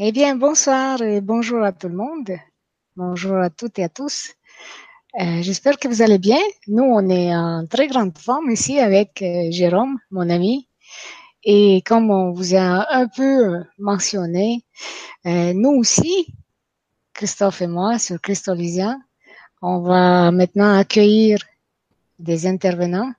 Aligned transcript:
Eh 0.00 0.12
bien, 0.12 0.36
bonsoir 0.36 1.02
et 1.02 1.20
bonjour 1.20 1.64
à 1.64 1.72
tout 1.72 1.88
le 1.88 1.96
monde. 1.96 2.30
Bonjour 2.94 3.36
à 3.38 3.50
toutes 3.50 3.80
et 3.80 3.82
à 3.82 3.88
tous. 3.88 4.32
Euh, 5.20 5.42
J'espère 5.42 5.76
que 5.76 5.88
vous 5.88 6.02
allez 6.02 6.18
bien. 6.18 6.38
Nous, 6.68 6.84
on 6.84 7.10
est 7.10 7.34
en 7.34 7.66
très 7.66 7.88
grande 7.88 8.16
forme 8.16 8.48
ici 8.52 8.78
avec 8.78 9.20
euh, 9.22 9.50
Jérôme, 9.50 9.98
mon 10.12 10.30
ami. 10.30 10.68
Et 11.42 11.82
comme 11.84 12.12
on 12.12 12.30
vous 12.30 12.54
a 12.54 12.86
un 12.94 13.08
peu 13.08 13.64
mentionné, 13.76 14.64
euh, 15.26 15.52
nous 15.52 15.70
aussi, 15.70 16.32
Christophe 17.12 17.62
et 17.62 17.66
moi, 17.66 17.98
sur 17.98 18.20
Christolisia, 18.20 18.96
on 19.62 19.80
va 19.80 20.30
maintenant 20.30 20.78
accueillir 20.78 21.40
des 22.20 22.46
intervenants. 22.46 23.12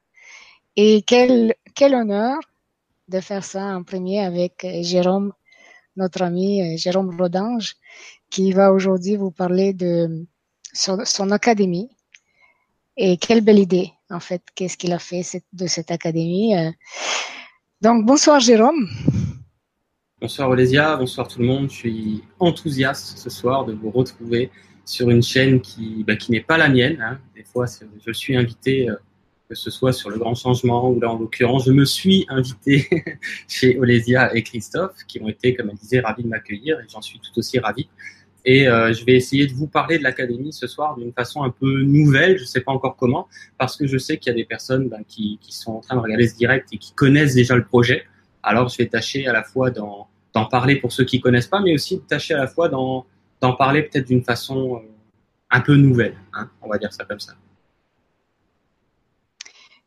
Et 0.78 1.02
quel, 1.06 1.56
quel 1.76 1.94
honneur 1.94 2.40
de 3.10 3.20
faire 3.20 3.44
ça 3.44 3.66
en 3.76 3.84
premier 3.84 4.24
avec 4.24 4.64
euh, 4.64 4.82
Jérôme, 4.82 5.34
notre 6.00 6.24
ami 6.24 6.62
euh, 6.62 6.78
Jérôme 6.78 7.16
Rodange, 7.20 7.76
qui 8.32 8.52
va 8.52 8.72
aujourd'hui 8.72 9.16
vous 9.18 9.32
parler 9.32 9.74
de 9.74 10.26
son, 10.74 11.32
académie. 11.32 11.90
Et 12.98 13.18
quelle 13.18 13.42
belle 13.42 13.60
idée, 13.60 13.92
en 14.10 14.20
fait, 14.20 14.42
qu'est-ce 14.56 14.78
qu'il 14.78 14.94
a 14.94 15.00
fait 15.00 15.24
de 15.54 15.68
cette 15.68 15.92
académie. 15.92 16.58
Euh. 16.58 16.72
Donc, 17.82 18.06
bonsoir 18.06 18.40
Jérôme. 18.40 18.88
Bonsoir 20.20 20.50
Olésia, 20.50 20.98
bonsoir 20.98 21.28
tout 21.28 21.40
le 21.40 21.46
monde. 21.46 21.70
Je 21.70 21.76
suis 21.76 22.24
enthousiaste 22.40 23.18
ce 23.18 23.30
soir 23.30 23.66
de 23.66 23.74
vous 23.74 23.92
retrouver 23.92 24.52
sur 24.84 25.10
une 25.10 25.24
chaîne 25.24 25.62
qui, 25.62 26.04
bah, 26.06 26.14
n'est 26.30 26.42
pas 26.42 26.58
la 26.58 26.68
mienne. 26.68 27.00
Hein. 27.02 27.20
Des 27.36 27.44
fois, 27.44 27.66
je 28.06 28.12
suis 28.12 28.36
invité 28.36 28.90
que 29.50 29.56
ce 29.56 29.72
soit 29.72 29.94
sur 29.94 30.12
le 30.12 30.20
grand 30.20 30.36
changement 30.36 30.92
ou 30.92 31.00
là 31.00 31.10
en 31.10 31.18
l'occurrence, 31.18 31.66
je 31.66 31.72
me 31.72 31.84
suis 31.84 32.24
invité 32.30 32.88
chez 33.48 33.80
Olésia 33.80 34.36
et 34.36 34.44
Christophe 34.44 34.98
qui 35.08 35.20
ont 35.22 35.28
été, 35.28 35.56
comme 35.56 35.72
elle 35.72 35.78
disait, 35.78 36.00
ravis 36.02 36.24
de 36.24 36.28
m'accueillir 36.28 36.80
et 36.80 36.84
j'en 36.88 37.02
suis 37.02 37.20
tout 37.20 37.38
aussi 37.40 37.58
ravi. 37.58 37.90
Et 38.46 38.68
euh, 38.68 38.94
je 38.94 39.04
vais 39.04 39.16
essayer 39.16 39.48
de 39.48 39.54
vous 39.54 39.66
parler 39.66 39.98
de 39.98 40.04
l'académie 40.04 40.54
ce 40.54 40.68
soir 40.68 40.96
d'une 40.98 41.12
façon 41.12 41.42
un 41.42 41.50
peu 41.50 41.82
nouvelle, 41.82 42.38
je 42.38 42.44
ne 42.44 42.48
sais 42.48 42.62
pas 42.62 42.72
encore 42.72 42.96
comment, 42.96 43.28
parce 43.58 43.76
que 43.76 43.88
je 43.88 43.98
sais 43.98 44.18
qu'il 44.18 44.32
y 44.32 44.34
a 44.34 44.38
des 44.38 44.46
personnes 44.46 44.88
ben, 44.88 45.04
qui, 45.08 45.40
sont 45.50 45.72
en 45.72 45.80
train 45.82 45.96
de 45.96 46.02
regarder 46.02 46.28
ce 46.28 46.36
direct 46.36 46.70
et 46.72 46.78
qui 46.78 46.94
connaissent 46.94 47.34
déjà 47.34 47.56
le 47.56 47.66
projet. 47.66 48.04
Alors 48.44 48.70
je 48.70 48.78
vais 48.78 48.86
tâcher 48.86 49.26
à 49.26 49.34
la 49.34 49.44
fois 49.44 49.72
d'en 49.72 50.08
parler 50.52 50.76
pour 50.76 50.92
ceux 50.92 51.06
qui 51.06 51.20
connaissent 51.20 51.48
pas, 51.48 51.60
mais 51.60 51.74
aussi 51.74 52.02
tâcher 52.02 52.36
à 52.36 52.38
la 52.38 52.48
fois 52.48 52.70
d'en 52.70 53.06
parler 53.58 53.82
peut-être 53.82 54.08
d'une 54.08 54.24
façon 54.24 54.76
euh, 54.76 54.80
un 55.50 55.62
peu 55.62 55.76
nouvelle, 55.76 56.16
hein, 56.34 56.52
on 56.62 56.70
va 56.70 56.78
dire 56.78 56.94
ça 56.94 57.04
comme 57.04 57.20
ça. 57.20 57.34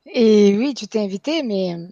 Et 0.07 0.57
oui, 0.57 0.75
tu 0.75 0.89
t'es 0.89 1.01
invité, 1.01 1.43
mais 1.43 1.75
euh, 1.75 1.87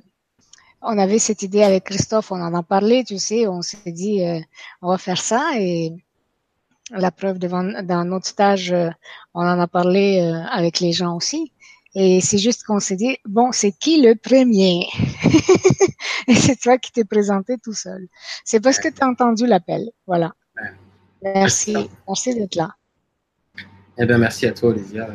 on 0.82 0.98
avait 0.98 1.18
cette 1.18 1.42
idée 1.42 1.62
avec 1.62 1.84
Christophe, 1.84 2.32
on 2.32 2.40
en 2.40 2.54
a 2.54 2.62
parlé, 2.62 3.04
tu 3.04 3.18
sais, 3.18 3.46
on 3.46 3.62
s'est 3.62 3.92
dit, 3.92 4.24
euh, 4.24 4.40
on 4.82 4.88
va 4.88 4.98
faire 4.98 5.20
ça. 5.20 5.50
Et 5.58 5.92
la 6.90 7.10
preuve, 7.10 7.38
devant, 7.38 7.62
dans 7.82 8.04
notre 8.04 8.26
stage, 8.26 8.72
euh, 8.72 8.88
on 9.34 9.42
en 9.42 9.60
a 9.60 9.66
parlé 9.66 10.20
euh, 10.20 10.42
avec 10.50 10.80
les 10.80 10.92
gens 10.92 11.16
aussi. 11.16 11.52
Et 11.94 12.20
c'est 12.20 12.38
juste 12.38 12.64
qu'on 12.64 12.80
s'est 12.80 12.96
dit, 12.96 13.18
bon, 13.24 13.52
c'est 13.52 13.72
qui 13.72 14.00
le 14.00 14.14
premier? 14.14 14.86
Et 16.28 16.34
c'est 16.34 16.56
toi 16.56 16.78
qui 16.78 16.92
t'es 16.92 17.04
présenté 17.04 17.56
tout 17.58 17.72
seul. 17.72 18.06
C'est 18.44 18.60
parce 18.60 18.78
que 18.78 18.88
tu 18.88 19.02
as 19.02 19.08
entendu 19.08 19.46
l'appel. 19.46 19.90
Voilà. 20.06 20.32
Merci. 21.22 21.76
Merci 22.06 22.34
d'être 22.34 22.54
là. 22.54 22.70
Eh 23.98 24.06
bien, 24.06 24.18
merci 24.18 24.46
à 24.46 24.52
toi, 24.52 24.70
Olivia, 24.70 25.08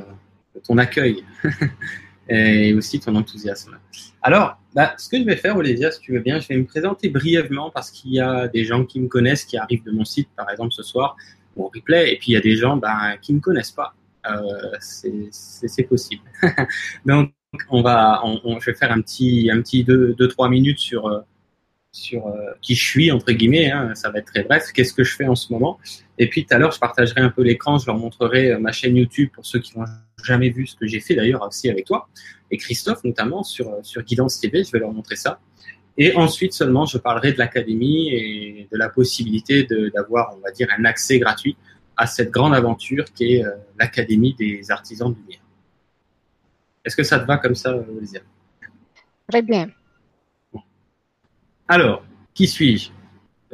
de 0.53 0.59
ton 0.59 0.77
accueil. 0.77 1.23
et 2.29 2.73
aussi 2.73 2.99
ton 2.99 3.15
enthousiasme. 3.15 3.77
Alors, 4.21 4.57
bah, 4.73 4.93
ce 4.97 5.09
que 5.09 5.17
je 5.17 5.23
vais 5.23 5.35
faire, 5.35 5.57
Olivia, 5.57 5.91
si 5.91 5.99
tu 5.99 6.13
veux 6.13 6.19
bien, 6.19 6.39
je 6.39 6.47
vais 6.47 6.57
me 6.57 6.65
présenter 6.65 7.09
brièvement 7.09 7.69
parce 7.69 7.91
qu'il 7.91 8.13
y 8.13 8.19
a 8.19 8.47
des 8.47 8.65
gens 8.65 8.85
qui 8.85 8.99
me 8.99 9.07
connaissent, 9.07 9.45
qui 9.45 9.57
arrivent 9.57 9.83
de 9.83 9.91
mon 9.91 10.05
site, 10.05 10.29
par 10.35 10.49
exemple, 10.49 10.73
ce 10.73 10.83
soir, 10.83 11.15
ou 11.55 11.69
replay, 11.73 12.13
et 12.13 12.17
puis 12.17 12.31
il 12.31 12.33
y 12.33 12.37
a 12.37 12.41
des 12.41 12.55
gens 12.55 12.77
bah, 12.77 13.17
qui 13.21 13.31
ne 13.33 13.37
me 13.37 13.41
connaissent 13.41 13.71
pas. 13.71 13.93
Euh, 14.29 14.71
c'est 14.79 15.83
possible. 15.83 16.23
Donc, 17.05 17.31
on 17.69 17.81
va, 17.81 18.21
on, 18.23 18.59
je 18.59 18.71
vais 18.71 18.77
faire 18.77 18.91
un 18.91 19.01
petit, 19.01 19.49
un 19.51 19.61
petit 19.61 19.83
2-3 19.83 19.85
deux, 19.85 20.15
deux, 20.15 20.49
minutes 20.49 20.79
sur, 20.79 21.07
euh, 21.07 21.21
sur 21.91 22.27
euh, 22.27 22.51
qui 22.61 22.75
je 22.75 22.83
suis, 22.83 23.11
entre 23.11 23.31
guillemets. 23.31 23.71
Hein, 23.71 23.95
ça 23.95 24.09
va 24.09 24.19
être 24.19 24.25
très 24.25 24.43
bref. 24.43 24.71
Qu'est-ce 24.73 24.93
que 24.93 25.03
je 25.03 25.15
fais 25.15 25.27
en 25.27 25.35
ce 25.35 25.51
moment 25.53 25.79
Et 26.17 26.29
puis, 26.29 26.45
tout 26.45 26.53
à 26.53 26.57
l'heure, 26.57 26.71
je 26.71 26.79
partagerai 26.79 27.21
un 27.21 27.29
peu 27.29 27.43
l'écran. 27.43 27.77
Je 27.77 27.85
leur 27.85 27.97
montrerai 27.97 28.51
euh, 28.51 28.59
ma 28.59 28.71
chaîne 28.71 28.95
YouTube 28.95 29.29
pour 29.33 29.45
ceux 29.45 29.59
qui 29.59 29.77
n'ont 29.77 29.85
jamais 30.25 30.49
vu 30.49 30.67
ce 30.67 30.75
que 30.75 30.87
j'ai 30.87 30.99
fait 30.99 31.15
d'ailleurs 31.15 31.41
aussi 31.47 31.69
avec 31.69 31.85
toi 31.85 32.09
et 32.51 32.57
Christophe 32.57 33.03
notamment 33.03 33.43
sur, 33.43 33.69
euh, 33.69 33.79
sur 33.83 34.01
Guidance 34.03 34.39
TV. 34.39 34.63
Je 34.63 34.71
vais 34.71 34.79
leur 34.79 34.91
montrer 34.91 35.15
ça. 35.15 35.39
Et 35.97 36.15
ensuite 36.15 36.53
seulement, 36.53 36.85
je 36.85 36.97
parlerai 36.97 37.31
de 37.31 37.37
l'académie 37.37 38.09
et 38.09 38.67
de 38.69 38.77
la 38.77 38.89
possibilité 38.89 39.65
d'avoir, 39.93 40.35
on 40.35 40.41
va 40.41 40.51
dire, 40.51 40.67
un 40.77 40.83
accès 40.83 41.19
gratuit 41.19 41.55
à 41.95 42.05
cette 42.05 42.31
grande 42.31 42.53
aventure 42.53 43.05
qui 43.05 43.35
est 43.35 43.43
l'Académie 43.79 44.35
des 44.37 44.69
artisans 44.71 45.13
de 45.13 45.17
lumière. 45.17 45.39
Est-ce 46.83 46.97
que 46.97 47.03
ça 47.03 47.19
te 47.19 47.25
va 47.25 47.37
comme 47.37 47.55
ça, 47.55 47.75
Olivia 47.75 48.19
Très 49.27 49.41
bien. 49.41 49.69
Alors, 51.67 52.05
qui 52.33 52.47
suis-je? 52.47 52.91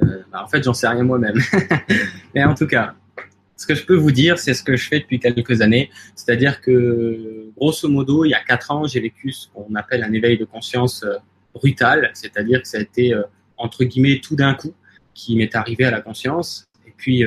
Euh, 0.03 0.24
bah, 0.32 0.44
En 0.44 0.48
fait, 0.48 0.64
j'en 0.64 0.74
sais 0.74 0.88
rien 0.88 1.03
moi-même. 1.03 1.40
Mais 2.36 2.44
en 2.44 2.53
tout 2.53 2.68
cas, 2.68 2.96
ce 3.62 3.68
que 3.68 3.76
je 3.76 3.86
peux 3.86 3.96
vous 3.96 4.12
dire, 4.12 4.40
c'est 4.40 4.56
ce 4.56 4.64
que 4.64 4.76
je 4.76 4.88
fais 4.88 5.00
depuis 5.00 5.20
quelques 5.20 5.62
années. 5.62 5.92
C'est-à-dire 6.16 6.62
que, 6.62 7.52
grosso 7.56 7.88
modo, 7.88 8.26
il 8.26 8.30
y 8.30 8.34
a 8.34 8.40
quatre 8.40 8.72
ans, 8.72 8.88
j'ai 8.88 9.00
vécu 9.00 9.32
ce 9.32 9.48
qu'on 9.50 9.76
appelle 9.76 10.04
un 10.04 10.12
éveil 10.14 10.38
de 10.40 10.46
conscience 10.46 11.04
euh, 11.04 11.18
brutal. 11.54 12.10
C'est-à-dire 12.16 12.64
que 12.64 12.68
ça 12.68 12.80
a 12.80 12.82
été, 12.82 13.14
euh, 13.14 13.22
entre 13.58 13.84
guillemets, 13.84 14.20
tout 14.20 14.36
d'un 14.36 14.56
coup 14.56 14.74
qui 15.14 15.36
m'est 15.36 15.56
arrivé 15.56 15.86
à 15.86 15.92
la 15.92 16.02
conscience. 16.02 16.66
Et 16.88 16.94
puis, 16.98 17.24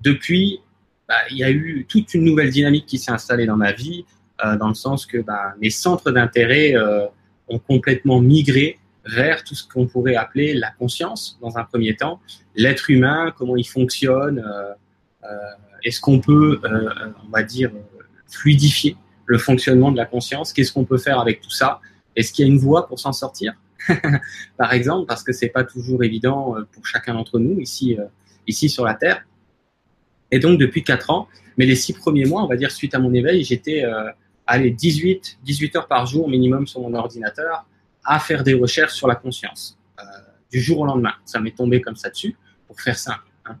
depuis, 0.00 0.60
bah, 1.06 1.14
il 1.30 1.36
y 1.36 1.44
a 1.44 1.50
eu 1.50 1.84
toute 1.88 2.14
une 2.14 2.24
nouvelle 2.24 2.50
dynamique 2.50 2.86
qui 2.86 2.98
s'est 2.98 3.12
installée 3.12 3.46
dans 3.46 3.56
ma 3.56 3.72
vie, 3.72 4.04
dans 4.58 4.68
le 4.68 4.74
sens 4.74 5.06
que 5.06 5.18
bah, 5.18 5.54
mes 5.60 5.70
centres 5.70 6.10
d'intérêt 6.10 6.74
ont 7.48 7.58
complètement 7.58 8.20
migré 8.20 8.78
vers 9.04 9.44
tout 9.44 9.54
ce 9.54 9.66
qu'on 9.66 9.86
pourrait 9.86 10.14
appeler 10.14 10.54
la 10.54 10.70
conscience 10.70 11.38
dans 11.40 11.58
un 11.58 11.64
premier 11.64 11.96
temps, 11.96 12.20
l'être 12.54 12.90
humain, 12.90 13.32
comment 13.36 13.56
il 13.56 13.66
fonctionne, 13.66 14.38
euh, 14.38 14.72
euh, 15.24 15.36
est-ce 15.82 16.00
qu'on 16.00 16.20
peut, 16.20 16.60
euh, 16.64 16.90
on 17.26 17.30
va 17.30 17.42
dire, 17.42 17.70
fluidifier 18.28 18.96
le 19.26 19.38
fonctionnement 19.38 19.90
de 19.90 19.96
la 19.96 20.06
conscience, 20.06 20.52
qu'est-ce 20.52 20.72
qu'on 20.72 20.84
peut 20.84 20.98
faire 20.98 21.18
avec 21.18 21.40
tout 21.40 21.50
ça, 21.50 21.80
est-ce 22.14 22.32
qu'il 22.32 22.46
y 22.46 22.48
a 22.48 22.52
une 22.52 22.58
voie 22.58 22.86
pour 22.86 23.00
s'en 23.00 23.12
sortir, 23.12 23.54
par 24.56 24.72
exemple, 24.72 25.06
parce 25.06 25.22
que 25.22 25.32
c'est 25.32 25.48
pas 25.48 25.64
toujours 25.64 26.04
évident 26.04 26.56
pour 26.72 26.86
chacun 26.86 27.14
d'entre 27.14 27.38
nous 27.38 27.58
ici, 27.58 27.96
ici 28.46 28.68
sur 28.68 28.84
la 28.84 28.94
Terre. 28.94 29.24
Et 30.30 30.38
donc 30.38 30.58
depuis 30.58 30.84
quatre 30.84 31.10
ans, 31.10 31.28
mais 31.56 31.66
les 31.66 31.74
six 31.74 31.92
premiers 31.92 32.24
mois, 32.24 32.44
on 32.44 32.46
va 32.46 32.56
dire 32.56 32.70
suite 32.70 32.94
à 32.94 32.98
mon 32.98 33.12
éveil, 33.12 33.42
j'étais 33.42 33.84
allez 34.46 34.70
18 34.70 35.38
18 35.42 35.76
heures 35.76 35.88
par 35.88 36.06
jour 36.06 36.28
minimum 36.28 36.66
sur 36.66 36.80
mon 36.80 36.94
ordinateur 36.94 37.66
à 38.04 38.18
faire 38.18 38.42
des 38.42 38.54
recherches 38.54 38.94
sur 38.94 39.06
la 39.06 39.14
conscience 39.14 39.78
euh, 39.98 40.02
du 40.50 40.60
jour 40.60 40.80
au 40.80 40.86
lendemain. 40.86 41.14
Ça 41.24 41.40
m'est 41.40 41.56
tombé 41.56 41.80
comme 41.80 41.96
ça 41.96 42.10
dessus, 42.10 42.36
pour 42.66 42.80
faire 42.80 42.98
simple. 42.98 43.24
Hein. 43.46 43.56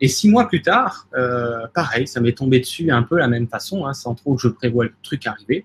Et 0.00 0.08
six 0.08 0.28
mois 0.28 0.48
plus 0.48 0.62
tard, 0.62 1.08
euh, 1.14 1.66
pareil, 1.72 2.06
ça 2.06 2.20
m'est 2.20 2.36
tombé 2.36 2.60
dessus 2.60 2.90
un 2.90 3.02
peu 3.02 3.18
la 3.18 3.28
même 3.28 3.48
façon, 3.48 3.86
hein, 3.86 3.94
sans 3.94 4.14
trop 4.14 4.34
que 4.34 4.42
je 4.42 4.48
prévoie 4.48 4.84
le 4.84 4.92
truc 5.02 5.26
arriver. 5.26 5.64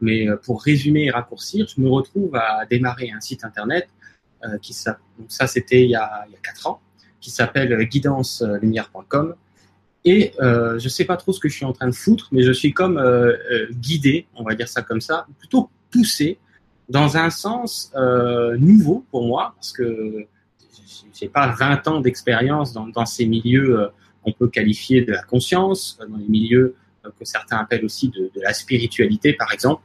Mais 0.00 0.28
euh, 0.28 0.36
pour 0.36 0.62
résumer 0.62 1.04
et 1.04 1.10
raccourcir, 1.10 1.66
je 1.68 1.80
me 1.80 1.88
retrouve 1.88 2.34
à 2.36 2.66
démarrer 2.66 3.10
un 3.10 3.20
site 3.20 3.44
internet 3.44 3.88
qui 4.60 4.74
ça, 4.74 4.98
donc 5.18 5.32
ça 5.32 5.46
c'était 5.46 5.84
il, 5.84 5.88
y 5.88 5.94
a, 5.94 6.26
quatre 6.42 6.66
ans, 6.66 6.82
qui 7.18 7.30
s'appelle 7.30 7.74
guidancelumière.com. 7.88 9.36
Et 10.04 10.34
euh, 10.38 10.78
je 10.78 10.86
sais 10.90 11.06
pas 11.06 11.16
trop 11.16 11.32
ce 11.32 11.40
que 11.40 11.48
je 11.48 11.54
suis 11.54 11.64
en 11.64 11.72
train 11.72 11.86
de 11.86 11.94
foutre, 11.94 12.28
mais 12.30 12.42
je 12.42 12.52
suis 12.52 12.74
comme 12.74 13.02
guidé, 13.70 14.26
on 14.34 14.42
va 14.42 14.54
dire 14.54 14.68
ça 14.68 14.82
comme 14.82 15.00
ça, 15.00 15.26
plutôt 15.38 15.70
poussé 15.90 16.38
dans 16.88 17.16
un 17.16 17.30
sens 17.30 17.92
euh, 17.96 18.56
nouveau 18.56 19.04
pour 19.10 19.26
moi, 19.26 19.54
parce 19.56 19.72
que 19.72 20.26
j'ai 21.12 21.28
pas 21.28 21.48
20 21.48 21.88
ans 21.88 22.00
d'expérience 22.00 22.72
dans, 22.72 23.06
ces 23.06 23.26
milieux 23.26 23.80
euh, 23.80 23.88
qu'on 24.22 24.32
peut 24.32 24.48
qualifier 24.48 25.02
de 25.02 25.12
la 25.12 25.22
conscience, 25.22 25.98
euh, 26.00 26.06
dans 26.06 26.16
les 26.16 26.28
milieux 26.28 26.76
que 27.18 27.24
certains 27.24 27.58
appellent 27.58 27.84
aussi 27.84 28.08
de, 28.08 28.30
la 28.36 28.54
spiritualité, 28.54 29.34
par 29.34 29.52
exemple. 29.52 29.82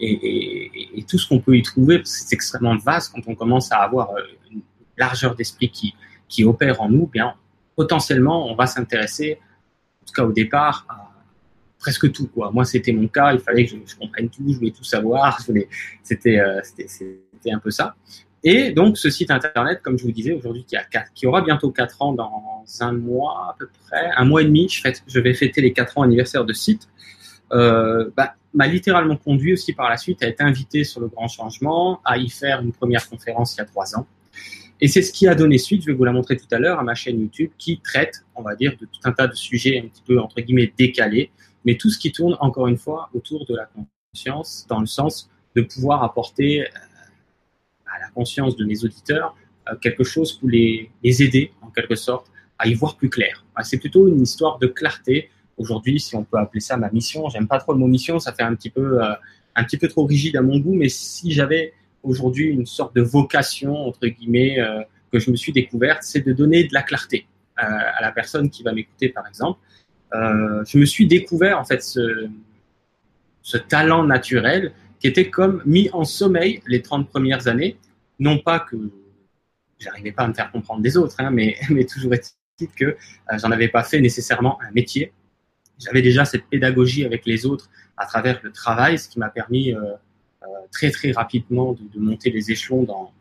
Et, 0.00 1.04
tout 1.08 1.18
ce 1.18 1.28
qu'on 1.28 1.38
peut 1.38 1.56
y 1.56 1.62
trouver, 1.62 2.02
c'est 2.04 2.32
extrêmement 2.32 2.76
vaste 2.76 3.12
quand 3.14 3.22
on 3.28 3.36
commence 3.36 3.70
à 3.70 3.76
avoir 3.76 4.10
une 4.50 4.62
largeur 4.98 5.36
d'esprit 5.36 5.70
qui, 5.70 5.94
qui 6.28 6.42
opère 6.44 6.82
en 6.82 6.88
nous, 6.88 7.06
bien 7.06 7.34
potentiellement 7.76 8.50
on 8.50 8.56
va 8.56 8.66
s'intéresser, 8.66 9.38
en 10.02 10.06
tout 10.06 10.12
cas 10.14 10.24
au 10.24 10.32
départ, 10.32 10.86
à, 10.88 11.05
presque 11.86 12.10
tout. 12.10 12.26
Quoi. 12.26 12.50
Moi, 12.50 12.64
c'était 12.64 12.92
mon 12.92 13.06
cas. 13.06 13.32
Il 13.32 13.38
fallait 13.38 13.64
que 13.64 13.76
je, 13.86 13.94
comprenne 13.94 14.28
tout, 14.28 14.42
je 14.48 14.56
voulais 14.56 14.72
tout 14.72 14.82
savoir. 14.82 15.40
C'était 16.02 16.40
euh, 16.40 16.60
c'était 16.64 17.52
un 17.52 17.60
peu 17.60 17.70
ça. 17.70 17.94
Et 18.42 18.72
donc, 18.72 18.98
ce 18.98 19.08
site 19.08 19.30
internet, 19.30 19.82
comme 19.82 19.96
je 19.96 20.02
vous 20.02 20.10
disais 20.10 20.32
aujourd'hui, 20.32 20.64
qui, 20.64 20.76
qui 21.14 21.26
aura 21.28 21.42
bientôt 21.42 21.70
4 21.70 22.02
ans 22.02 22.12
dans 22.12 22.64
un 22.80 22.92
mois 22.92 23.50
à 23.50 23.56
peu 23.56 23.68
près, 23.84 24.10
un 24.16 24.24
mois 24.24 24.42
et 24.42 24.46
demi, 24.46 24.68
je 24.68 25.20
vais 25.20 25.34
fêter 25.34 25.60
les 25.60 25.72
4 25.72 25.98
ans 25.98 26.02
anniversaire 26.02 26.44
de 26.44 26.52
site, 26.52 26.88
euh, 27.52 28.10
bah, 28.16 28.34
m'a 28.52 28.66
littéralement 28.66 29.16
conduit 29.16 29.52
aussi 29.52 29.72
par 29.72 29.88
la 29.88 29.96
suite 29.96 30.24
à 30.24 30.26
être 30.26 30.40
invité 30.40 30.82
sur 30.82 31.00
le 31.00 31.06
grand 31.06 31.28
changement, 31.28 32.00
à 32.04 32.18
y 32.18 32.28
faire 32.28 32.62
une 32.62 32.72
première 32.72 33.08
conférence 33.08 33.54
il 33.54 33.58
y 33.58 33.60
a 33.60 33.64
3 33.64 33.96
ans. 33.96 34.06
Et 34.80 34.88
c'est 34.88 35.02
ce 35.02 35.12
qui 35.12 35.26
a 35.26 35.34
donné 35.34 35.58
suite, 35.58 35.82
je 35.82 35.86
vais 35.86 35.94
vous 35.94 36.04
la 36.04 36.12
montrer 36.12 36.36
tout 36.36 36.48
à 36.50 36.58
l'heure, 36.58 36.78
à 36.78 36.82
ma 36.82 36.94
chaîne 36.94 37.20
YouTube 37.20 37.50
qui 37.58 37.80
traite, 37.80 38.24
on 38.34 38.42
va 38.42 38.54
dire, 38.54 38.72
de 38.80 38.86
tout 38.86 39.00
un 39.04 39.12
tas 39.12 39.26
de 39.26 39.34
sujets 39.34 39.82
un 39.82 39.88
petit 39.88 40.02
peu, 40.06 40.20
entre 40.20 40.40
guillemets, 40.40 40.72
décalés, 40.76 41.30
mais 41.66 41.76
tout 41.76 41.90
ce 41.90 41.98
qui 41.98 42.12
tourne, 42.12 42.36
encore 42.40 42.68
une 42.68 42.78
fois, 42.78 43.10
autour 43.12 43.44
de 43.44 43.54
la 43.54 43.68
conscience, 44.14 44.64
dans 44.68 44.80
le 44.80 44.86
sens 44.86 45.28
de 45.56 45.62
pouvoir 45.62 46.04
apporter 46.04 46.62
euh, 46.62 46.68
à 47.86 47.98
la 47.98 48.08
conscience 48.10 48.56
de 48.56 48.64
mes 48.64 48.84
auditeurs 48.84 49.36
euh, 49.68 49.74
quelque 49.74 50.04
chose 50.04 50.32
pour 50.34 50.48
les, 50.48 50.90
les 51.02 51.22
aider, 51.24 51.52
en 51.60 51.70
quelque 51.70 51.96
sorte, 51.96 52.30
à 52.58 52.68
y 52.68 52.74
voir 52.74 52.96
plus 52.96 53.10
clair. 53.10 53.44
C'est 53.62 53.78
plutôt 53.78 54.08
une 54.08 54.22
histoire 54.22 54.58
de 54.58 54.68
clarté. 54.68 55.28
Aujourd'hui, 55.58 55.98
si 55.98 56.14
on 56.14 56.24
peut 56.24 56.38
appeler 56.38 56.60
ça 56.60 56.76
ma 56.76 56.90
mission, 56.90 57.28
j'aime 57.28 57.48
pas 57.48 57.58
trop 57.58 57.72
le 57.72 57.78
mot 57.78 57.88
mission, 57.88 58.18
ça 58.18 58.32
fait 58.32 58.44
un 58.44 58.54
petit 58.54 58.70
peu, 58.70 59.02
euh, 59.02 59.12
un 59.56 59.64
petit 59.64 59.76
peu 59.76 59.88
trop 59.88 60.06
rigide 60.06 60.36
à 60.36 60.42
mon 60.42 60.58
goût, 60.58 60.74
mais 60.74 60.88
si 60.88 61.32
j'avais 61.32 61.74
aujourd'hui 62.02 62.46
une 62.46 62.66
sorte 62.66 62.94
de 62.94 63.02
vocation, 63.02 63.74
entre 63.88 64.06
guillemets, 64.06 64.58
que 65.10 65.18
je 65.18 65.28
me 65.30 65.34
suis 65.34 65.52
découverte, 65.52 66.04
c'est 66.04 66.20
de 66.20 66.32
donner 66.32 66.64
de 66.64 66.72
la 66.72 66.82
clarté 66.82 67.26
à 67.56 68.00
la 68.00 68.12
personne 68.12 68.48
qui 68.48 68.62
va 68.62 68.72
m'écouter, 68.72 69.08
par 69.08 69.26
exemple. 69.26 69.58
Euh, 70.14 70.64
je 70.66 70.78
me 70.78 70.84
suis 70.84 71.06
découvert, 71.06 71.58
en 71.58 71.64
fait, 71.64 71.82
ce, 71.82 72.28
talent 73.68 74.04
naturel 74.04 74.72
qui 75.00 75.06
était 75.06 75.30
comme 75.30 75.62
mis 75.66 75.88
en 75.92 76.04
sommeil 76.04 76.62
les 76.66 76.82
30 76.82 77.08
premières 77.08 77.48
années. 77.48 77.76
Non 78.18 78.38
pas 78.38 78.60
que 78.60 78.76
j'arrivais 79.78 80.12
pas 80.12 80.24
à 80.24 80.28
me 80.28 80.34
faire 80.34 80.50
comprendre 80.50 80.82
des 80.82 80.96
autres, 80.96 81.16
hein, 81.18 81.30
mais, 81.30 81.56
toujours 81.84 82.14
est-il 82.14 82.68
que 82.68 82.84
euh, 82.84 82.96
j'en 83.38 83.50
avais 83.50 83.68
pas 83.68 83.82
fait 83.82 84.00
nécessairement 84.00 84.58
un 84.62 84.70
métier. 84.72 85.12
J'avais 85.78 86.02
déjà 86.02 86.24
cette 86.24 86.46
pédagogie 86.46 87.04
avec 87.04 87.26
les 87.26 87.44
autres 87.44 87.68
à 87.96 88.06
travers 88.06 88.40
le 88.42 88.50
travail, 88.50 88.98
ce 88.98 89.08
qui 89.08 89.18
m'a 89.18 89.28
permis 89.28 89.74
euh, 89.74 89.92
euh, 90.42 90.46
très 90.72 90.90
très 90.90 91.12
rapidement 91.12 91.74
de, 91.74 92.00
monter 92.00 92.30
les 92.30 92.50
échelons 92.50 92.84
dans, 92.84 93.12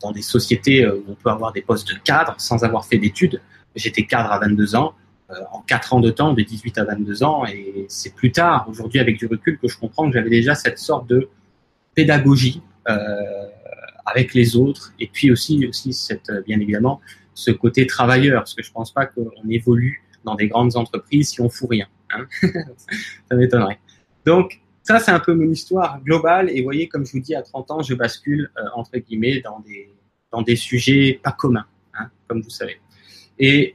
dans, 0.00 0.12
des 0.12 0.22
sociétés 0.22 0.86
où 0.86 1.04
on 1.08 1.14
peut 1.14 1.30
avoir 1.30 1.52
des 1.52 1.62
postes 1.62 1.88
de 1.88 1.98
cadre 1.98 2.34
sans 2.38 2.62
avoir 2.62 2.84
fait 2.84 2.98
d'études. 2.98 3.40
J'étais 3.74 4.06
cadre 4.06 4.30
à 4.32 4.38
22 4.38 4.76
ans, 4.76 4.94
en 5.52 5.60
4 5.62 5.94
ans 5.94 6.00
de 6.00 6.10
temps, 6.10 6.32
de 6.32 6.42
18 6.42 6.78
à 6.78 6.84
22 6.84 7.22
ans, 7.24 7.44
et 7.46 7.86
c'est 7.88 8.14
plus 8.14 8.30
tard, 8.30 8.66
aujourd'hui 8.68 9.00
avec 9.00 9.18
du 9.18 9.26
recul, 9.26 9.58
que 9.58 9.68
je 9.68 9.76
comprends 9.78 10.06
que 10.08 10.14
j'avais 10.14 10.30
déjà 10.30 10.54
cette 10.54 10.78
sorte 10.78 11.08
de 11.08 11.28
pédagogie 11.94 12.62
euh, 12.88 12.96
avec 14.06 14.34
les 14.34 14.56
autres, 14.56 14.92
et 15.00 15.08
puis 15.08 15.30
aussi, 15.30 15.66
aussi 15.66 15.92
cette, 15.92 16.30
bien 16.46 16.60
évidemment, 16.60 17.00
ce 17.32 17.50
côté 17.50 17.86
travailleur, 17.86 18.42
parce 18.42 18.54
que 18.54 18.62
je 18.62 18.70
pense 18.70 18.92
pas 18.92 19.06
qu'on 19.06 19.48
évolue 19.48 20.02
dans 20.24 20.34
des 20.34 20.48
grandes 20.48 20.76
entreprises 20.76 21.30
si 21.30 21.40
on 21.40 21.48
fout 21.48 21.70
rien. 21.70 21.86
Hein 22.10 22.26
ça 23.28 23.36
m'étonnerait. 23.36 23.80
Donc, 24.26 24.60
ça, 24.82 24.98
c'est 24.98 25.10
un 25.10 25.20
peu 25.20 25.34
mon 25.34 25.50
histoire 25.50 26.00
globale. 26.02 26.50
Et 26.50 26.58
vous 26.58 26.64
voyez, 26.64 26.88
comme 26.88 27.06
je 27.06 27.12
vous 27.12 27.20
dis, 27.20 27.34
à 27.34 27.42
30 27.42 27.70
ans, 27.70 27.82
je 27.82 27.94
bascule, 27.94 28.50
euh, 28.58 28.62
entre 28.74 28.98
guillemets, 28.98 29.40
dans 29.40 29.60
des, 29.60 29.90
dans 30.30 30.42
des 30.42 30.56
sujets 30.56 31.18
pas 31.22 31.32
communs, 31.32 31.66
hein, 31.94 32.10
comme 32.28 32.42
vous 32.42 32.50
savez. 32.50 32.78
Et 33.38 33.74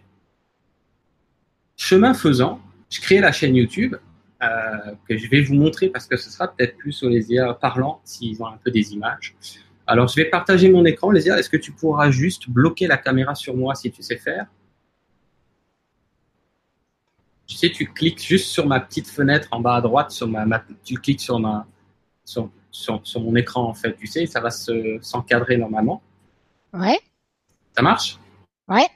chemin 1.75 2.13
faisant, 2.13 2.61
je 2.89 3.01
crée 3.01 3.19
la 3.19 3.31
chaîne 3.31 3.56
YouTube 3.56 3.95
euh, 4.41 4.47
que 5.07 5.17
je 5.17 5.27
vais 5.27 5.41
vous 5.41 5.56
montrer 5.56 5.89
parce 5.89 6.07
que 6.07 6.17
ce 6.17 6.29
sera 6.29 6.47
peut-être 6.47 6.77
plus 6.77 7.03
Olésia 7.03 7.53
parlant 7.53 8.01
s'ils 8.03 8.41
ont 8.41 8.47
un 8.47 8.57
peu 8.57 8.71
des 8.71 8.94
images. 8.94 9.35
Alors, 9.85 10.07
je 10.07 10.15
vais 10.15 10.25
partager 10.25 10.69
mon 10.69 10.85
écran. 10.85 11.07
Olésia, 11.07 11.38
est-ce 11.39 11.50
que 11.50 11.57
tu 11.57 11.71
pourras 11.71 12.11
juste 12.11 12.50
bloquer 12.50 12.88
la 12.88 12.97
caméra 12.97 13.35
sur 13.35 13.56
moi 13.56 13.75
si 13.75 13.91
tu 13.91 14.03
sais 14.03 14.17
faire? 14.17 14.45
Tu 17.47 17.55
sais, 17.57 17.71
tu 17.71 17.88
cliques 17.91 18.23
juste 18.23 18.50
sur 18.50 18.67
ma 18.67 18.79
petite 18.79 19.07
fenêtre 19.07 19.47
en 19.51 19.59
bas 19.59 19.75
à 19.75 19.81
droite, 19.81 20.12
sur 20.12 20.27
ma, 20.27 20.45
tu 20.83 20.94
cliques 21.00 21.19
sur 21.19 21.39
ma, 21.39 21.65
sur, 22.23 22.51
sur, 22.69 23.01
sur, 23.03 23.21
mon 23.21 23.35
écran 23.35 23.63
en 23.67 23.73
fait, 23.73 23.97
tu 23.97 24.05
sais, 24.05 24.27
ça 24.27 24.39
va 24.39 24.51
s'encadrer 25.01 25.57
normalement. 25.57 26.03
Ouais. 26.71 27.00
Ça 27.75 27.81
marche? 27.81 28.19
Ouais. 28.67 28.88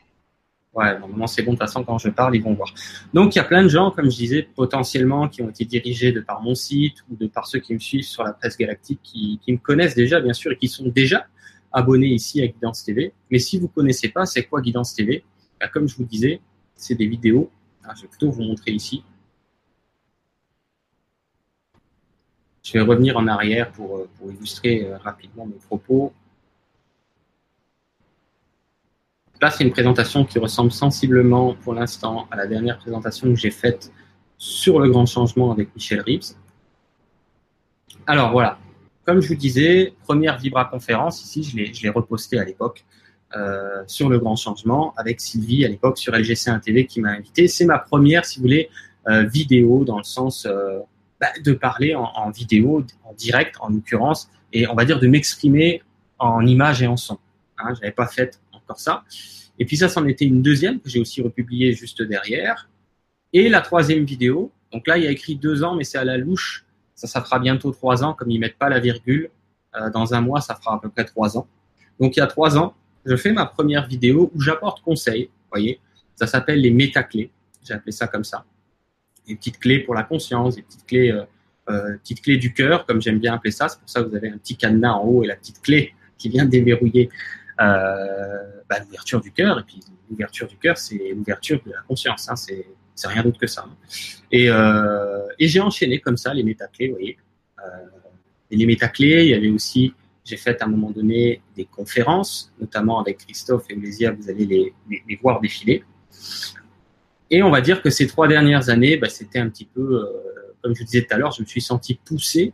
Ouais, 0.74 0.98
normalement 0.98 1.28
c'est 1.28 1.44
bon, 1.44 1.54
de 1.54 1.58
toute 1.58 1.68
façon 1.68 1.84
quand 1.84 2.00
je 2.00 2.10
parle, 2.10 2.36
ils 2.36 2.42
vont 2.42 2.54
voir. 2.54 2.74
Donc 3.14 3.36
il 3.36 3.38
y 3.38 3.42
a 3.42 3.44
plein 3.44 3.62
de 3.64 3.68
gens, 3.68 3.92
comme 3.92 4.10
je 4.10 4.18
disais, 4.18 4.42
potentiellement 4.56 5.28
qui 5.28 5.42
ont 5.44 5.50
été 5.50 5.66
dirigés 5.66 6.12
de 6.12 6.20
par 6.20 6.42
mon 6.42 6.56
site 6.56 7.04
ou 7.12 7.16
de 7.16 7.28
par 7.28 7.46
ceux 7.46 7.60
qui 7.60 7.74
me 7.74 7.80
suivent 7.80 8.06
sur 8.06 8.24
la 8.24 8.34
presse 8.34 8.58
galactique, 8.58 9.00
qui, 9.04 9.40
qui 9.44 9.52
me 9.52 9.58
connaissent 9.58 9.96
déjà 9.96 10.20
bien 10.20 10.34
sûr 10.34 10.52
et 10.52 10.58
qui 10.58 10.68
sont 10.68 10.88
déjà 10.88 11.28
abonnés 11.72 12.08
ici 12.08 12.42
à 12.42 12.48
Guidance 12.48 12.84
TV. 12.84 13.14
Mais 13.30 13.40
si 13.40 13.60
vous 13.60 13.68
connaissez 13.68 14.10
pas, 14.10 14.25
c'est 14.25 14.44
quoi 14.44 14.62
Guidance 14.62 14.96
TV 14.96 15.24
bah, 15.60 15.68
Comme 15.68 15.88
je 15.88 15.96
vous 15.96 16.06
disais, 16.06 16.42
c'est 16.76 16.96
des 16.96 17.08
vidéos 17.08 17.52
ah, 17.86 17.94
je 17.96 18.04
vais 18.04 18.08
plutôt 18.08 18.31
vous 18.31 18.44
montrer 18.44 18.72
ici. 18.72 19.04
Je 22.64 22.74
vais 22.74 22.81
revenir 22.81 23.18
en 23.18 23.28
arrière 23.28 23.72
pour, 23.74 23.98
euh, 23.98 24.10
pour 24.18 24.31
illustrer 24.31 24.86
euh, 24.86 24.98
rapidement 24.98 25.46
mes 25.46 25.60
propos. 25.68 26.14
Là, 29.44 29.51
c'est 29.51 29.66
une 29.66 29.72
présentation 29.72 30.24
qui 30.24 30.40
ressemble 30.40 30.72
sensiblement 30.72 31.54
pour 31.54 31.74
l'instant 31.74 32.30
à 32.31 32.38
la 32.38 32.48
dernière 32.48 32.78
présentation 32.78 33.28
que 33.28 33.36
j'ai 33.36 33.51
faite 33.51 33.92
sur 34.38 34.80
le 34.80 34.90
grand 34.90 35.06
changement 35.06 35.51
avec 35.51 35.75
Michel 35.75 36.00
Reeves. 36.00 36.38
Alors 38.07 38.31
voilà, 38.31 38.57
comme 39.04 39.19
je 39.19 39.28
vous 39.28 39.36
disais, 39.36 39.95
première 40.06 40.38
Vibra 40.38 40.63
conférence, 40.63 41.22
ici 41.25 41.44
je 41.44 41.84
l'ai 41.84 41.90
reposté 41.90 42.40
à 42.40 42.45
l'époque. 42.45 42.86
Euh, 43.36 43.84
sur 43.86 44.07
le 44.07 44.18
grand 44.18 44.38
changement 44.38 44.94
avec 44.95 45.19
Sylvie 45.19 45.66
à 45.66 45.68
l'époque 45.68 45.98
sur 45.98 46.13
LGC1 46.13 46.62
TV 46.62 46.86
qui 46.86 47.01
m'a 47.01 47.10
invité. 47.10 47.50
C'est 47.50 47.66
ma 47.66 47.80
première, 47.80 48.24
si 48.24 48.40
vous 48.40 48.44
voulez, 48.44 48.69
euh, 49.10 49.24
vidéo 49.24 49.84
dans 49.84 49.98
le 49.98 50.06
sens 50.06 50.45
euh, 50.45 50.80
bah, 51.19 51.28
de 51.44 51.51
parler 51.51 51.95
en, 51.95 52.30
vidéo, 52.30 52.86
en 53.04 53.13
direct 53.13 53.57
en 53.60 53.68
l'occurrence, 53.68 54.30
et 54.54 54.68
on 54.68 54.75
va 54.75 54.86
dire 54.86 55.01
de 55.01 55.07
m'exprimer 55.07 55.81
en 56.18 56.45
image 56.45 56.81
et 56.81 56.88
en 56.88 56.95
son. 56.95 57.18
Hein, 57.57 57.74
J'avais 57.74 57.92
pas 57.92 58.07
fait 58.07 58.40
encore 58.63 58.80
ça. 58.80 59.04
Et 59.60 59.65
puis 59.65 59.77
ça, 59.77 59.89
c'en 59.89 60.06
était 60.07 60.25
une 60.25 60.42
deuxième 60.42 60.80
que 60.80 60.89
j'ai 60.89 61.00
aussi 61.00 61.21
republiée 61.21 61.74
juste 61.74 62.01
derrière. 62.01 62.69
Et 63.31 63.50
la 63.50 63.62
troisième 63.62 64.06
vidéo, 64.06 64.51
donc 64.71 64.88
là, 64.88 64.98
il 64.98 65.04
y 65.04 65.07
a 65.07 65.12
écrit 65.12 65.36
deux 65.36 65.63
ans, 65.63 65.75
mais 65.75 65.83
c'est 65.83 65.98
à 65.98 66.04
la 66.04 66.18
louche. 66.18 66.65
Ça, 66.95 67.07
ça 67.07 67.21
fera 67.21 67.39
bientôt 67.39 67.71
trois 67.71 68.04
ans, 68.04 68.13
comme 68.13 68.31
ils 68.31 68.39
mettent 68.39 68.57
pas 68.57 68.69
la 68.69 68.80
virgule. 68.80 69.30
Euh, 69.75 69.89
dans 69.89 70.13
un 70.13 70.21
mois, 70.21 70.42
ça 70.42 70.56
fera 70.56 70.75
à 70.75 70.80
peu 70.80 70.89
près 70.89 71.06
trois 71.06 71.38
ans. 71.38 71.48
Donc 72.00 72.15
il 72.15 72.19
y 72.19 72.24
a 72.24 72.27
trois 72.27 72.57
ans, 72.57 72.75
je 73.06 73.15
fais 73.15 73.31
ma 73.31 73.45
première 73.45 73.88
vidéo 73.88 74.31
où 74.33 74.42
j'apporte 74.42 74.81
conseil. 74.81 75.30
Voyez, 75.51 75.80
ça 76.16 76.27
s'appelle 76.27 76.62
les 76.62 76.71
métaclés. 76.71 77.31
J'ai 77.63 77.74
appelé 77.74 77.92
ça 77.92 78.07
comme 78.07 78.24
ça. 78.24 78.45
Des 79.27 79.36
petites 79.36 79.59
clés 79.59 79.80
pour 79.80 79.95
la 79.95 80.04
conscience, 80.04 80.56
des 80.56 80.63
petites 80.63 80.86
clés, 80.86 81.12
euh, 81.12 81.24
euh, 81.69 81.98
petites 81.98 82.21
clés 82.21 82.38
du 82.38 82.54
cœur, 82.54 82.86
comme 82.86 83.01
j'aime 83.01 83.19
bien 83.19 83.33
appeler 83.33 83.52
ça. 83.52 83.69
C'est 83.69 83.80
pour 83.80 83.90
ça 83.90 84.04
que 84.04 84.09
vous 84.09 84.16
avez 84.16 84.30
un 84.30 84.38
petit 84.38 84.56
cadenas 84.56 84.94
en 84.94 85.06
haut 85.06 85.23
et 85.23 85.28
la 85.28 85.35
petite 85.35 85.61
clé 85.61 85.94
qui 86.18 86.30
vient 86.30 86.45
déverrouiller 86.45 87.09
bah, 87.57 88.80
l'ouverture 88.80 89.22
du 89.22 89.31
cœur. 89.31 89.60
Et 89.60 89.64
puis 89.64 89.80
l'ouverture 90.10 90.48
du 90.48 90.57
cœur, 90.57 90.78
c'est 90.78 91.14
l'ouverture 91.16 91.62
de 91.66 91.72
la 91.72 91.81
conscience. 91.88 92.30
Hein. 92.30 92.36
C'est 92.36 92.66
c'est 92.95 93.07
rien 93.07 93.24
d'autre 93.24 93.40
que 93.40 93.48
ça. 93.48 93.66
Et, 94.31 94.50
euh, 94.50 95.28
et 95.40 95.48
j'ai 95.48 95.60
enchaîné 95.60 96.00
comme 96.00 96.18
ça 96.18 96.33
les 96.33 96.44
métaclés, 96.44 96.90
vous 96.90 96.95
voyez. 96.95 97.18
Euh, 97.60 97.62
et 98.52 98.56
les 98.56 98.66
métaclés, 98.66 99.26
il 99.26 99.30
y 99.30 99.33
avait 99.33 99.50
aussi 99.50 99.94
j'ai 100.26 100.38
fait 100.38 100.62
à 100.62 100.66
un 100.66 100.69
moment 100.69 100.90
donné 100.90 101.42
des 101.54 101.66
conférences, 101.66 102.54
notamment 102.57 103.02
avec 103.02 103.18
Christophe 103.18 103.66
et 103.69 103.76
Mésia, 103.76 104.12
vous 104.12 104.30
allez 104.30 104.45
les, 104.45 104.74
les, 104.90 105.16
voir 105.22 105.42
défiler. 105.42 105.83
Et 107.30 107.44
on 107.44 107.52
va 107.52 107.60
dire 107.60 107.81
que 107.81 107.90
ces 107.90 108.07
trois 108.07 108.30
dernières 108.30 108.69
années, 108.69 108.95
bah, 108.95 109.10
c'était 109.10 109.40
un 109.40 109.50
petit 109.50 109.66
peu, 109.66 109.81
euh, 109.81 110.54
comme 110.62 110.74
je 110.74 110.80
vous 110.80 110.86
disais 110.86 111.02
tout 111.02 111.14
à 111.14 111.18
l'heure, 111.18 111.31
je 111.31 111.42
me 111.42 111.45
suis 111.45 111.60
senti 111.60 111.95
poussé, 111.95 112.54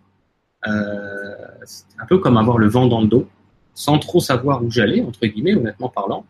euh, 0.68 1.36
un 2.00 2.06
peu 2.08 2.18
comme 2.18 2.38
avoir 2.38 2.58
le 2.58 2.68
vent 2.68 2.88
dans 2.88 3.02
le 3.02 3.08
dos, 3.08 3.30
sans 3.80 3.98
trop 3.98 4.20
savoir 4.20 4.62
où 4.62 4.70
j'allais, 4.70 5.02
entre 5.02 5.26
guillemets, 5.26 5.56
honnêtement 5.56 5.88
parlant. 5.88 6.26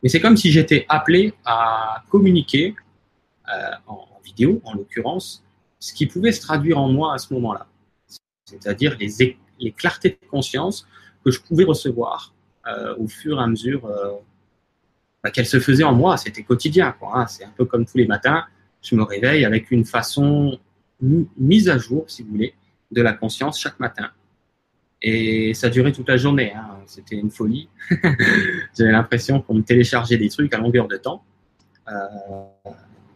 Mais 0.00 0.08
c'est 0.08 0.20
comme 0.20 0.36
si 0.36 0.52
j'étais 0.52 0.86
appelé 0.88 1.34
à 1.44 2.04
communiquer 2.08 2.76
euh, 3.52 3.70
en, 3.88 4.06
vidéo, 4.24 4.60
en 4.62 4.74
l'occurrence, 4.74 5.42
ce 5.80 5.92
qui 5.92 6.06
pouvait 6.06 6.30
se 6.30 6.40
traduire 6.40 6.78
en 6.78 6.88
moi 6.88 7.12
à 7.12 7.18
ce 7.18 7.34
moment-là. 7.34 7.66
C'est-à-dire 8.44 8.96
les, 9.00 9.36
les 9.58 9.72
clartés 9.72 10.10
de 10.22 10.28
conscience 10.28 10.86
que 11.24 11.32
je 11.32 11.40
pouvais 11.40 11.64
recevoir 11.64 12.32
euh, 12.68 12.94
au 12.96 13.08
fur 13.08 13.40
et 13.40 13.42
à 13.42 13.48
mesure 13.48 13.84
euh, 13.86 14.12
bah, 15.24 15.32
qu'elles 15.32 15.46
se 15.46 15.58
faisaient 15.58 15.82
en 15.82 15.94
moi. 15.96 16.16
C'était 16.16 16.44
quotidien. 16.44 16.94
Hein. 17.12 17.26
C'est 17.26 17.44
un 17.44 17.52
peu 17.56 17.64
comme 17.64 17.86
tous 17.86 17.98
les 17.98 18.06
matins, 18.06 18.44
je 18.82 18.94
me 18.94 19.02
réveille 19.02 19.44
avec 19.44 19.72
une 19.72 19.84
façon 19.84 20.60
mise 21.00 21.68
à 21.68 21.76
jour, 21.76 22.04
si 22.06 22.22
vous 22.22 22.30
voulez, 22.30 22.54
de 22.92 23.02
la 23.02 23.14
conscience 23.14 23.58
chaque 23.58 23.80
matin. 23.80 24.12
Et 25.06 25.52
ça 25.52 25.68
durait 25.68 25.92
toute 25.92 26.08
la 26.08 26.16
journée. 26.16 26.54
Hein. 26.54 26.78
C'était 26.86 27.16
une 27.16 27.30
folie. 27.30 27.68
J'avais 28.78 28.90
l'impression 28.90 29.42
qu'on 29.42 29.52
me 29.52 29.62
téléchargeait 29.62 30.16
des 30.16 30.30
trucs 30.30 30.52
à 30.54 30.58
longueur 30.58 30.88
de 30.88 30.96
temps. 30.96 31.22
Euh, 31.88 31.92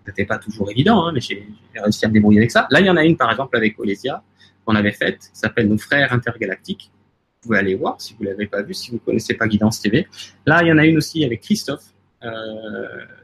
C'était 0.04 0.26
pas 0.26 0.36
toujours 0.36 0.70
évident, 0.70 1.06
hein, 1.06 1.12
mais 1.14 1.20
j'ai 1.20 1.48
réussi 1.74 2.04
à 2.04 2.08
me 2.08 2.12
débrouiller 2.12 2.40
avec 2.40 2.50
ça. 2.50 2.66
Là, 2.70 2.80
il 2.80 2.86
y 2.86 2.90
en 2.90 2.96
a 2.98 3.04
une, 3.04 3.16
par 3.16 3.30
exemple, 3.30 3.56
avec 3.56 3.78
Olesia, 3.78 4.22
qu'on 4.66 4.74
avait 4.74 4.92
faite, 4.92 5.30
qui 5.32 5.38
s'appelle 5.38 5.66
Nos 5.66 5.78
Frères 5.78 6.12
Intergalactiques. 6.12 6.90
Vous 6.92 7.48
pouvez 7.48 7.58
aller 7.58 7.74
voir 7.74 7.98
si 7.98 8.14
vous 8.14 8.24
ne 8.24 8.28
l'avez 8.28 8.46
pas 8.46 8.60
vu, 8.60 8.74
si 8.74 8.90
vous 8.90 8.96
ne 8.96 9.00
connaissez 9.00 9.32
pas 9.32 9.48
Guidance 9.48 9.80
TV. 9.80 10.06
Là, 10.44 10.62
il 10.62 10.68
y 10.68 10.72
en 10.72 10.76
a 10.76 10.84
une 10.84 10.98
aussi 10.98 11.24
avec 11.24 11.40
Christophe 11.40 11.94
euh, 12.22 12.30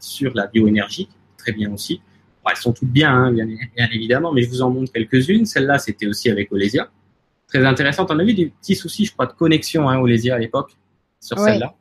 sur 0.01 0.33
la 0.35 0.47
bioénergie, 0.47 1.11
très 1.37 1.53
bien 1.53 1.71
aussi. 1.71 2.01
Bon, 2.43 2.51
elles 2.51 2.57
sont 2.57 2.73
toutes 2.73 2.89
bien, 2.89 3.13
hein, 3.13 3.31
bien, 3.31 3.45
bien, 3.45 3.89
évidemment, 3.93 4.33
mais 4.33 4.41
je 4.41 4.49
vous 4.49 4.63
en 4.63 4.71
montre 4.71 4.91
quelques-unes. 4.91 5.45
Celle-là, 5.45 5.79
c'était 5.79 6.07
aussi 6.07 6.31
avec 6.31 6.51
Olésia. 6.51 6.89
Très 7.55 7.65
intéressante. 7.65 8.11
On 8.11 8.19
avait 8.19 8.35
des 8.35 8.47
petits 8.47 8.75
soucis, 8.75 9.07
je 9.07 9.13
crois, 9.13 9.27
de 9.27 9.33
connexion, 9.33 9.89
hein, 9.89 10.01
Olésia 10.01 10.35
à 10.35 10.39
l'époque. 10.41 10.77
sur 11.21 11.39
celle-là. 11.39 11.73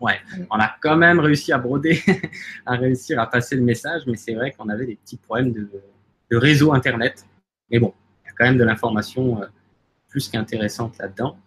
Ouais, 0.00 0.18
on 0.50 0.58
a 0.58 0.74
quand 0.80 0.96
même 0.96 1.20
réussi 1.20 1.52
à 1.52 1.58
broder, 1.58 2.02
à 2.66 2.74
réussir 2.74 3.20
à 3.20 3.30
passer 3.30 3.54
le 3.54 3.62
message, 3.62 4.02
mais 4.08 4.16
c'est 4.16 4.34
vrai 4.34 4.50
qu'on 4.50 4.68
avait 4.68 4.86
des 4.86 4.96
petits 4.96 5.16
problèmes 5.16 5.52
de, 5.52 6.36
réseau 6.36 6.72
Internet. 6.72 7.24
Mais 7.70 7.78
bon, 7.78 7.94
il 8.24 8.26
y 8.26 8.30
a 8.30 8.32
quand 8.36 8.44
même 8.46 8.56
de 8.56 8.64
l'information 8.64 9.40
euh, 9.40 9.46
plus 10.08 10.28
qu'intéressante 10.28 10.98
là-dedans. 10.98 11.38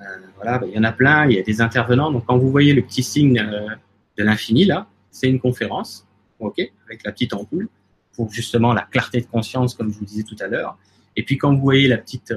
Euh, 0.00 0.04
voilà, 0.36 0.60
bah, 0.60 0.66
il 0.66 0.74
y 0.74 0.78
en 0.78 0.84
a 0.84 0.92
plein, 0.92 1.26
il 1.26 1.36
y 1.36 1.38
a 1.38 1.42
des 1.42 1.60
intervenants. 1.60 2.10
Donc 2.10 2.24
quand 2.24 2.38
vous 2.38 2.50
voyez 2.50 2.72
le 2.72 2.80
petit 2.80 3.02
signe 3.02 3.38
euh, 3.38 3.68
de 4.16 4.24
l'infini 4.24 4.64
là, 4.64 4.86
c'est 5.10 5.28
une 5.28 5.40
conférence, 5.40 6.06
ok, 6.38 6.58
avec 6.86 7.04
la 7.04 7.12
petite 7.12 7.34
ampoule 7.34 7.68
pour 8.14 8.30
justement 8.30 8.72
la 8.72 8.82
clarté 8.90 9.20
de 9.20 9.26
conscience, 9.26 9.74
comme 9.74 9.92
je 9.92 9.98
vous 9.98 10.06
disais 10.06 10.22
tout 10.22 10.36
à 10.40 10.46
l'heure. 10.46 10.78
Et 11.16 11.22
puis 11.22 11.38
quand 11.38 11.54
vous 11.54 11.60
voyez 11.60 11.88
la 11.88 11.98
petite, 11.98 12.34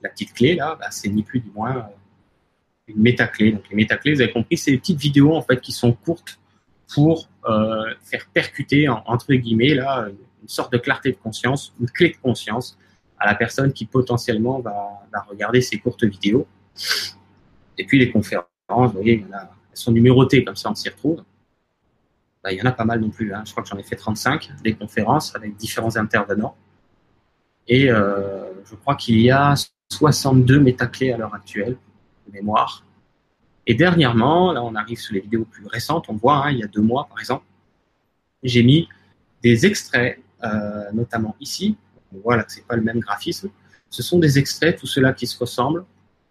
la 0.00 0.08
petite 0.08 0.34
clé 0.34 0.54
là, 0.54 0.76
bah, 0.78 0.88
c'est 0.90 1.08
ni 1.08 1.22
plus 1.22 1.40
ni 1.40 1.50
moins 1.54 1.88
une 2.88 3.00
métaclé. 3.00 3.52
Donc 3.52 3.68
les 3.70 3.76
métaclés, 3.76 4.14
vous 4.14 4.20
avez 4.20 4.32
compris, 4.32 4.56
c'est 4.56 4.70
des 4.70 4.78
petites 4.78 5.00
vidéos 5.00 5.34
en 5.34 5.42
fait 5.42 5.60
qui 5.60 5.72
sont 5.72 5.92
courtes 5.92 6.38
pour 6.94 7.28
euh, 7.46 7.94
faire 8.04 8.26
percuter 8.32 8.88
entre 8.88 9.34
guillemets 9.34 9.74
là 9.74 10.08
une 10.42 10.48
sorte 10.48 10.72
de 10.72 10.78
clarté 10.78 11.10
de 11.10 11.16
conscience, 11.16 11.74
une 11.80 11.90
clé 11.90 12.10
de 12.10 12.16
conscience 12.16 12.78
à 13.18 13.26
la 13.26 13.34
personne 13.34 13.72
qui 13.72 13.86
potentiellement 13.86 14.60
va, 14.60 15.02
regarder 15.28 15.60
ces 15.60 15.78
courtes 15.78 16.04
vidéos. 16.04 16.46
Et 17.78 17.84
puis 17.84 17.98
les 17.98 18.10
conférences, 18.10 18.46
vous 18.68 18.90
voyez, 18.90 19.24
elles 19.32 19.48
sont 19.72 19.92
numérotées 19.92 20.44
comme 20.44 20.56
ça, 20.56 20.70
on 20.70 20.74
s'y 20.74 20.88
retrouve. 20.88 21.22
Bah, 22.44 22.52
il 22.52 22.58
y 22.58 22.62
en 22.62 22.66
a 22.66 22.72
pas 22.72 22.84
mal 22.84 23.00
non 23.00 23.10
plus. 23.10 23.34
Hein. 23.34 23.42
Je 23.44 23.50
crois 23.50 23.62
que 23.62 23.68
j'en 23.68 23.78
ai 23.78 23.82
fait 23.82 23.96
35 23.96 24.50
des 24.62 24.74
conférences 24.74 25.34
avec 25.34 25.56
différents 25.56 25.96
intervenants. 25.96 26.56
Et 27.68 27.90
euh, 27.90 28.44
je 28.64 28.74
crois 28.76 28.94
qu'il 28.94 29.20
y 29.20 29.30
a 29.30 29.54
62 29.90 30.60
métaclés 30.60 31.12
à 31.12 31.16
l'heure 31.16 31.34
actuelle 31.34 31.76
mémoire. 32.32 32.84
Et 33.66 33.74
dernièrement, 33.74 34.52
là 34.52 34.62
on 34.62 34.74
arrive 34.74 34.98
sur 34.98 35.14
les 35.14 35.20
vidéos 35.20 35.44
plus 35.44 35.66
récentes, 35.66 36.06
on 36.08 36.14
voit, 36.14 36.46
hein, 36.46 36.50
il 36.50 36.58
y 36.58 36.64
a 36.64 36.66
deux 36.66 36.80
mois 36.80 37.06
par 37.08 37.18
exemple, 37.18 37.44
j'ai 38.42 38.62
mis 38.62 38.88
des 39.42 39.66
extraits, 39.66 40.18
euh, 40.44 40.90
notamment 40.92 41.36
ici, 41.40 41.76
on 42.14 42.18
voit 42.18 42.36
là 42.36 42.44
que 42.44 42.52
c'est 42.52 42.66
pas 42.66 42.76
le 42.76 42.82
même 42.82 43.00
graphisme, 43.00 43.50
ce 43.90 44.02
sont 44.02 44.18
des 44.18 44.38
extraits, 44.38 44.78
tout 44.78 44.86
cela 44.86 45.12
qui 45.12 45.26
se 45.26 45.38
ressemble, 45.38 45.84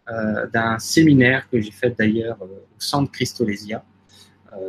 euh, 0.09 0.47
d'un 0.47 0.77
séminaire 0.79 1.49
que 1.49 1.59
j'ai 1.59 1.71
fait 1.71 1.95
d'ailleurs 1.97 2.37
euh, 2.41 2.45
au 2.45 2.79
centre 2.79 3.11
Christolésia, 3.11 3.83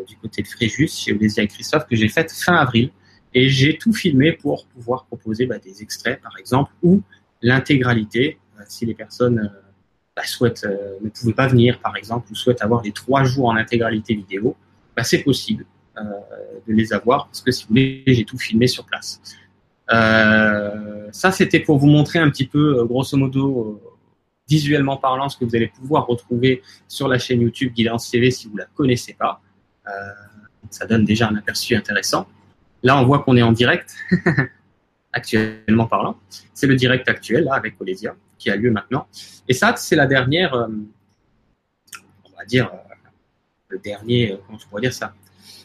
du 0.08 0.16
côté 0.16 0.42
de 0.42 0.49
Fréjus, 0.49 0.88
chez 0.88 1.12
Olésia 1.12 1.44
et 1.44 1.46
Christophe, 1.46 1.87
que 1.87 1.94
j'ai 1.94 2.08
fait 2.08 2.28
fin 2.32 2.56
avril. 2.56 2.90
Et 3.38 3.50
j'ai 3.50 3.76
tout 3.76 3.93
filmé 3.93 4.33
pour 4.33 4.66
pouvoir 4.69 5.05
proposer 5.05 5.45
bah, 5.45 5.59
des 5.59 5.83
extraits, 5.83 6.23
par 6.23 6.38
exemple, 6.38 6.73
ou 6.83 7.02
l'intégralité, 7.43 8.38
si 8.66 8.87
les 8.87 8.95
personnes 8.95 9.52
bah, 10.16 10.23
souhaitent, 10.25 10.64
euh, 10.64 10.97
ne 11.02 11.11
pouvaient 11.11 11.35
pas 11.35 11.47
venir, 11.47 11.78
par 11.81 11.95
exemple, 11.99 12.33
ou 12.33 12.35
souhaitent 12.35 12.62
avoir 12.62 12.83
les 12.83 12.93
trois 12.93 13.25
jours 13.25 13.49
en 13.49 13.57
intégralité 13.57 14.14
vidéo, 14.14 14.57
bah, 14.97 15.05
c'est 15.05 15.19
possible 15.19 15.66
euh, 15.99 16.02
de 16.66 16.73
les 16.73 16.95
avoir 16.95 17.26
parce 17.26 17.43
que 17.43 17.50
si 17.50 17.64
vous 17.64 17.69
voulez, 17.69 18.05
j'ai 18.07 18.25
tout 18.25 18.38
filmé 18.38 18.69
sur 18.69 18.87
place. 18.87 19.21
Euh, 19.93 21.07
ça, 21.12 21.31
c'était 21.31 21.61
pour 21.61 21.76
vous 21.76 21.88
montrer 21.88 22.19
un 22.19 22.31
petit 22.31 22.47
peu, 22.47 22.87
grosso 22.87 23.19
modo, 23.19 23.83
visuellement 24.49 24.97
parlant, 24.97 25.28
ce 25.28 25.37
que 25.37 25.45
vous 25.45 25.55
allez 25.55 25.69
pouvoir 25.69 26.07
retrouver 26.07 26.62
sur 26.88 27.07
la 27.07 27.19
chaîne 27.19 27.43
YouTube 27.43 27.75
Guidance 27.75 28.11
TV 28.11 28.31
si 28.31 28.49
vous 28.49 28.57
la 28.57 28.64
connaissez 28.64 29.12
pas. 29.12 29.43
ça 30.71 30.87
donne 30.87 31.05
déjà 31.05 31.28
un 31.28 31.37
aperçu 31.37 31.76
intéressant. 31.76 32.26
Là, 32.83 33.00
on 33.00 33.04
voit 33.04 33.21
qu'on 33.21 33.37
est 33.37 33.42
en 33.42 33.52
direct, 33.52 33.95
actuellement 35.12 35.87
parlant. 35.87 36.16
C'est 36.54 36.66
le 36.66 36.76
direct 36.76 37.09
actuel, 37.09 37.45
là, 37.45 37.54
avec 37.54 37.80
Olesia 37.80 38.14
qui 38.38 38.50
a 38.50 38.56
lieu 38.56 38.71
maintenant. 38.71 39.06
Et 39.49 39.54
ça, 39.54 39.75
c'est 39.76 39.97
la 39.97 40.06
dernière, 40.06 40.54
euh, 40.54 40.68
on 42.25 42.37
va 42.37 42.45
dire, 42.45 42.71
euh, 42.73 42.76
le 43.68 43.78
dernier, 43.78 44.33
euh, 44.33 44.37
comment 44.47 44.59
je 44.59 44.66
pourrais 44.66 44.83
dire 44.83 44.92
ça? 44.92 45.14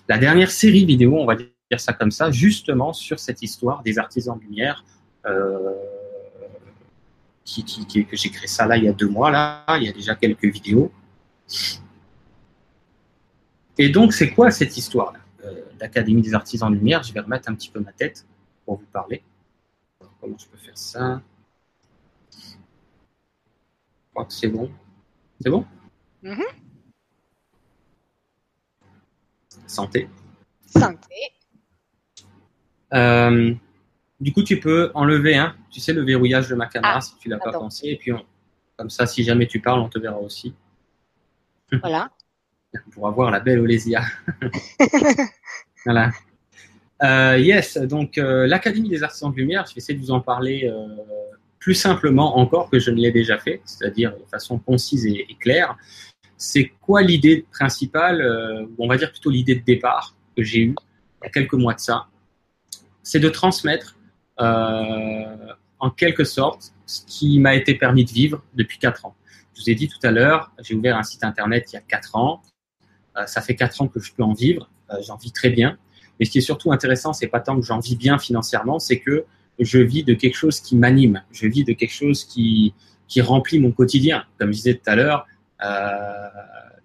La 0.07 0.17
dernière 0.17 0.49
série 0.49 0.85
vidéo, 0.85 1.17
on 1.17 1.25
va 1.25 1.35
dire 1.35 1.47
ça 1.77 1.93
comme 1.93 2.11
ça, 2.11 2.31
justement 2.31 2.93
sur 2.93 3.19
cette 3.19 3.41
histoire 3.41 3.83
des 3.83 3.97
artisans 3.97 4.37
de 4.37 4.43
lumière. 4.43 4.83
Que 5.23 5.75
j'ai 8.13 8.29
créé 8.29 8.47
ça 8.47 8.65
là 8.65 8.77
il 8.77 8.85
y 8.85 8.87
a 8.87 8.93
deux 8.93 9.07
mois 9.07 9.29
là, 9.29 9.65
il 9.77 9.83
y 9.83 9.89
a 9.89 9.91
déjà 9.91 10.15
quelques 10.15 10.45
vidéos. 10.45 10.91
Et 13.77 13.89
donc 13.89 14.13
c'est 14.13 14.31
quoi 14.31 14.51
cette 14.51 14.77
histoire 14.77 15.13
là 15.13 15.20
L'Académie 15.79 16.21
des 16.21 16.33
artisans 16.33 16.71
de 16.71 16.75
lumière, 16.75 17.03
je 17.03 17.13
vais 17.13 17.19
remettre 17.19 17.49
un 17.49 17.55
petit 17.55 17.69
peu 17.69 17.79
ma 17.79 17.91
tête 17.91 18.25
pour 18.65 18.77
vous 18.77 18.85
parler. 18.85 19.23
comment 20.19 20.37
je 20.37 20.47
peux 20.47 20.57
faire 20.57 20.77
ça? 20.77 21.21
Je 22.31 24.13
crois 24.13 24.25
que 24.25 24.33
c'est 24.33 24.49
bon. 24.49 24.71
C'est 25.39 25.49
bon? 25.49 25.65
Mm-hmm. 26.23 26.43
Santé. 29.65 30.09
Santé. 30.65 31.15
Euh, 32.93 33.53
du 34.19 34.33
coup, 34.33 34.43
tu 34.43 34.59
peux 34.59 34.91
enlever, 34.93 35.37
hein, 35.37 35.55
tu 35.71 35.79
sais, 35.79 35.93
le 35.93 36.03
verrouillage 36.03 36.49
de 36.49 36.55
ma 36.55 36.67
caméra 36.67 36.97
ah, 36.97 37.01
si 37.01 37.17
tu 37.17 37.29
l'as 37.29 37.39
pas 37.39 37.51
pensé. 37.51 37.87
Et 37.87 37.97
puis, 37.97 38.11
comme 38.77 38.89
ça, 38.89 39.07
si 39.07 39.23
jamais 39.23 39.47
tu 39.47 39.59
parles, 39.59 39.79
on 39.79 39.89
te 39.89 39.97
verra 39.97 40.19
aussi. 40.19 40.53
Voilà. 41.81 42.11
Pour 42.91 43.07
avoir 43.07 43.31
la 43.31 43.39
belle 43.39 43.59
Olésia. 43.59 44.03
voilà. 45.85 46.11
Euh, 47.03 47.37
yes, 47.37 47.77
donc 47.77 48.17
euh, 48.17 48.47
l'Académie 48.47 48.89
des 48.89 49.03
artisans 49.03 49.31
de 49.31 49.35
lumière, 49.35 49.65
je 49.67 49.73
vais 49.73 49.79
essayer 49.79 49.97
de 49.97 50.03
vous 50.03 50.11
en 50.11 50.21
parler 50.21 50.71
plus 51.61 51.75
simplement 51.75 52.39
encore 52.39 52.69
que 52.69 52.79
je 52.79 52.89
ne 52.89 52.97
l'ai 52.97 53.11
déjà 53.11 53.37
fait, 53.37 53.61
c'est-à-dire 53.63 54.11
de 54.17 54.25
façon 54.29 54.57
concise 54.57 55.05
et, 55.05 55.37
claire. 55.39 55.77
C'est 56.35 56.73
quoi 56.81 57.03
l'idée 57.03 57.45
principale, 57.51 58.19
euh, 58.19 58.63
ou 58.63 58.85
on 58.85 58.87
va 58.87 58.97
dire 58.97 59.11
plutôt 59.11 59.29
l'idée 59.29 59.55
de 59.55 59.63
départ 59.63 60.15
que 60.35 60.43
j'ai 60.43 60.61
eue 60.61 60.75
il 60.75 61.25
y 61.25 61.27
a 61.27 61.29
quelques 61.29 61.53
mois 61.53 61.75
de 61.75 61.79
ça? 61.79 62.07
C'est 63.03 63.19
de 63.19 63.29
transmettre 63.29 63.95
euh, 64.39 65.53
en 65.79 65.91
quelque 65.91 66.23
sorte 66.23 66.73
ce 66.87 67.05
qui 67.05 67.39
m'a 67.39 67.53
été 67.53 67.75
permis 67.75 68.05
de 68.05 68.11
vivre 68.11 68.43
depuis 68.55 68.79
quatre 68.79 69.05
ans. 69.05 69.15
Je 69.53 69.61
vous 69.61 69.69
ai 69.69 69.75
dit 69.75 69.87
tout 69.87 69.99
à 70.01 70.09
l'heure, 70.09 70.51
j'ai 70.63 70.73
ouvert 70.73 70.97
un 70.97 71.03
site 71.03 71.23
internet 71.23 71.71
il 71.71 71.75
y 71.75 71.77
a 71.77 71.81
quatre 71.81 72.15
ans. 72.15 72.41
Euh, 73.17 73.25
ça 73.25 73.41
fait 73.41 73.55
quatre 73.55 73.81
ans 73.81 73.87
que 73.87 73.99
je 73.99 74.13
peux 74.13 74.23
en 74.23 74.33
vivre. 74.33 74.69
j'en 75.05 75.17
vis 75.17 75.31
très 75.31 75.49
bien. 75.49 75.77
Mais 76.19 76.25
ce 76.25 76.31
qui 76.31 76.37
est 76.37 76.41
surtout 76.41 76.71
intéressant, 76.71 77.13
c'est 77.13 77.27
pas 77.27 77.39
tant 77.39 77.59
que 77.59 77.65
j'en 77.65 77.79
vis 77.79 77.95
bien 77.95 78.19
financièrement, 78.19 78.77
c'est 78.79 78.99
que 78.99 79.25
je 79.59 79.79
vis 79.79 80.03
de 80.03 80.13
quelque 80.13 80.35
chose 80.35 80.59
qui 80.59 80.75
m'anime, 80.75 81.23
je 81.31 81.47
vis 81.47 81.63
de 81.63 81.73
quelque 81.73 81.93
chose 81.93 82.25
qui, 82.25 82.73
qui 83.07 83.21
remplit 83.21 83.59
mon 83.59 83.71
quotidien. 83.71 84.23
Comme 84.37 84.51
je 84.51 84.57
disais 84.57 84.75
tout 84.75 84.89
à 84.89 84.95
l'heure, 84.95 85.27
euh, 85.63 86.27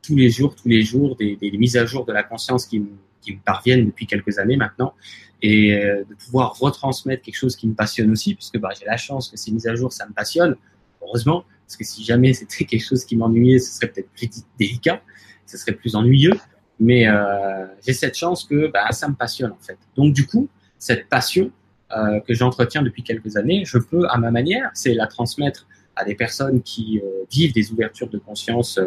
tous 0.02 0.16
les 0.16 0.30
jours, 0.30 0.54
tous 0.54 0.68
les 0.68 0.82
jours, 0.82 1.16
des, 1.16 1.38
mises 1.52 1.76
à 1.76 1.86
jour 1.86 2.04
de 2.04 2.12
la 2.12 2.22
conscience 2.22 2.66
qui, 2.66 2.82
qui, 3.20 3.34
me 3.34 3.40
parviennent 3.40 3.86
depuis 3.86 4.06
quelques 4.06 4.38
années 4.38 4.56
maintenant, 4.56 4.94
et 5.42 5.74
euh, 5.74 6.04
de 6.08 6.14
pouvoir 6.14 6.58
retransmettre 6.58 7.22
quelque 7.22 7.36
chose 7.36 7.56
qui 7.56 7.66
me 7.66 7.74
passionne 7.74 8.10
aussi, 8.10 8.34
puisque 8.34 8.58
bah, 8.58 8.70
j'ai 8.78 8.86
la 8.86 8.96
chance 8.96 9.28
que 9.30 9.36
ces 9.36 9.50
mises 9.50 9.66
à 9.66 9.74
jour, 9.74 9.92
ça 9.92 10.06
me 10.06 10.12
passionne, 10.12 10.56
heureusement, 11.02 11.44
parce 11.66 11.76
que 11.76 11.84
si 11.84 12.04
jamais 12.04 12.32
c'était 12.32 12.64
quelque 12.64 12.84
chose 12.84 13.04
qui 13.04 13.16
m'ennuyait, 13.16 13.58
ce 13.58 13.72
serait 13.72 13.88
peut-être 13.88 14.10
plus 14.10 14.28
délicat, 14.58 15.02
ce 15.46 15.56
serait 15.56 15.72
plus 15.72 15.94
ennuyeux, 15.94 16.34
mais 16.78 17.08
euh, 17.08 17.66
j'ai 17.84 17.92
cette 17.92 18.16
chance 18.16 18.44
que 18.44 18.68
bah, 18.68 18.92
ça 18.92 19.08
me 19.08 19.14
passionne 19.14 19.52
en 19.52 19.58
fait. 19.60 19.78
Donc 19.96 20.12
du 20.12 20.26
coup, 20.26 20.48
cette 20.78 21.08
passion, 21.08 21.50
euh, 21.96 22.20
que 22.20 22.34
j'entretiens 22.34 22.82
depuis 22.82 23.02
quelques 23.02 23.36
années, 23.36 23.64
je 23.64 23.78
peux, 23.78 24.06
à 24.08 24.18
ma 24.18 24.30
manière, 24.30 24.70
c'est 24.74 24.92
la 24.94 25.06
transmettre 25.06 25.66
à 25.94 26.04
des 26.04 26.14
personnes 26.14 26.62
qui 26.62 27.00
euh, 27.02 27.24
vivent 27.30 27.54
des 27.54 27.72
ouvertures 27.72 28.08
de 28.08 28.18
conscience 28.18 28.78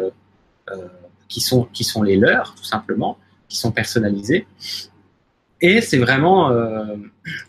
qui, 1.26 1.40
sont, 1.40 1.64
qui 1.72 1.82
sont 1.82 2.02
les 2.04 2.16
leurs, 2.16 2.54
tout 2.54 2.62
simplement, 2.62 3.18
qui 3.48 3.58
sont 3.58 3.72
personnalisées. 3.72 4.46
Et 5.60 5.80
c'est 5.80 5.98
vraiment, 5.98 6.54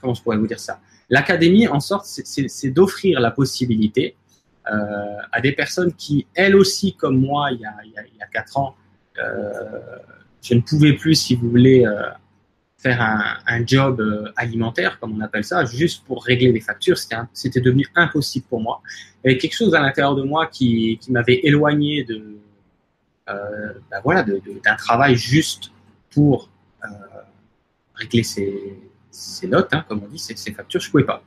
comment 0.02 0.16
je 0.16 0.24
pourrais 0.24 0.38
vous 0.38 0.48
dire 0.48 0.60
ça? 0.60 0.80
L'académie, 1.08 1.68
en 1.68 1.80
sorte, 1.80 2.06
c'est 2.06 2.72
d'offrir 2.72 3.20
la 3.20 3.30
possibilité 3.30 4.16
à 4.66 5.40
des 5.40 5.52
personnes 5.52 5.94
qui, 5.94 6.26
elles 6.34 6.56
aussi, 6.56 6.96
comme 6.96 7.20
moi, 7.20 7.52
il 7.52 7.60
y 7.60 7.66
a, 7.66 7.76
il 7.86 7.94
il 8.12 8.18
y 8.18 8.24
a 8.24 8.26
quatre 8.26 8.58
ans, 8.58 8.76
je 10.42 10.54
ne 10.54 10.62
pouvais 10.62 10.94
plus, 10.94 11.16
si 11.16 11.36
vous 11.36 11.50
voulez, 11.50 11.86
faire 12.82 13.02
un, 13.46 13.66
job 13.66 14.02
euh, 14.02 14.32
alimentaire, 14.36 15.00
comme 15.00 15.16
on 15.16 15.22
appelle 15.22 15.44
ça, 15.44 15.66
juste 15.66 16.04
pour 16.06 16.24
régler 16.24 16.52
les 16.52 16.62
factures, 16.62 16.98
c'était 17.32 17.62
devenu 17.62 17.86
impossible 17.96 18.46
pour 18.50 18.60
moi. 18.60 18.82
Il 19.24 19.28
y 19.28 19.32
avait 19.32 19.40
quelque 19.40 19.56
chose 19.56 19.76
à 19.76 19.82
l'intérieur 19.82 20.16
de 20.16 20.24
moi 20.24 20.48
qui, 20.48 21.00
m'avait 21.10 21.42
éloigné 21.44 22.04
de, 22.04 22.38
euh, 23.30 23.74
ben 23.92 24.02
voilà, 24.04 24.24
d'un 24.24 24.76
travail 24.76 25.16
juste 25.16 25.72
pour 26.10 26.50
euh, 26.84 26.88
régler 27.94 28.24
ces 28.24 29.48
notes, 29.48 29.74
hein, 29.74 29.86
comme 29.88 30.02
on 30.04 30.08
dit, 30.08 30.18
ces, 30.18 30.52
factures, 30.52 30.82
je 30.82 30.90
pouvais 30.90 31.04
pas. 31.04 31.24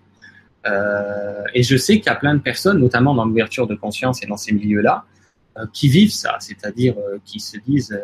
Euh, 0.66 1.44
et 1.54 1.62
je 1.62 1.76
sais 1.76 1.98
qu'il 1.98 2.06
y 2.06 2.08
a 2.08 2.16
plein 2.16 2.34
de 2.34 2.40
personnes, 2.40 2.78
notamment 2.80 3.14
dans 3.14 3.26
l'ouverture 3.26 3.68
de 3.68 3.76
conscience 3.76 4.24
et 4.24 4.26
dans 4.26 4.36
ces 4.36 4.52
milieux-là, 4.52 5.04
euh, 5.04 5.13
qui 5.72 5.88
vivent 5.88 6.12
ça, 6.12 6.36
c'est-à-dire 6.40 6.94
euh, 6.98 7.18
qui 7.24 7.40
se 7.40 7.58
disent, 7.58 7.98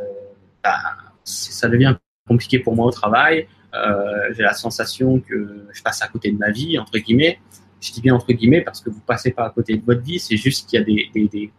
bah, 0.63 0.79
ça 1.25 1.69
devient 1.69 1.97
compliqué 2.27 2.59
pour 2.61 2.75
moi 2.77 2.87
au 2.87 2.91
travail. 2.91 3.47
Euh, 3.75 4.33
j'ai 4.33 4.43
la 4.43 4.53
sensation 4.53 5.21
que 5.21 5.67
je 5.73 5.83
passe 5.83 6.03
à 6.03 6.09
côté 6.09 6.31
de 6.31 6.39
ma 6.39 6.51
vie, 6.51 6.79
entre 6.79 6.99
guillemets. 6.99 7.39
Je 7.81 7.93
dis 7.93 8.01
bien 8.01 8.15
entre 8.15 8.33
guillemets 8.33 8.61
parce 8.61 8.81
que 8.81 8.91
vous 8.91 9.01
passez 9.01 9.31
pas 9.31 9.47
à 9.47 9.51
côté 9.51 9.77
de 9.77 9.85
votre 9.85 10.03
vie. 10.03 10.19
C'est 10.19 10.37
juste 10.37 10.69
qu'il 10.69 10.79
y 10.79 10.83
a 10.83 11.29
des, 11.29 11.53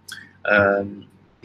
euh, 0.51 0.83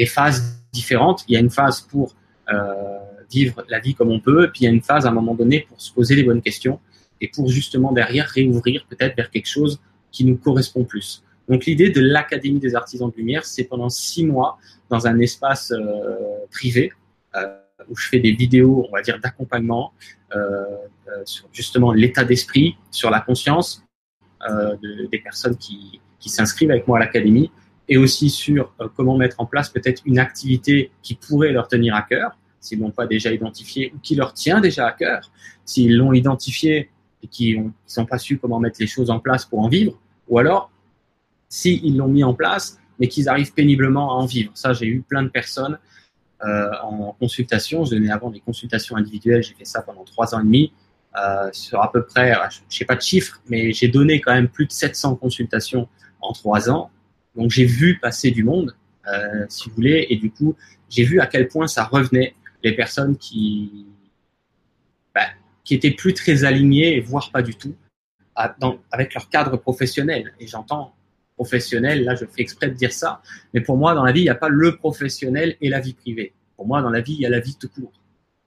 phases 0.07 0.61
différentes. 0.73 1.25
Il 1.29 1.35
y 1.35 1.37
a 1.37 1.41
une 1.41 1.51
phase 1.51 1.81
pour 1.81 2.15
euh, 2.53 2.99
vivre 3.31 3.65
la 3.69 3.81
vie 3.81 3.95
comme 3.95 4.11
on 4.11 4.21
peut, 4.21 4.51
puis 4.53 4.63
il 4.63 4.65
y 4.65 4.69
a 4.69 4.71
une 4.71 4.83
phase 4.83 5.07
à 5.07 5.09
un 5.09 5.13
moment 5.13 5.35
donné 5.35 5.67
pour 5.69 5.81
se 5.81 5.93
poser 5.93 6.15
les 6.15 6.23
bonnes 6.23 6.43
questions 6.43 6.79
et 7.21 7.29
pour 7.29 7.49
justement 7.49 7.93
derrière 7.93 8.27
réouvrir 8.27 8.87
peut-être 8.89 9.17
vers 9.17 9.31
quelque 9.31 9.49
chose 9.49 9.81
qui 10.13 10.25
nous 10.25 10.37
correspond 10.37 10.85
plus. 10.85 11.25
Donc 11.49 11.67
l'idée 11.67 11.91
de 11.91 12.01
l'Académie 12.01 12.59
des 12.59 12.75
artisans 12.75 13.11
de 13.11 13.17
lumière, 13.17 13.45
c'est 13.45 13.65
pendant 13.65 13.89
six 13.89 14.25
mois 14.25 14.59
dans 14.91 15.07
un 15.07 15.19
espace 15.19 15.73
euh, 15.73 16.17
privé 16.51 16.93
euh, 17.35 17.47
où 17.89 17.97
je 17.97 18.09
fais 18.09 18.19
des 18.19 18.33
vidéos, 18.33 18.87
on 18.89 18.93
va 18.93 19.03
dire, 19.03 19.21
d'accompagnement 19.21 19.93
euh, 20.35 20.65
sur 21.25 21.47
justement 21.53 21.93
l'état 21.93 22.25
d'esprit, 22.25 22.77
sur 22.91 23.11
la 23.11 23.21
conscience 23.21 23.83
de, 24.49 25.07
des 25.07 25.19
personnes 25.19 25.57
qui, 25.57 26.01
qui 26.21 26.29
s'inscrivent 26.29 26.71
avec 26.71 26.87
moi 26.87 26.99
à 26.99 27.01
l'Académie 27.01 27.51
et 27.89 27.97
aussi 27.97 28.31
sur 28.31 28.73
comment 28.97 29.17
mettre 29.17 29.41
en 29.41 29.47
place 29.47 29.71
peut-être 29.71 30.03
une 30.05 30.19
activité 30.19 30.91
qui 31.03 31.15
pourrait 31.15 31.53
leur 31.53 31.69
tenir 31.69 31.95
à 31.95 32.03
cœur, 32.03 32.37
s'ils 32.61 32.81
l'ont 32.81 32.91
pas 32.91 33.07
déjà 33.07 33.33
identifié 33.33 33.93
ou 33.95 33.99
qui 33.99 34.15
leur 34.15 34.35
tient 34.35 34.61
déjà 34.61 34.87
à 34.87 34.93
cœur, 34.93 35.31
s'ils 35.65 35.97
l'ont 35.97 36.13
identifié 36.13 36.91
et 37.23 37.29
qui 37.29 37.57
n'ont 37.59 38.07
pas 38.07 38.19
su 38.19 38.39
comment 38.39 38.61
mettre 38.61 38.77
les 38.81 38.87
choses 38.87 39.11
en 39.11 39.21
place 39.21 39.45
pour 39.45 39.61
en 39.61 39.69
vivre, 39.69 39.99
ou 40.29 40.39
alors 40.39 40.71
s'ils 41.49 41.97
l'ont 41.97 42.09
mis 42.09 42.25
en 42.25 42.35
place 42.35 42.79
mais 42.99 43.09
qu'ils 43.09 43.29
arrivent 43.29 43.53
péniblement 43.53 44.13
à 44.13 44.15
en 44.15 44.25
vivre. 44.25 44.53
Ça, 44.55 44.73
j'ai 44.73 44.87
eu 44.87 45.03
plein 45.03 45.23
de 45.23 45.29
personnes 45.29 45.79
euh, 46.47 46.71
en 46.83 47.15
consultation. 47.21 47.85
Je 47.85 47.91
donnais 47.91 48.11
avant 48.11 48.31
des 48.31 48.41
consultations 48.41 48.97
individuelles, 48.97 49.43
j'ai 49.43 49.53
fait 49.53 49.67
ça 49.67 49.83
pendant 49.83 50.05
trois 50.05 50.35
ans 50.35 50.41
et 50.41 50.45
demi. 50.45 50.73
Euh, 51.19 51.51
sur 51.53 51.83
à 51.83 51.93
peu 51.93 52.05
près, 52.05 52.35
je 52.71 52.77
sais 52.77 52.87
pas 52.87 52.97
de 52.97 53.03
chiffres, 53.03 53.41
mais 53.49 53.73
j'ai 53.73 53.89
donné 53.89 54.21
quand 54.21 54.33
même 54.33 54.49
plus 54.49 54.67
de 54.67 54.73
700 54.73 55.17
consultations 55.17 55.89
en 56.21 56.33
trois 56.33 56.71
ans 56.71 56.91
donc 57.37 57.51
j'ai 57.51 57.67
vu 57.67 57.99
passer 57.99 58.31
du 58.31 58.43
monde, 58.43 58.75
euh, 59.07 59.45
si 59.49 59.69
vous 59.69 59.75
voulez, 59.77 60.07
et 60.09 60.17
du 60.17 60.31
coup 60.31 60.57
j'ai 60.89 61.05
vu 61.05 61.21
à 61.21 61.27
quel 61.27 61.49
point 61.49 61.69
ça 61.69 61.85
revenait 61.85 62.35
les 62.63 62.73
personnes 62.73 63.17
qui 63.17 63.87
bah, 65.15 65.27
qui 65.63 65.75
étaient 65.75 65.91
plus 65.91 66.15
très 66.15 66.45
alignées, 66.45 67.01
voire 67.01 67.31
pas 67.31 67.43
du 67.43 67.55
tout, 67.55 67.75
avec 68.35 69.15
leur 69.15 69.29
cadre 69.29 69.57
professionnel. 69.57 70.33
Et 70.41 70.47
j'entends 70.47 70.95
professionnel, 71.37 72.05
là 72.05 72.15
je 72.15 72.25
fais 72.25 72.43
exprès 72.43 72.69
de 72.69 72.75
dire 72.75 72.93
ça, 72.93 73.23
mais 73.55 73.61
pour 73.61 73.77
moi 73.77 73.95
dans 73.95 74.05
la 74.05 74.13
vie 74.13 74.21
il 74.21 74.25
n'y 74.25 74.31
a 74.31 74.35
pas 74.35 74.49
le 74.49 74.77
professionnel 74.77 75.57
et 75.61 75.69
la 75.69 75.81
vie 75.81 75.95
privée. 75.95 76.33
Pour 76.57 76.67
moi 76.67 76.83
dans 76.83 76.91
la 76.91 77.01
vie 77.01 77.15
il 77.15 77.21
y 77.21 77.27
a 77.27 77.31
la 77.31 77.41
vie 77.41 77.57
tout 77.57 77.69
court. 77.69 77.93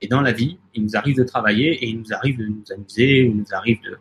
Et 0.02 0.08
dans 0.08 0.22
la 0.22 0.32
vie, 0.32 0.58
il 0.74 0.84
nous 0.84 0.96
arrive 0.96 1.18
de 1.18 1.26
travailler 1.26 1.74
et 1.74 1.90
il 1.90 2.00
nous 2.00 2.14
arrive 2.14 2.38
de 2.38 2.46
nous 2.46 2.64
amuser, 2.72 3.24
ou 3.24 3.32
il 3.32 3.38
nous 3.40 3.54
arrive 3.54 3.82
de, 3.82 3.98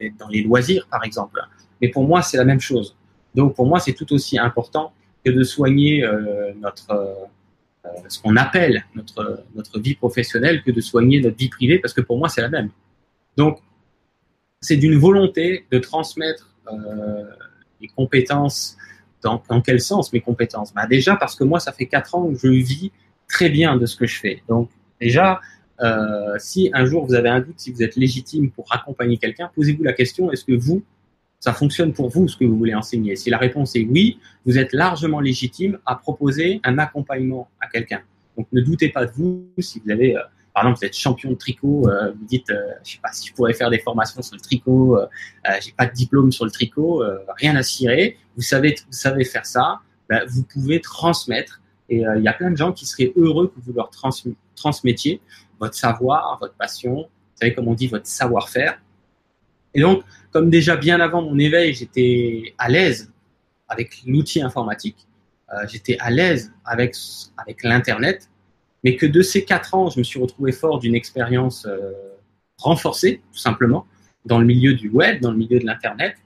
d'être 0.00 0.16
dans 0.16 0.28
les 0.28 0.42
loisirs 0.42 0.88
par 0.90 1.04
exemple. 1.04 1.40
Mais 1.80 1.88
pour 1.88 2.04
moi 2.04 2.22
c'est 2.22 2.38
la 2.38 2.44
même 2.44 2.60
chose. 2.60 2.96
Donc 3.34 3.54
pour 3.54 3.66
moi, 3.66 3.80
c'est 3.80 3.92
tout 3.92 4.12
aussi 4.12 4.38
important 4.38 4.92
que 5.24 5.30
de 5.30 5.42
soigner 5.42 6.04
euh, 6.04 6.52
notre 6.60 6.90
euh, 6.90 7.88
ce 8.08 8.20
qu'on 8.20 8.36
appelle 8.36 8.84
notre 8.94 9.44
notre 9.54 9.78
vie 9.80 9.94
professionnelle 9.94 10.62
que 10.62 10.70
de 10.70 10.80
soigner 10.80 11.20
notre 11.20 11.36
vie 11.36 11.48
privée 11.48 11.78
parce 11.78 11.94
que 11.94 12.00
pour 12.00 12.18
moi 12.18 12.28
c'est 12.28 12.40
la 12.40 12.48
même. 12.48 12.70
Donc 13.36 13.60
c'est 14.60 14.76
d'une 14.76 14.98
volonté 14.98 15.66
de 15.70 15.78
transmettre 15.78 16.49
les 17.80 17.88
compétences 17.88 18.76
dans, 19.22 19.60
quel 19.64 19.80
sens 19.80 20.12
mes 20.12 20.20
compétences? 20.20 20.72
Bah 20.72 20.86
déjà 20.86 21.16
parce 21.16 21.36
que 21.36 21.44
moi 21.44 21.60
ça 21.60 21.72
fait 21.72 21.86
quatre 21.86 22.14
ans 22.14 22.28
que 22.28 22.38
je 22.38 22.48
vis 22.48 22.92
très 23.28 23.48
bien 23.48 23.76
de 23.76 23.86
ce 23.86 23.96
que 23.96 24.06
je 24.06 24.18
fais. 24.18 24.42
Donc 24.48 24.70
déjà 25.00 25.40
euh, 25.82 26.34
si 26.38 26.70
un 26.72 26.84
jour 26.84 27.06
vous 27.06 27.14
avez 27.14 27.28
un 27.28 27.40
doute 27.40 27.58
si 27.58 27.72
vous 27.72 27.82
êtes 27.82 27.96
légitime 27.96 28.50
pour 28.50 28.66
accompagner 28.72 29.18
quelqu'un, 29.18 29.50
posez-vous 29.54 29.82
la 29.82 29.92
question 29.92 30.30
est-ce 30.30 30.44
que 30.44 30.52
vous 30.52 30.82
ça 31.38 31.54
fonctionne 31.54 31.94
pour 31.94 32.10
vous 32.10 32.28
ce 32.28 32.36
que 32.36 32.44
vous 32.44 32.56
voulez 32.56 32.74
enseigner? 32.74 33.16
Si 33.16 33.30
la 33.30 33.38
réponse 33.38 33.74
est 33.74 33.84
oui, 33.84 34.18
vous 34.44 34.58
êtes 34.58 34.74
largement 34.74 35.20
légitime 35.20 35.78
à 35.86 35.94
proposer 35.96 36.60
un 36.64 36.78
accompagnement 36.78 37.48
à 37.60 37.66
quelqu'un. 37.66 38.02
Donc 38.36 38.46
ne 38.52 38.60
doutez 38.60 38.90
pas 38.90 39.06
de 39.06 39.12
vous 39.12 39.46
si 39.58 39.80
vous 39.84 39.90
avez, 39.90 40.16
euh, 40.16 40.20
par 40.54 40.64
exemple, 40.64 40.80
vous 40.80 40.84
êtes 40.86 40.96
champion 40.96 41.30
de 41.30 41.36
tricot, 41.36 41.88
euh, 41.88 42.12
vous 42.12 42.24
dites, 42.24 42.50
euh, 42.50 42.60
je 42.84 42.92
sais 42.92 42.98
pas 43.02 43.12
si 43.12 43.28
je 43.28 43.34
pourrais 43.34 43.54
faire 43.54 43.70
des 43.70 43.78
formations 43.78 44.20
sur 44.22 44.34
le 44.34 44.40
tricot, 44.40 44.96
euh, 44.96 45.06
j'ai 45.60 45.72
pas 45.72 45.86
de 45.86 45.92
diplôme 45.92 46.32
sur 46.32 46.44
le 46.44 46.50
tricot, 46.50 47.02
rien 47.36 47.56
à 47.56 47.62
cirer. 47.62 48.16
Vous 48.36 48.42
savez, 48.42 48.76
vous 48.86 48.92
savez 48.92 49.24
faire 49.24 49.46
ça. 49.46 49.80
Ben, 50.08 50.24
vous 50.28 50.42
pouvez 50.42 50.80
transmettre. 50.80 51.60
Et 51.88 52.02
il 52.16 52.22
y 52.22 52.28
a 52.28 52.32
plein 52.32 52.50
de 52.50 52.56
gens 52.56 52.72
qui 52.72 52.86
seraient 52.86 53.12
heureux 53.16 53.48
que 53.48 53.60
vous 53.60 53.72
leur 53.72 53.90
transmettiez 54.54 55.20
votre 55.58 55.74
savoir, 55.74 56.38
votre 56.40 56.54
passion, 56.54 56.94
vous 56.94 57.08
savez 57.34 57.52
comme 57.52 57.66
on 57.66 57.74
dit, 57.74 57.88
votre 57.88 58.06
savoir-faire 58.06 58.78
et 59.74 59.80
donc, 59.80 60.04
comme 60.32 60.50
déjà 60.50 60.76
bien 60.76 61.00
avant 61.00 61.22
mon 61.22 61.38
éveil, 61.38 61.74
j'étais 61.74 62.54
à 62.58 62.68
l'aise 62.68 63.12
avec 63.68 64.02
l'outil 64.06 64.42
informatique, 64.42 65.06
euh, 65.52 65.66
j'étais 65.68 65.96
à 66.00 66.10
l'aise 66.10 66.52
avec, 66.64 66.96
avec 67.36 67.62
l'Internet, 67.62 68.28
mais 68.84 68.96
que 68.96 69.06
de 69.06 69.22
ces 69.22 69.44
quatre 69.44 69.74
ans, 69.74 69.90
je 69.90 69.98
me 69.98 70.04
suis 70.04 70.20
retrouvé 70.20 70.52
fort 70.52 70.78
d'une 70.78 70.94
expérience 70.94 71.66
euh, 71.66 71.92
renforcée, 72.58 73.20
tout 73.32 73.38
simplement, 73.38 73.86
dans 74.24 74.38
le 74.38 74.46
milieu 74.46 74.74
du 74.74 74.88
web, 74.88 75.20
dans 75.20 75.30
le 75.30 75.36
milieu 75.36 75.58
de 75.58 75.66
l'Internet. 75.66 76.16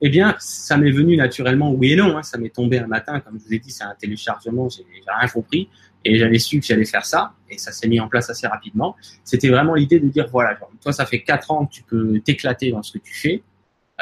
Eh 0.00 0.08
bien, 0.08 0.34
ça 0.40 0.76
m'est 0.76 0.90
venu 0.90 1.16
naturellement, 1.16 1.72
oui 1.72 1.92
et 1.92 1.96
non, 1.96 2.16
hein, 2.16 2.22
ça 2.22 2.36
m'est 2.36 2.52
tombé 2.52 2.78
un 2.78 2.88
matin, 2.88 3.20
comme 3.20 3.38
je 3.38 3.44
vous 3.44 3.54
ai 3.54 3.58
dit, 3.60 3.70
c'est 3.70 3.84
un 3.84 3.94
téléchargement, 3.94 4.68
j'ai 4.68 4.84
rien 5.06 5.28
compris, 5.28 5.68
et 6.04 6.18
j'avais 6.18 6.38
su 6.38 6.60
que 6.60 6.66
j'allais 6.66 6.84
faire 6.84 7.04
ça 7.04 7.34
et 7.48 7.58
ça 7.58 7.72
s'est 7.72 7.88
mis 7.88 8.00
en 8.00 8.08
place 8.08 8.30
assez 8.30 8.46
rapidement. 8.46 8.96
C'était 9.24 9.48
vraiment 9.48 9.74
l'idée 9.74 10.00
de 10.00 10.08
dire 10.08 10.28
voilà, 10.30 10.58
toi 10.80 10.92
ça 10.92 11.06
fait 11.06 11.22
quatre 11.22 11.50
ans 11.50 11.66
que 11.66 11.72
tu 11.72 11.82
peux 11.82 12.20
t'éclater 12.20 12.70
dans 12.70 12.82
ce 12.82 12.92
que 12.92 12.98
tu 12.98 13.14
fais, 13.14 13.42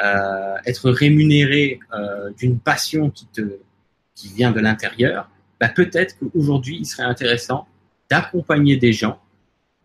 euh, 0.03 0.55
être 0.65 0.89
rémunéré 0.89 1.79
euh, 1.93 2.31
d'une 2.31 2.59
passion 2.59 3.09
qui 3.09 3.27
te 3.27 3.59
qui 4.15 4.29
vient 4.33 4.51
de 4.51 4.59
l'intérieur. 4.59 5.29
Bah, 5.61 5.69
peut-être 5.69 6.17
qu'aujourd'hui 6.19 6.79
il 6.79 6.85
serait 6.85 7.03
intéressant 7.03 7.67
d'accompagner 8.09 8.75
des 8.75 8.91
gens 8.91 9.19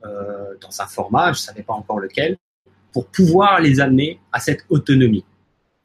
euh, 0.05 0.55
dans 0.61 0.81
un 0.81 0.87
format, 0.87 1.33
je 1.33 1.39
savais 1.39 1.63
pas 1.63 1.75
encore 1.75 2.01
lequel, 2.01 2.37
pour 2.93 3.07
pouvoir 3.07 3.61
les 3.61 3.79
amener 3.79 4.19
à 4.33 4.41
cette 4.41 4.65
autonomie. 4.71 5.25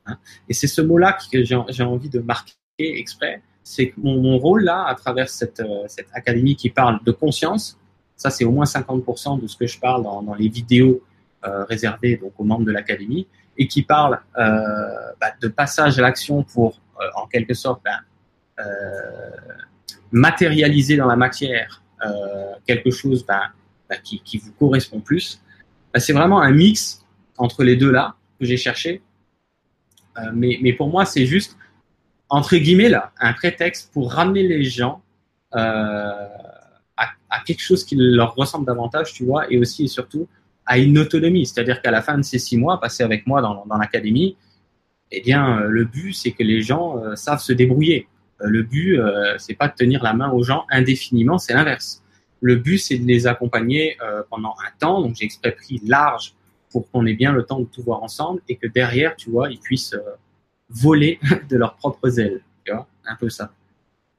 Hein. 0.07 0.17
Et 0.49 0.53
c'est 0.53 0.67
ce 0.67 0.81
mot-là 0.81 1.17
que 1.31 1.43
j'ai 1.43 1.83
envie 1.83 2.09
de 2.09 2.19
marquer 2.19 2.55
exprès 2.79 3.43
c'est 3.63 3.89
que 3.89 3.99
mon, 4.01 4.37
rôle 4.37 4.63
là, 4.63 4.85
à 4.85 4.95
travers 4.95 5.29
cette, 5.29 5.59
euh, 5.59 5.83
cette 5.87 6.07
académie 6.13 6.55
qui 6.55 6.69
parle 6.69 6.99
de 7.03 7.11
conscience, 7.11 7.77
ça 8.17 8.29
c'est 8.29 8.43
au 8.43 8.51
moins 8.51 8.65
50% 8.65 9.41
de 9.41 9.47
ce 9.47 9.55
que 9.55 9.67
je 9.67 9.79
parle 9.79 10.03
dans, 10.03 10.33
les 10.35 10.49
vidéos 10.49 11.01
euh, 11.45 11.63
réservées 11.65 12.17
donc 12.17 12.33
aux 12.37 12.43
membres 12.43 12.65
de 12.65 12.71
l'académie, 12.71 13.27
et 13.57 13.67
qui 13.67 13.83
parle 13.83 14.19
euh, 14.37 15.11
bah, 15.19 15.33
de 15.39 15.47
passage 15.47 15.99
à 15.99 16.01
l'action 16.01 16.43
pour, 16.43 16.79
en 17.15 17.27
quelque 17.27 17.53
sorte, 17.53 17.81
euh, 18.59 18.63
matérialiser 20.11 20.97
dans 20.97 21.07
la 21.07 21.15
matière 21.15 21.81
euh, 22.05 22.53
quelque 22.65 22.91
chose 22.91 23.25
bah, 23.25 23.51
qui, 24.03 24.21
qui, 24.21 24.37
vous 24.37 24.51
correspond 24.53 24.99
plus. 24.99 25.41
c'est 25.95 26.13
vraiment 26.13 26.41
un 26.41 26.51
mix 26.51 27.05
entre 27.37 27.63
les 27.63 27.75
deux 27.75 27.91
là 27.91 28.15
que 28.39 28.45
j'ai 28.45 28.57
cherché. 28.57 29.01
mais, 30.33 30.59
mais 30.61 30.73
pour 30.73 30.89
moi, 30.89 31.05
c'est 31.05 31.25
juste 31.25 31.57
entre 32.31 32.55
guillemets, 32.55 32.87
là, 32.87 33.11
un 33.19 33.33
prétexte 33.33 33.91
pour 33.91 34.13
ramener 34.13 34.43
les 34.43 34.63
gens 34.63 35.03
euh, 35.53 36.27
à, 36.97 37.39
quelque 37.45 37.61
chose 37.61 37.83
qui 37.83 37.95
leur 37.97 38.35
ressemble 38.35 38.65
davantage, 38.65 39.13
tu 39.13 39.25
vois, 39.25 39.51
et 39.51 39.57
aussi 39.57 39.83
et 39.83 39.87
surtout 39.87 40.27
à 40.65 40.77
une 40.77 40.97
autonomie. 40.97 41.45
C'est-à-dire 41.45 41.81
qu'à 41.81 41.91
la 41.91 42.01
fin 42.01 42.17
de 42.17 42.23
ces 42.23 42.39
six 42.39 42.55
mois 42.55 42.79
passés 42.79 43.03
avec 43.03 43.27
moi 43.27 43.41
dans, 43.41 43.65
dans 43.65 43.77
l'académie, 43.77 44.37
eh 45.11 45.19
bien, 45.19 45.59
euh, 45.59 45.67
le 45.67 45.83
but, 45.83 46.13
c'est 46.13 46.31
que 46.31 46.43
les 46.43 46.61
gens 46.61 46.97
euh, 46.99 47.15
savent 47.15 47.41
se 47.41 47.51
débrouiller. 47.51 48.07
Euh, 48.43 48.47
le 48.47 48.63
but, 48.63 48.97
euh, 48.97 49.37
c'est 49.37 49.53
pas 49.53 49.67
de 49.67 49.75
tenir 49.75 50.03
la 50.03 50.13
main 50.13 50.31
aux 50.31 50.43
gens 50.43 50.65
indéfiniment, 50.69 51.37
c'est 51.37 51.53
l'inverse. 51.53 52.03
Le 52.41 52.55
but, 52.55 52.79
c'est 52.79 52.97
de 52.97 53.05
les 53.05 53.27
accompagner 53.27 53.97
pendant 54.31 54.55
un 54.65 54.71
temps. 54.79 54.99
Donc, 54.99 55.15
j'ai 55.15 55.25
exprès 55.25 55.51
pris 55.51 55.79
large 55.85 56.33
pour 56.71 56.89
qu'on 56.89 57.05
ait 57.05 57.13
bien 57.13 57.31
le 57.31 57.43
temps 57.43 57.59
de 57.59 57.65
tout 57.65 57.83
voir 57.83 58.01
ensemble 58.01 58.41
et 58.49 58.55
que 58.55 58.65
derrière, 58.65 59.15
tu 59.15 59.29
vois, 59.29 59.51
ils 59.51 59.59
puissent 59.59 59.95
voler 60.71 61.19
de 61.49 61.55
leurs 61.57 61.75
propres 61.75 62.19
ailes. 62.19 62.41
Tu 62.65 62.71
vois, 62.73 62.87
un 63.05 63.15
peu 63.15 63.29
ça. 63.29 63.51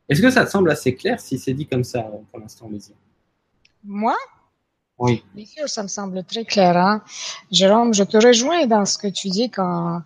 Est-ce 0.09 0.21
que 0.21 0.31
ça 0.31 0.45
te 0.45 0.51
semble 0.51 0.71
assez 0.71 0.95
clair 0.95 1.21
si 1.21 1.39
c'est 1.39 1.55
dit 1.55 1.67
comme 1.67 1.85
ça 1.85 2.01
euh, 2.01 2.19
pour 2.31 2.41
l'instant, 2.41 2.69
Lézia 2.71 2.95
Moi? 3.85 4.17
Oui. 4.99 5.25
Bien 5.35 5.47
sûr, 5.47 5.69
ça 5.69 5.83
me 5.83 5.89
semble 5.89 6.23
très 6.25 6.45
clair. 6.45 6.77
Hein? 6.77 7.03
Jérôme, 7.51 7.95
je 7.95 8.05
te 8.05 8.19
rejoins 8.19 8.67
dans 8.67 8.85
ce 8.85 8.99
que 8.99 9.09
tu 9.09 9.31
dis 9.31 9.51
quand, 9.51 10.03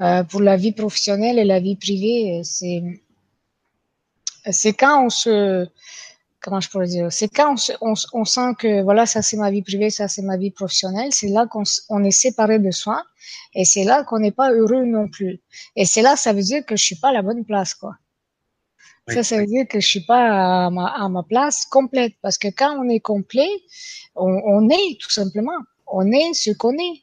euh, 0.00 0.22
pour 0.22 0.40
la 0.40 0.56
vie 0.56 0.72
professionnelle 0.72 1.38
et 1.38 1.44
la 1.44 1.60
vie 1.60 1.76
privée, 1.76 2.40
c'est, 2.44 2.82
c'est 4.52 4.72
quand 4.72 5.06
on 5.06 5.10
se, 5.10 5.66
comment 6.40 6.60
je 6.60 6.68
pourrais 6.70 6.86
dire, 6.86 7.12
c'est 7.12 7.28
quand 7.28 7.54
on, 7.80 7.92
on, 7.92 7.94
on, 8.12 8.24
sent 8.24 8.54
que 8.58 8.82
voilà, 8.82 9.06
ça 9.06 9.22
c'est 9.22 9.36
ma 9.36 9.50
vie 9.50 9.62
privée, 9.62 9.90
ça 9.90 10.08
c'est 10.08 10.22
ma 10.22 10.36
vie 10.36 10.50
professionnelle, 10.50 11.12
c'est 11.12 11.28
là 11.28 11.46
qu'on 11.46 11.62
on 11.88 12.04
est 12.04 12.10
séparé 12.10 12.58
de 12.58 12.70
soi 12.70 13.02
et 13.54 13.64
c'est 13.64 13.84
là 13.84 14.04
qu'on 14.04 14.18
n'est 14.18 14.32
pas 14.32 14.52
heureux 14.52 14.84
non 14.84 15.08
plus. 15.08 15.40
Et 15.76 15.84
c'est 15.84 16.02
là, 16.02 16.16
ça 16.16 16.32
veut 16.32 16.42
dire 16.42 16.64
que 16.64 16.76
je 16.76 16.84
suis 16.84 16.96
pas 16.96 17.08
à 17.08 17.12
la 17.12 17.22
bonne 17.22 17.44
place, 17.44 17.74
quoi. 17.74 17.94
Oui. 19.08 19.14
Ça, 19.14 19.22
ça 19.22 19.38
veut 19.38 19.46
dire 19.46 19.66
que 19.66 19.80
je 19.80 19.88
suis 19.88 20.04
pas 20.04 20.66
à 20.66 20.70
ma, 20.70 20.86
à 20.86 21.08
ma 21.08 21.22
place 21.22 21.64
complète 21.64 22.12
parce 22.20 22.36
que 22.36 22.48
quand 22.48 22.78
on 22.78 22.88
est 22.90 23.00
complet, 23.00 23.48
on, 24.14 24.40
on 24.44 24.68
est 24.68 25.00
tout 25.00 25.10
simplement, 25.10 25.58
on 25.86 26.10
est 26.12 26.34
ce 26.34 26.50
qu'on 26.50 26.74
est. 26.74 27.02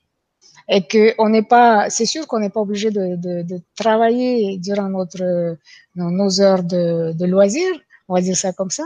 et 0.68 0.86
que 0.88 1.14
on 1.18 1.30
n'est 1.30 1.44
pas, 1.44 1.90
c'est 1.90 2.06
sûr 2.06 2.28
qu'on 2.28 2.40
n'est 2.40 2.50
pas 2.50 2.62
obligé 2.62 2.90
de, 2.92 3.16
de, 3.16 3.44
de, 3.44 3.62
travailler 3.76 4.58
durant 4.58 4.90
notre 4.90 5.58
nos, 5.96 6.42
heures 6.42 6.64
de, 6.64 7.14
de 7.14 7.26
loisirs, 7.26 7.80
on 8.08 8.16
va 8.16 8.22
dire 8.22 8.36
ça 8.36 8.54
comme 8.54 8.72
ça, 8.72 8.84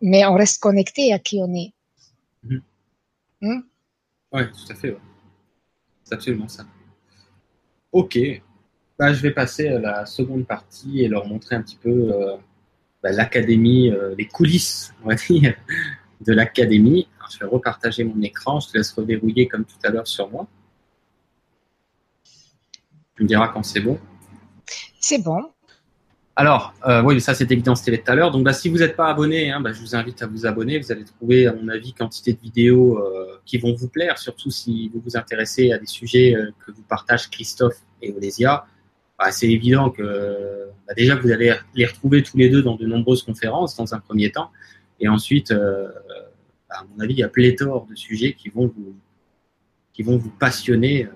mais 0.00 0.24
on 0.26 0.34
reste 0.34 0.60
connecté 0.60 1.12
à 1.12 1.18
qui 1.18 1.40
on 1.42 1.52
est. 1.54 1.72
Mhm. 2.44 2.62
Hmm? 3.40 3.60
Oui, 4.32 4.42
tout 4.52 4.72
à 4.72 4.74
fait. 4.74 4.96
C'est 6.04 6.14
absolument 6.14 6.48
ça. 6.48 6.64
Ok. 7.92 8.18
Bah, 8.98 9.12
je 9.12 9.22
vais 9.22 9.30
passer 9.30 9.68
à 9.68 9.78
la 9.78 10.06
seconde 10.06 10.46
partie 10.46 11.02
et 11.02 11.08
leur 11.08 11.26
montrer 11.26 11.56
un 11.56 11.62
petit 11.62 11.76
peu 11.76 11.88
euh, 11.88 12.36
bah, 13.02 13.12
l'académie, 13.12 13.90
euh, 13.90 14.14
les 14.18 14.26
coulisses, 14.26 14.92
on 15.04 15.08
va 15.08 15.14
dire, 15.14 15.54
de 16.20 16.32
l'académie. 16.32 17.08
Je 17.30 17.38
vais 17.38 17.46
repartager 17.46 18.04
mon 18.04 18.20
écran. 18.22 18.60
Je 18.60 18.68
te 18.70 18.76
laisse 18.76 18.92
reverrouiller 18.92 19.46
comme 19.46 19.64
tout 19.64 19.76
à 19.84 19.90
l'heure 19.90 20.06
sur 20.06 20.30
moi. 20.30 20.48
Tu 23.18 23.24
me 23.24 23.28
diras 23.28 23.48
quand 23.48 23.64
c'est 23.64 23.80
bon. 23.80 23.98
C'est 25.00 25.20
bon. 25.20 25.42
Alors, 26.36 26.72
euh, 26.86 27.02
oui, 27.02 27.20
ça 27.20 27.34
c'était 27.34 27.54
évident, 27.54 27.74
c'était 27.74 27.98
tout 27.98 28.12
à 28.12 28.14
l'heure. 28.14 28.30
Donc, 28.30 28.44
bah, 28.44 28.52
si 28.52 28.68
vous 28.68 28.78
n'êtes 28.78 28.94
pas 28.94 29.08
abonné, 29.08 29.50
hein, 29.50 29.60
bah, 29.60 29.72
je 29.72 29.80
vous 29.80 29.96
invite 29.96 30.22
à 30.22 30.28
vous 30.28 30.46
abonner. 30.46 30.78
Vous 30.78 30.92
allez 30.92 31.04
trouver, 31.04 31.48
à 31.48 31.52
mon 31.52 31.66
avis, 31.66 31.92
quantité 31.92 32.32
de 32.32 32.38
vidéos 32.38 32.96
euh, 32.96 33.40
qui 33.44 33.58
vont 33.58 33.74
vous 33.74 33.88
plaire, 33.88 34.18
surtout 34.18 34.52
si 34.52 34.88
vous 34.94 35.02
vous 35.04 35.16
intéressez 35.16 35.72
à 35.72 35.78
des 35.78 35.86
sujets 35.86 36.36
euh, 36.36 36.52
que 36.64 36.70
vous 36.70 36.82
partagent 36.82 37.28
Christophe 37.28 37.80
et 38.02 38.12
Olésia. 38.12 38.66
Bah, 39.18 39.32
c'est 39.32 39.48
évident 39.48 39.90
que 39.90 40.68
déjà 40.96 41.16
vous 41.16 41.32
allez 41.32 41.52
les 41.74 41.86
retrouver 41.86 42.22
tous 42.22 42.36
les 42.36 42.48
deux 42.48 42.62
dans 42.62 42.76
de 42.76 42.86
nombreuses 42.86 43.24
conférences 43.24 43.74
dans 43.74 43.92
un 43.92 43.98
premier 43.98 44.30
temps, 44.30 44.52
et 45.00 45.08
ensuite, 45.08 45.50
à 45.50 46.84
mon 46.84 47.02
avis, 47.02 47.14
il 47.14 47.18
y 47.18 47.24
a 47.24 47.28
pléthore 47.28 47.84
de 47.86 47.96
sujets 47.96 48.34
qui 48.34 48.48
vont 48.48 48.68
vous, 48.68 48.94
qui 49.92 50.04
vont 50.04 50.18
vous 50.18 50.30
passionner. 50.30 51.08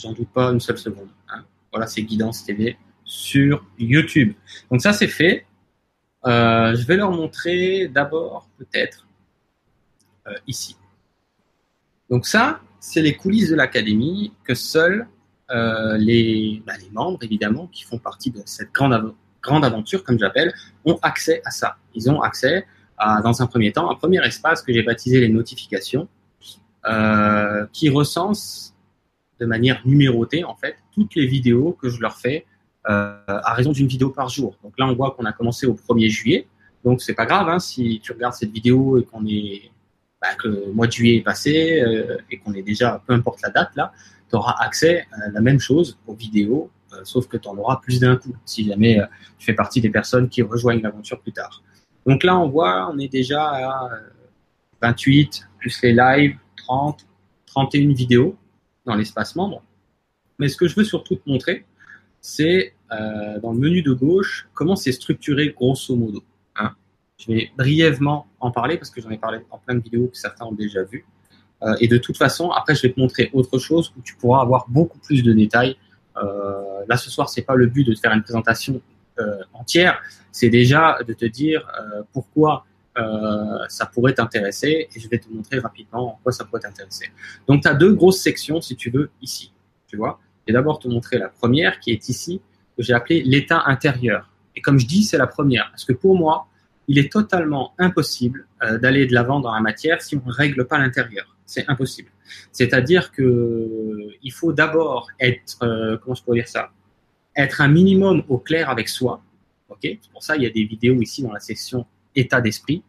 J'en 0.00 0.12
doute 0.12 0.28
pas 0.28 0.50
une 0.50 0.60
seule 0.60 0.78
seconde. 0.78 1.08
Hein. 1.28 1.44
Voilà, 1.72 1.86
c'est 1.86 2.02
Guidance 2.02 2.44
TV 2.44 2.76
sur 3.04 3.64
YouTube. 3.78 4.34
Donc 4.70 4.80
ça, 4.80 4.92
c'est 4.92 5.08
fait. 5.08 5.46
Euh, 6.26 6.74
je 6.76 6.86
vais 6.86 6.96
leur 6.96 7.10
montrer 7.10 7.88
d'abord, 7.88 8.48
peut-être, 8.58 9.06
euh, 10.26 10.34
ici. 10.46 10.76
Donc 12.10 12.26
ça, 12.26 12.60
c'est 12.80 13.02
les 13.02 13.16
coulisses 13.16 13.50
de 13.50 13.56
l'académie 13.56 14.32
que 14.44 14.54
seuls 14.54 15.08
euh, 15.50 15.96
les, 15.96 16.62
bah, 16.66 16.74
les, 16.80 16.90
membres, 16.90 17.18
évidemment, 17.22 17.66
qui 17.66 17.82
font 17.84 17.98
partie 17.98 18.30
de 18.30 18.42
cette 18.44 18.72
grande, 18.72 19.14
grande 19.42 19.64
aventure, 19.64 20.04
comme 20.04 20.18
j'appelle, 20.18 20.52
ont 20.84 20.98
accès 21.02 21.42
à 21.44 21.50
ça. 21.50 21.76
Ils 21.94 22.10
ont 22.10 22.20
accès 22.20 22.66
à, 22.98 23.20
dans 23.22 23.42
un 23.42 23.46
premier 23.46 23.72
temps, 23.72 23.90
un 23.90 23.94
premier 23.94 24.24
espace 24.24 24.62
que 24.62 24.72
j'ai 24.72 24.82
baptisé 24.82 25.20
les 25.20 25.28
notifications, 25.28 26.08
qui 27.72 27.90
recense 27.90 28.74
de 29.40 29.46
manière 29.46 29.80
numérotée, 29.84 30.44
en 30.44 30.54
fait, 30.54 30.76
toutes 30.92 31.14
les 31.14 31.26
vidéos 31.26 31.76
que 31.80 31.88
je 31.88 32.00
leur 32.00 32.16
fais 32.16 32.46
euh, 32.88 33.18
à 33.26 33.54
raison 33.54 33.72
d'une 33.72 33.86
vidéo 33.86 34.10
par 34.10 34.28
jour. 34.28 34.56
Donc 34.62 34.72
là, 34.78 34.86
on 34.86 34.94
voit 34.94 35.10
qu'on 35.10 35.24
a 35.24 35.32
commencé 35.32 35.66
au 35.66 35.74
1er 35.74 36.08
juillet. 36.08 36.46
Donc 36.84 37.02
c'est 37.02 37.14
pas 37.14 37.26
grave 37.26 37.48
hein, 37.48 37.58
si 37.58 38.00
tu 38.02 38.12
regardes 38.12 38.34
cette 38.34 38.50
vidéo 38.50 38.98
et 38.98 39.04
qu'on 39.04 39.26
est 39.26 39.70
bah, 40.22 40.34
que 40.36 40.48
le 40.48 40.72
mois 40.72 40.86
de 40.86 40.92
juillet 40.92 41.16
est 41.16 41.22
passé 41.22 41.82
euh, 41.82 42.16
et 42.30 42.38
qu'on 42.38 42.54
est 42.54 42.62
déjà, 42.62 43.02
peu 43.06 43.12
importe 43.12 43.42
la 43.42 43.50
date 43.50 43.70
là, 43.76 43.92
tu 44.30 44.36
auras 44.36 44.54
accès 44.60 45.06
à 45.12 45.28
la 45.30 45.40
même 45.40 45.58
chose 45.58 45.98
aux 46.06 46.14
vidéos, 46.14 46.70
euh, 46.92 47.00
sauf 47.02 47.26
que 47.26 47.36
tu 47.36 47.48
en 47.48 47.58
auras 47.58 47.76
plus 47.76 48.00
d'un 48.00 48.16
coup 48.16 48.34
si 48.44 48.64
jamais 48.66 49.00
tu 49.38 49.46
fais 49.46 49.54
partie 49.54 49.80
des 49.80 49.90
personnes 49.90 50.28
qui 50.28 50.42
rejoignent 50.42 50.80
l'aventure 50.80 51.20
plus 51.20 51.32
tard. 51.32 51.62
Donc 52.06 52.22
là, 52.22 52.38
on 52.38 52.48
voit, 52.48 52.90
on 52.90 52.98
est 52.98 53.08
déjà 53.08 53.42
à 53.42 53.90
28 54.80 55.48
plus 55.58 55.82
les 55.82 55.92
lives, 55.92 56.36
30, 56.56 57.06
31 57.46 57.92
vidéos 57.92 58.36
dans 58.88 58.96
l'espace 58.96 59.36
membre. 59.36 59.62
Mais 60.38 60.48
ce 60.48 60.56
que 60.56 60.66
je 60.66 60.74
veux 60.74 60.84
surtout 60.84 61.16
te 61.16 61.28
montrer, 61.28 61.64
c'est 62.20 62.74
euh, 62.90 63.38
dans 63.40 63.52
le 63.52 63.58
menu 63.58 63.82
de 63.82 63.92
gauche 63.92 64.48
comment 64.54 64.76
c'est 64.76 64.92
structuré 64.92 65.50
grosso 65.50 65.94
modo. 65.94 66.24
Hein. 66.56 66.72
Je 67.18 67.32
vais 67.32 67.50
brièvement 67.56 68.26
en 68.40 68.50
parler 68.50 68.76
parce 68.76 68.90
que 68.90 69.00
j'en 69.00 69.10
ai 69.10 69.18
parlé 69.18 69.38
en 69.50 69.58
plein 69.58 69.74
de 69.74 69.80
vidéos 69.80 70.08
que 70.08 70.16
certains 70.16 70.46
ont 70.46 70.52
déjà 70.52 70.82
vues. 70.82 71.04
Euh, 71.62 71.74
et 71.80 71.88
de 71.88 71.98
toute 71.98 72.16
façon, 72.16 72.50
après, 72.50 72.74
je 72.74 72.82
vais 72.82 72.92
te 72.92 73.00
montrer 73.00 73.30
autre 73.32 73.58
chose 73.58 73.92
où 73.96 74.02
tu 74.02 74.14
pourras 74.16 74.40
avoir 74.40 74.68
beaucoup 74.68 74.98
plus 74.98 75.22
de 75.22 75.32
détails. 75.32 75.76
Euh, 76.16 76.84
là, 76.88 76.96
ce 76.96 77.10
soir, 77.10 77.28
c'est 77.28 77.42
pas 77.42 77.56
le 77.56 77.66
but 77.66 77.84
de 77.84 77.94
faire 77.94 78.12
une 78.12 78.22
présentation 78.22 78.80
entière, 79.52 80.00
c'est 80.30 80.48
déjà 80.48 80.96
de 81.04 81.12
te 81.12 81.24
dire 81.24 81.66
pourquoi 82.12 82.66
ça 83.68 83.86
pourrait 83.86 84.14
t'intéresser 84.14 84.88
et 84.94 85.00
je 85.00 85.08
vais 85.08 85.18
te 85.18 85.28
montrer 85.28 85.58
rapidement 85.58 86.14
en 86.14 86.20
quoi 86.22 86.32
ça 86.32 86.44
pourrait 86.44 86.60
t'intéresser. 86.60 87.06
Donc, 87.46 87.62
tu 87.62 87.68
as 87.68 87.74
deux 87.74 87.92
grosses 87.92 88.20
sections, 88.20 88.60
si 88.60 88.76
tu 88.76 88.90
veux, 88.90 89.10
ici. 89.22 89.52
Tu 89.86 89.96
vois 89.96 90.20
Je 90.40 90.52
vais 90.52 90.58
d'abord 90.58 90.78
te 90.78 90.88
montrer 90.88 91.18
la 91.18 91.28
première 91.28 91.80
qui 91.80 91.90
est 91.92 92.08
ici, 92.08 92.40
que 92.76 92.82
j'ai 92.82 92.92
appelée 92.92 93.22
l'état 93.22 93.62
intérieur. 93.66 94.30
Et 94.54 94.60
comme 94.60 94.78
je 94.78 94.86
dis, 94.86 95.02
c'est 95.02 95.18
la 95.18 95.26
première, 95.26 95.68
parce 95.70 95.84
que 95.84 95.92
pour 95.92 96.16
moi, 96.16 96.48
il 96.88 96.98
est 96.98 97.12
totalement 97.12 97.74
impossible 97.78 98.46
euh, 98.62 98.78
d'aller 98.78 99.06
de 99.06 99.14
l'avant 99.14 99.40
dans 99.40 99.52
la 99.52 99.60
matière 99.60 100.00
si 100.02 100.16
on 100.16 100.26
ne 100.26 100.32
règle 100.32 100.66
pas 100.66 100.78
l'intérieur. 100.78 101.36
C'est 101.44 101.68
impossible. 101.68 102.10
C'est-à-dire 102.50 103.12
que 103.12 104.08
il 104.22 104.32
faut 104.32 104.52
d'abord 104.52 105.08
être, 105.20 105.62
euh, 105.62 105.96
comment 105.98 106.14
je 106.14 106.22
pourrais 106.22 106.38
dire 106.38 106.48
ça, 106.48 106.70
être 107.36 107.60
un 107.60 107.68
minimum 107.68 108.22
au 108.28 108.38
clair 108.38 108.70
avec 108.70 108.88
soi. 108.88 109.22
Ok? 109.68 109.80
C'est 109.82 110.10
pour 110.10 110.22
ça 110.22 110.36
il 110.36 110.42
y 110.42 110.46
a 110.46 110.50
des 110.50 110.64
vidéos 110.64 111.00
ici 111.00 111.22
dans 111.22 111.32
la 111.32 111.40
section 111.40 111.86
état 112.18 112.40
d'esprit. 112.40 112.82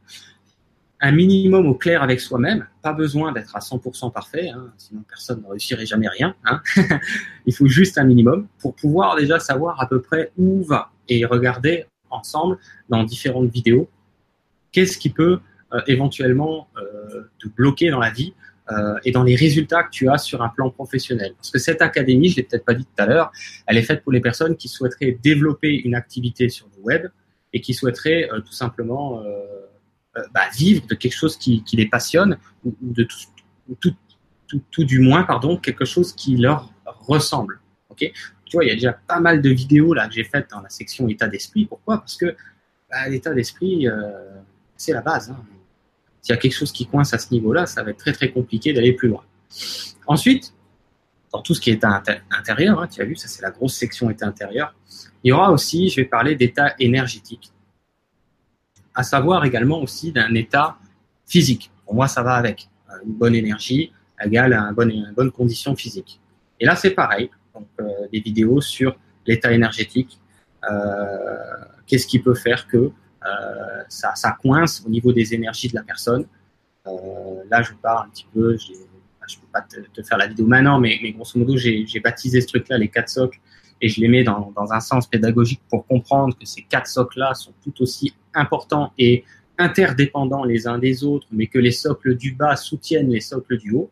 Un 1.01 1.13
minimum 1.13 1.65
au 1.65 1.75
clair 1.75 2.03
avec 2.03 2.19
soi-même, 2.19 2.67
pas 2.81 2.91
besoin 2.91 3.31
d'être 3.31 3.55
à 3.55 3.59
100% 3.59 4.11
parfait, 4.11 4.49
hein, 4.49 4.67
sinon 4.77 5.01
personne 5.07 5.41
ne 5.41 5.47
réussirait 5.47 5.85
jamais 5.85 6.09
rien. 6.09 6.35
Hein. 6.45 6.61
Il 7.45 7.53
faut 7.53 7.67
juste 7.67 7.97
un 7.97 8.03
minimum 8.03 8.47
pour 8.59 8.75
pouvoir 8.75 9.15
déjà 9.15 9.39
savoir 9.39 9.81
à 9.81 9.87
peu 9.87 10.01
près 10.01 10.31
où 10.37 10.61
va 10.63 10.91
et 11.07 11.23
regarder 11.25 11.85
ensemble 12.09 12.57
dans 12.89 13.03
différentes 13.03 13.49
vidéos 13.49 13.89
qu'est-ce 14.71 14.97
qui 14.97 15.09
peut 15.09 15.39
euh, 15.73 15.81
éventuellement 15.87 16.67
euh, 16.77 17.29
te 17.39 17.47
bloquer 17.47 17.89
dans 17.91 17.99
la 17.99 18.11
vie 18.11 18.33
euh, 18.71 18.95
et 19.03 19.11
dans 19.11 19.23
les 19.23 19.35
résultats 19.35 19.83
que 19.83 19.89
tu 19.91 20.09
as 20.09 20.17
sur 20.17 20.41
un 20.41 20.49
plan 20.49 20.69
professionnel. 20.69 21.33
Parce 21.35 21.51
que 21.51 21.59
cette 21.59 21.81
académie, 21.81 22.29
je 22.29 22.37
l'ai 22.37 22.43
peut-être 22.43 22.65
pas 22.65 22.73
dit 22.73 22.85
tout 22.85 23.03
à 23.03 23.05
l'heure, 23.05 23.31
elle 23.67 23.77
est 23.77 23.83
faite 23.83 24.03
pour 24.03 24.11
les 24.11 24.21
personnes 24.21 24.55
qui 24.55 24.67
souhaiteraient 24.67 25.17
développer 25.21 25.73
une 25.73 25.95
activité 25.95 26.49
sur 26.49 26.67
le 26.75 26.83
web, 26.83 27.07
et 27.53 27.61
qui 27.61 27.73
souhaiteraient 27.73 28.29
euh, 28.31 28.41
tout 28.41 28.53
simplement 28.53 29.21
euh, 29.21 29.25
euh, 30.17 30.21
bah, 30.33 30.49
vivre 30.55 30.85
de 30.87 30.95
quelque 30.95 31.15
chose 31.15 31.37
qui, 31.37 31.63
les 31.73 31.87
passionne 31.87 32.37
ou, 32.63 32.73
de 32.81 33.07
tout, 33.79 34.83
du 34.83 34.99
moins 34.99 35.23
pardon 35.23 35.57
quelque 35.57 35.85
chose 35.85 36.13
qui 36.13 36.37
leur 36.37 36.71
ressemble. 36.85 37.59
Ok? 37.89 38.11
Tu 38.45 38.57
vois, 38.57 38.65
il 38.65 38.69
y 38.69 38.71
a 38.71 38.75
déjà 38.75 38.93
pas 38.93 39.19
mal 39.19 39.41
de 39.41 39.49
vidéos 39.49 39.93
là 39.93 40.07
que 40.07 40.13
j'ai 40.13 40.23
faites 40.23 40.49
dans 40.49 40.61
la 40.61 40.69
section 40.69 41.07
état 41.07 41.27
d'esprit. 41.27 41.65
Pourquoi? 41.65 41.99
Parce 41.99 42.17
que 42.17 42.35
bah, 42.89 43.07
l'état 43.07 43.33
d'esprit, 43.33 43.87
c'est 44.75 44.93
la 44.93 45.01
base. 45.01 45.29
Hein. 45.29 45.43
S'il 46.21 46.33
y 46.33 46.37
a 46.37 46.41
quelque 46.41 46.55
chose 46.55 46.71
qui 46.71 46.87
coince 46.87 47.13
à 47.13 47.19
ce 47.19 47.31
niveau-là, 47.31 47.67
ça 47.67 47.83
va 47.83 47.91
être 47.91 47.97
très 47.97 48.11
très 48.11 48.31
compliqué 48.31 48.73
d'aller 48.73 48.93
plus 48.93 49.09
loin. 49.09 49.23
Ensuite, 50.07 50.53
dans 51.31 51.41
tout 51.41 51.53
ce 51.53 51.61
qui 51.61 51.69
est 51.69 51.83
intérieur, 52.31 52.81
hein, 52.81 52.87
tu 52.87 53.01
as 53.01 53.05
vu, 53.05 53.15
ça 53.15 53.27
c'est 53.27 53.41
la 53.41 53.51
grosse 53.51 53.75
section 53.75 54.09
état 54.09 54.25
intérieur. 54.25 54.73
Il 55.23 55.29
y 55.29 55.31
aura 55.31 55.51
aussi, 55.51 55.89
je 55.89 55.97
vais 55.97 56.05
parler 56.05 56.35
d'état 56.35 56.73
énergétique, 56.79 57.51
à 58.95 59.03
savoir 59.03 59.45
également 59.45 59.81
aussi 59.81 60.11
d'un 60.11 60.33
état 60.33 60.77
physique. 61.27 61.71
Pour 61.85 61.95
moi, 61.95 62.07
ça 62.07 62.23
va 62.23 62.33
avec 62.33 62.69
une 63.05 63.13
bonne 63.13 63.35
énergie 63.35 63.91
égale 64.23 64.53
à 64.53 64.61
une 64.61 64.73
bonne, 64.73 64.91
une 64.91 65.13
bonne 65.15 65.31
condition 65.31 65.75
physique. 65.75 66.19
Et 66.59 66.65
là, 66.65 66.75
c'est 66.75 66.91
pareil. 66.91 67.29
Donc, 67.53 67.67
euh, 67.79 68.07
des 68.11 68.19
vidéos 68.19 68.61
sur 68.61 68.97
l'état 69.25 69.51
énergétique. 69.51 70.19
Euh, 70.69 71.37
Qu'est-ce 71.87 72.05
qui 72.05 72.19
peut 72.19 72.35
faire 72.35 72.67
que 72.67 72.77
euh, 72.77 73.83
ça, 73.87 74.37
coince 74.41 74.83
au 74.85 74.89
niveau 74.89 75.11
des 75.11 75.33
énergies 75.33 75.69
de 75.69 75.75
la 75.75 75.83
personne 75.83 76.25
Là, 77.49 77.61
je 77.61 77.73
parle 77.73 78.07
un 78.07 78.09
petit 78.09 78.25
peu. 78.33 78.57
Je 79.29 79.37
ne 79.37 79.41
peux 79.41 79.47
pas 79.51 79.61
te, 79.61 80.03
faire 80.03 80.17
la 80.17 80.27
vidéo 80.27 80.45
maintenant, 80.45 80.79
mais, 80.79 80.97
grosso 81.11 81.37
modo, 81.39 81.55
j'ai 81.57 81.99
baptisé 82.03 82.41
ce 82.41 82.47
truc-là 82.47 82.77
les 82.77 82.89
quatre 82.89 83.09
socles 83.09 83.39
et 83.81 83.87
je 83.87 84.01
les 84.01 84.07
mets 84.07 84.23
dans, 84.23 84.51
dans 84.55 84.73
un 84.73 84.79
sens 84.79 85.07
pédagogique 85.07 85.61
pour 85.69 85.85
comprendre 85.87 86.37
que 86.37 86.45
ces 86.45 86.63
quatre 86.63 86.87
socles-là 86.87 87.33
sont 87.33 87.53
tout 87.63 87.81
aussi 87.81 88.13
importants 88.33 88.91
et 88.97 89.23
interdépendants 89.57 90.43
les 90.43 90.67
uns 90.67 90.79
des 90.79 91.03
autres, 91.03 91.27
mais 91.31 91.47
que 91.47 91.59
les 91.59 91.71
socles 91.71 92.15
du 92.15 92.33
bas 92.33 92.55
soutiennent 92.55 93.09
les 93.09 93.19
socles 93.19 93.57
du 93.57 93.71
haut, 93.71 93.91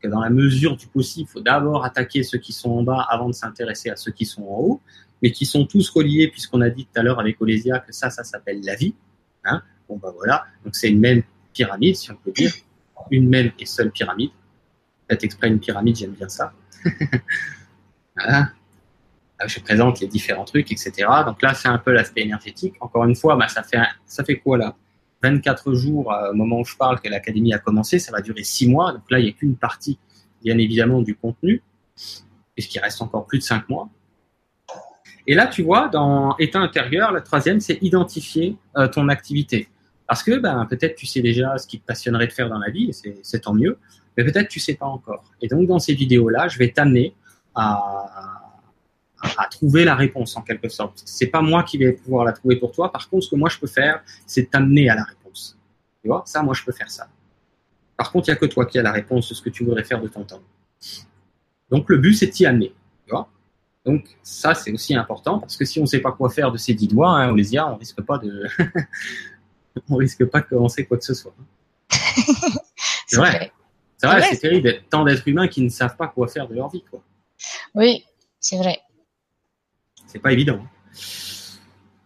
que 0.00 0.06
dans 0.06 0.20
la 0.20 0.30
mesure 0.30 0.76
du 0.76 0.86
possible, 0.86 1.28
il 1.28 1.32
faut 1.32 1.40
d'abord 1.40 1.84
attaquer 1.84 2.22
ceux 2.22 2.38
qui 2.38 2.52
sont 2.52 2.70
en 2.70 2.82
bas 2.82 3.06
avant 3.08 3.28
de 3.28 3.34
s'intéresser 3.34 3.90
à 3.90 3.96
ceux 3.96 4.12
qui 4.12 4.26
sont 4.26 4.42
en 4.42 4.58
haut, 4.60 4.80
mais 5.22 5.32
qui 5.32 5.46
sont 5.46 5.66
tous 5.66 5.88
reliés, 5.90 6.28
puisqu'on 6.28 6.60
a 6.60 6.70
dit 6.70 6.84
tout 6.84 7.00
à 7.00 7.02
l'heure 7.02 7.18
avec 7.18 7.40
Olésia 7.40 7.80
que 7.80 7.92
ça, 7.92 8.10
ça 8.10 8.22
s'appelle 8.22 8.60
la 8.62 8.76
vie. 8.76 8.94
Hein 9.44 9.62
bon, 9.88 9.96
ben 9.96 10.12
voilà, 10.14 10.44
donc 10.64 10.76
c'est 10.76 10.90
une 10.90 11.00
même 11.00 11.22
pyramide, 11.52 11.96
si 11.96 12.10
on 12.10 12.16
peut 12.16 12.32
dire, 12.32 12.52
une 13.10 13.28
même 13.28 13.50
et 13.58 13.66
seule 13.66 13.90
pyramide. 13.90 14.30
Faites 15.08 15.24
exprès 15.24 15.48
une 15.48 15.60
pyramide, 15.60 15.96
j'aime 15.96 16.12
bien 16.12 16.28
ça. 16.28 16.52
voilà. 18.16 18.50
Euh, 19.40 19.46
je 19.46 19.60
présente 19.60 20.00
les 20.00 20.08
différents 20.08 20.44
trucs, 20.44 20.72
etc. 20.72 20.92
Donc 21.24 21.42
là, 21.42 21.54
c'est 21.54 21.68
un 21.68 21.78
peu 21.78 21.92
l'aspect 21.92 22.22
énergétique. 22.22 22.74
Encore 22.80 23.04
une 23.04 23.14
fois, 23.14 23.36
bah, 23.36 23.48
ça, 23.48 23.62
fait, 23.62 23.78
ça 24.06 24.24
fait 24.24 24.38
quoi 24.38 24.58
là? 24.58 24.74
24 25.22 25.74
jours 25.74 26.12
euh, 26.12 26.30
au 26.30 26.34
moment 26.34 26.60
où 26.60 26.64
je 26.64 26.76
parle 26.76 27.00
que 27.00 27.08
l'académie 27.08 27.52
a 27.52 27.58
commencé, 27.58 27.98
ça 27.98 28.12
va 28.12 28.20
durer 28.20 28.44
6 28.44 28.68
mois. 28.68 28.92
Donc 28.92 29.10
là, 29.10 29.18
il 29.18 29.24
n'y 29.24 29.30
a 29.30 29.32
qu'une 29.32 29.56
partie 29.56 29.98
bien 30.42 30.58
évidemment 30.58 31.02
du 31.02 31.16
contenu, 31.16 31.62
puisqu'il 32.54 32.80
reste 32.80 33.02
encore 33.02 33.26
plus 33.26 33.38
de 33.38 33.44
cinq 33.44 33.68
mois. 33.68 33.88
Et 35.26 35.34
là, 35.34 35.46
tu 35.46 35.62
vois, 35.62 35.88
dans 35.88 36.36
état 36.38 36.58
intérieur, 36.58 37.12
la 37.12 37.20
troisième, 37.20 37.60
c'est 37.60 37.78
identifier 37.82 38.56
euh, 38.76 38.88
ton 38.88 39.08
activité. 39.08 39.68
Parce 40.06 40.22
que 40.22 40.38
ben, 40.38 40.66
peut-être 40.70 40.96
tu 40.96 41.06
sais 41.06 41.20
déjà 41.20 41.58
ce 41.58 41.66
qui 41.66 41.78
te 41.78 41.84
passionnerait 41.84 42.28
de 42.28 42.32
faire 42.32 42.48
dans 42.48 42.58
la 42.58 42.70
vie, 42.70 42.88
et 42.88 43.18
c'est 43.22 43.40
tant 43.40 43.52
mieux, 43.52 43.78
mais 44.18 44.24
peut-être 44.24 44.48
tu 44.48 44.58
sais 44.58 44.74
pas 44.74 44.86
encore. 44.86 45.22
Et 45.40 45.46
donc 45.46 45.68
dans 45.68 45.78
ces 45.78 45.94
vidéos-là, 45.94 46.48
je 46.48 46.58
vais 46.58 46.72
t'amener 46.72 47.14
à, 47.54 48.58
à, 49.22 49.46
trouver 49.46 49.84
la 49.84 49.94
réponse 49.94 50.36
en 50.36 50.42
quelque 50.42 50.68
sorte. 50.68 51.02
C'est 51.04 51.28
pas 51.28 51.40
moi 51.40 51.62
qui 51.62 51.78
vais 51.78 51.92
pouvoir 51.92 52.24
la 52.24 52.32
trouver 52.32 52.56
pour 52.56 52.72
toi. 52.72 52.90
Par 52.90 53.08
contre, 53.08 53.26
ce 53.26 53.30
que 53.30 53.36
moi 53.36 53.48
je 53.48 53.58
peux 53.58 53.68
faire, 53.68 54.02
c'est 54.26 54.50
t'amener 54.50 54.90
à 54.90 54.96
la 54.96 55.04
réponse. 55.04 55.56
Tu 56.02 56.08
vois, 56.08 56.24
ça, 56.26 56.42
moi 56.42 56.52
je 56.52 56.64
peux 56.64 56.72
faire 56.72 56.90
ça. 56.90 57.08
Par 57.96 58.10
contre, 58.10 58.28
il 58.28 58.32
n'y 58.32 58.36
a 58.36 58.40
que 58.40 58.46
toi 58.46 58.66
qui 58.66 58.78
as 58.78 58.82
la 58.82 58.92
réponse 58.92 59.28
de 59.28 59.34
ce 59.34 59.42
que 59.42 59.50
tu 59.50 59.64
voudrais 59.64 59.84
faire 59.84 60.00
de 60.02 60.08
ton 60.08 60.24
temps. 60.24 60.42
Donc 61.70 61.88
le 61.88 61.98
but, 61.98 62.14
c'est 62.14 62.28
t'y 62.28 62.44
amener. 62.44 62.74
Tu 63.06 63.12
vois? 63.12 63.28
Donc 63.84 64.04
ça, 64.24 64.54
c'est 64.54 64.72
aussi 64.72 64.96
important 64.96 65.38
parce 65.38 65.56
que 65.56 65.64
si 65.64 65.78
on 65.78 65.82
ne 65.82 65.86
sait 65.86 66.00
pas 66.00 66.10
quoi 66.10 66.28
faire 66.28 66.50
de 66.50 66.58
ces 66.58 66.74
dix 66.74 66.88
doigts, 66.88 67.10
hein, 67.10 67.36
y 67.36 67.58
on 67.60 67.76
risque 67.76 68.00
pas 68.02 68.18
de, 68.18 68.46
on 69.88 69.94
risque 69.94 70.24
pas 70.24 70.40
de 70.40 70.46
commencer 70.46 70.86
quoi 70.86 70.98
que 70.98 71.04
ce 71.04 71.14
soit. 71.14 71.34
c'est 73.06 73.16
vrai. 73.16 73.52
C'est 73.98 74.06
vrai, 74.06 74.22
c'est 74.22 74.38
terrible 74.38 74.74
tant 74.88 75.04
d'êtres 75.04 75.26
humains 75.26 75.48
qui 75.48 75.60
ne 75.60 75.68
savent 75.68 75.96
pas 75.96 76.08
quoi 76.08 76.28
faire 76.28 76.48
de 76.48 76.54
leur 76.54 76.70
vie, 76.70 76.82
quoi. 76.88 77.02
Oui, 77.74 78.04
c'est 78.40 78.56
vrai. 78.56 78.78
C'est 80.06 80.20
pas 80.20 80.32
évident. 80.32 80.60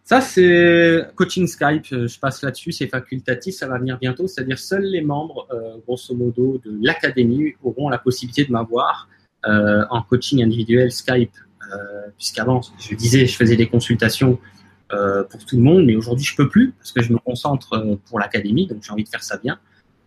Ça, 0.03 0.19
c'est 0.19 1.07
coaching 1.15 1.47
Skype. 1.47 1.85
Je 1.85 2.19
passe 2.19 2.43
là-dessus, 2.43 2.71
c'est 2.71 2.87
facultatif, 2.87 3.55
ça 3.55 3.67
va 3.67 3.77
venir 3.77 3.97
bientôt. 3.97 4.27
C'est-à-dire, 4.27 4.59
seuls 4.59 4.83
les 4.83 5.01
membres, 5.01 5.47
euh, 5.51 5.77
grosso 5.85 6.13
modo, 6.13 6.59
de 6.65 6.77
l'académie 6.81 7.53
auront 7.63 7.89
la 7.89 7.97
possibilité 7.97 8.43
de 8.43 8.51
m'avoir 8.51 9.07
euh, 9.45 9.85
en 9.89 10.01
coaching 10.01 10.43
individuel 10.43 10.91
Skype 10.91 11.31
euh, 11.71 12.09
puisqu'avant, 12.17 12.61
je 12.79 12.95
disais, 12.95 13.25
je 13.25 13.35
faisais 13.35 13.55
des 13.55 13.67
consultations 13.67 14.39
euh, 14.91 15.23
pour 15.23 15.45
tout 15.45 15.55
le 15.55 15.63
monde, 15.63 15.85
mais 15.85 15.95
aujourd'hui, 15.95 16.25
je 16.25 16.35
peux 16.35 16.49
plus 16.49 16.73
parce 16.73 16.91
que 16.91 17.01
je 17.01 17.11
me 17.11 17.17
concentre 17.17 17.73
euh, 17.73 17.95
pour 18.05 18.19
l'académie, 18.19 18.67
donc 18.67 18.83
j'ai 18.83 18.91
envie 18.91 19.03
de 19.03 19.09
faire 19.09 19.23
ça 19.23 19.37
bien. 19.37 19.59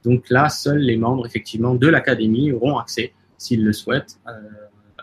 Donc 0.07 0.31
là, 0.31 0.49
seuls 0.49 0.79
les 0.79 0.97
membres 0.97 1.27
effectivement 1.27 1.75
de 1.75 1.89
l'académie 1.89 2.53
auront 2.53 2.79
accès, 2.79 3.13
s'ils 3.37 3.63
le 3.63 3.75
souhaitent, 3.75 4.19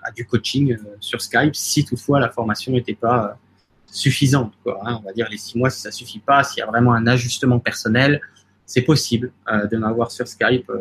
à 0.02 0.12
du 0.12 0.26
coaching 0.26 0.76
sur 1.00 1.22
Skype, 1.22 1.56
si 1.56 1.86
toutefois 1.86 2.20
la 2.20 2.30
formation 2.30 2.72
n'était 2.72 2.96
pas 2.96 3.38
suffisante. 3.86 4.54
Quoi, 4.63 4.80
hein. 4.84 5.00
On 5.00 5.06
va 5.06 5.13
dire 5.13 5.28
les 5.30 5.38
six 5.38 5.58
mois, 5.58 5.70
si 5.70 5.82
ça 5.82 5.92
suffit 5.92 6.20
pas, 6.20 6.44
s'il 6.44 6.60
y 6.60 6.63
a 6.63 6.66
vraiment 6.66 6.94
un 6.94 7.06
ajustement 7.06 7.60
personnel, 7.60 8.22
c'est 8.66 8.82
possible 8.82 9.32
de 9.72 9.78
m'avoir 9.78 10.10
sur 10.10 10.28
Skype 10.28 10.72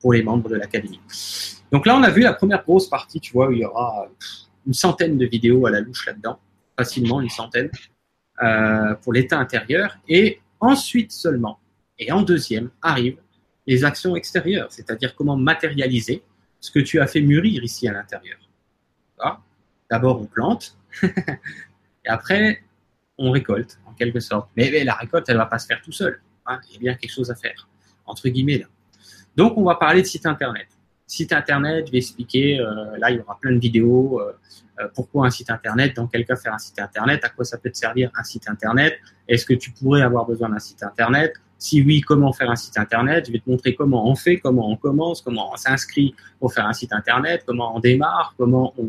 pour 0.00 0.12
les 0.12 0.22
membres 0.22 0.48
de 0.48 0.54
l'académie. 0.54 1.00
Donc 1.72 1.84
là, 1.86 1.96
on 1.96 2.02
a 2.02 2.10
vu 2.10 2.22
la 2.22 2.32
première 2.32 2.62
grosse 2.62 2.88
partie, 2.88 3.20
tu 3.20 3.32
vois, 3.32 3.48
où 3.48 3.52
il 3.52 3.58
y 3.58 3.64
aura 3.64 4.08
une 4.66 4.74
centaine 4.74 5.18
de 5.18 5.26
vidéos 5.26 5.66
à 5.66 5.70
la 5.70 5.80
louche 5.80 6.06
là-dedans, 6.06 6.38
facilement 6.76 7.20
une 7.20 7.28
centaine, 7.28 7.70
euh, 8.42 8.94
pour 9.02 9.12
l'état 9.12 9.38
intérieur. 9.38 9.98
Et 10.08 10.40
ensuite 10.60 11.12
seulement, 11.12 11.58
et 11.98 12.12
en 12.12 12.22
deuxième, 12.22 12.70
arrivent 12.82 13.20
les 13.66 13.84
actions 13.84 14.16
extérieures, 14.16 14.70
c'est-à-dire 14.70 15.14
comment 15.14 15.36
matérialiser 15.36 16.22
ce 16.60 16.70
que 16.70 16.78
tu 16.78 17.00
as 17.00 17.06
fait 17.06 17.20
mûrir 17.20 17.62
ici 17.62 17.86
à 17.88 17.92
l'intérieur. 17.92 18.38
D'abord, 19.90 20.20
on 20.20 20.26
plante, 20.26 20.76
et 21.02 22.08
après, 22.08 22.62
on 23.16 23.30
récolte, 23.30 23.78
en 23.86 23.92
quelque 23.92 24.20
sorte. 24.20 24.50
Mais, 24.54 24.84
la 24.84 24.94
récolte, 24.94 25.26
elle 25.28 25.36
ne 25.36 25.40
va 25.40 25.46
pas 25.46 25.58
se 25.58 25.66
faire 25.66 25.80
tout 25.80 25.92
seul. 25.92 26.20
Hein. 26.44 26.60
Il 26.68 26.74
y 26.74 26.76
a 26.76 26.80
bien 26.80 26.94
quelque 26.94 27.10
chose 27.10 27.30
à 27.30 27.34
faire, 27.34 27.66
entre 28.04 28.28
guillemets. 28.28 28.58
Là. 28.58 28.66
Donc, 29.34 29.56
on 29.56 29.64
va 29.64 29.76
parler 29.76 30.02
de 30.02 30.06
site 30.06 30.26
Internet 30.26 30.68
site 31.08 31.32
internet, 31.32 31.86
je 31.86 31.92
vais 31.92 31.98
expliquer, 31.98 32.60
euh, 32.60 32.96
là 32.98 33.10
il 33.10 33.16
y 33.16 33.20
aura 33.20 33.38
plein 33.40 33.52
de 33.52 33.58
vidéos, 33.58 34.20
euh, 34.20 34.32
euh, 34.78 34.88
pourquoi 34.94 35.26
un 35.26 35.30
site 35.30 35.50
internet, 35.50 35.96
dans 35.96 36.06
quel 36.06 36.24
cas 36.24 36.36
faire 36.36 36.52
un 36.52 36.58
site 36.58 36.78
internet, 36.78 37.24
à 37.24 37.30
quoi 37.30 37.44
ça 37.44 37.56
peut 37.56 37.70
te 37.70 37.78
servir 37.78 38.10
un 38.14 38.22
site 38.22 38.48
internet, 38.48 39.00
est-ce 39.26 39.46
que 39.46 39.54
tu 39.54 39.72
pourrais 39.72 40.02
avoir 40.02 40.26
besoin 40.26 40.50
d'un 40.50 40.58
site 40.58 40.82
internet, 40.82 41.32
si 41.58 41.82
oui, 41.82 42.00
comment 42.00 42.32
faire 42.32 42.50
un 42.50 42.56
site 42.56 42.78
internet, 42.78 43.26
je 43.26 43.32
vais 43.32 43.40
te 43.40 43.50
montrer 43.50 43.74
comment 43.74 44.08
on 44.08 44.14
fait, 44.14 44.38
comment 44.38 44.70
on 44.70 44.76
commence, 44.76 45.20
comment 45.20 45.52
on 45.52 45.56
s'inscrit 45.56 46.14
pour 46.38 46.52
faire 46.52 46.66
un 46.66 46.72
site 46.72 46.92
internet, 46.92 47.42
comment 47.46 47.76
on 47.76 47.80
démarre, 47.80 48.34
comment 48.38 48.72
on, 48.78 48.88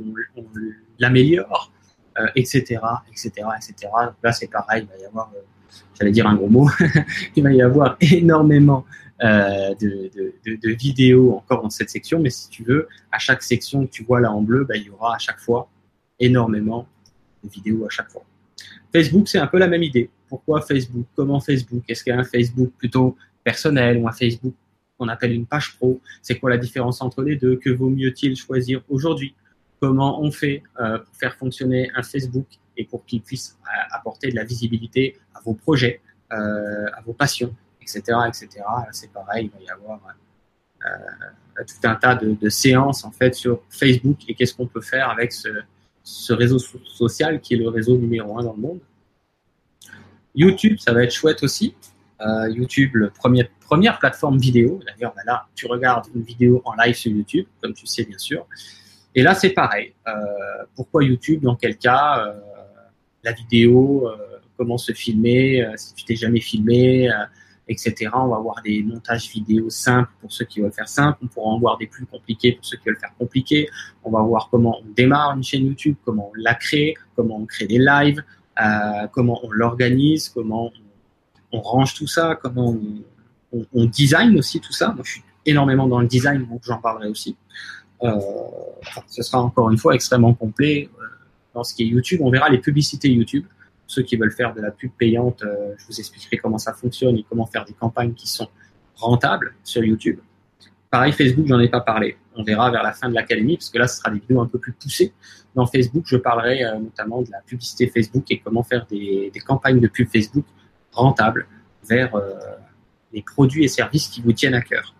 l'améliore, 0.99 1.71
etc., 2.35 2.79
etc., 3.09 3.31
etc. 3.57 3.91
là 4.23 4.31
c'est 4.31 4.51
pareil, 4.51 4.87
il 4.87 4.95
va 4.95 5.01
y 5.01 5.05
avoir, 5.05 5.31
j'allais 5.97 6.11
dire 6.11 6.27
un 6.27 6.35
gros 6.35 6.49
mot, 6.49 6.69
il 7.35 7.43
va 7.43 7.51
y 7.51 7.61
avoir 7.61 7.97
énormément 8.01 8.85
euh, 9.21 9.75
de, 9.75 10.69
vidéos 10.75 11.35
encore 11.35 11.61
dans 11.61 11.69
cette 11.69 11.89
section, 11.89 12.21
mais 12.21 12.29
si 12.29 12.49
tu 12.49 12.63
veux, 12.63 12.87
à 13.11 13.19
chaque 13.19 13.43
section 13.43 13.85
que 13.85 13.91
tu 13.91 14.03
vois 14.03 14.21
là 14.21 14.31
en 14.31 14.41
bleu, 14.41 14.63
bah, 14.63 14.77
il 14.77 14.83
y 14.83 14.89
aura 14.89 15.15
à 15.15 15.17
chaque 15.17 15.39
fois 15.39 15.69
énormément 16.19 16.87
de 17.43 17.49
vidéos 17.49 17.85
à 17.85 17.89
chaque 17.89 18.09
fois. 18.09 18.23
Facebook, 18.91 19.27
c'est 19.27 19.37
un 19.37 19.47
peu 19.47 19.59
la 19.59 19.67
même 19.67 19.83
idée. 19.83 20.09
Pourquoi 20.27 20.61
Facebook? 20.61 21.05
Comment 21.15 21.39
Facebook? 21.39 21.83
Est-ce 21.87 22.03
qu'il 22.03 22.13
y 22.13 22.15
a 22.15 22.19
un 22.19 22.23
Facebook 22.23 22.71
plutôt 22.77 23.15
personnel 23.43 23.97
ou 23.97 24.07
un 24.07 24.11
Facebook 24.11 24.53
qu'on 24.97 25.07
appelle 25.07 25.33
une 25.33 25.45
page 25.45 25.77
pro? 25.77 25.99
C'est 26.21 26.39
quoi 26.39 26.49
la 26.49 26.57
différence 26.57 27.01
entre 27.01 27.23
les 27.23 27.35
deux? 27.35 27.57
Que 27.57 27.69
vaut 27.69 27.89
mieux-il 27.89 28.35
choisir 28.35 28.81
aujourd'hui? 28.89 29.35
Comment 29.79 30.21
on 30.21 30.31
fait 30.31 30.63
euh, 30.79 30.99
pour 30.99 31.15
faire 31.15 31.35
fonctionner 31.35 31.89
un 31.95 32.03
Facebook 32.03 32.47
et 32.77 32.85
pour 32.85 33.05
qu'il 33.05 33.21
puisse 33.21 33.57
euh, 33.63 33.95
apporter 33.95 34.29
de 34.29 34.35
la 34.35 34.43
visibilité 34.43 35.17
à 35.33 35.39
vos 35.41 35.53
projets, 35.53 36.01
euh, 36.31 36.85
à 36.93 37.01
vos 37.01 37.13
passions 37.13 37.53
etc., 37.81 38.01
etc. 38.27 38.63
C'est 38.91 39.11
pareil, 39.11 39.49
il 39.51 39.57
va 39.57 39.65
y 39.65 39.69
avoir 39.71 39.99
tout 41.57 41.87
un 41.87 41.95
tas 41.95 42.15
de, 42.15 42.49
séances 42.49 43.03
en 43.03 43.11
sur 43.31 43.61
Facebook 43.69 44.17
et 44.27 44.35
qu'est-ce 44.35 44.53
qu'on 44.53 44.67
peut 44.67 44.81
faire 44.81 45.09
avec 45.09 45.33
ce, 45.33 45.49
réseau 46.29 46.57
social 46.59 47.41
qui 47.41 47.53
est 47.53 47.57
le 47.57 47.69
réseau 47.69 47.97
numéro 47.97 48.37
un 48.37 48.43
dans 48.43 48.53
le 48.53 48.61
monde. 48.61 48.79
YouTube, 50.35 50.77
ça 50.79 50.93
va 50.93 51.03
être 51.03 51.13
chouette 51.13 51.43
aussi. 51.43 51.75
Euh, 52.21 52.49
YouTube, 52.49 52.91
le 52.95 53.09
premier, 53.09 53.49
première 53.65 53.99
plateforme 53.99 54.37
vidéo. 54.37 54.79
D'ailleurs, 54.85 55.13
bah 55.15 55.21
là, 55.25 55.47
tu 55.55 55.67
regardes 55.67 56.07
une 56.13 56.21
vidéo 56.21 56.61
en 56.65 56.73
live 56.75 56.95
sur 56.95 57.11
YouTube, 57.11 57.45
comme 57.61 57.73
tu 57.73 57.87
sais 57.87 58.03
bien 58.03 58.17
sûr. 58.17 58.45
Et 59.15 59.23
là, 59.23 59.33
c'est 59.33 59.51
pareil. 59.51 59.93
Euh, 60.07 60.11
pourquoi 60.75 61.03
YouTube 61.03 61.41
Dans 61.41 61.55
quel 61.55 61.77
cas 61.77 62.33
La 63.23 63.31
vidéo, 63.31 64.09
comment 64.57 64.77
se 64.77 64.93
filmer 64.93 65.65
Si 65.75 65.93
tu 65.93 66.05
t'es 66.05 66.15
jamais 66.15 66.41
filmé, 66.41 67.09
etc. 67.69 68.09
On 68.13 68.27
va 68.27 68.37
avoir 68.37 68.61
des 68.63 68.83
montages 68.83 69.29
vidéo 69.29 69.69
simples 69.69 70.09
pour 70.19 70.31
ceux 70.33 70.45
qui 70.45 70.59
veulent 70.59 70.73
faire 70.73 70.89
simple. 70.89 71.19
On 71.23 71.27
pourra 71.27 71.49
en 71.51 71.59
voir 71.59 71.77
des 71.77 71.87
plus 71.87 72.05
compliqués 72.05 72.53
pour 72.53 72.65
ceux 72.65 72.77
qui 72.77 72.89
veulent 72.89 72.99
faire 72.99 73.13
compliqué. 73.17 73.69
On 74.03 74.11
va 74.11 74.21
voir 74.21 74.49
comment 74.49 74.79
on 74.81 74.91
démarre 74.95 75.37
une 75.37 75.43
chaîne 75.43 75.65
YouTube, 75.67 75.95
comment 76.03 76.31
on 76.31 76.33
la 76.35 76.55
crée, 76.55 76.95
comment 77.15 77.37
on 77.37 77.45
crée 77.45 77.67
des 77.67 77.77
lives, 77.77 78.23
euh, 78.61 79.07
comment 79.13 79.39
on 79.43 79.51
l'organise, 79.51 80.29
comment 80.29 80.71
on, 81.51 81.61
range 81.61 81.93
tout 81.93 82.07
ça, 82.07 82.37
comment 82.41 82.75
on, 83.53 83.85
design 83.85 84.37
aussi 84.37 84.59
tout 84.59 84.73
ça. 84.73 84.89
Moi, 84.89 85.03
je 85.05 85.11
suis 85.13 85.23
énormément 85.45 85.87
dans 85.87 85.99
le 85.99 86.07
design, 86.07 86.45
donc 86.47 86.61
j'en 86.63 86.79
parlerai 86.79 87.07
aussi. 87.07 87.37
Euh, 88.03 88.19
ce 89.07 89.21
sera 89.21 89.41
encore 89.41 89.69
une 89.69 89.77
fois 89.77 89.93
extrêmement 89.93 90.33
complet. 90.33 90.89
Euh, 90.99 91.05
dans 91.53 91.63
ce 91.63 91.73
qui 91.75 91.83
est 91.83 91.87
YouTube, 91.87 92.21
on 92.23 92.31
verra 92.31 92.49
les 92.49 92.59
publicités 92.59 93.09
YouTube 93.09 93.45
ceux 93.89 94.03
qui 94.03 94.15
veulent 94.17 94.31
faire 94.31 94.53
de 94.53 94.61
la 94.61 94.69
pub 94.69 94.91
payante, 94.91 95.41
euh, 95.41 95.73
je 95.79 95.87
vous 95.87 95.99
expliquerai 95.99 96.37
comment 96.37 96.59
ça 96.59 96.73
fonctionne 96.73 97.17
et 97.17 97.25
comment 97.27 97.47
faire 97.47 97.65
des 97.65 97.73
campagnes 97.73 98.13
qui 98.13 98.27
sont 98.27 98.47
rentables 98.95 99.55
sur 99.63 99.83
YouTube. 99.83 100.19
Pareil, 100.91 101.11
Facebook, 101.11 101.47
j'en 101.47 101.59
ai 101.59 101.69
pas 101.69 101.81
parlé. 101.81 102.15
On 102.35 102.43
verra 102.43 102.69
vers 102.69 102.83
la 102.83 102.93
fin 102.93 103.09
de 103.09 103.15
l'académie, 103.15 103.57
parce 103.57 103.71
que 103.71 103.79
là, 103.79 103.87
ce 103.87 103.97
sera 103.97 104.11
des 104.11 104.19
vidéos 104.19 104.41
un 104.41 104.45
peu 104.45 104.59
plus 104.59 104.73
poussées. 104.73 105.11
Dans 105.55 105.65
Facebook, 105.65 106.03
je 106.05 106.17
parlerai 106.17 106.63
euh, 106.63 106.77
notamment 106.77 107.23
de 107.23 107.31
la 107.31 107.39
publicité 107.41 107.87
Facebook 107.87 108.25
et 108.29 108.37
comment 108.37 108.61
faire 108.61 108.85
des, 108.85 109.31
campagnes 109.43 109.79
de 109.79 109.87
pub 109.87 110.07
Facebook 110.07 110.45
rentables 110.91 111.47
vers 111.83 112.13
euh, 112.13 112.35
les 113.11 113.23
produits 113.23 113.63
et 113.63 113.67
services 113.67 114.07
qui 114.07 114.21
vous 114.21 114.33
tiennent 114.33 114.53
à 114.53 114.61
cœur. 114.61 114.93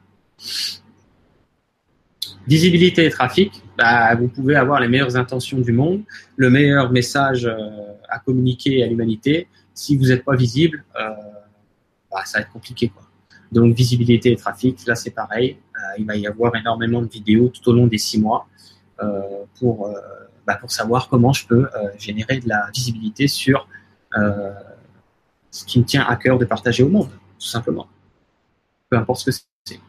Visibilité 2.48 3.06
et 3.06 3.12
trafic, 3.12 3.62
bah, 3.78 4.16
vous 4.16 4.30
pouvez 4.30 4.56
avoir 4.56 4.80
les 4.80 4.88
meilleures 4.88 5.16
intentions 5.16 5.60
du 5.60 5.74
monde, 5.74 6.02
le 6.38 6.50
meilleur 6.50 6.92
message 6.92 7.48
à 8.10 8.20
communiquer 8.20 8.84
à 8.84 8.88
l'humanité. 8.88 9.48
Si 9.74 9.98
vous 9.98 10.08
n'êtes 10.08 10.24
pas 10.24 10.36
visible, 10.36 10.84
euh, 11.00 11.10
bah, 12.12 12.24
ça 12.26 12.40
va 12.40 12.44
être 12.44 12.52
compliqué. 12.52 12.90
Quoi. 12.90 13.04
Donc 13.52 13.76
visibilité 13.76 14.32
et 14.32 14.36
trafic, 14.36 14.86
là 14.86 14.96
c'est 14.96 15.12
pareil. 15.12 15.58
Euh, 15.76 16.00
il 16.00 16.06
va 16.06 16.16
y 16.16 16.28
avoir 16.28 16.56
énormément 16.56 17.02
de 17.02 17.08
vidéos 17.08 17.50
tout 17.50 17.68
au 17.70 17.74
long 17.74 17.88
des 17.88 17.98
six 17.98 18.20
mois 18.20 18.48
pour, 19.60 19.90
bah, 20.46 20.56
pour 20.56 20.70
savoir 20.70 21.08
comment 21.08 21.32
je 21.32 21.48
peux 21.48 21.70
générer 21.98 22.40
de 22.42 22.50
la 22.50 22.70
visibilité 22.74 23.30
sur 23.30 23.66
ce 25.52 25.66
qui 25.66 25.80
me 25.80 25.86
tient 25.86 26.06
à 26.06 26.16
cœur 26.16 26.38
de 26.38 26.46
partager 26.46 26.84
au 26.84 26.90
monde, 26.90 27.10
tout 27.40 27.48
simplement. 27.48 27.88
Peu 28.90 28.98
importe 28.98 29.22
ce 29.22 29.26
que 29.26 29.32
c'est. 29.32 29.80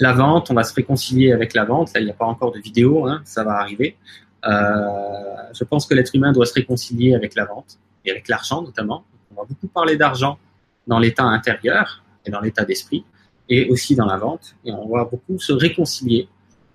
La 0.00 0.12
vente, 0.12 0.50
on 0.50 0.54
va 0.54 0.64
se 0.64 0.74
réconcilier 0.74 1.32
avec 1.32 1.54
la 1.54 1.64
vente. 1.64 1.92
Là, 1.94 2.00
il 2.00 2.04
n'y 2.04 2.10
a 2.10 2.14
pas 2.14 2.24
encore 2.24 2.52
de 2.52 2.58
vidéo, 2.58 3.06
hein, 3.06 3.22
ça 3.24 3.44
va 3.44 3.52
arriver. 3.52 3.96
Euh, 4.46 5.52
je 5.52 5.64
pense 5.64 5.86
que 5.86 5.94
l'être 5.94 6.14
humain 6.14 6.32
doit 6.32 6.46
se 6.46 6.54
réconcilier 6.54 7.14
avec 7.14 7.34
la 7.34 7.44
vente 7.44 7.78
et 8.04 8.10
avec 8.10 8.28
l'argent 8.28 8.62
notamment. 8.62 9.04
On 9.30 9.40
va 9.40 9.46
beaucoup 9.48 9.68
parler 9.68 9.96
d'argent 9.96 10.38
dans 10.86 10.98
l'état 10.98 11.24
intérieur 11.24 12.04
et 12.24 12.30
dans 12.30 12.40
l'état 12.40 12.64
d'esprit 12.64 13.04
et 13.48 13.68
aussi 13.70 13.94
dans 13.94 14.06
la 14.06 14.16
vente. 14.16 14.54
Et 14.64 14.72
on 14.72 14.88
va 14.88 15.04
beaucoup 15.04 15.38
se 15.38 15.52
réconcilier 15.52 16.28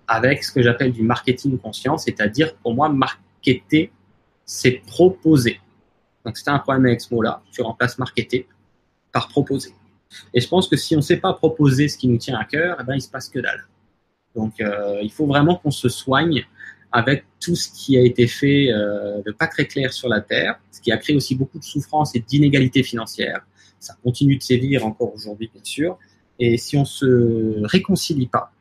avec 0.06 0.42
ce 0.42 0.52
que 0.52 0.62
j'appelle 0.62 0.92
du 0.92 1.02
marketing 1.02 1.56
conscient, 1.58 1.96
c'est-à-dire 1.96 2.56
pour 2.56 2.74
moi, 2.74 2.88
marketer, 2.88 3.92
c'est 4.44 4.82
proposer. 4.86 5.60
Donc, 6.24 6.36
c'est 6.36 6.50
un 6.50 6.58
problème 6.58 6.86
avec 6.86 7.00
ce 7.00 7.14
mot-là. 7.14 7.42
Tu 7.52 7.62
remplaces 7.62 7.96
marketer 7.98 8.48
par 9.12 9.28
proposer. 9.28 9.72
Et 10.34 10.40
je 10.40 10.48
pense 10.48 10.68
que 10.68 10.76
si 10.76 10.94
on 10.94 10.98
ne 10.98 11.02
sait 11.02 11.18
pas 11.18 11.32
proposer 11.32 11.88
ce 11.88 11.96
qui 11.96 12.08
nous 12.08 12.18
tient 12.18 12.36
à 12.36 12.44
cœur, 12.44 12.78
eh 12.80 12.84
ben, 12.84 12.94
il 12.94 13.00
se 13.00 13.08
passe 13.08 13.28
que 13.28 13.38
dalle. 13.38 13.64
Donc, 14.34 14.60
euh, 14.60 14.98
il 15.00 15.12
faut 15.12 15.26
vraiment 15.26 15.56
qu'on 15.56 15.70
se 15.70 15.88
soigne 15.88 16.44
avec 16.92 17.24
tout 17.38 17.54
ce 17.54 17.70
qui 17.70 17.96
a 17.96 18.02
été 18.02 18.26
fait 18.26 18.72
euh, 18.72 19.22
de 19.22 19.30
pas 19.32 19.46
très 19.46 19.66
clair 19.66 19.92
sur 19.92 20.08
la 20.08 20.20
Terre, 20.20 20.60
ce 20.72 20.80
qui 20.80 20.90
a 20.90 20.96
créé 20.96 21.14
aussi 21.14 21.34
beaucoup 21.34 21.58
de 21.58 21.64
souffrance 21.64 22.14
et 22.14 22.20
d'inégalités 22.20 22.82
financières. 22.82 23.46
Ça 23.78 23.94
continue 24.02 24.36
de 24.36 24.42
sévir 24.42 24.84
encore 24.84 25.14
aujourd'hui, 25.14 25.50
bien 25.52 25.64
sûr. 25.64 25.98
Et 26.38 26.56
si 26.56 26.76
on 26.76 26.84
se 26.84 27.64
réconcilie 27.64 28.26
pas 28.26 28.52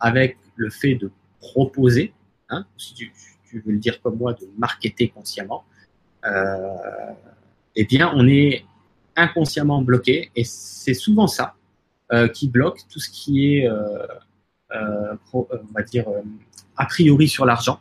avec 0.00 0.36
le 0.56 0.70
fait 0.70 0.94
de 0.94 1.10
proposer, 1.40 2.12
hein, 2.48 2.66
si 2.76 2.94
tu, 2.94 3.12
tu, 3.48 3.60
veux 3.64 3.72
le 3.72 3.78
dire 3.78 4.00
comme 4.02 4.16
moi, 4.16 4.32
de 4.32 4.48
marketer 4.58 5.08
consciemment, 5.08 5.64
euh, 6.24 6.68
eh 7.76 7.84
bien, 7.84 8.12
on 8.14 8.26
est 8.26 8.64
inconsciemment 9.14 9.80
bloqué. 9.80 10.30
Et 10.34 10.44
c'est 10.44 10.94
souvent 10.94 11.26
ça 11.26 11.54
euh, 12.12 12.28
qui 12.28 12.48
bloque 12.48 12.80
tout 12.88 12.98
ce 12.98 13.10
qui 13.10 13.54
est, 13.54 13.68
euh, 14.74 15.12
euh 15.12 15.16
on 15.34 15.72
va 15.74 15.82
dire, 15.82 16.08
euh, 16.08 16.22
a 16.76 16.86
priori 16.86 17.28
sur 17.28 17.46
l'argent, 17.46 17.80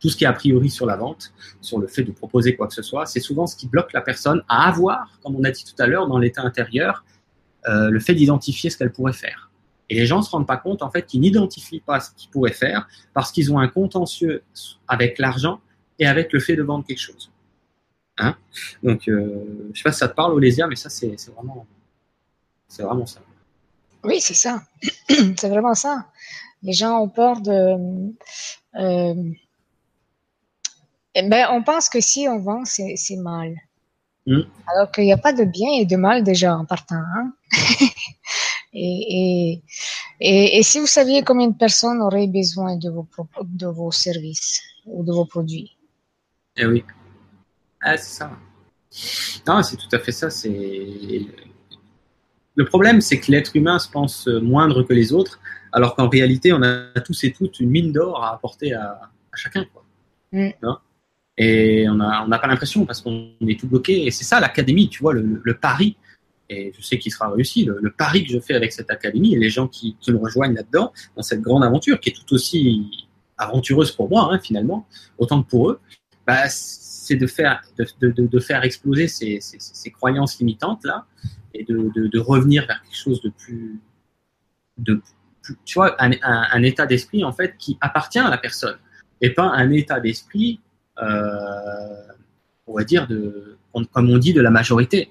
tout 0.00 0.08
ce 0.08 0.16
qui 0.16 0.24
est 0.24 0.26
a 0.26 0.32
priori 0.32 0.68
sur 0.68 0.86
la 0.86 0.96
vente, 0.96 1.32
sur 1.60 1.78
le 1.78 1.86
fait 1.86 2.02
de 2.02 2.10
proposer 2.10 2.56
quoi 2.56 2.66
que 2.66 2.74
ce 2.74 2.82
soit, 2.82 3.06
c'est 3.06 3.20
souvent 3.20 3.46
ce 3.46 3.56
qui 3.56 3.68
bloque 3.68 3.92
la 3.92 4.00
personne 4.00 4.42
à 4.48 4.68
avoir, 4.68 5.18
comme 5.22 5.36
on 5.36 5.44
a 5.44 5.50
dit 5.50 5.64
tout 5.64 5.80
à 5.80 5.86
l'heure, 5.86 6.08
dans 6.08 6.18
l'état 6.18 6.42
intérieur, 6.42 7.04
le 7.64 8.00
fait 8.00 8.14
d'identifier 8.14 8.70
ce 8.70 8.76
qu'elle 8.76 8.90
pourrait 8.90 9.12
faire. 9.12 9.52
Et 9.88 9.94
les 9.94 10.06
gens 10.06 10.18
ne 10.18 10.22
se 10.24 10.30
rendent 10.30 10.48
pas 10.48 10.56
compte 10.56 10.82
en 10.82 10.90
fait 10.90 11.06
qu'ils 11.06 11.20
n'identifient 11.20 11.80
pas 11.80 12.00
ce 12.00 12.10
qu'ils 12.16 12.30
pourraient 12.30 12.50
faire 12.50 12.88
parce 13.14 13.30
qu'ils 13.30 13.52
ont 13.52 13.60
un 13.60 13.68
contentieux 13.68 14.42
avec 14.88 15.20
l'argent 15.20 15.60
et 16.00 16.06
avec 16.06 16.32
le 16.32 16.40
fait 16.40 16.56
de 16.56 16.64
vendre 16.64 16.84
quelque 16.84 16.98
chose. 16.98 17.30
Hein? 18.18 18.34
Donc, 18.82 19.02
je 19.06 19.12
sais 19.72 19.84
pas 19.84 19.92
si 19.92 19.98
ça 19.98 20.08
te 20.08 20.16
parle, 20.16 20.32
Olésia, 20.32 20.66
mais 20.66 20.74
ça, 20.74 20.90
c'est 20.90 21.14
vraiment 21.30 23.06
ça. 23.06 23.20
Oui, 24.04 24.20
c'est 24.20 24.34
ça. 24.34 24.62
c'est 25.08 25.48
vraiment 25.48 25.74
ça. 25.74 26.06
Les 26.62 26.72
gens 26.72 27.00
ont 27.00 27.08
peur 27.08 27.40
de. 27.40 27.76
Euh, 28.74 29.32
eh 31.14 31.28
ben, 31.28 31.48
on 31.50 31.62
pense 31.62 31.88
que 31.88 32.00
si 32.00 32.26
on 32.28 32.38
vend, 32.38 32.64
c'est 32.64 33.16
mal. 33.16 33.54
Mm. 34.26 34.42
Alors 34.68 34.90
qu'il 34.92 35.04
n'y 35.04 35.12
a 35.12 35.18
pas 35.18 35.32
de 35.32 35.44
bien 35.44 35.70
et 35.72 35.84
de 35.84 35.96
mal 35.96 36.22
déjà 36.22 36.56
en 36.56 36.64
partant. 36.64 37.02
Hein? 37.16 37.34
et, 38.72 39.52
et, 39.52 39.62
et, 40.20 40.58
et, 40.58 40.62
si 40.62 40.78
vous 40.78 40.86
saviez 40.86 41.22
combien 41.22 41.48
de 41.48 41.56
personnes 41.56 42.00
auraient 42.00 42.28
besoin 42.28 42.76
de 42.76 42.88
vos, 42.88 43.06
de 43.44 43.66
vos 43.66 43.90
services 43.90 44.60
ou 44.86 45.04
de 45.04 45.12
vos 45.12 45.26
produits? 45.26 45.76
Eh 46.56 46.66
oui. 46.66 46.84
Ah, 47.80 47.96
c'est 47.96 48.18
ça. 48.18 48.30
Non, 49.46 49.62
c'est 49.62 49.76
tout 49.76 49.94
à 49.94 49.98
fait 49.98 50.12
ça. 50.12 50.30
C'est 50.30 51.26
le 52.54 52.64
problème, 52.64 53.00
c'est 53.00 53.18
que 53.18 53.30
l'être 53.30 53.56
humain 53.56 53.78
se 53.78 53.88
pense 53.90 54.26
moindre 54.26 54.82
que 54.82 54.92
les 54.92 55.12
autres, 55.12 55.40
alors 55.72 55.96
qu'en 55.96 56.08
réalité, 56.08 56.52
on 56.52 56.62
a 56.62 57.00
tous 57.00 57.24
et 57.24 57.32
toutes 57.32 57.60
une 57.60 57.70
mine 57.70 57.92
d'or 57.92 58.22
à 58.22 58.34
apporter 58.34 58.74
à, 58.74 59.00
à 59.32 59.36
chacun. 59.36 59.64
Quoi. 59.72 59.84
Mm. 60.32 60.50
Et 61.38 61.88
on 61.88 61.94
n'a 61.94 62.24
on 62.26 62.30
pas 62.30 62.46
l'impression 62.46 62.84
parce 62.84 63.00
qu'on 63.00 63.30
est 63.46 63.58
tout 63.58 63.66
bloqué. 63.66 64.06
Et 64.06 64.10
c'est 64.10 64.24
ça 64.24 64.38
l'académie, 64.38 64.88
tu 64.88 65.00
vois, 65.02 65.14
le, 65.14 65.40
le, 65.42 65.54
pari. 65.54 65.96
Et 66.50 66.72
je 66.76 66.82
sais 66.82 66.98
qu'il 66.98 67.10
sera 67.10 67.30
réussi, 67.30 67.64
le, 67.64 67.78
le, 67.80 67.90
pari 67.90 68.24
que 68.24 68.32
je 68.32 68.38
fais 68.38 68.54
avec 68.54 68.72
cette 68.72 68.90
académie 68.90 69.34
et 69.34 69.38
les 69.38 69.48
gens 69.48 69.66
qui, 69.66 69.96
qui 70.00 70.12
me 70.12 70.18
rejoignent 70.18 70.54
là-dedans, 70.54 70.92
dans 71.16 71.22
cette 71.22 71.40
grande 71.40 71.64
aventure 71.64 71.98
qui 72.00 72.10
est 72.10 72.12
tout 72.12 72.34
aussi 72.34 73.08
aventureuse 73.38 73.92
pour 73.92 74.10
moi, 74.10 74.28
hein, 74.30 74.38
finalement, 74.38 74.86
autant 75.16 75.42
que 75.42 75.48
pour 75.48 75.70
eux, 75.70 75.80
bah, 76.26 76.48
c'est 76.48 77.16
de 77.16 77.26
faire, 77.26 77.62
de, 77.78 77.86
de, 78.00 78.26
de, 78.26 78.40
faire 78.40 78.62
exploser 78.62 79.08
ces, 79.08 79.40
ces, 79.40 79.56
ces, 79.58 79.90
croyances 79.90 80.38
limitantes 80.38 80.84
là 80.84 81.06
et 81.54 81.64
de, 81.64 82.18
revenir 82.18 82.66
vers 82.66 82.82
quelque 82.82 82.96
chose 82.96 83.20
de 83.22 83.30
plus, 83.30 83.80
de 84.78 85.00
tu 85.64 85.74
vois, 85.74 85.96
un, 85.98 86.62
état 86.62 86.86
d'esprit 86.86 87.24
en 87.24 87.32
fait 87.32 87.56
qui 87.58 87.76
appartient 87.80 88.18
à 88.18 88.30
la 88.30 88.38
personne 88.38 88.76
et 89.20 89.30
pas 89.30 89.44
un 89.44 89.70
état 89.70 89.98
d'esprit 89.98 90.60
euh, 91.00 92.12
on 92.66 92.74
va 92.74 92.84
dire, 92.84 93.06
de, 93.06 93.56
comme 93.92 94.10
on 94.10 94.18
dit, 94.18 94.32
de 94.32 94.40
la 94.40 94.50
majorité. 94.50 95.10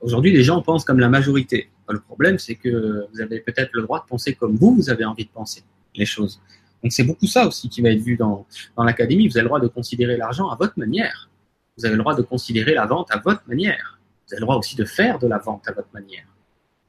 Aujourd'hui, 0.00 0.32
les 0.32 0.42
gens 0.42 0.62
pensent 0.62 0.84
comme 0.84 1.00
la 1.00 1.08
majorité. 1.08 1.70
Le 1.88 2.00
problème, 2.00 2.38
c'est 2.38 2.54
que 2.54 3.06
vous 3.12 3.20
avez 3.20 3.40
peut-être 3.40 3.70
le 3.72 3.82
droit 3.82 4.00
de 4.00 4.06
penser 4.06 4.34
comme 4.34 4.56
vous, 4.56 4.74
vous 4.74 4.90
avez 4.90 5.04
envie 5.04 5.24
de 5.24 5.30
penser 5.30 5.62
les 5.94 6.04
choses. 6.04 6.40
Donc 6.82 6.92
c'est 6.92 7.02
beaucoup 7.02 7.26
ça 7.26 7.46
aussi 7.46 7.68
qui 7.68 7.80
va 7.82 7.90
être 7.90 8.00
vu 8.00 8.16
dans, 8.16 8.46
dans 8.76 8.84
l'académie. 8.84 9.26
Vous 9.26 9.36
avez 9.36 9.42
le 9.42 9.48
droit 9.48 9.60
de 9.60 9.68
considérer 9.68 10.16
l'argent 10.16 10.48
à 10.48 10.56
votre 10.56 10.78
manière. 10.78 11.28
Vous 11.76 11.86
avez 11.86 11.96
le 11.96 12.00
droit 12.00 12.14
de 12.14 12.22
considérer 12.22 12.74
la 12.74 12.86
vente 12.86 13.10
à 13.10 13.18
votre 13.18 13.42
manière. 13.48 13.97
Vous 14.28 14.34
avez 14.34 14.40
le 14.40 14.44
droit 14.44 14.56
aussi 14.56 14.76
de 14.76 14.84
faire 14.84 15.18
de 15.18 15.26
la 15.26 15.38
vente 15.38 15.66
à 15.68 15.72
votre 15.72 15.88
manière. 15.94 16.26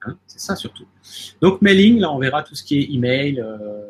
Hein 0.04 0.18
c'est 0.28 0.40
ça 0.40 0.56
surtout. 0.56 0.86
Donc 1.42 1.62
mailing, 1.62 2.00
là 2.00 2.12
on 2.12 2.20
verra 2.20 2.44
tout 2.44 2.56
ce 2.56 2.64
qui 2.64 2.80
est 2.80 2.94
email, 2.94 3.40
euh, 3.40 3.82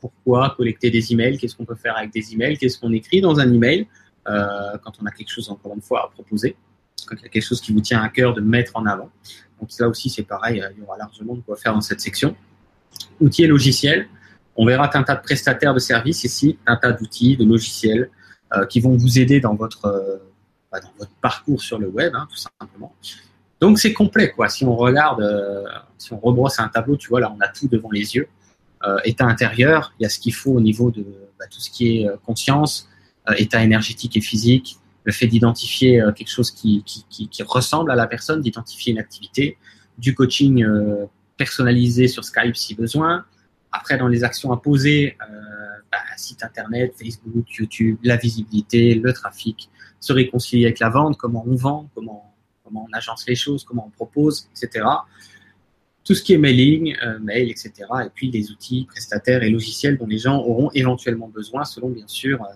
pourquoi 0.00 0.54
collecter 0.56 0.90
des 0.90 1.12
emails, 1.12 1.38
qu'est-ce 1.38 1.56
qu'on 1.56 1.64
peut 1.64 1.76
faire 1.76 1.96
avec 1.96 2.12
des 2.12 2.32
emails, 2.32 2.58
qu'est-ce 2.58 2.78
qu'on 2.78 2.92
écrit 2.92 3.20
dans 3.20 3.38
un 3.38 3.52
email 3.52 3.86
euh, 4.28 4.76
quand 4.82 4.92
on 5.00 5.06
a 5.06 5.12
quelque 5.12 5.30
chose 5.30 5.48
encore 5.50 5.74
une 5.74 5.80
fois 5.80 6.04
à 6.04 6.08
proposer, 6.08 6.56
quand 7.06 7.14
il 7.16 7.22
y 7.22 7.26
a 7.26 7.28
quelque 7.28 7.44
chose 7.44 7.60
qui 7.60 7.72
vous 7.72 7.80
tient 7.80 8.02
à 8.02 8.08
cœur 8.08 8.34
de 8.34 8.40
mettre 8.40 8.72
en 8.74 8.86
avant. 8.86 9.10
Donc 9.60 9.70
là 9.78 9.88
aussi 9.88 10.10
c'est 10.10 10.24
pareil, 10.24 10.64
il 10.74 10.80
y 10.80 10.82
aura 10.82 10.98
largement 10.98 11.36
de 11.36 11.42
quoi 11.42 11.56
faire 11.56 11.74
dans 11.74 11.80
cette 11.80 12.00
section. 12.00 12.36
Outils 13.20 13.44
et 13.44 13.46
logiciels. 13.46 14.08
On 14.56 14.66
verra 14.66 14.90
un 14.96 15.02
tas 15.02 15.14
de 15.14 15.22
prestataires 15.22 15.74
de 15.74 15.78
services 15.78 16.24
ici, 16.24 16.58
un 16.66 16.76
tas 16.76 16.92
d'outils, 16.92 17.36
de 17.36 17.44
logiciels 17.44 18.10
euh, 18.54 18.64
qui 18.66 18.80
vont 18.80 18.96
vous 18.96 19.18
aider 19.18 19.38
dans 19.40 19.54
votre, 19.54 19.84
euh, 19.86 20.16
dans 20.72 20.92
votre 20.98 21.12
parcours 21.20 21.62
sur 21.62 21.78
le 21.78 21.88
web, 21.88 22.14
hein, 22.14 22.26
tout 22.30 22.36
simplement. 22.36 22.94
Donc 23.60 23.78
c'est 23.78 23.92
complet, 23.92 24.30
quoi. 24.30 24.48
Si 24.48 24.64
on 24.64 24.76
regarde, 24.76 25.22
euh, 25.22 25.64
si 25.98 26.12
on 26.12 26.18
rebrosse 26.18 26.58
un 26.60 26.68
tableau, 26.68 26.96
tu 26.96 27.08
vois, 27.08 27.20
là 27.20 27.34
on 27.36 27.40
a 27.40 27.48
tout 27.48 27.68
devant 27.68 27.90
les 27.90 28.14
yeux 28.14 28.28
euh, 28.86 28.98
état 29.04 29.24
intérieur, 29.24 29.94
il 29.98 30.02
y 30.02 30.06
a 30.06 30.08
ce 30.08 30.18
qu'il 30.18 30.34
faut 30.34 30.52
au 30.52 30.60
niveau 30.60 30.90
de 30.90 31.04
bah, 31.38 31.46
tout 31.50 31.60
ce 31.60 31.70
qui 31.70 31.98
est 31.98 32.08
euh, 32.08 32.16
conscience, 32.24 32.88
état 33.38 33.62
énergétique 33.64 34.16
et 34.16 34.20
physique, 34.20 34.78
le 35.02 35.10
fait 35.10 35.26
d'identifier 35.26 36.00
quelque 36.14 36.30
chose 36.30 36.52
qui, 36.52 36.84
ressemble 37.40 37.90
à 37.90 37.96
la 37.96 38.06
personne, 38.06 38.40
d'identifier 38.40 38.92
une 38.92 39.00
activité, 39.00 39.58
du 39.98 40.14
coaching 40.14 40.64
personnalisé 41.36 42.06
sur 42.06 42.24
Skype 42.24 42.56
si 42.56 42.76
besoin. 42.76 43.24
Après, 43.72 43.98
dans 43.98 44.06
les 44.06 44.22
actions 44.22 44.52
à 44.52 44.58
poser, 44.58 45.16
bah, 45.90 45.98
site 46.16 46.44
internet, 46.44 46.94
Facebook, 46.96 47.46
YouTube, 47.52 47.98
la 48.04 48.16
visibilité, 48.16 48.94
le 48.94 49.12
trafic, 49.12 49.70
se 50.06 50.12
réconcilier 50.12 50.66
avec 50.66 50.78
la 50.78 50.88
vente, 50.88 51.16
comment 51.16 51.44
on 51.46 51.56
vend, 51.56 51.90
comment, 51.94 52.34
on 52.64 52.86
agence 52.92 53.26
les 53.26 53.36
choses, 53.36 53.64
comment 53.64 53.86
on 53.86 53.90
propose, 53.90 54.48
etc 54.50 54.84
tout 56.06 56.14
ce 56.14 56.22
qui 56.22 56.32
est 56.32 56.38
mailing, 56.38 56.96
euh, 57.02 57.18
mail, 57.18 57.50
etc. 57.50 57.72
Et 58.04 58.10
puis 58.14 58.30
les 58.30 58.52
outils, 58.52 58.86
prestataires 58.88 59.42
et 59.42 59.50
logiciels 59.50 59.98
dont 59.98 60.06
les 60.06 60.18
gens 60.18 60.38
auront 60.38 60.70
éventuellement 60.72 61.26
besoin 61.28 61.64
selon 61.64 61.88
bien 61.90 62.06
sûr 62.06 62.40
euh, 62.42 62.54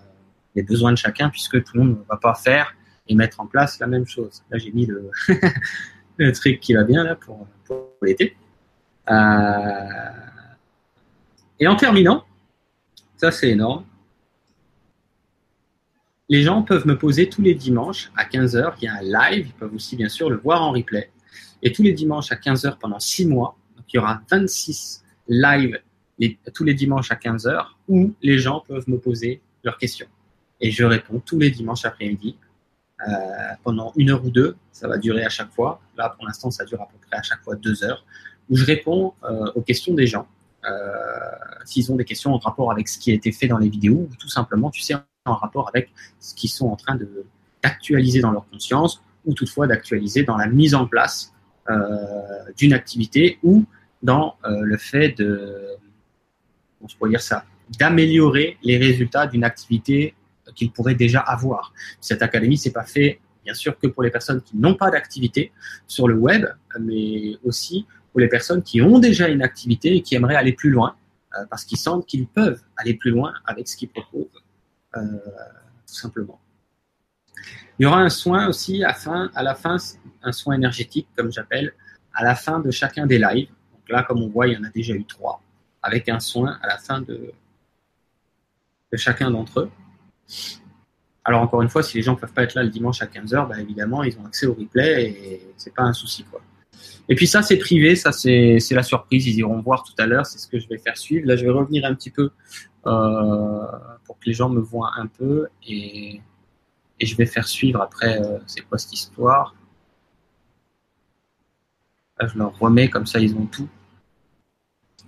les 0.55 0.63
besoins 0.63 0.91
de 0.91 0.97
chacun, 0.97 1.29
puisque 1.29 1.61
tout 1.63 1.75
le 1.75 1.83
monde 1.83 1.99
ne 1.99 2.03
va 2.09 2.15
pas 2.15 2.33
faire 2.33 2.73
et 3.07 3.13
mettre 3.13 3.41
en 3.41 3.47
place 3.47 3.77
la 3.79 3.87
même 3.87 4.05
chose. 4.05 4.41
Là, 4.49 4.57
j'ai 4.57 4.71
mis 4.71 4.85
le, 4.85 5.11
truc 6.31 6.61
qui 6.61 6.73
va 6.73 6.83
bien 6.83 7.03
là 7.03 7.15
pour, 7.15 7.45
pour 7.65 7.89
l'été. 8.01 8.37
Euh... 9.09 9.85
Et 11.59 11.67
en 11.67 11.75
terminant, 11.75 12.23
ça 13.17 13.31
c'est 13.31 13.49
énorme. 13.49 13.85
Les 16.31 16.43
gens 16.43 16.63
peuvent 16.63 16.87
me 16.87 16.97
poser 16.97 17.27
tous 17.27 17.41
les 17.41 17.53
dimanches 17.53 18.09
à 18.15 18.23
15h, 18.23 18.75
il 18.81 18.85
y 18.85 18.87
a 18.87 18.93
un 18.93 19.01
live, 19.01 19.47
ils 19.47 19.53
peuvent 19.53 19.75
aussi 19.75 19.97
bien 19.97 20.07
sûr 20.07 20.29
le 20.29 20.37
voir 20.37 20.61
en 20.61 20.71
replay. 20.71 21.11
Et 21.61 21.73
tous 21.73 21.83
les 21.83 21.91
dimanches 21.91 22.31
à 22.31 22.35
15h 22.35 22.77
pendant 22.79 22.99
6 22.99 23.27
mois, 23.27 23.57
il 23.89 23.97
y 23.97 23.99
aura 23.99 24.21
26 24.31 25.03
lives 25.27 25.77
tous 26.53 26.63
les 26.63 26.73
dimanches 26.73 27.11
à 27.11 27.15
15h 27.15 27.65
où 27.89 28.13
les 28.21 28.39
gens 28.39 28.63
peuvent 28.65 28.87
me 28.87 28.97
poser 28.97 29.41
leurs 29.65 29.77
questions. 29.77 30.07
Et 30.61 30.71
je 30.71 30.85
réponds 30.85 31.19
tous 31.19 31.37
les 31.37 31.51
dimanches 31.51 31.83
après-midi 31.83 32.37
euh, 33.09 33.11
pendant 33.65 33.91
une 33.97 34.11
heure 34.11 34.23
ou 34.23 34.29
deux. 34.29 34.55
Ça 34.71 34.87
va 34.87 34.97
durer 34.97 35.25
à 35.25 35.29
chaque 35.29 35.51
fois. 35.51 35.81
Là, 35.97 36.13
pour 36.15 36.25
l'instant, 36.25 36.49
ça 36.49 36.63
dure 36.63 36.81
à 36.81 36.87
peu 36.87 36.97
près 37.09 37.17
à 37.17 37.23
chaque 37.23 37.43
fois 37.43 37.57
deux 37.57 37.83
heures 37.83 38.05
où 38.49 38.55
je 38.55 38.63
réponds 38.63 39.15
euh, 39.25 39.51
aux 39.55 39.61
questions 39.61 39.93
des 39.93 40.07
gens. 40.07 40.25
Euh, 40.65 40.69
S'ils 41.65 41.91
ont 41.91 41.95
des 41.95 42.05
questions 42.05 42.33
en 42.33 42.37
rapport 42.37 42.71
avec 42.71 42.87
ce 42.87 42.99
qui 42.99 43.11
a 43.11 43.13
été 43.13 43.31
fait 43.31 43.47
dans 43.47 43.57
les 43.57 43.69
vidéos 43.69 44.07
ou 44.11 44.15
tout 44.19 44.29
simplement, 44.29 44.69
tu 44.69 44.81
sais, 44.81 44.95
en 45.25 45.35
rapport 45.35 45.69
avec 45.69 45.91
ce 46.19 46.33
qu'ils 46.33 46.49
sont 46.49 46.67
en 46.67 46.75
train 46.75 46.97
d'actualiser 47.63 48.21
dans 48.21 48.31
leur 48.31 48.47
conscience 48.49 49.01
ou 49.25 49.33
toutefois 49.33 49.67
d'actualiser 49.67 50.23
dans 50.23 50.37
la 50.37 50.47
mise 50.47 50.73
en 50.73 50.87
place 50.87 51.33
euh, 51.69 51.75
d'une 52.57 52.73
activité 52.73 53.37
ou 53.43 53.65
dans 54.01 54.35
euh, 54.45 54.61
le 54.61 54.77
fait 54.77 55.09
de, 55.09 55.67
on 56.81 56.87
pourrait 56.87 57.11
dire 57.11 57.21
ça, 57.21 57.45
d'améliorer 57.77 58.57
les 58.63 58.77
résultats 58.77 59.27
d'une 59.27 59.43
activité 59.43 60.15
qu'ils 60.55 60.71
pourraient 60.71 60.95
déjà 60.95 61.19
avoir. 61.19 61.73
Cette 61.99 62.21
académie, 62.21 62.57
c'est 62.57 62.71
pas 62.71 62.83
fait, 62.83 63.19
bien 63.45 63.53
sûr, 63.53 63.77
que 63.77 63.87
pour 63.87 64.03
les 64.03 64.09
personnes 64.09 64.41
qui 64.41 64.57
n'ont 64.57 64.75
pas 64.75 64.89
d'activité 64.89 65.51
sur 65.87 66.07
le 66.07 66.15
web, 66.15 66.47
mais 66.79 67.37
aussi 67.43 67.85
pour 68.11 68.19
les 68.19 68.27
personnes 68.27 68.61
qui 68.61 68.81
ont 68.81 68.99
déjà 68.99 69.27
une 69.29 69.41
activité 69.41 69.95
et 69.95 70.01
qui 70.01 70.15
aimeraient 70.15 70.35
aller 70.35 70.53
plus 70.53 70.69
loin 70.69 70.95
euh, 71.37 71.45
parce 71.49 71.63
qu'ils 71.63 71.77
sentent 71.77 72.05
qu'ils 72.05 72.27
peuvent 72.27 72.61
aller 72.77 72.93
plus 72.93 73.11
loin 73.11 73.33
avec 73.45 73.67
ce 73.67 73.77
qu'ils 73.77 73.89
proposent, 73.89 74.43
euh, 74.97 75.01
tout 75.87 75.95
simplement. 75.95 76.39
Il 77.79 77.83
y 77.83 77.85
aura 77.85 77.99
un 77.99 78.09
soin 78.09 78.47
aussi 78.47 78.83
à, 78.83 78.93
la 79.41 79.55
fin, 79.55 79.77
un 80.23 80.31
soin 80.31 80.55
énergétique, 80.55 81.07
comme 81.15 81.31
j'appelle, 81.31 81.73
à 82.13 82.23
la 82.23 82.35
fin 82.35 82.59
de 82.59 82.69
chacun 82.69 83.07
des 83.07 83.17
lives. 83.17 83.49
Donc 83.73 83.89
là, 83.89 84.03
comme 84.03 84.21
on 84.21 84.27
voit, 84.27 84.47
il 84.47 84.53
y 84.53 84.57
en 84.57 84.63
a 84.63 84.69
déjà 84.69 84.93
eu 84.93 85.05
trois, 85.05 85.41
avec 85.81 86.09
un 86.09 86.19
soin 86.19 86.59
à 86.61 86.67
la 86.67 86.77
fin 86.77 87.01
de, 87.01 87.31
de 88.91 88.97
chacun 88.97 89.31
d'entre 89.31 89.61
eux. 89.61 89.71
Alors 91.23 91.41
encore 91.41 91.61
une 91.61 91.69
fois, 91.69 91.83
si 91.83 91.97
les 91.97 92.03
gens 92.03 92.13
ne 92.13 92.19
peuvent 92.19 92.33
pas 92.33 92.43
être 92.43 92.55
là 92.55 92.63
le 92.63 92.69
dimanche 92.69 93.01
à 93.01 93.05
15h, 93.05 93.47
bah, 93.47 93.59
évidemment, 93.59 94.03
ils 94.03 94.17
ont 94.19 94.25
accès 94.25 94.47
au 94.47 94.53
replay 94.53 95.09
et 95.09 95.53
c'est 95.55 95.73
pas 95.73 95.83
un 95.83 95.93
souci. 95.93 96.23
quoi. 96.23 96.41
Et 97.09 97.15
puis 97.15 97.27
ça, 97.27 97.41
c'est 97.41 97.57
privé, 97.57 97.95
ça 97.95 98.11
c'est 98.11 98.59
la 98.71 98.83
surprise, 98.83 99.27
ils 99.27 99.37
iront 99.39 99.59
voir 99.61 99.83
tout 99.83 99.93
à 99.97 100.05
l'heure, 100.05 100.25
c'est 100.25 100.39
ce 100.39 100.47
que 100.47 100.59
je 100.59 100.67
vais 100.67 100.77
faire 100.77 100.97
suivre. 100.97 101.27
Là, 101.27 101.35
je 101.35 101.43
vais 101.43 101.51
revenir 101.51 101.85
un 101.85 101.93
petit 101.93 102.09
peu 102.09 102.31
euh, 102.85 103.65
pour 104.05 104.19
que 104.19 104.25
les 104.25 104.33
gens 104.33 104.49
me 104.49 104.61
voient 104.61 104.91
un 104.97 105.07
peu 105.07 105.47
et, 105.67 106.21
et 106.99 107.05
je 107.05 107.15
vais 107.17 107.25
faire 107.25 107.47
suivre 107.47 107.81
après, 107.81 108.21
euh, 108.21 108.39
c'est 108.47 108.61
quoi 108.61 108.77
cette 108.77 108.93
histoire 108.93 109.55
Là, 112.19 112.27
je 112.27 112.37
leur 112.37 112.57
remets, 112.59 112.89
comme 112.89 113.07
ça 113.07 113.19
ils 113.19 113.35
ont 113.35 113.45
tout. 113.45 113.67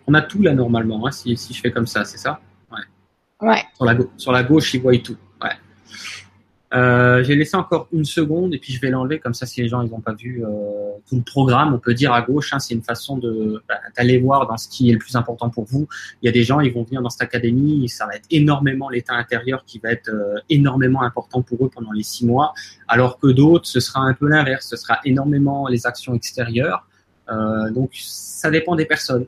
On 0.07 0.13
a 0.13 0.21
tout 0.21 0.41
là 0.41 0.53
normalement, 0.53 1.07
hein, 1.07 1.11
si, 1.11 1.37
si 1.37 1.53
je 1.53 1.61
fais 1.61 1.71
comme 1.71 1.87
ça, 1.87 2.03
c'est 2.05 2.17
ça? 2.17 2.41
Ouais. 2.71 3.47
ouais. 3.47 3.63
Sur, 3.75 3.85
la, 3.85 3.97
sur 4.17 4.31
la 4.31 4.43
gauche, 4.43 4.73
ils 4.73 4.81
voient 4.81 4.97
tout. 4.97 5.17
Euh, 6.73 7.23
j'ai 7.23 7.35
laissé 7.35 7.55
encore 7.55 7.87
une 7.91 8.05
seconde 8.05 8.55
et 8.55 8.57
puis 8.57 8.73
je 8.73 8.81
vais 8.81 8.89
l'enlever 8.89 9.19
comme 9.19 9.35
ça 9.35 9.45
si 9.45 9.61
les 9.61 9.67
gens 9.67 9.83
ils 9.83 9.91
n'ont 9.91 10.01
pas 10.01 10.15
vu 10.15 10.43
euh, 10.43 10.49
tout 11.07 11.17
le 11.17 11.21
programme, 11.21 11.71
on 11.71 11.77
peut 11.77 11.93
dire 11.93 12.13
à 12.13 12.23
gauche, 12.23 12.51
hein, 12.51 12.57
c'est 12.57 12.73
une 12.73 12.81
façon 12.81 13.17
de 13.17 13.61
bah, 13.69 13.75
d'aller 13.95 14.17
voir 14.17 14.47
dans 14.47 14.57
ce 14.57 14.67
qui 14.67 14.89
est 14.89 14.93
le 14.93 14.97
plus 14.97 15.15
important 15.15 15.51
pour 15.51 15.65
vous. 15.65 15.87
Il 16.21 16.25
y 16.25 16.29
a 16.29 16.31
des 16.31 16.43
gens 16.43 16.61
ils 16.61 16.73
vont 16.73 16.83
venir 16.83 17.03
dans 17.03 17.11
cette 17.11 17.21
académie, 17.21 17.87
ça 17.89 18.07
va 18.07 18.15
être 18.15 18.25
énormément 18.31 18.89
l'état 18.89 19.13
intérieur 19.13 19.65
qui 19.65 19.77
va 19.77 19.91
être 19.91 20.09
euh, 20.09 20.39
énormément 20.49 21.03
important 21.03 21.43
pour 21.43 21.63
eux 21.63 21.69
pendant 21.69 21.91
les 21.91 22.01
six 22.01 22.25
mois, 22.25 22.55
alors 22.87 23.19
que 23.19 23.27
d'autres 23.27 23.67
ce 23.67 23.79
sera 23.79 23.99
un 23.99 24.15
peu 24.15 24.27
l'inverse, 24.27 24.67
ce 24.67 24.75
sera 24.75 24.99
énormément 25.05 25.67
les 25.67 25.85
actions 25.85 26.15
extérieures. 26.15 26.87
Euh, 27.29 27.69
donc 27.69 27.91
ça 27.93 28.49
dépend 28.49 28.75
des 28.75 28.85
personnes. 28.85 29.27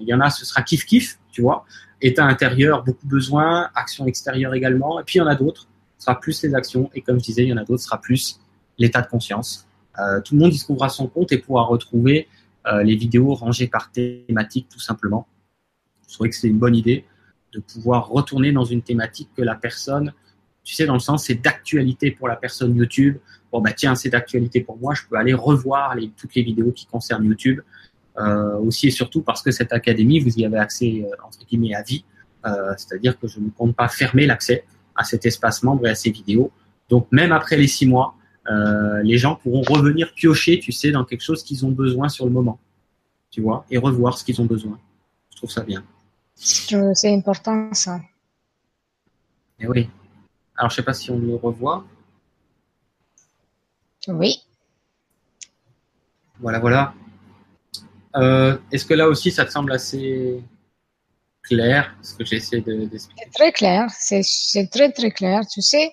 Il 0.00 0.06
y 0.06 0.12
en 0.12 0.20
a 0.20 0.28
ce 0.28 0.44
sera 0.44 0.60
kiff 0.60 0.84
kiff, 0.84 1.18
tu 1.32 1.40
vois, 1.40 1.64
état 2.02 2.24
intérieur 2.24 2.84
beaucoup 2.84 3.06
besoin, 3.06 3.70
action 3.74 4.06
extérieure 4.06 4.52
également, 4.52 5.00
et 5.00 5.04
puis 5.04 5.14
il 5.16 5.18
y 5.18 5.22
en 5.22 5.26
a 5.26 5.34
d'autres 5.34 5.67
sera 5.98 6.18
plus 6.18 6.42
les 6.42 6.54
actions 6.54 6.90
et 6.94 7.02
comme 7.02 7.18
je 7.18 7.24
disais, 7.24 7.42
il 7.42 7.48
y 7.48 7.52
en 7.52 7.56
a 7.56 7.64
d'autres, 7.64 7.82
sera 7.82 8.00
plus 8.00 8.40
l'état 8.78 9.02
de 9.02 9.08
conscience. 9.08 9.66
Euh, 9.98 10.20
tout 10.20 10.34
le 10.34 10.40
monde 10.40 10.54
y 10.54 10.58
trouvera 10.58 10.88
son 10.88 11.08
compte 11.08 11.32
et 11.32 11.38
pourra 11.38 11.64
retrouver 11.64 12.28
euh, 12.66 12.82
les 12.82 12.94
vidéos 12.94 13.34
rangées 13.34 13.66
par 13.66 13.90
thématique 13.90 14.68
tout 14.70 14.78
simplement. 14.78 15.26
Je 16.08 16.14
trouvais 16.14 16.30
que 16.30 16.36
c'est 16.36 16.48
une 16.48 16.58
bonne 16.58 16.76
idée 16.76 17.04
de 17.52 17.60
pouvoir 17.60 18.08
retourner 18.08 18.52
dans 18.52 18.64
une 18.64 18.82
thématique 18.82 19.30
que 19.36 19.42
la 19.42 19.54
personne, 19.54 20.12
tu 20.62 20.74
sais, 20.74 20.86
dans 20.86 20.94
le 20.94 21.00
sens, 21.00 21.24
c'est 21.24 21.34
d'actualité 21.34 22.10
pour 22.10 22.28
la 22.28 22.36
personne 22.36 22.76
YouTube. 22.76 23.18
Bon, 23.50 23.60
bah 23.60 23.72
tiens, 23.72 23.94
c'est 23.94 24.10
d'actualité 24.10 24.60
pour 24.60 24.78
moi, 24.78 24.94
je 24.94 25.02
peux 25.08 25.16
aller 25.16 25.34
revoir 25.34 25.96
toutes 26.16 26.34
les 26.34 26.42
vidéos 26.42 26.72
qui 26.72 26.86
concernent 26.86 27.24
YouTube. 27.24 27.60
Euh, 28.18 28.56
aussi 28.58 28.88
et 28.88 28.90
surtout 28.90 29.22
parce 29.22 29.42
que 29.42 29.52
cette 29.52 29.72
académie, 29.72 30.18
vous 30.18 30.38
y 30.38 30.44
avez 30.44 30.58
accès, 30.58 31.06
entre 31.24 31.46
guillemets, 31.46 31.74
à 31.74 31.82
vie. 31.82 32.04
C'est-à-dire 32.78 33.18
que 33.18 33.28
je 33.28 33.40
ne 33.40 33.50
compte 33.50 33.76
pas 33.76 33.88
fermer 33.88 34.24
l'accès 34.24 34.64
à 34.98 35.04
cet 35.04 35.24
espace 35.24 35.62
membre 35.62 35.86
et 35.86 35.90
à 35.90 35.94
ces 35.94 36.10
vidéos. 36.10 36.50
Donc 36.90 37.06
même 37.12 37.32
après 37.32 37.56
les 37.56 37.68
six 37.68 37.86
mois, 37.86 38.14
euh, 38.50 39.02
les 39.02 39.16
gens 39.16 39.36
pourront 39.36 39.62
revenir 39.62 40.12
piocher, 40.12 40.58
tu 40.58 40.72
sais, 40.72 40.90
dans 40.90 41.04
quelque 41.04 41.22
chose 41.22 41.42
qu'ils 41.42 41.64
ont 41.64 41.70
besoin 41.70 42.08
sur 42.08 42.24
le 42.26 42.32
moment, 42.32 42.58
tu 43.30 43.40
vois, 43.40 43.64
et 43.70 43.78
revoir 43.78 44.18
ce 44.18 44.24
qu'ils 44.24 44.40
ont 44.40 44.46
besoin. 44.46 44.78
Je 45.30 45.36
trouve 45.36 45.50
ça 45.50 45.62
bien. 45.62 45.84
C'est 46.34 47.14
important 47.14 47.72
ça. 47.72 47.96
Et 49.60 49.64
eh 49.64 49.68
oui. 49.68 49.88
Alors 50.56 50.70
je 50.70 50.76
sais 50.76 50.82
pas 50.82 50.94
si 50.94 51.10
on 51.10 51.18
le 51.18 51.36
revoit. 51.36 51.84
Oui. 54.08 54.42
Voilà, 56.40 56.58
voilà. 56.58 56.94
Euh, 58.16 58.56
est-ce 58.72 58.84
que 58.84 58.94
là 58.94 59.08
aussi 59.08 59.30
ça 59.30 59.44
te 59.44 59.50
semble 59.50 59.72
assez 59.72 60.42
clair, 61.48 61.96
ce 62.02 62.14
que 62.14 62.24
j'essaie 62.24 62.62
c'est 62.64 63.30
très 63.34 63.52
clair, 63.52 63.88
c'est 63.90 64.70
très 64.70 64.92
très 64.92 65.10
clair. 65.10 65.40
Tu 65.46 65.62
sais, 65.62 65.92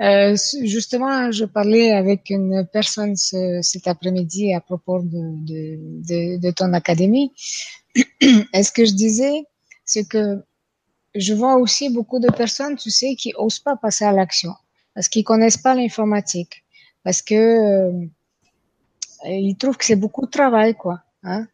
euh, 0.00 0.36
justement, 0.62 1.30
je 1.30 1.44
parlais 1.44 1.92
avec 1.92 2.30
une 2.30 2.66
personne 2.72 3.14
ce, 3.16 3.60
cet 3.62 3.86
après-midi 3.86 4.54
à 4.54 4.60
propos 4.60 5.00
de 5.02 6.50
ton 6.50 6.72
académie. 6.72 7.32
Et 8.54 8.62
ce 8.62 8.72
que 8.72 8.84
je 8.84 8.92
disais, 8.92 9.44
c'est 9.84 10.08
que 10.08 10.42
je 11.14 11.34
vois 11.34 11.56
aussi 11.56 11.90
beaucoup 11.90 12.18
de 12.18 12.30
personnes, 12.30 12.76
tu 12.76 12.90
sais, 12.90 13.14
qui 13.14 13.32
osent 13.36 13.60
pas 13.60 13.76
passer 13.76 14.04
à 14.04 14.12
l'action 14.12 14.52
parce 14.94 15.08
qu'ils 15.08 15.24
connaissent 15.24 15.58
pas 15.58 15.74
l'informatique, 15.74 16.64
parce 17.02 17.20
que 17.20 17.34
euh, 17.34 18.06
ils 19.26 19.56
trouvent 19.56 19.76
que 19.76 19.84
c'est 19.84 19.96
beaucoup 19.96 20.24
de 20.24 20.30
travail, 20.30 20.74
quoi. 20.74 21.00
Hein? 21.24 21.46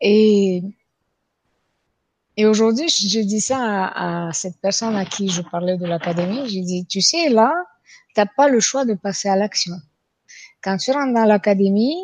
Et 0.00 0.62
et 2.36 2.46
aujourd'hui, 2.46 2.88
j'ai 2.88 3.24
dit 3.24 3.40
ça 3.40 3.58
à, 3.58 4.32
cette 4.32 4.58
personne 4.60 4.96
à 4.96 5.04
qui 5.04 5.28
je 5.28 5.42
parlais 5.42 5.76
de 5.76 5.86
l'académie. 5.86 6.48
J'ai 6.48 6.62
dit, 6.62 6.86
tu 6.86 7.02
sais, 7.02 7.28
là, 7.28 7.52
t'as 8.14 8.26
pas 8.26 8.48
le 8.48 8.58
choix 8.60 8.84
de 8.84 8.94
passer 8.94 9.28
à 9.28 9.36
l'action. 9.36 9.74
Quand 10.62 10.76
tu 10.78 10.92
rentres 10.92 11.12
dans 11.12 11.24
l'académie, 11.24 11.96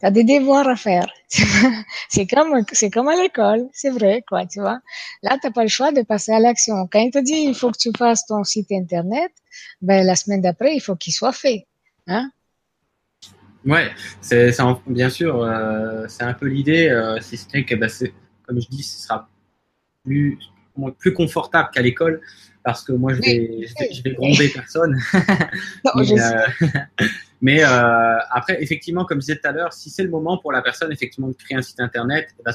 tu 0.00 0.06
as 0.06 0.10
des 0.10 0.24
devoirs 0.24 0.66
à 0.66 0.74
faire. 0.74 1.06
c'est 2.08 2.26
comme, 2.26 2.64
c'est 2.72 2.90
comme 2.90 3.08
à 3.08 3.14
l'école, 3.14 3.68
c'est 3.72 3.90
vrai, 3.90 4.24
quoi, 4.28 4.44
tu 4.46 4.60
vois. 4.60 4.80
Là, 5.22 5.38
t'as 5.40 5.52
pas 5.52 5.62
le 5.62 5.68
choix 5.68 5.92
de 5.92 6.02
passer 6.02 6.32
à 6.32 6.40
l'action. 6.40 6.88
Quand 6.90 6.98
il 6.98 7.12
te 7.12 7.18
dit, 7.18 7.44
il 7.46 7.54
faut 7.54 7.70
que 7.70 7.78
tu 7.78 7.90
fasses 7.96 8.26
ton 8.26 8.42
site 8.42 8.72
internet, 8.72 9.30
ben, 9.80 10.04
la 10.04 10.16
semaine 10.16 10.40
d'après, 10.40 10.74
il 10.74 10.80
faut 10.80 10.96
qu'il 10.96 11.12
soit 11.12 11.32
fait, 11.32 11.66
hein? 12.08 12.30
Ouais, 13.64 13.90
c'est, 14.20 14.52
bien 14.86 15.10
sûr, 15.10 15.42
euh, 15.42 16.06
c'est 16.08 16.22
un 16.22 16.34
peu 16.34 16.46
l'idée, 16.46 16.88
euh, 16.88 17.20
si 17.20 17.36
ce 17.36 17.46
n'est 17.52 17.64
que, 17.64 17.74
ben, 17.74 17.90
comme 18.46 18.60
je 18.60 18.68
dis, 18.68 18.82
ce 18.82 19.02
sera 19.02 19.28
plus, 20.06 20.38
plus 20.98 21.12
confortable 21.12 21.68
qu'à 21.72 21.82
l'école 21.82 22.20
parce 22.66 22.82
que 22.82 22.92
moi, 22.92 23.14
je 23.14 23.20
vais, 23.20 23.66
je 23.92 24.02
vais, 24.02 24.10
gronder 24.14 24.48
personne. 24.48 24.98
mais, 27.40 27.62
euh, 27.62 27.68
euh, 27.68 28.18
après, 28.30 28.60
effectivement, 28.60 29.04
comme 29.04 29.18
je 29.18 29.26
disais 29.26 29.36
tout 29.36 29.46
à 29.46 29.52
l'heure, 29.52 29.72
si 29.72 29.88
c'est 29.88 30.02
le 30.02 30.10
moment 30.10 30.36
pour 30.36 30.50
la 30.50 30.62
personne 30.62 30.90
effectivement 30.90 31.28
de 31.28 31.34
créer 31.34 31.56
un 31.56 31.62
site 31.62 31.78
internet, 31.78 32.34
eh 32.40 32.42
ben, 32.44 32.52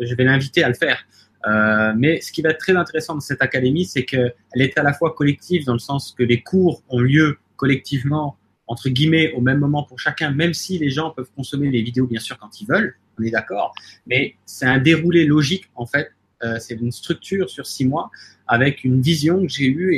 je 0.00 0.14
vais 0.16 0.24
l'inviter 0.24 0.64
à 0.64 0.68
le 0.68 0.74
faire. 0.74 1.04
Euh, 1.46 1.92
mais 1.96 2.20
ce 2.20 2.32
qui 2.32 2.42
va 2.42 2.50
être 2.50 2.58
très 2.58 2.74
intéressant 2.74 3.14
dans 3.14 3.20
cette 3.20 3.40
académie, 3.40 3.84
c'est 3.84 4.04
qu'elle 4.04 4.32
est 4.56 4.76
à 4.76 4.82
la 4.82 4.92
fois 4.92 5.14
collective 5.14 5.64
dans 5.64 5.74
le 5.74 5.78
sens 5.78 6.12
que 6.18 6.24
les 6.24 6.42
cours 6.42 6.82
ont 6.88 6.98
lieu 7.00 7.38
collectivement 7.54 8.36
entre 8.66 8.88
guillemets 8.88 9.32
au 9.34 9.40
même 9.40 9.58
moment 9.58 9.84
pour 9.84 10.00
chacun, 10.00 10.30
même 10.32 10.54
si 10.54 10.78
les 10.78 10.90
gens 10.90 11.10
peuvent 11.10 11.30
consommer 11.36 11.70
les 11.70 11.82
vidéos 11.82 12.06
bien 12.06 12.20
sûr 12.20 12.38
quand 12.38 12.60
ils 12.60 12.66
veulent, 12.66 12.96
on 13.18 13.22
est 13.22 13.30
d'accord, 13.30 13.74
mais 14.06 14.34
c'est 14.46 14.66
un 14.66 14.78
déroulé 14.78 15.24
logique 15.24 15.70
en 15.74 15.84
fait 15.84 16.10
c'est 16.58 16.74
une 16.74 16.92
structure 16.92 17.48
sur 17.48 17.66
six 17.66 17.84
mois 17.84 18.10
avec 18.46 18.84
une 18.84 19.00
vision 19.00 19.42
que 19.42 19.48
j'ai 19.48 19.66
eue 19.66 19.94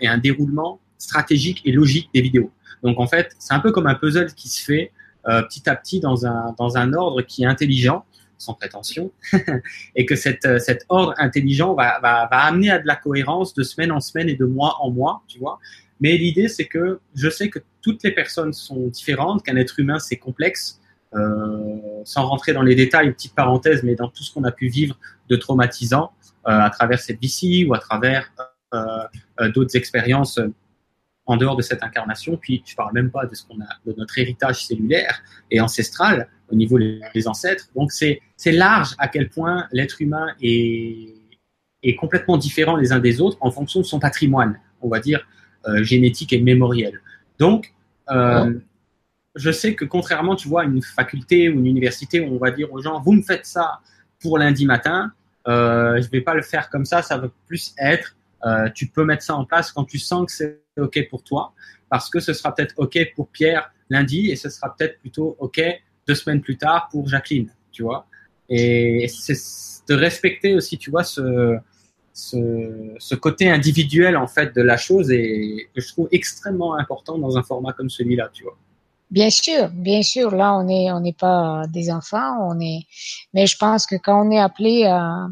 et 0.00 0.06
un, 0.06 0.18
déroulement 0.18 0.80
stratégique 0.98 1.62
et 1.64 1.72
logique 1.72 2.08
des 2.14 2.20
vidéos. 2.20 2.50
Donc 2.82 2.98
en 2.98 3.06
fait, 3.06 3.30
c'est 3.38 3.54
un 3.54 3.60
peu 3.60 3.70
comme 3.70 3.86
un 3.86 3.94
puzzle 3.94 4.32
qui 4.34 4.48
se 4.48 4.64
fait 4.64 4.92
euh, 5.28 5.42
petit 5.42 5.68
à 5.68 5.76
petit 5.76 6.00
dans 6.00 6.26
un, 6.26 6.54
dans 6.58 6.76
un 6.76 6.92
ordre 6.94 7.22
qui 7.22 7.44
est 7.44 7.46
intelligent, 7.46 8.04
sans 8.38 8.54
prétention, 8.54 9.12
et 9.94 10.04
que 10.04 10.16
cette, 10.16 10.44
euh, 10.46 10.58
cet 10.58 10.84
ordre 10.88 11.14
intelligent 11.18 11.74
va, 11.74 12.00
va, 12.00 12.28
va 12.28 12.38
amener 12.38 12.70
à 12.70 12.80
de 12.80 12.86
la 12.88 12.96
cohérence 12.96 13.54
de 13.54 13.62
semaine 13.62 13.92
en 13.92 14.00
semaine 14.00 14.28
et 14.28 14.34
de 14.34 14.44
mois 14.44 14.78
en 14.80 14.90
mois, 14.90 15.22
tu 15.28 15.38
vois. 15.38 15.60
Mais 16.00 16.16
l'idée, 16.16 16.48
c'est 16.48 16.64
que 16.64 16.98
je 17.14 17.30
sais 17.30 17.48
que 17.48 17.60
toutes 17.82 18.02
les 18.02 18.10
personnes 18.10 18.52
sont 18.52 18.88
différentes, 18.88 19.44
qu'un 19.44 19.54
être 19.54 19.78
humain, 19.78 20.00
c'est 20.00 20.16
complexe, 20.16 20.80
euh, 20.80 20.81
sans 22.04 22.26
rentrer 22.26 22.52
dans 22.52 22.62
les 22.62 22.74
détails, 22.74 23.12
petite 23.12 23.34
parenthèse, 23.34 23.82
mais 23.82 23.94
dans 23.94 24.08
tout 24.08 24.22
ce 24.22 24.32
qu'on 24.32 24.44
a 24.44 24.52
pu 24.52 24.68
vivre 24.68 24.98
de 25.28 25.36
traumatisant 25.36 26.12
euh, 26.48 26.50
à 26.50 26.70
travers 26.70 26.98
cette 26.98 27.20
vie 27.20 27.64
ou 27.68 27.74
à 27.74 27.78
travers 27.78 28.32
euh, 28.74 29.48
d'autres 29.54 29.76
expériences 29.76 30.40
en 31.26 31.36
dehors 31.36 31.56
de 31.56 31.62
cette 31.62 31.82
incarnation. 31.82 32.36
Puis 32.36 32.62
je 32.66 32.74
parle 32.74 32.92
même 32.92 33.10
pas 33.10 33.26
de 33.26 33.34
ce 33.34 33.46
qu'on 33.46 33.60
a, 33.60 33.68
de 33.86 33.94
notre 33.96 34.18
héritage 34.18 34.66
cellulaire 34.66 35.22
et 35.50 35.60
ancestral 35.60 36.28
au 36.50 36.54
niveau 36.56 36.78
des 36.78 37.28
ancêtres. 37.28 37.68
Donc 37.76 37.92
c'est 37.92 38.20
large 38.46 38.94
à 38.98 39.08
quel 39.08 39.28
point 39.28 39.66
l'être 39.72 40.02
humain 40.02 40.28
est 40.40 41.94
complètement 41.96 42.36
différent 42.36 42.76
les 42.76 42.92
uns 42.92 42.98
des 42.98 43.20
autres 43.20 43.38
en 43.40 43.50
fonction 43.50 43.80
de 43.80 43.86
son 43.86 44.00
patrimoine, 44.00 44.58
on 44.80 44.88
va 44.88 45.00
dire 45.00 45.26
euh, 45.68 45.84
génétique 45.84 46.32
et 46.32 46.40
mémoriel. 46.40 47.00
Donc 47.38 47.72
euh, 48.10 48.58
je 49.34 49.50
sais 49.50 49.74
que 49.74 49.84
contrairement, 49.84 50.36
tu 50.36 50.48
vois, 50.48 50.62
à 50.62 50.64
une 50.64 50.82
faculté 50.82 51.48
ou 51.48 51.58
une 51.58 51.66
université 51.66 52.20
où 52.20 52.34
on 52.34 52.38
va 52.38 52.50
dire 52.50 52.72
aux 52.72 52.80
gens, 52.80 53.00
vous 53.00 53.12
me 53.12 53.22
faites 53.22 53.46
ça 53.46 53.80
pour 54.20 54.38
lundi 54.38 54.66
matin, 54.66 55.12
euh, 55.48 56.00
je 56.00 56.08
vais 56.10 56.20
pas 56.20 56.34
le 56.34 56.42
faire 56.42 56.70
comme 56.70 56.84
ça, 56.84 57.02
ça 57.02 57.16
va 57.16 57.28
plus 57.46 57.74
être, 57.78 58.16
euh, 58.44 58.68
tu 58.74 58.86
peux 58.86 59.04
mettre 59.04 59.22
ça 59.22 59.34
en 59.34 59.44
place 59.44 59.72
quand 59.72 59.84
tu 59.84 59.98
sens 59.98 60.26
que 60.26 60.32
c'est 60.32 60.62
OK 60.80 61.08
pour 61.08 61.22
toi, 61.24 61.52
parce 61.88 62.08
que 62.10 62.20
ce 62.20 62.32
sera 62.32 62.54
peut-être 62.54 62.74
OK 62.76 62.98
pour 63.14 63.28
Pierre 63.28 63.72
lundi 63.90 64.30
et 64.30 64.36
ce 64.36 64.48
sera 64.48 64.74
peut-être 64.74 64.98
plutôt 65.00 65.36
OK 65.38 65.60
deux 66.06 66.14
semaines 66.14 66.40
plus 66.40 66.56
tard 66.56 66.88
pour 66.90 67.08
Jacqueline, 67.08 67.50
tu 67.70 67.82
vois. 67.82 68.06
Et 68.48 69.06
c'est 69.08 69.36
de 69.88 69.94
respecter 69.94 70.54
aussi, 70.54 70.78
tu 70.78 70.90
vois, 70.90 71.04
ce, 71.04 71.56
ce, 72.12 72.94
ce, 72.98 73.14
côté 73.14 73.50
individuel 73.50 74.16
en 74.16 74.26
fait 74.26 74.54
de 74.54 74.62
la 74.62 74.76
chose 74.76 75.10
et 75.10 75.68
que 75.74 75.80
je 75.80 75.88
trouve 75.88 76.08
extrêmement 76.12 76.74
important 76.76 77.18
dans 77.18 77.38
un 77.38 77.42
format 77.42 77.72
comme 77.72 77.90
celui-là, 77.90 78.30
tu 78.32 78.44
vois. 78.44 78.58
Bien 79.12 79.30
sûr, 79.30 79.68
bien 79.68 80.02
sûr. 80.02 80.30
Là, 80.34 80.54
on 80.54 80.66
est, 80.68 80.90
on 80.90 81.00
n'est 81.00 81.12
pas 81.12 81.64
des 81.68 81.90
enfants, 81.90 82.34
on 82.50 82.58
est. 82.60 82.86
Mais 83.34 83.46
je 83.46 83.56
pense 83.56 83.86
que 83.86 83.96
quand 83.96 84.26
on 84.26 84.30
est 84.30 84.40
appelé 84.40 84.86
à, 84.86 85.28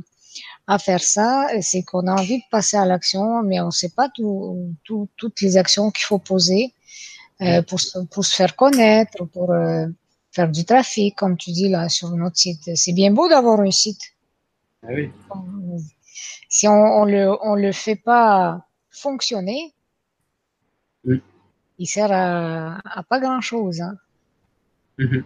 à 0.66 0.78
faire 0.78 1.02
ça, 1.02 1.48
c'est 1.62 1.82
qu'on 1.82 2.06
a 2.06 2.12
envie 2.12 2.38
de 2.38 2.48
passer 2.50 2.76
à 2.76 2.84
l'action, 2.84 3.42
mais 3.42 3.58
on 3.60 3.66
ne 3.66 3.70
sait 3.70 3.88
pas 3.88 4.08
tout, 4.08 4.74
tout, 4.84 5.08
toutes 5.16 5.40
les 5.40 5.56
actions 5.56 5.90
qu'il 5.90 6.04
faut 6.04 6.18
poser 6.18 6.74
euh, 7.40 7.62
pour, 7.62 7.80
pour 8.12 8.24
se 8.24 8.36
faire 8.36 8.54
connaître, 8.54 9.24
pour 9.24 9.50
euh, 9.50 9.86
faire 10.30 10.50
du 10.50 10.64
trafic, 10.64 11.16
comme 11.16 11.36
tu 11.36 11.50
dis 11.50 11.70
là 11.70 11.88
sur 11.88 12.10
notre 12.10 12.36
site. 12.36 12.70
C'est 12.76 12.92
bien 12.92 13.10
beau 13.10 13.28
d'avoir 13.28 13.60
un 13.60 13.70
site. 13.70 14.02
Ah 14.82 14.92
oui 14.92 15.10
si 16.50 16.66
on, 16.68 16.72
on 16.72 17.04
le 17.04 17.36
on 17.42 17.54
le 17.54 17.72
fait 17.72 17.96
pas 17.96 18.66
fonctionner, 18.90 19.72
il 21.80 21.86
sert 21.86 22.12
à, 22.12 23.02
pas 23.08 23.18
grand 23.18 23.40
chose. 23.40 23.80
Hein. 23.80 23.96
Mhm. 24.98 25.24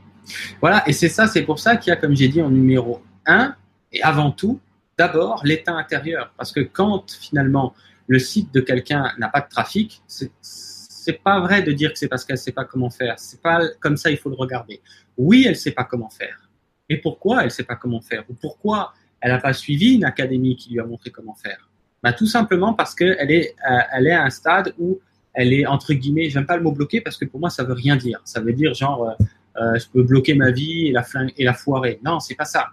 Voilà, 0.60 0.88
et 0.88 0.92
c'est 0.92 1.08
ça, 1.08 1.26
c'est 1.26 1.42
pour 1.42 1.58
ça 1.58 1.76
qu'il 1.76 1.90
y 1.90 1.92
a, 1.92 1.96
comme 1.96 2.14
j'ai 2.14 2.28
dit, 2.28 2.40
en 2.40 2.48
numéro 2.48 3.02
1, 3.26 3.56
et 3.92 4.02
avant 4.02 4.30
tout, 4.30 4.60
d'abord 4.96 5.42
l'état 5.44 5.72
intérieur. 5.72 6.32
Parce 6.36 6.52
que 6.52 6.60
quand 6.60 7.10
finalement 7.10 7.74
le 8.06 8.20
site 8.20 8.54
de 8.54 8.60
quelqu'un 8.60 9.12
n'a 9.18 9.28
pas 9.28 9.40
de 9.40 9.48
trafic, 9.48 10.00
c'est 10.06 11.22
pas 11.24 11.40
vrai 11.40 11.62
de 11.62 11.72
dire 11.72 11.92
que 11.92 11.98
c'est 11.98 12.08
parce 12.08 12.24
qu'elle 12.24 12.38
sait 12.38 12.52
pas 12.52 12.64
comment 12.64 12.88
faire. 12.88 13.18
C'est 13.18 13.42
pas 13.42 13.60
comme 13.80 13.96
ça, 13.96 14.10
il 14.10 14.16
faut 14.16 14.30
le 14.30 14.36
regarder. 14.36 14.80
Oui, 15.18 15.44
elle 15.48 15.56
sait 15.56 15.72
pas 15.72 15.84
comment 15.84 16.08
faire. 16.08 16.48
Et 16.88 16.98
pourquoi 16.98 17.42
elle 17.42 17.50
sait 17.50 17.64
pas 17.64 17.76
comment 17.76 18.00
faire? 18.00 18.24
Ou 18.28 18.34
pourquoi 18.34 18.94
elle 19.20 19.32
n'a 19.32 19.40
pas 19.40 19.52
suivi 19.52 19.94
une 19.94 20.04
académie 20.04 20.54
qui 20.54 20.72
lui 20.72 20.80
a 20.80 20.84
montré 20.84 21.10
comment 21.10 21.34
faire? 21.34 21.68
Bah, 22.00 22.12
Tout 22.12 22.26
simplement 22.26 22.74
parce 22.74 22.94
qu'elle 22.94 23.30
est, 23.30 23.56
euh, 23.68 23.78
elle 23.92 24.06
est 24.06 24.12
à 24.12 24.22
un 24.22 24.30
stade 24.30 24.72
où 24.78 25.00
elle 25.34 25.52
est, 25.52 25.66
entre 25.66 25.92
guillemets, 25.92 26.30
j'aime 26.30 26.46
pas 26.46 26.56
le 26.56 26.62
mot 26.62 26.72
bloqué 26.72 27.00
parce 27.00 27.16
que 27.16 27.24
pour 27.24 27.40
moi, 27.40 27.50
ça 27.50 27.64
veut 27.64 27.74
rien 27.74 27.96
dire. 27.96 28.20
Ça 28.24 28.40
veut 28.40 28.52
dire 28.52 28.72
genre, 28.74 29.08
euh, 29.08 29.24
euh 29.60 29.78
je 29.78 29.86
peux 29.88 30.02
bloquer 30.02 30.34
ma 30.34 30.52
vie 30.52 30.86
et 30.86 30.92
la, 30.92 31.04
et 31.36 31.44
la 31.44 31.52
foirer. 31.52 32.00
Non, 32.04 32.20
c'est 32.20 32.36
pas 32.36 32.44
ça. 32.44 32.68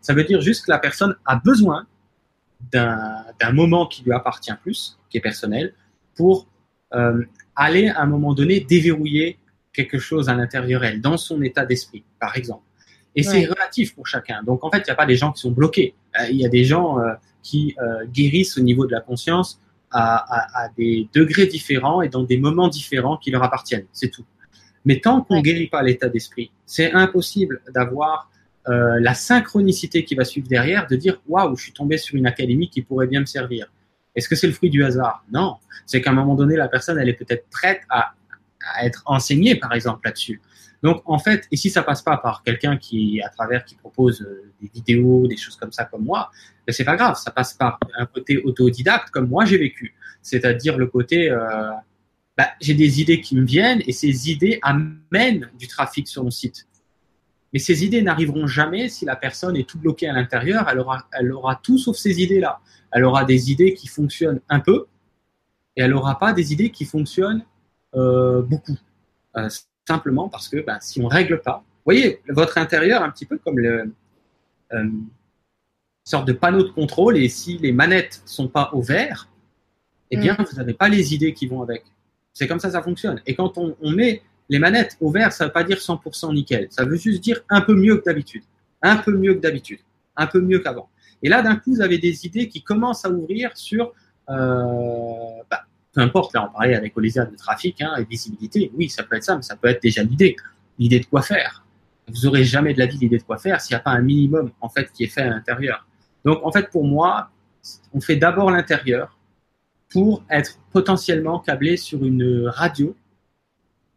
Ça 0.00 0.14
veut 0.14 0.24
dire 0.24 0.40
juste 0.40 0.64
que 0.64 0.70
la 0.70 0.78
personne 0.78 1.14
a 1.26 1.36
besoin 1.36 1.86
d'un 2.72 3.52
moment 3.52 3.86
qui 3.86 4.02
lui 4.02 4.12
appartient 4.12 4.52
plus, 4.62 4.98
qui 5.08 5.18
est 5.18 5.20
personnel, 5.20 5.74
pour 6.14 6.46
euh, 6.94 7.22
aller 7.54 7.88
à 7.88 8.00
un 8.02 8.06
moment 8.06 8.34
donné 8.34 8.60
déverrouiller 8.60 9.38
quelque 9.72 9.98
chose 9.98 10.28
à 10.28 10.34
l'intérieur 10.34 10.84
elle, 10.84 11.00
dans 11.00 11.16
son 11.16 11.42
état 11.42 11.64
d'esprit, 11.64 12.04
par 12.18 12.36
exemple. 12.36 12.64
Et 13.14 13.22
c'est 13.22 13.44
relatif 13.44 13.94
pour 13.94 14.06
chacun. 14.06 14.42
Donc 14.42 14.64
en 14.64 14.70
fait, 14.70 14.78
il 14.78 14.84
n'y 14.84 14.90
a 14.90 14.94
pas 14.94 15.06
des 15.06 15.16
gens 15.16 15.32
qui 15.32 15.40
sont 15.40 15.50
bloqués. 15.50 15.94
Il 16.30 16.36
y 16.36 16.46
a 16.46 16.48
des 16.48 16.64
gens 16.64 17.00
euh, 17.00 17.12
qui 17.42 17.76
guérissent 18.12 18.56
au 18.56 18.62
niveau 18.62 18.86
de 18.86 18.92
la 18.92 19.00
conscience 19.00 19.60
à, 19.90 20.16
à, 20.16 20.64
à, 20.64 20.68
des 20.76 21.08
degrés 21.12 21.46
différents 21.46 22.02
et 22.02 22.08
dans 22.08 22.22
des 22.22 22.38
moments 22.38 22.68
différents 22.68 23.16
qui 23.16 23.30
leur 23.30 23.42
appartiennent. 23.42 23.86
C'est 23.92 24.10
tout. 24.10 24.24
Mais 24.84 25.00
tant 25.00 25.22
qu'on 25.22 25.36
ne 25.36 25.42
guérit 25.42 25.66
pas 25.68 25.82
l'état 25.82 26.08
d'esprit, 26.08 26.50
c'est 26.64 26.92
impossible 26.92 27.60
d'avoir 27.74 28.30
euh, 28.68 28.98
la 29.00 29.14
synchronicité 29.14 30.04
qui 30.04 30.14
va 30.14 30.24
suivre 30.24 30.48
derrière, 30.48 30.86
de 30.86 30.96
dire 30.96 31.20
waouh, 31.28 31.56
je 31.56 31.64
suis 31.64 31.72
tombé 31.72 31.98
sur 31.98 32.16
une 32.16 32.26
académie 32.26 32.70
qui 32.70 32.82
pourrait 32.82 33.06
bien 33.06 33.20
me 33.20 33.26
servir. 33.26 33.66
Est-ce 34.14 34.28
que 34.28 34.36
c'est 34.36 34.46
le 34.46 34.52
fruit 34.52 34.70
du 34.70 34.84
hasard? 34.84 35.24
Non. 35.32 35.56
C'est 35.86 36.00
qu'à 36.00 36.10
un 36.10 36.14
moment 36.14 36.34
donné, 36.34 36.56
la 36.56 36.68
personne, 36.68 36.98
elle 36.98 37.08
est 37.08 37.14
peut-être 37.14 37.46
prête 37.50 37.82
à, 37.88 38.12
à 38.74 38.84
être 38.84 39.02
enseignée, 39.06 39.54
par 39.54 39.72
exemple, 39.72 40.00
là-dessus. 40.04 40.40
Donc 40.82 41.02
en 41.04 41.18
fait, 41.18 41.46
et 41.50 41.56
si 41.56 41.70
ça 41.70 41.82
passe 41.82 42.02
pas 42.02 42.16
par 42.16 42.42
quelqu'un 42.42 42.76
qui 42.76 43.20
à 43.22 43.28
travers 43.28 43.64
qui 43.64 43.74
propose 43.74 44.22
euh, 44.22 44.50
des 44.60 44.70
vidéos, 44.72 45.26
des 45.26 45.36
choses 45.36 45.56
comme 45.56 45.72
ça 45.72 45.84
comme 45.84 46.04
moi, 46.04 46.30
ben 46.66 46.72
c'est 46.72 46.84
pas 46.84 46.96
grave, 46.96 47.16
ça 47.16 47.30
passe 47.30 47.54
par 47.54 47.78
un 47.98 48.06
côté 48.06 48.38
autodidacte 48.38 49.10
comme 49.10 49.28
moi 49.28 49.44
j'ai 49.44 49.58
vécu, 49.58 49.94
c'est-à-dire 50.22 50.78
le 50.78 50.86
côté 50.86 51.30
euh, 51.30 51.70
bah, 52.36 52.48
j'ai 52.60 52.74
des 52.74 53.00
idées 53.00 53.20
qui 53.20 53.36
me 53.36 53.44
viennent 53.44 53.82
et 53.86 53.92
ces 53.92 54.30
idées 54.30 54.58
amènent 54.62 55.50
du 55.58 55.68
trafic 55.68 56.08
sur 56.08 56.24
mon 56.24 56.30
site. 56.30 56.66
Mais 57.52 57.58
ces 57.58 57.84
idées 57.84 58.00
n'arriveront 58.00 58.46
jamais 58.46 58.88
si 58.88 59.04
la 59.04 59.16
personne 59.16 59.56
est 59.56 59.68
tout 59.68 59.78
bloquée 59.78 60.08
à 60.08 60.12
l'intérieur. 60.12 60.68
Elle 60.70 60.78
aura, 60.78 61.06
elle 61.12 61.32
aura 61.32 61.56
tout 61.56 61.78
sauf 61.78 61.96
ces 61.96 62.22
idées-là. 62.22 62.60
Elle 62.92 63.04
aura 63.04 63.24
des 63.24 63.50
idées 63.50 63.74
qui 63.74 63.88
fonctionnent 63.88 64.40
un 64.48 64.60
peu 64.60 64.86
et 65.76 65.82
elle 65.82 65.94
aura 65.94 66.18
pas 66.18 66.32
des 66.32 66.52
idées 66.52 66.70
qui 66.70 66.84
fonctionnent 66.84 67.44
euh, 67.94 68.42
beaucoup. 68.42 68.78
Simplement 69.90 70.28
parce 70.28 70.48
que 70.48 70.58
ben, 70.60 70.78
si 70.80 71.00
on 71.00 71.08
règle 71.08 71.40
pas, 71.40 71.64
vous 71.64 71.82
voyez, 71.84 72.20
votre 72.28 72.58
intérieur 72.58 73.02
un 73.02 73.10
petit 73.10 73.26
peu 73.26 73.38
comme 73.38 73.58
le 73.58 73.92
euh, 74.72 74.84
sorte 76.04 76.26
de 76.26 76.32
panneau 76.32 76.62
de 76.62 76.70
contrôle 76.70 77.16
et 77.16 77.28
si 77.28 77.58
les 77.58 77.72
manettes 77.72 78.22
sont 78.24 78.48
pas 78.48 78.70
au 78.72 78.82
vert, 78.82 79.28
eh 80.10 80.16
bien 80.16 80.34
mm. 80.38 80.44
vous 80.48 80.56
n'avez 80.56 80.74
pas 80.74 80.88
les 80.88 81.14
idées 81.14 81.32
qui 81.32 81.46
vont 81.46 81.62
avec. 81.62 81.82
C'est 82.32 82.46
comme 82.46 82.60
ça 82.60 82.70
ça 82.70 82.82
fonctionne. 82.82 83.20
Et 83.26 83.34
quand 83.34 83.58
on, 83.58 83.76
on 83.80 83.90
met 83.90 84.22
les 84.48 84.58
manettes 84.58 84.96
au 85.00 85.10
vert, 85.10 85.32
ça 85.32 85.46
veut 85.46 85.52
pas 85.52 85.64
dire 85.64 85.78
100% 85.78 86.34
nickel. 86.34 86.68
Ça 86.70 86.84
veut 86.84 86.96
juste 86.96 87.20
dire 87.20 87.40
un 87.48 87.60
peu 87.60 87.74
mieux 87.74 87.96
que 87.96 88.04
d'habitude, 88.04 88.44
un 88.82 88.96
peu 88.96 89.12
mieux 89.12 89.34
que 89.34 89.40
d'habitude, 89.40 89.80
un 90.16 90.26
peu 90.26 90.40
mieux 90.40 90.60
qu'avant. 90.60 90.88
Et 91.22 91.28
là, 91.28 91.42
d'un 91.42 91.56
coup, 91.56 91.74
vous 91.74 91.82
avez 91.82 91.98
des 91.98 92.26
idées 92.26 92.48
qui 92.48 92.62
commencent 92.62 93.04
à 93.04 93.10
ouvrir 93.10 93.56
sur 93.56 93.92
euh, 94.28 95.42
bah, 95.50 95.64
peu 95.92 96.00
importe, 96.00 96.34
là 96.34 96.48
on 96.48 96.52
parlait 96.52 96.74
avec 96.74 96.96
Olésia 96.96 97.24
de 97.24 97.36
trafic 97.36 97.80
hein, 97.82 97.94
et 97.98 98.04
visibilité, 98.04 98.70
oui 98.74 98.88
ça 98.88 99.02
peut 99.02 99.16
être 99.16 99.24
ça, 99.24 99.36
mais 99.36 99.42
ça 99.42 99.56
peut 99.56 99.68
être 99.68 99.82
déjà 99.82 100.02
l'idée, 100.02 100.36
l'idée 100.78 101.00
de 101.00 101.06
quoi 101.06 101.22
faire. 101.22 101.64
Vous 102.08 102.26
aurez 102.26 102.44
jamais 102.44 102.74
de 102.74 102.78
la 102.78 102.86
vie 102.86 102.98
l'idée 102.98 103.18
de 103.18 103.22
quoi 103.22 103.38
faire 103.38 103.60
s'il 103.60 103.74
n'y 103.74 103.80
a 103.80 103.82
pas 103.82 103.90
un 103.92 104.00
minimum 104.00 104.50
en 104.60 104.68
fait 104.68 104.90
qui 104.92 105.04
est 105.04 105.08
fait 105.08 105.22
à 105.22 105.30
l'intérieur. 105.30 105.86
Donc 106.24 106.40
en 106.44 106.52
fait 106.52 106.70
pour 106.70 106.84
moi, 106.84 107.30
on 107.92 108.00
fait 108.00 108.16
d'abord 108.16 108.50
l'intérieur 108.50 109.16
pour 109.90 110.24
être 110.30 110.58
potentiellement 110.72 111.40
câblé 111.40 111.76
sur 111.76 112.04
une 112.04 112.46
radio, 112.46 112.96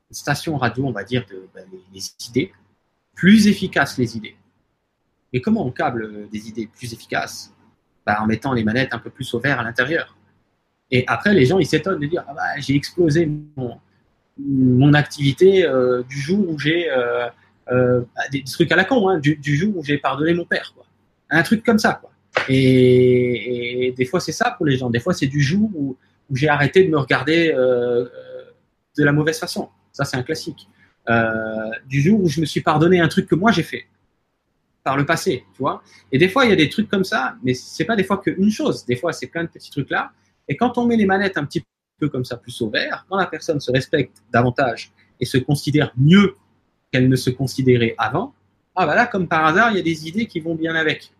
une 0.10 0.16
station 0.16 0.58
radio 0.58 0.86
on 0.88 0.92
va 0.92 1.04
dire 1.04 1.26
de 1.30 1.48
ben, 1.54 1.66
les, 1.94 2.02
idées, 2.30 2.52
plus 3.16 3.48
efficaces 3.48 3.98
les 3.98 4.18
idées. 4.18 4.36
Et 5.32 5.42
comment 5.42 5.66
on 5.66 5.72
câble 5.72 6.30
des 6.30 6.48
idées 6.50 6.68
plus 6.68 6.94
efficaces? 6.94 7.54
Ben, 8.06 8.18
En 8.20 8.28
mettant 8.28 8.54
les 8.54 8.64
manettes 8.64 8.94
un 8.94 9.00
peu 9.00 9.10
plus 9.10 9.34
au 9.34 9.40
vert 9.40 9.60
à 9.60 9.64
l'intérieur. 9.64 10.16
Et 10.94 11.04
après, 11.08 11.34
les 11.34 11.48
gens, 11.48 11.58
ils 11.58 11.66
s'étonnent 11.66 12.00
de 12.00 12.06
dire, 12.06 12.24
ah 12.28 12.34
bah, 12.36 12.42
j'ai 12.60 12.76
explosé 12.76 13.28
mon, 14.38 14.94
activité 14.94 15.66
euh, 15.66 16.04
du 16.04 16.20
jour 16.20 16.48
où 16.48 16.60
j'ai 16.60 16.90
euh, 16.92 17.28
euh, 17.72 18.02
bah, 18.16 18.22
des, 18.32 18.44
trucs 18.44 18.72
à 18.72 18.76
la 18.76 18.86
con, 18.86 19.10
hein, 19.10 19.18
du, 19.18 19.56
jour 19.56 19.76
où 19.76 19.84
j'ai 19.84 19.98
pardonné 19.98 20.36
mon 20.36 20.46
père. 20.46 20.72
Un 21.32 21.42
truc 21.42 21.66
comme 21.66 21.80
ça. 21.80 22.00
Et, 22.48 23.92
des 23.98 24.06
fois, 24.06 24.20
c'est 24.20 24.32
ça 24.32 24.52
pour 24.52 24.68
les 24.68 24.78
gens. 24.78 24.92
Des 24.92 25.00
fois, 25.00 25.16
c'est 25.16 25.26
du 25.26 25.42
jour 25.42 25.68
où, 25.74 25.98
où 26.30 26.36
j'ai 26.36 26.48
arrêté 26.48 26.84
de 26.84 26.92
me 26.92 27.00
regarder 27.00 27.52
de 27.52 29.04
la 29.04 29.12
mauvaise 29.12 29.40
façon. 29.40 29.70
Ça, 29.92 30.06
c'est 30.06 30.18
un 30.18 30.24
classique. 30.24 30.68
Du 31.88 32.02
jour 32.02 32.22
où 32.22 32.30
je 32.30 32.40
me 32.40 32.46
suis 32.46 32.62
pardonné 32.62 33.00
un 33.00 33.08
truc 33.08 33.28
que 33.28 33.36
moi 33.36 33.52
j'ai 33.52 33.64
fait 33.64 33.86
par 34.84 34.96
le 34.96 35.06
passé, 35.06 35.44
tu 35.56 35.60
vois. 35.60 35.82
Et 36.12 36.20
des 36.20 36.30
fois, 36.30 36.46
il 36.46 36.50
y 36.50 36.54
a 36.54 36.58
des 36.58 36.70
trucs 36.70 36.90
comme 36.90 37.06
ça, 37.06 37.36
mais 37.44 37.56
c'est 37.56 37.86
pas 37.86 37.96
des 37.96 38.04
fois 38.04 38.18
qu'une 38.18 38.52
chose. 38.52 38.86
Des 38.86 38.96
fois, 38.96 39.12
c'est 39.12 39.28
plein 39.28 39.44
de 39.44 39.50
petits 39.50 39.72
trucs 39.72 39.90
là. 39.90 40.12
Et 40.48 40.58
quand 40.58 40.78
on 40.78 40.86
met 40.86 40.96
les 40.96 41.06
manettes 41.06 41.38
un 41.38 41.46
petit 41.46 41.64
peu 42.00 42.10
comme 42.10 42.26
ça, 42.26 42.38
plus 42.38 42.62
au 42.62 42.70
vert, 42.70 43.06
quand 43.10 43.18
la 43.18 43.28
personne 43.28 43.60
se 43.60 43.72
respecte 43.72 44.24
davantage 44.32 44.92
et 45.20 45.26
se 45.26 45.38
considère 45.38 45.94
mieux 45.98 46.36
qu'elle 46.92 47.08
ne 47.10 47.16
se 47.16 47.30
considérait 47.30 47.96
avant, 47.98 48.34
ah 48.76 48.86
bah 48.86 48.96
là, 48.96 49.06
comme 49.06 49.28
par 49.28 49.46
hasard, 49.46 49.72
il 49.72 49.78
y 49.78 49.80
a 49.80 49.84
des 49.84 50.08
idées 50.08 50.26
qui 50.26 50.40
vont 50.40 50.56
bien 50.56 50.76
avec. 50.76 51.12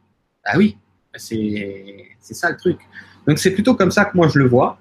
Ah 0.44 0.58
oui, 0.58 0.78
c'est 1.16 2.04
ça 2.20 2.50
le 2.50 2.58
truc. 2.58 2.80
Donc 3.28 3.40
c'est 3.40 3.52
plutôt 3.52 3.76
comme 3.76 3.92
ça 3.92 4.06
que 4.06 4.18
moi 4.18 4.28
je 4.28 4.40
le 4.40 4.48
vois. 4.48 4.80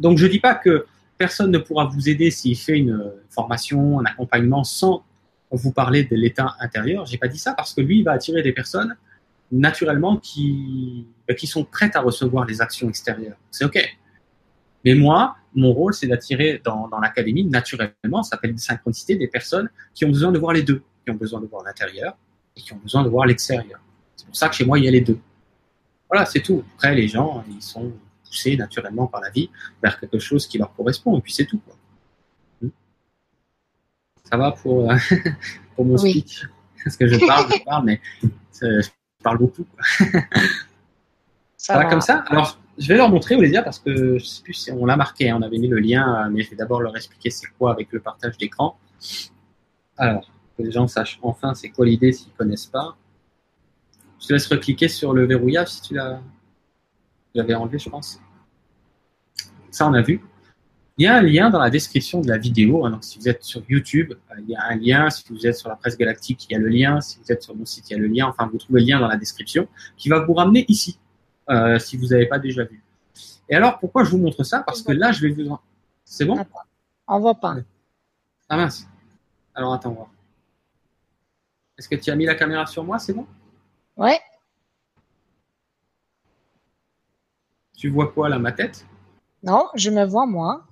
Donc 0.00 0.18
je 0.18 0.26
dis 0.26 0.40
pas 0.40 0.54
que 0.54 0.86
personne 1.16 1.50
ne 1.50 1.58
pourra 1.58 1.86
vous 1.86 2.08
aider 2.08 2.30
s'il 2.30 2.58
fait 2.58 2.76
une 2.76 3.12
formation, 3.30 4.00
un 4.00 4.04
accompagnement 4.04 4.64
sans 4.64 5.04
vous 5.50 5.72
parler 5.72 6.04
de 6.04 6.16
l'état 6.16 6.56
intérieur. 6.60 7.06
J'ai 7.06 7.18
pas 7.18 7.28
dit 7.28 7.38
ça 7.38 7.54
parce 7.54 7.72
que 7.72 7.80
lui 7.80 8.00
il 8.00 8.04
va 8.04 8.12
attirer 8.12 8.42
des 8.42 8.52
personnes 8.52 8.96
naturellement 9.52 10.16
qui, 10.16 11.06
bah, 11.28 11.34
qui 11.34 11.46
sont 11.46 11.64
prêtes 11.64 11.94
à 11.94 12.00
recevoir 12.00 12.46
les 12.46 12.60
actions 12.60 12.88
extérieures. 12.88 13.36
C'est 13.50 13.64
OK. 13.64 13.78
Mais 14.84 14.94
moi, 14.94 15.36
mon 15.54 15.72
rôle, 15.72 15.94
c'est 15.94 16.06
d'attirer 16.06 16.60
dans, 16.64 16.88
dans 16.88 16.98
l'académie, 16.98 17.44
naturellement, 17.44 18.22
ça 18.22 18.30
s'appelle 18.30 18.50
une 18.50 18.58
synchronicité, 18.58 19.14
des 19.14 19.28
personnes 19.28 19.70
qui 19.94 20.04
ont 20.04 20.08
besoin 20.08 20.32
de 20.32 20.38
voir 20.38 20.54
les 20.54 20.62
deux, 20.62 20.82
qui 21.04 21.10
ont 21.10 21.16
besoin 21.16 21.40
de 21.40 21.46
voir 21.46 21.62
l'intérieur 21.62 22.16
et 22.56 22.60
qui 22.60 22.72
ont 22.72 22.78
besoin 22.78 23.04
de 23.04 23.08
voir 23.08 23.26
l'extérieur. 23.26 23.80
C'est 24.16 24.26
pour 24.26 24.36
ça 24.36 24.48
que 24.48 24.54
chez 24.54 24.64
moi, 24.64 24.78
il 24.78 24.86
y 24.86 24.88
a 24.88 24.90
les 24.90 25.02
deux. 25.02 25.18
Voilà, 26.08 26.26
c'est 26.26 26.40
tout. 26.40 26.64
Après, 26.74 26.94
les 26.94 27.08
gens, 27.08 27.44
ils 27.48 27.62
sont 27.62 27.92
poussés 28.24 28.56
naturellement 28.56 29.06
par 29.06 29.20
la 29.20 29.30
vie 29.30 29.50
vers 29.82 30.00
quelque 30.00 30.18
chose 30.18 30.46
qui 30.46 30.58
leur 30.58 30.74
correspond, 30.74 31.18
et 31.18 31.20
puis 31.20 31.32
c'est 31.32 31.46
tout. 31.46 31.58
Quoi. 31.58 31.76
Hmm. 32.62 32.70
Ça 34.24 34.36
va 34.36 34.52
pour, 34.52 34.90
pour 35.76 35.84
mon 35.84 35.98
speech? 35.98 36.48
Parce 36.84 36.96
que 36.96 37.06
je 37.06 37.24
parle, 37.24 37.52
je 37.52 37.64
parle, 37.64 37.84
mais 37.84 38.00
parle 39.22 39.38
beaucoup. 39.38 39.66
Ça 41.56 41.76
va 41.76 41.84
comme 41.84 42.00
ça. 42.00 42.24
Alors, 42.28 42.58
je 42.76 42.88
vais 42.88 42.96
leur 42.96 43.08
montrer, 43.08 43.36
Olésia, 43.36 43.62
parce 43.62 43.78
que 43.78 44.18
je 44.18 44.24
sais 44.24 44.42
plus 44.42 44.54
si 44.54 44.72
on 44.72 44.84
l'a 44.84 44.96
marqué, 44.96 45.30
hein, 45.30 45.38
on 45.38 45.42
avait 45.42 45.58
mis 45.58 45.68
le 45.68 45.78
lien, 45.78 46.28
mais 46.30 46.42
je 46.42 46.50
vais 46.50 46.56
d'abord 46.56 46.80
leur 46.80 46.96
expliquer 46.96 47.30
c'est 47.30 47.46
quoi 47.58 47.70
avec 47.70 47.92
le 47.92 48.00
partage 48.00 48.36
d'écran. 48.36 48.76
Alors, 49.96 50.28
que 50.56 50.62
les 50.62 50.72
gens 50.72 50.88
sachent 50.88 51.18
enfin 51.22 51.54
c'est 51.54 51.68
quoi 51.68 51.86
l'idée 51.86 52.12
s'ils 52.12 52.32
connaissent 52.32 52.66
pas. 52.66 52.96
Je 54.20 54.26
te 54.26 54.32
laisse 54.32 54.46
recliquer 54.46 54.88
sur 54.88 55.12
le 55.12 55.24
verrouillage 55.26 55.68
si 55.68 55.82
tu 55.82 55.94
l'avais 57.34 57.54
enlevé, 57.54 57.78
je 57.78 57.88
pense. 57.88 58.20
Ça, 59.70 59.88
on 59.88 59.94
a 59.94 60.02
vu. 60.02 60.20
Il 61.02 61.06
y 61.06 61.08
a 61.08 61.16
un 61.16 61.22
lien 61.22 61.50
dans 61.50 61.58
la 61.58 61.68
description 61.68 62.20
de 62.20 62.28
la 62.28 62.38
vidéo. 62.38 62.86
Hein, 62.86 62.90
donc, 62.90 63.02
si 63.02 63.18
vous 63.18 63.28
êtes 63.28 63.42
sur 63.42 63.60
YouTube, 63.68 64.12
euh, 64.12 64.34
il 64.38 64.50
y 64.50 64.54
a 64.54 64.62
un 64.62 64.76
lien. 64.76 65.10
Si 65.10 65.24
vous 65.30 65.44
êtes 65.44 65.56
sur 65.56 65.68
la 65.68 65.74
presse 65.74 65.98
galactique, 65.98 66.46
il 66.48 66.52
y 66.52 66.54
a 66.54 66.60
le 66.60 66.68
lien. 66.68 67.00
Si 67.00 67.18
vous 67.18 67.32
êtes 67.32 67.42
sur 67.42 67.56
mon 67.56 67.64
site, 67.64 67.90
il 67.90 67.94
y 67.94 67.96
a 67.96 67.98
le 67.98 68.06
lien. 68.06 68.28
Enfin, 68.28 68.46
vous 68.46 68.56
trouvez 68.56 68.78
le 68.78 68.86
lien 68.86 69.00
dans 69.00 69.08
la 69.08 69.16
description 69.16 69.66
qui 69.96 70.08
va 70.08 70.24
vous 70.24 70.32
ramener 70.32 70.64
ici, 70.68 71.00
euh, 71.50 71.76
si 71.80 71.96
vous 71.96 72.06
n'avez 72.06 72.26
pas 72.26 72.38
déjà 72.38 72.62
vu. 72.62 72.84
Et 73.48 73.56
alors, 73.56 73.80
pourquoi 73.80 74.04
je 74.04 74.10
vous 74.10 74.18
montre 74.18 74.44
ça? 74.44 74.62
Parce 74.62 74.80
que 74.80 74.92
là, 74.92 75.10
je 75.10 75.26
vais 75.26 75.32
vous. 75.32 75.58
C'est 76.04 76.24
bon? 76.24 76.36
On 77.08 77.18
voit 77.18 77.34
pas. 77.34 77.56
Ah 78.48 78.56
mince. 78.56 78.86
Alors, 79.56 79.74
attends, 79.74 79.90
voir. 79.90 80.08
Est-ce 81.76 81.88
que 81.88 81.96
tu 81.96 82.12
as 82.12 82.14
mis 82.14 82.26
la 82.26 82.36
caméra 82.36 82.64
sur 82.66 82.84
moi? 82.84 83.00
C'est 83.00 83.12
bon? 83.12 83.26
Ouais. 83.96 84.20
Tu 87.76 87.90
vois 87.90 88.12
quoi 88.12 88.28
là, 88.28 88.38
ma 88.38 88.52
tête? 88.52 88.86
Non, 89.42 89.66
je 89.74 89.90
me 89.90 90.04
vois 90.04 90.26
moi. 90.26 90.64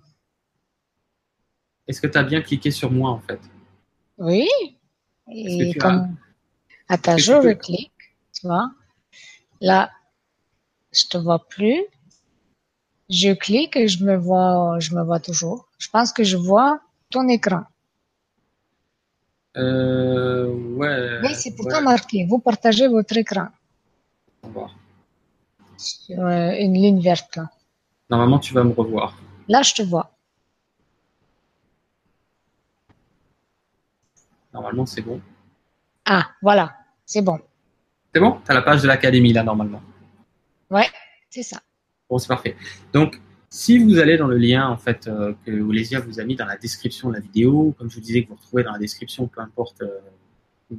Est-ce 1.91 2.01
que 2.01 2.07
tu 2.07 2.19
as 2.19 2.23
bien 2.23 2.41
cliqué 2.41 2.71
sur 2.71 2.93
moi 2.93 3.11
en 3.11 3.19
fait? 3.19 3.41
Oui. 4.17 4.47
Et 5.27 5.75
comme. 5.75 6.17
As... 6.89 6.95
Attends, 6.95 7.17
je 7.17 7.33
reclique. 7.33 7.91
Tu 8.33 8.47
vois 8.47 8.71
Là, 9.61 9.91
je 10.93 11.05
te 11.07 11.19
vois 11.19 11.41
plus. 11.49 11.81
Je 13.09 13.33
clique 13.33 13.75
et 13.77 13.89
je 13.89 14.05
me 14.05 14.17
vois, 14.17 14.77
je 14.79 14.95
me 14.95 15.03
vois 15.03 15.19
toujours. 15.19 15.69
Je 15.79 15.89
pense 15.91 16.13
que 16.13 16.23
je 16.23 16.37
vois 16.37 16.81
ton 17.11 17.27
écran. 17.27 17.65
Euh, 19.57 20.47
ouais. 20.79 21.19
Mais 21.23 21.35
c'est 21.35 21.57
pourtant 21.57 21.83
marqué. 21.83 22.25
Vous 22.25 22.39
partagez 22.39 22.87
votre 22.87 23.17
écran. 23.17 23.49
Sur 25.77 26.21
euh, 26.21 26.53
une 26.57 26.75
ligne 26.75 27.01
verte. 27.01 27.35
Là. 27.35 27.51
Normalement, 28.11 28.39
tu 28.39 28.55
vas 28.55 28.63
me 28.63 28.75
revoir. 28.75 29.19
Là, 29.49 29.63
je 29.63 29.75
te 29.75 29.83
vois. 29.83 30.13
Normalement, 34.53 34.87
c'est 34.87 35.03
bon. 35.03 35.21
Ah, 36.05 36.31
voilà. 36.43 36.75
C'est 37.07 37.23
bon. 37.23 37.39
C'est 38.13 38.21
bon? 38.21 38.41
Tu 38.45 38.51
as 38.51 38.55
la 38.55 38.63
page 38.63 38.83
de 38.83 38.89
l'académie, 38.89 39.33
là, 39.33 39.43
normalement. 39.43 39.83
Ouais, 40.71 40.87
c'est 41.29 41.43
ça. 41.43 41.61
Bon, 42.09 42.19
c'est 42.19 42.29
parfait. 42.29 42.57
Donc, 42.93 43.21
si 43.49 43.79
vous 43.79 43.99
allez 43.99 44.17
dans 44.17 44.29
le 44.29 44.37
lien 44.37 44.69
en 44.69 44.77
fait 44.77 45.09
euh, 45.09 45.35
que 45.45 45.51
Olesia 45.51 45.99
vous 45.99 46.21
a 46.21 46.25
mis 46.25 46.37
dans 46.37 46.47
la 46.47 46.57
description 46.57 47.09
de 47.09 47.15
la 47.15 47.21
vidéo, 47.21 47.75
comme 47.77 47.91
je 47.91 47.97
vous 47.97 48.01
disais 48.01 48.23
que 48.23 48.29
vous 48.29 48.37
retrouvez 48.37 48.63
dans 48.63 48.73
la 48.73 48.79
description, 48.79 49.27
peu 49.27 49.41
importe 49.41 49.83
euh, 49.83 49.89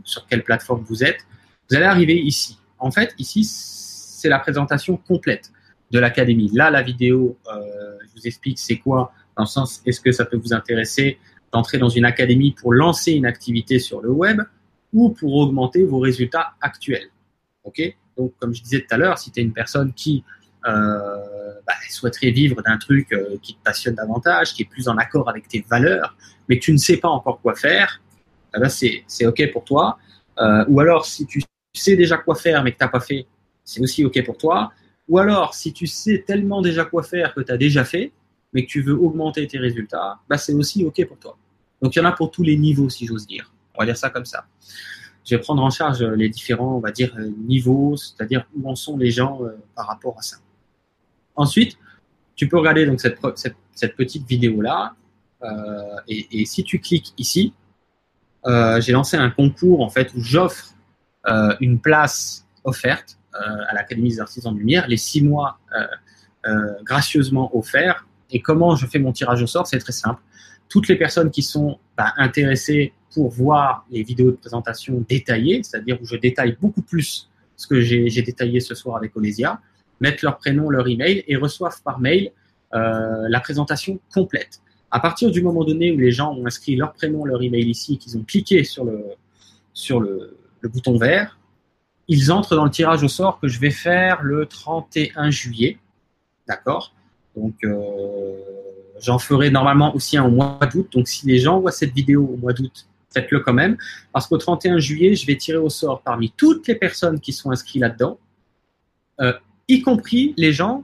sur 0.05 0.25
quelle 0.25 0.43
plateforme 0.43 0.83
vous 0.83 1.03
êtes, 1.03 1.25
vous 1.69 1.75
allez 1.75 1.85
arriver 1.85 2.15
ici. 2.15 2.57
En 2.79 2.89
fait, 2.89 3.13
ici, 3.17 3.43
c'est 3.43 4.29
la 4.29 4.39
présentation 4.39 4.95
complète 4.95 5.51
de 5.91 5.99
l'académie. 5.99 6.49
Là, 6.53 6.71
la 6.71 6.81
vidéo, 6.81 7.37
euh, 7.53 7.97
je 8.07 8.19
vous 8.21 8.25
explique 8.27 8.57
c'est 8.57 8.77
quoi, 8.77 9.11
dans 9.35 9.43
le 9.43 9.49
sens 9.49 9.81
est-ce 9.85 9.99
que 9.99 10.13
ça 10.13 10.23
peut 10.23 10.37
vous 10.37 10.53
intéresser 10.53 11.19
d'entrer 11.51 11.77
dans 11.77 11.89
une 11.89 12.05
académie 12.05 12.51
pour 12.51 12.73
lancer 12.73 13.11
une 13.13 13.25
activité 13.25 13.79
sur 13.79 14.01
le 14.01 14.09
web 14.09 14.41
ou 14.93 15.09
pour 15.09 15.35
augmenter 15.35 15.83
vos 15.85 15.99
résultats 15.99 16.53
actuels. 16.61 17.09
Ok? 17.63 17.81
Donc, 18.17 18.33
comme 18.39 18.53
je 18.53 18.61
disais 18.61 18.81
tout 18.81 18.93
à 18.93 18.97
l'heure, 18.97 19.17
si 19.17 19.31
tu 19.31 19.39
es 19.39 19.43
une 19.43 19.53
personne 19.53 19.93
qui 19.93 20.23
euh, 20.67 21.53
bah, 21.65 21.73
souhaiterait 21.89 22.31
vivre 22.31 22.61
d'un 22.61 22.77
truc 22.77 23.11
euh, 23.13 23.37
qui 23.41 23.55
te 23.55 23.63
passionne 23.63 23.95
davantage, 23.95 24.53
qui 24.53 24.63
est 24.63 24.69
plus 24.69 24.87
en 24.87 24.97
accord 24.97 25.29
avec 25.29 25.47
tes 25.47 25.65
valeurs, 25.69 26.15
mais 26.47 26.59
que 26.59 26.63
tu 26.63 26.73
ne 26.73 26.77
sais 26.77 26.97
pas 26.97 27.09
encore 27.09 27.41
quoi 27.41 27.55
faire, 27.55 28.01
eh 28.55 28.59
ben 28.59 28.69
c'est, 28.69 29.03
c'est 29.07 29.25
OK 29.25 29.51
pour 29.51 29.63
toi. 29.63 29.97
Euh, 30.39 30.65
ou 30.67 30.79
alors, 30.79 31.05
si 31.05 31.25
tu 31.25 31.41
sais 31.73 31.95
déjà 31.95 32.17
quoi 32.17 32.35
faire, 32.35 32.63
mais 32.63 32.73
que 32.73 32.77
tu 32.77 32.83
n'as 32.83 32.89
pas 32.89 32.99
fait, 32.99 33.25
c'est 33.63 33.81
aussi 33.81 34.05
OK 34.05 34.23
pour 34.25 34.37
toi. 34.37 34.71
Ou 35.07 35.17
alors, 35.17 35.53
si 35.53 35.73
tu 35.73 35.87
sais 35.87 36.23
tellement 36.25 36.61
déjà 36.61 36.85
quoi 36.85 37.03
faire 37.03 37.33
que 37.33 37.41
tu 37.41 37.51
as 37.51 37.57
déjà 37.57 37.83
fait, 37.83 38.11
mais 38.53 38.65
que 38.65 38.69
tu 38.69 38.81
veux 38.81 38.93
augmenter 38.93 39.47
tes 39.47 39.57
résultats, 39.57 40.19
bah, 40.29 40.37
c'est 40.37 40.53
aussi 40.53 40.83
OK 40.85 41.05
pour 41.05 41.17
toi. 41.17 41.37
Donc, 41.81 41.95
il 41.95 41.99
y 41.99 42.01
en 42.01 42.05
a 42.05 42.11
pour 42.11 42.31
tous 42.31 42.43
les 42.43 42.57
niveaux, 42.57 42.89
si 42.89 43.05
j'ose 43.05 43.25
dire. 43.25 43.51
On 43.75 43.79
va 43.79 43.85
dire 43.85 43.97
ça 43.97 44.09
comme 44.09 44.25
ça. 44.25 44.45
Je 45.25 45.35
vais 45.35 45.41
prendre 45.41 45.63
en 45.63 45.69
charge 45.69 46.03
les 46.03 46.29
différents, 46.29 46.75
on 46.77 46.79
va 46.79 46.91
dire, 46.91 47.15
niveaux, 47.47 47.95
c'est-à-dire 47.95 48.45
où 48.55 48.69
en 48.69 48.75
sont 48.75 48.97
les 48.97 49.11
gens 49.11 49.39
par 49.75 49.87
rapport 49.87 50.17
à 50.17 50.21
ça. 50.21 50.37
Ensuite, 51.35 51.77
tu 52.35 52.47
peux 52.47 52.57
regarder 52.57 52.85
donc 52.85 52.99
cette, 52.99 53.95
petite 53.95 54.27
vidéo-là. 54.27 54.95
Euh, 55.43 55.95
et, 56.07 56.45
si 56.45 56.63
tu 56.63 56.79
cliques 56.79 57.13
ici, 57.17 57.53
euh, 58.45 58.81
j'ai 58.81 58.91
lancé 58.93 59.17
un 59.17 59.29
concours 59.29 59.81
en 59.81 59.89
fait 59.89 60.13
où 60.15 60.21
j'offre 60.21 60.73
euh, 61.27 61.55
une 61.59 61.79
place 61.79 62.47
offerte 62.63 63.17
à 63.33 63.73
l'Académie 63.73 64.09
des 64.09 64.19
artisans 64.19 64.53
de 64.53 64.59
lumière, 64.59 64.87
les 64.87 64.97
six 64.97 65.21
mois 65.21 65.59
gracieusement 66.83 67.55
offerts. 67.55 68.05
Et 68.31 68.41
comment 68.41 68.75
je 68.75 68.85
fais 68.87 68.99
mon 68.99 69.11
tirage 69.11 69.41
au 69.41 69.47
sort 69.47 69.67
C'est 69.67 69.79
très 69.79 69.91
simple. 69.91 70.21
Toutes 70.69 70.87
les 70.87 70.95
personnes 70.95 71.31
qui 71.31 71.43
sont 71.43 71.79
bah, 71.97 72.13
intéressées 72.17 72.93
pour 73.13 73.29
voir 73.29 73.85
les 73.91 74.03
vidéos 74.03 74.31
de 74.31 74.37
présentation 74.37 75.03
détaillées, 75.07 75.61
c'est-à-dire 75.63 75.97
où 76.01 76.05
je 76.05 76.15
détaille 76.15 76.57
beaucoup 76.59 76.81
plus 76.81 77.29
ce 77.57 77.67
que 77.67 77.81
j'ai 77.81 78.21
détaillé 78.21 78.59
ce 78.59 78.73
soir 78.73 78.97
avec 78.97 79.15
Olesia, 79.15 79.61
mettent 79.99 80.21
leur 80.23 80.37
prénom, 80.37 80.69
leur 80.69 80.87
email 80.87 81.23
et 81.27 81.35
reçoivent 81.35 81.81
par 81.83 81.99
mail 81.99 82.31
euh, 82.73 83.27
la 83.29 83.39
présentation 83.39 83.99
complète. 84.13 84.61
À 84.89 84.99
partir 84.99 85.29
du 85.29 85.41
moment 85.41 85.63
donné 85.63 85.91
où 85.91 85.97
les 85.97 86.11
gens 86.11 86.33
ont 86.33 86.45
inscrit 86.45 86.75
leur 86.75 86.93
prénom, 86.93 87.23
leur 87.23 87.41
email 87.41 87.69
ici, 87.69 87.97
qu'ils 87.97 88.17
ont 88.17 88.23
cliqué 88.23 88.63
sur 88.63 88.83
le, 88.83 89.05
sur 89.73 89.99
le, 89.99 90.37
bouton 90.63 90.97
vert, 90.97 91.39
ils 92.07 92.31
entrent 92.31 92.55
dans 92.55 92.65
le 92.65 92.71
tirage 92.71 93.03
au 93.03 93.07
sort 93.07 93.39
que 93.39 93.47
je 93.47 93.59
vais 93.59 93.71
faire 93.71 94.21
le 94.21 94.45
31 94.45 95.31
juillet. 95.31 95.77
D'accord? 96.47 96.93
Donc, 97.35 97.55
euh, 97.63 98.33
j'en 98.99 99.19
ferai 99.19 99.49
normalement 99.49 99.95
aussi 99.95 100.17
un 100.17 100.25
au 100.25 100.31
mois 100.31 100.59
d'août. 100.71 100.87
Donc, 100.91 101.07
si 101.07 101.25
les 101.27 101.39
gens 101.39 101.59
voient 101.59 101.71
cette 101.71 101.93
vidéo 101.93 102.29
au 102.33 102.37
mois 102.37 102.53
d'août, 102.53 102.87
faites-le 103.13 103.39
quand 103.39 103.53
même. 103.53 103.77
Parce 104.11 104.27
qu'au 104.27 104.37
31 104.37 104.79
juillet, 104.79 105.15
je 105.15 105.25
vais 105.25 105.37
tirer 105.37 105.57
au 105.57 105.69
sort 105.69 106.01
parmi 106.01 106.31
toutes 106.35 106.67
les 106.67 106.75
personnes 106.75 107.19
qui 107.19 107.33
sont 107.33 107.51
inscrites 107.51 107.81
là-dedans, 107.81 108.19
euh, 109.21 109.33
y 109.67 109.81
compris 109.81 110.33
les 110.37 110.53
gens 110.53 110.83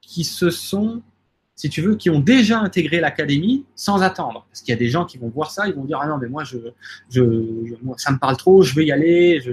qui 0.00 0.24
se 0.24 0.50
sont, 0.50 1.02
si 1.54 1.68
tu 1.68 1.82
veux, 1.82 1.96
qui 1.96 2.10
ont 2.10 2.20
déjà 2.20 2.60
intégré 2.60 3.00
l'académie 3.00 3.64
sans 3.74 4.02
attendre. 4.02 4.46
Parce 4.50 4.62
qu'il 4.62 4.72
y 4.72 4.76
a 4.76 4.78
des 4.78 4.88
gens 4.88 5.04
qui 5.04 5.18
vont 5.18 5.28
voir 5.28 5.50
ça, 5.50 5.68
ils 5.68 5.74
vont 5.74 5.84
dire 5.84 5.98
ah 6.00 6.08
non 6.08 6.18
mais 6.18 6.28
moi 6.28 6.44
je, 6.44 6.56
je, 7.10 7.22
ça 7.98 8.10
me 8.10 8.18
parle 8.18 8.36
trop, 8.36 8.62
je 8.62 8.74
veux 8.74 8.84
y 8.84 8.92
aller, 8.92 9.40
je 9.40 9.52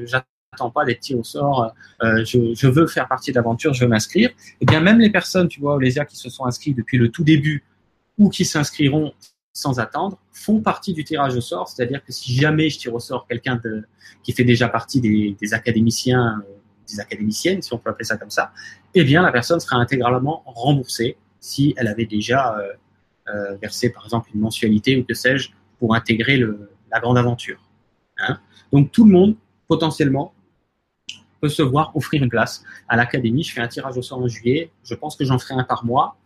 n'attends 0.55 0.71
pas 0.71 0.85
d'être 0.85 0.99
tiré 0.99 1.19
au 1.19 1.23
sort, 1.23 1.73
euh, 2.03 2.23
je, 2.25 2.53
je, 2.55 2.67
veux 2.67 2.87
faire 2.87 3.07
partie 3.07 3.31
de 3.31 3.35
l'aventure, 3.35 3.73
je 3.73 3.83
veux 3.83 3.89
m'inscrire. 3.89 4.29
Et 4.29 4.33
eh 4.61 4.65
bien 4.65 4.81
même 4.81 4.99
les 4.99 5.09
personnes, 5.09 5.47
tu 5.47 5.59
vois, 5.59 5.79
les 5.79 5.93
qui 6.07 6.17
se 6.17 6.29
sont 6.29 6.45
inscrits 6.45 6.73
depuis 6.73 6.97
le 6.97 7.09
tout 7.09 7.23
début 7.23 7.63
ou 8.17 8.29
qui 8.29 8.45
s'inscriront 8.45 9.13
sans 9.55 9.79
attendre 9.79 10.19
font 10.33 10.59
partie 10.59 10.93
du 10.93 11.03
tirage 11.03 11.35
au 11.35 11.41
sort. 11.41 11.69
C'est-à-dire 11.69 12.03
que 12.03 12.11
si 12.11 12.35
jamais 12.35 12.69
je 12.69 12.77
tire 12.77 12.93
au 12.93 12.99
sort 12.99 13.25
quelqu'un 13.25 13.59
qui 14.21 14.33
fait 14.33 14.43
déjà 14.43 14.67
partie 14.67 15.01
des, 15.01 15.53
académiciens 15.53 16.43
euh, 16.45 16.53
des 16.87 16.99
académiciennes, 16.99 17.61
si 17.63 17.73
on 17.73 17.79
peut 17.79 17.89
appeler 17.89 18.05
ça 18.05 18.17
comme 18.17 18.29
ça, 18.29 18.51
eh 18.93 19.03
bien 19.03 19.23
la 19.23 19.31
personne 19.31 19.59
sera 19.59 19.77
intégralement 19.77 20.43
remboursée 20.45 21.17
si 21.39 21.73
elle 21.77 21.87
avait 21.87 22.05
déjà 22.05 22.57
euh, 22.57 22.73
euh, 23.33 23.55
versé 23.55 23.89
par 23.89 24.03
exemple 24.03 24.29
une 24.35 24.41
mensualité 24.41 24.97
ou 24.97 25.03
que 25.03 25.13
sais-je 25.13 25.49
pour 25.79 25.95
intégrer 25.95 26.37
la 26.37 26.99
grande 26.99 27.17
aventure. 27.17 27.59
Hein. 28.17 28.39
Donc 28.73 28.91
tout 28.91 29.05
le 29.05 29.11
monde 29.11 29.35
potentiellement 29.67 30.33
peut 31.41 31.49
se 31.49 31.61
voir 31.61 31.95
offrir 31.95 32.23
une 32.23 32.29
place 32.29 32.63
à 32.87 32.95
l'académie. 32.95 33.43
Je 33.43 33.53
fais 33.53 33.61
un 33.61 33.67
tirage 33.67 33.97
au 33.97 34.01
sort 34.01 34.19
en 34.19 34.27
juillet. 34.27 34.71
Je 34.83 34.95
pense 34.95 35.15
que 35.15 35.25
j'en 35.25 35.39
ferai 35.39 35.55
un 35.55 35.63
par 35.63 35.85
mois. 35.85 36.17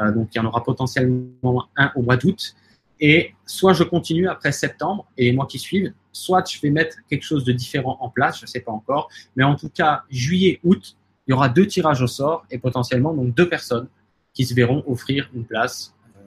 Euh, 0.00 0.12
donc 0.12 0.28
il 0.34 0.38
y 0.38 0.40
en 0.40 0.44
aura 0.46 0.62
potentiellement 0.62 1.68
un 1.76 1.92
au 1.94 2.02
mois 2.02 2.16
d'août. 2.16 2.54
Et 3.00 3.34
soit 3.44 3.72
je 3.72 3.82
continue 3.82 4.28
après 4.28 4.52
septembre 4.52 5.06
et 5.16 5.24
les 5.24 5.32
mois 5.32 5.46
qui 5.46 5.58
suivent, 5.58 5.92
soit 6.12 6.48
je 6.50 6.60
vais 6.60 6.70
mettre 6.70 6.96
quelque 7.08 7.24
chose 7.24 7.44
de 7.44 7.52
différent 7.52 7.98
en 8.00 8.08
place, 8.08 8.38
je 8.38 8.44
ne 8.44 8.48
sais 8.48 8.60
pas 8.60 8.72
encore. 8.72 9.08
Mais 9.36 9.44
en 9.44 9.56
tout 9.56 9.68
cas, 9.68 10.04
juillet, 10.10 10.60
août, 10.62 10.96
il 11.26 11.30
y 11.30 11.34
aura 11.34 11.48
deux 11.48 11.66
tirages 11.66 12.02
au 12.02 12.06
sort 12.06 12.44
et 12.50 12.58
potentiellement 12.58 13.12
donc 13.14 13.34
deux 13.34 13.48
personnes 13.48 13.88
qui 14.32 14.44
se 14.44 14.54
verront 14.54 14.84
offrir 14.86 15.30
une 15.34 15.44
place 15.44 15.94
euh, 16.16 16.20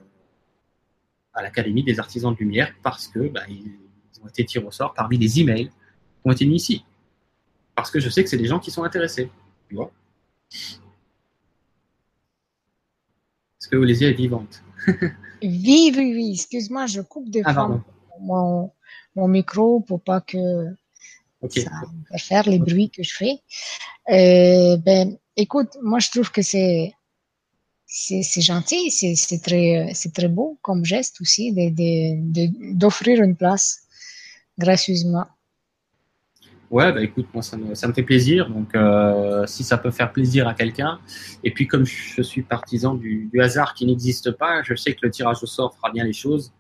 à 1.33 1.41
l'Académie 1.41 1.83
des 1.83 1.99
artisans 1.99 2.33
de 2.33 2.39
lumière 2.39 2.73
parce 2.83 3.07
que 3.07 3.27
bah, 3.29 3.41
ils 3.49 3.77
ont 4.23 4.27
été 4.27 4.43
tirés 4.45 4.65
au 4.65 4.71
sort 4.71 4.93
parmi 4.93 5.17
les 5.17 5.39
emails 5.39 5.69
qui 5.69 6.25
ont 6.25 6.31
été 6.31 6.45
mis 6.45 6.55
ici. 6.55 6.83
Parce 7.77 7.91
que 7.91 7.99
je 7.99 8.09
sais 8.09 8.23
que 8.23 8.29
c'est 8.29 8.37
des 8.37 8.47
gens 8.47 8.59
qui 8.59 8.71
sont 8.71 8.83
intéressés. 8.83 9.29
Tu 9.69 9.75
vois 9.75 9.91
Est-ce 13.61 13.67
que 13.67 13.75
Olésia 13.75 14.09
est 14.09 14.13
vivante 14.13 14.63
Oui, 15.43 15.93
oui, 15.95 16.13
oui. 16.15 16.31
Excuse-moi, 16.33 16.87
je 16.87 17.01
coupe 17.01 17.29
des 17.29 17.43
ah, 17.45 17.53
fois 17.53 17.85
mon, 18.19 18.71
mon 19.15 19.27
micro 19.27 19.81
pour 19.81 20.01
pas 20.01 20.21
que 20.21 20.73
ça 21.55 21.69
va 22.09 22.17
faire 22.17 22.49
les 22.49 22.57
bruits 22.57 22.89
que 22.89 23.03
je 23.03 23.13
fais. 23.13 23.43
Euh, 24.09 24.77
ben, 24.77 25.15
écoute, 25.35 25.77
moi 25.83 25.99
je 25.99 26.09
trouve 26.09 26.31
que 26.31 26.41
c'est 26.41 26.93
c'est 27.85 28.41
gentil, 28.41 28.89
c'est 28.89 29.41
très 29.41 29.91
c'est 29.93 30.13
très 30.13 30.29
beau 30.29 30.57
comme 30.63 30.83
geste 30.83 31.21
aussi 31.21 31.53
d'offrir 31.53 33.17
de, 33.17 33.21
de, 33.21 33.27
une 33.27 33.35
place 33.35 33.83
gracieusement. 34.57 35.27
Ouais, 36.69 36.91
bah 36.91 37.01
écoute, 37.01 37.27
moi 37.33 37.41
ça 37.41 37.55
me, 37.55 37.75
ça 37.75 37.87
me 37.87 37.93
fait 37.93 38.03
plaisir. 38.03 38.49
Donc 38.49 38.75
euh, 38.75 39.45
si 39.47 39.63
ça 39.63 39.77
peut 39.77 39.91
faire 39.91 40.11
plaisir 40.11 40.47
à 40.47 40.53
quelqu'un, 40.53 40.99
et 41.43 41.51
puis 41.51 41.67
comme 41.67 41.85
je 41.85 42.21
suis 42.21 42.41
partisan 42.41 42.95
du, 42.95 43.29
du 43.31 43.41
hasard 43.41 43.73
qui 43.73 43.85
n'existe 43.85 44.31
pas, 44.31 44.61
je 44.63 44.75
sais 44.75 44.93
que 44.93 44.99
le 45.03 45.11
tirage 45.11 45.41
au 45.41 45.45
sort 45.45 45.75
fera 45.75 45.91
bien 45.91 46.03
les 46.03 46.13
choses 46.13 46.51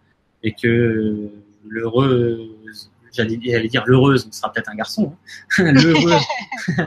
et 0.43 0.53
que 0.53 1.29
l'heureuse, 1.67 2.89
j'allais 3.11 3.37
dire 3.67 3.83
l'heureuse, 3.85 4.29
ce 4.31 4.39
sera 4.39 4.51
peut-être 4.51 4.69
un 4.69 4.75
garçon, 4.75 5.13
hein. 5.57 5.71
l'heureuse. 5.73 6.21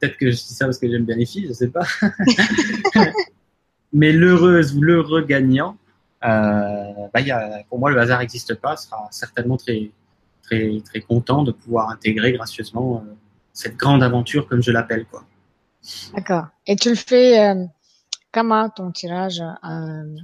peut-être 0.00 0.18
que 0.18 0.30
je 0.30 0.36
dis 0.36 0.54
ça 0.54 0.66
parce 0.66 0.78
que 0.78 0.90
j'aime 0.90 1.04
bien 1.04 1.16
les 1.16 1.26
filles, 1.26 1.46
je 1.48 1.54
sais 1.54 1.68
pas. 1.68 1.86
Mais 3.92 4.12
l'heureuse 4.12 4.76
ou 4.76 4.82
l'heureux 4.82 5.22
gagnant, 5.22 5.78
euh, 6.24 6.92
bah, 7.14 7.20
y 7.20 7.30
a, 7.30 7.62
pour 7.70 7.78
moi 7.78 7.90
le 7.90 7.98
hasard 7.98 8.20
n'existe 8.20 8.54
pas, 8.54 8.76
sera 8.76 9.08
certainement 9.10 9.56
très 9.56 9.90
très, 10.46 10.80
très 10.84 11.00
content 11.00 11.42
de 11.42 11.52
pouvoir 11.52 11.90
intégrer 11.90 12.32
gracieusement 12.32 13.04
euh, 13.04 13.14
cette 13.52 13.76
grande 13.76 14.02
aventure, 14.02 14.48
comme 14.48 14.62
je 14.62 14.70
l'appelle. 14.70 15.06
quoi. 15.06 15.24
D'accord. 16.14 16.46
Et 16.66 16.76
tu 16.76 16.90
le 16.90 16.96
fais 16.96 17.38
euh, 17.40 17.64
comment 18.32 18.68
ton 18.68 18.90
tirage 18.92 19.40
euh, 19.40 20.16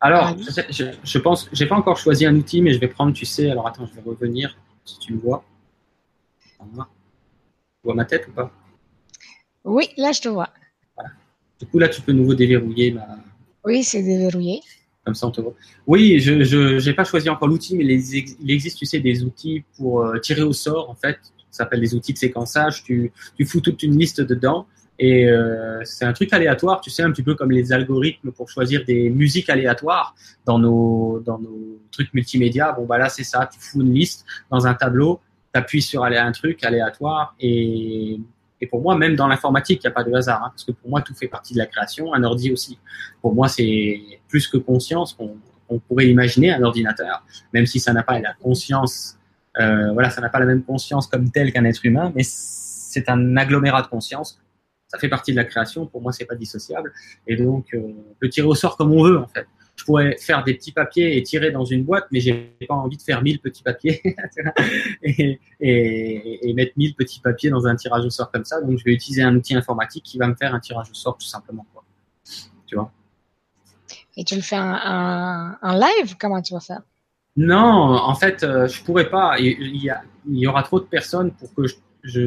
Alors, 0.00 0.36
je, 0.38 0.62
je, 0.70 0.84
je, 1.02 1.18
pense, 1.18 1.48
j'ai 1.52 1.66
pas 1.66 1.76
encore 1.76 1.98
choisi 1.98 2.26
un 2.26 2.34
outil, 2.34 2.62
mais 2.62 2.72
je 2.72 2.80
vais 2.80 2.88
prendre, 2.88 3.12
tu 3.12 3.24
sais, 3.24 3.50
alors 3.50 3.66
attends, 3.66 3.86
je 3.86 3.94
vais 3.94 4.02
revenir, 4.02 4.56
si 4.84 4.98
tu 4.98 5.14
me 5.14 5.20
vois. 5.20 5.44
Tu 6.58 6.64
vois 7.84 7.94
ma 7.94 8.04
tête 8.04 8.26
ou 8.28 8.32
pas? 8.32 8.50
Oui, 9.64 9.90
là 9.96 10.12
je 10.12 10.20
te 10.20 10.28
vois. 10.28 10.48
Voilà. 10.96 11.10
Du 11.60 11.66
coup, 11.66 11.78
là, 11.78 11.88
tu 11.88 12.00
peux 12.00 12.12
nouveau 12.12 12.34
déverrouiller 12.34 12.92
ma. 12.92 13.06
Oui, 13.64 13.84
c'est 13.84 14.02
déverrouillé. 14.02 14.60
Comme 15.08 15.14
ça, 15.14 15.26
on 15.26 15.30
te 15.30 15.40
voit. 15.40 15.54
Oui, 15.86 16.20
je 16.20 16.86
n'ai 16.86 16.92
pas 16.92 17.04
choisi 17.04 17.30
encore 17.30 17.48
l'outil, 17.48 17.74
mais 17.78 17.84
il 17.86 18.50
existe, 18.50 18.76
tu 18.76 18.84
sais, 18.84 19.00
des 19.00 19.24
outils 19.24 19.64
pour 19.78 20.02
euh, 20.02 20.18
tirer 20.18 20.42
au 20.42 20.52
sort, 20.52 20.90
en 20.90 20.94
fait. 20.94 21.16
Ça 21.50 21.64
s'appelle 21.64 21.80
des 21.80 21.94
outils 21.94 22.12
de 22.12 22.18
séquençage. 22.18 22.84
Tu, 22.84 23.10
tu 23.34 23.46
fous 23.46 23.62
toute 23.62 23.82
une 23.82 23.98
liste 23.98 24.20
dedans. 24.20 24.66
Et 24.98 25.26
euh, 25.26 25.80
c'est 25.84 26.04
un 26.04 26.12
truc 26.12 26.30
aléatoire, 26.34 26.82
tu 26.82 26.90
sais, 26.90 27.02
un 27.02 27.10
petit 27.10 27.22
peu 27.22 27.34
comme 27.36 27.50
les 27.50 27.72
algorithmes 27.72 28.32
pour 28.32 28.50
choisir 28.50 28.84
des 28.84 29.08
musiques 29.08 29.48
aléatoires 29.48 30.14
dans 30.44 30.58
nos, 30.58 31.22
dans 31.24 31.38
nos 31.38 31.80
trucs 31.90 32.12
multimédia. 32.12 32.72
Bon, 32.72 32.84
bah 32.84 32.98
là, 32.98 33.08
c'est 33.08 33.24
ça. 33.24 33.48
Tu 33.50 33.58
fous 33.58 33.80
une 33.80 33.94
liste 33.94 34.26
dans 34.50 34.66
un 34.66 34.74
tableau, 34.74 35.20
tu 35.54 35.58
appuies 35.58 35.80
sur 35.80 36.04
un 36.04 36.32
truc 36.32 36.62
aléatoire 36.64 37.34
et 37.40 38.20
et 38.60 38.66
pour 38.66 38.82
moi, 38.82 38.96
même 38.96 39.14
dans 39.14 39.28
l'informatique, 39.28 39.80
il 39.82 39.86
n'y 39.86 39.92
a 39.92 39.94
pas 39.94 40.04
de 40.04 40.12
hasard, 40.12 40.42
hein, 40.42 40.50
parce 40.50 40.64
que 40.64 40.72
pour 40.72 40.90
moi, 40.90 41.02
tout 41.02 41.14
fait 41.14 41.28
partie 41.28 41.54
de 41.54 41.58
la 41.58 41.66
création, 41.66 42.12
un 42.14 42.22
ordi 42.24 42.52
aussi. 42.52 42.78
Pour 43.22 43.34
moi, 43.34 43.48
c'est 43.48 44.00
plus 44.28 44.48
que 44.48 44.56
conscience 44.56 45.14
qu'on 45.14 45.36
on 45.70 45.78
pourrait 45.78 46.08
imaginer 46.08 46.50
un 46.50 46.62
ordinateur, 46.62 47.22
même 47.52 47.66
si 47.66 47.78
ça 47.78 47.92
n'a 47.92 48.02
pas 48.02 48.18
la 48.18 48.32
conscience, 48.32 49.18
euh, 49.60 49.92
voilà, 49.92 50.08
ça 50.08 50.20
n'a 50.20 50.30
pas 50.30 50.38
la 50.38 50.46
même 50.46 50.62
conscience 50.62 51.06
comme 51.06 51.30
telle 51.30 51.52
qu'un 51.52 51.64
être 51.64 51.84
humain, 51.84 52.10
mais 52.14 52.22
c'est 52.24 53.08
un 53.10 53.36
agglomérat 53.36 53.82
de 53.82 53.88
conscience. 53.88 54.40
Ça 54.86 54.98
fait 54.98 55.10
partie 55.10 55.32
de 55.32 55.36
la 55.36 55.44
création. 55.44 55.86
Pour 55.86 56.00
moi, 56.00 56.12
c'est 56.12 56.24
pas 56.24 56.34
dissociable. 56.34 56.94
Et 57.26 57.36
donc, 57.36 57.66
euh, 57.74 57.80
on 57.80 58.14
peut 58.18 58.30
tirer 58.30 58.46
au 58.46 58.54
sort 58.54 58.78
comme 58.78 58.92
on 58.92 59.04
veut, 59.04 59.18
en 59.18 59.26
fait 59.26 59.46
je 59.78 59.84
pourrais 59.84 60.16
faire 60.18 60.42
des 60.42 60.54
petits 60.54 60.72
papiers 60.72 61.16
et 61.16 61.22
tirer 61.22 61.52
dans 61.52 61.64
une 61.64 61.84
boîte, 61.84 62.06
mais 62.10 62.18
j'ai 62.18 62.56
pas 62.68 62.74
envie 62.74 62.96
de 62.96 63.02
faire 63.02 63.22
1000 63.22 63.40
petits 63.40 63.62
papiers 63.62 64.02
et, 65.02 65.38
et, 65.60 66.50
et, 66.50 66.54
mettre 66.54 66.72
1000 66.76 66.96
petits 66.96 67.20
papiers 67.20 67.48
dans 67.48 67.64
un 67.66 67.76
tirage 67.76 68.04
au 68.04 68.10
sort 68.10 68.30
comme 68.32 68.44
ça. 68.44 68.60
Donc, 68.60 68.76
je 68.76 68.84
vais 68.84 68.92
utiliser 68.92 69.22
un 69.22 69.36
outil 69.36 69.54
informatique 69.54 70.02
qui 70.02 70.18
va 70.18 70.26
me 70.26 70.34
faire 70.34 70.52
un 70.52 70.58
tirage 70.58 70.90
au 70.90 70.94
sort 70.94 71.16
tout 71.16 71.26
simplement. 71.26 71.64
Quoi. 71.72 71.84
Tu 72.66 72.74
vois 72.74 72.90
Et 74.16 74.24
tu 74.24 74.34
le 74.34 74.42
fais 74.42 74.58
en, 74.58 75.54
live? 75.62 76.16
Comment 76.18 76.42
tu 76.42 76.54
vas 76.54 76.60
faire? 76.60 76.82
Non, 77.36 77.56
en 77.56 78.14
fait, 78.16 78.42
euh, 78.42 78.66
je 78.66 78.82
pourrais 78.82 79.08
pas. 79.08 79.38
Il 79.38 79.76
y, 79.76 79.90
a, 79.90 80.02
il 80.28 80.38
y 80.38 80.46
aura 80.48 80.64
trop 80.64 80.80
de 80.80 80.86
personnes 80.86 81.30
pour 81.30 81.54
que 81.54 81.68
je. 81.68 81.76
je... 82.02 82.22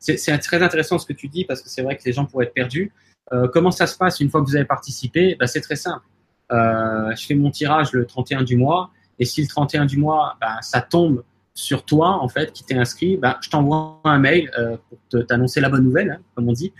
C'est 0.00 0.38
très 0.38 0.64
intéressant 0.64 0.98
ce 0.98 1.06
que 1.06 1.12
tu 1.12 1.28
dis 1.28 1.44
parce 1.44 1.62
que 1.62 1.68
c'est 1.68 1.82
vrai 1.82 1.96
que 1.96 2.02
les 2.04 2.12
gens 2.12 2.26
pourraient 2.26 2.46
être 2.46 2.54
perdus. 2.54 2.92
Euh, 3.32 3.46
comment 3.46 3.70
ça 3.70 3.86
se 3.86 3.96
passe 3.96 4.18
une 4.18 4.30
fois 4.30 4.40
que 4.40 4.46
vous 4.46 4.56
avez 4.56 4.64
participé? 4.64 5.36
Ben, 5.38 5.46
C'est 5.46 5.60
très 5.60 5.76
simple 5.76 6.04
je 6.50 7.26
fais 7.26 7.34
mon 7.34 7.50
tirage 7.50 7.92
le 7.92 8.06
31 8.06 8.42
du 8.42 8.56
mois, 8.56 8.90
et 9.18 9.24
si 9.24 9.42
le 9.42 9.48
31 9.48 9.86
du 9.86 9.98
mois, 9.98 10.36
bah, 10.40 10.58
ça 10.62 10.80
tombe 10.80 11.22
sur 11.58 11.84
toi, 11.84 12.22
en 12.22 12.28
fait, 12.28 12.52
qui 12.52 12.62
t'es 12.62 12.76
inscrit, 12.76 13.16
bah, 13.16 13.38
je 13.42 13.50
t'envoie 13.50 14.00
un 14.04 14.20
mail 14.20 14.48
euh, 14.56 14.76
pour 15.10 15.26
t'annoncer 15.26 15.60
la 15.60 15.68
bonne 15.68 15.82
nouvelle, 15.82 16.12
hein, 16.12 16.22
comme 16.36 16.48
on 16.48 16.52
dit. 16.52 16.72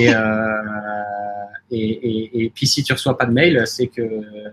Et, 0.00 0.08
euh, 0.14 0.22
et, 1.70 1.78
et, 1.78 2.44
et, 2.44 2.50
puis 2.50 2.66
si 2.66 2.82
tu 2.82 2.92
reçois 2.92 3.16
pas 3.16 3.26
de 3.26 3.32
mail, 3.32 3.62
c'est 3.66 3.86
que 3.86 4.02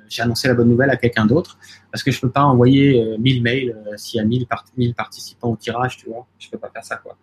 j'ai 0.08 0.22
annoncé 0.22 0.48
la 0.48 0.54
bonne 0.54 0.70
nouvelle 0.70 0.92
à 0.92 0.98
quelqu'un 0.98 1.26
d'autre, 1.26 1.58
parce 1.92 2.04
que 2.04 2.12
je 2.12 2.22
peux 2.22 2.30
pas 2.30 2.44
envoyer 2.44 3.18
1000 3.18 3.42
mails 3.42 3.76
s'il 3.98 4.20
y 4.20 4.22
a 4.22 4.26
1000, 4.26 4.46
part 4.46 4.66
1000 4.78 4.94
participants 4.94 5.50
au 5.50 5.56
tirage, 5.56 5.98
tu 5.98 6.10
vois. 6.10 6.28
Je 6.38 6.50
peux 6.50 6.60
pas 6.60 6.70
faire 6.70 6.86
ça, 6.86 6.98
quoi. 6.98 7.18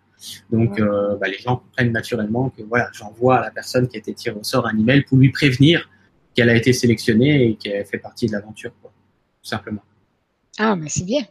Donc, 0.51 0.79
euh, 0.79 1.15
bah, 1.15 1.27
les 1.27 1.37
gens 1.37 1.57
comprennent 1.57 1.93
naturellement 1.93 2.49
que 2.49 2.61
voilà, 2.63 2.89
j'envoie 2.91 3.37
à 3.37 3.41
la 3.41 3.51
personne 3.51 3.87
qui 3.87 3.95
a 3.95 3.99
été 3.99 4.13
tirée 4.13 4.35
au 4.37 4.43
sort 4.43 4.67
un 4.67 4.77
email 4.77 5.03
pour 5.03 5.17
lui 5.17 5.31
prévenir 5.31 5.89
qu'elle 6.39 6.49
a 6.49 6.55
été 6.55 6.71
sélectionnée 6.71 7.49
et 7.49 7.55
qu'elle 7.55 7.85
fait 7.85 7.97
partie 7.97 8.27
de 8.27 8.31
l'aventure, 8.31 8.71
tout 8.81 8.89
simplement. 9.41 9.83
Ah, 10.57 10.73
mais 10.77 10.87
c'est 10.87 11.03
bien. 11.03 11.23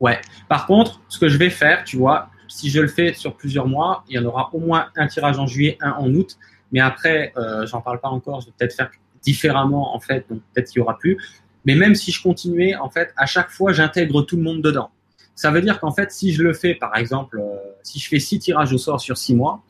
Ouais. 0.00 0.20
Par 0.48 0.66
contre, 0.66 1.00
ce 1.08 1.20
que 1.20 1.28
je 1.28 1.38
vais 1.38 1.48
faire, 1.48 1.84
tu 1.84 1.96
vois, 1.96 2.28
si 2.48 2.70
je 2.70 2.80
le 2.80 2.88
fais 2.88 3.12
sur 3.12 3.36
plusieurs 3.36 3.68
mois, 3.68 4.04
il 4.08 4.16
y 4.16 4.18
en 4.18 4.24
aura 4.24 4.50
au 4.52 4.58
moins 4.58 4.88
un 4.96 5.06
tirage 5.06 5.38
en 5.38 5.46
juillet, 5.46 5.78
un 5.80 5.92
en 5.92 6.12
août. 6.12 6.38
Mais 6.72 6.80
après, 6.80 7.32
euh, 7.36 7.66
j'en 7.66 7.80
parle 7.80 8.00
pas 8.00 8.08
encore. 8.08 8.40
Je 8.40 8.46
vais 8.46 8.52
peut-être 8.58 8.74
faire 8.74 8.90
différemment 9.22 9.94
en 9.94 10.00
fait. 10.00 10.26
Donc 10.28 10.40
peut-être 10.52 10.70
qu'il 10.70 10.80
y 10.80 10.82
aura 10.82 10.98
plus. 10.98 11.16
Mais 11.64 11.76
même 11.76 11.94
si 11.94 12.10
je 12.10 12.20
continuais, 12.20 12.74
en 12.74 12.90
fait, 12.90 13.12
à 13.16 13.26
chaque 13.26 13.50
fois, 13.50 13.72
j'intègre 13.72 14.22
tout 14.22 14.36
le 14.36 14.42
monde 14.42 14.60
dedans. 14.60 14.90
Ça 15.36 15.52
veut 15.52 15.62
dire 15.62 15.78
qu'en 15.78 15.92
fait, 15.92 16.10
si 16.10 16.32
je 16.32 16.42
le 16.42 16.52
fais, 16.52 16.74
par 16.74 16.96
exemple, 16.96 17.38
euh, 17.38 17.56
si 17.84 18.00
je 18.00 18.08
fais 18.08 18.18
six 18.18 18.40
tirages 18.40 18.72
au 18.72 18.78
sort 18.78 19.00
sur 19.00 19.16
six 19.16 19.36
mois, 19.36 19.62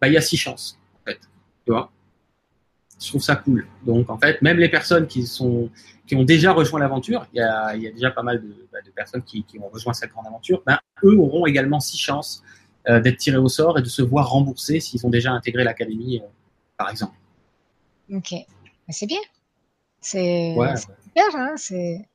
bah, 0.00 0.08
il 0.08 0.14
y 0.14 0.16
a 0.16 0.22
six 0.22 0.38
chances. 0.38 0.78
En 1.02 1.10
fait, 1.10 1.20
tu 1.66 1.72
vois? 1.72 1.90
Je 3.04 3.10
trouve 3.10 3.22
ça 3.22 3.36
cool. 3.36 3.66
Donc 3.84 4.10
en 4.10 4.18
fait, 4.18 4.40
même 4.42 4.58
les 4.58 4.68
personnes 4.68 5.06
qui 5.06 5.26
sont 5.26 5.70
qui 6.06 6.16
ont 6.16 6.24
déjà 6.24 6.52
rejoint 6.52 6.80
l'aventure, 6.80 7.26
il 7.32 7.38
y 7.38 7.40
a, 7.40 7.74
il 7.76 7.82
y 7.82 7.88
a 7.88 7.90
déjà 7.90 8.10
pas 8.10 8.22
mal 8.22 8.42
de, 8.42 8.66
bah, 8.72 8.78
de 8.84 8.90
personnes 8.90 9.22
qui, 9.22 9.42
qui, 9.44 9.58
ont 9.58 9.68
rejoint 9.68 9.94
cette 9.94 10.10
grande 10.10 10.26
aventure, 10.26 10.62
ben, 10.66 10.78
eux 11.02 11.16
auront 11.16 11.46
également 11.46 11.80
six 11.80 11.96
chances 11.96 12.42
euh, 12.88 13.00
d'être 13.00 13.16
tirés 13.16 13.38
au 13.38 13.48
sort 13.48 13.78
et 13.78 13.82
de 13.82 13.88
se 13.88 14.02
voir 14.02 14.28
remboursés 14.28 14.80
s'ils 14.80 15.06
ont 15.06 15.10
déjà 15.10 15.32
intégré 15.32 15.64
l'académie, 15.64 16.20
euh, 16.22 16.26
par 16.76 16.90
exemple. 16.90 17.14
Ok, 18.12 18.34
c'est 18.90 19.06
bien. 19.06 19.20
C'est 20.00 20.54
ouais, 20.54 20.76
super, 20.76 21.36
hein 21.36 21.54
c'est 21.56 22.06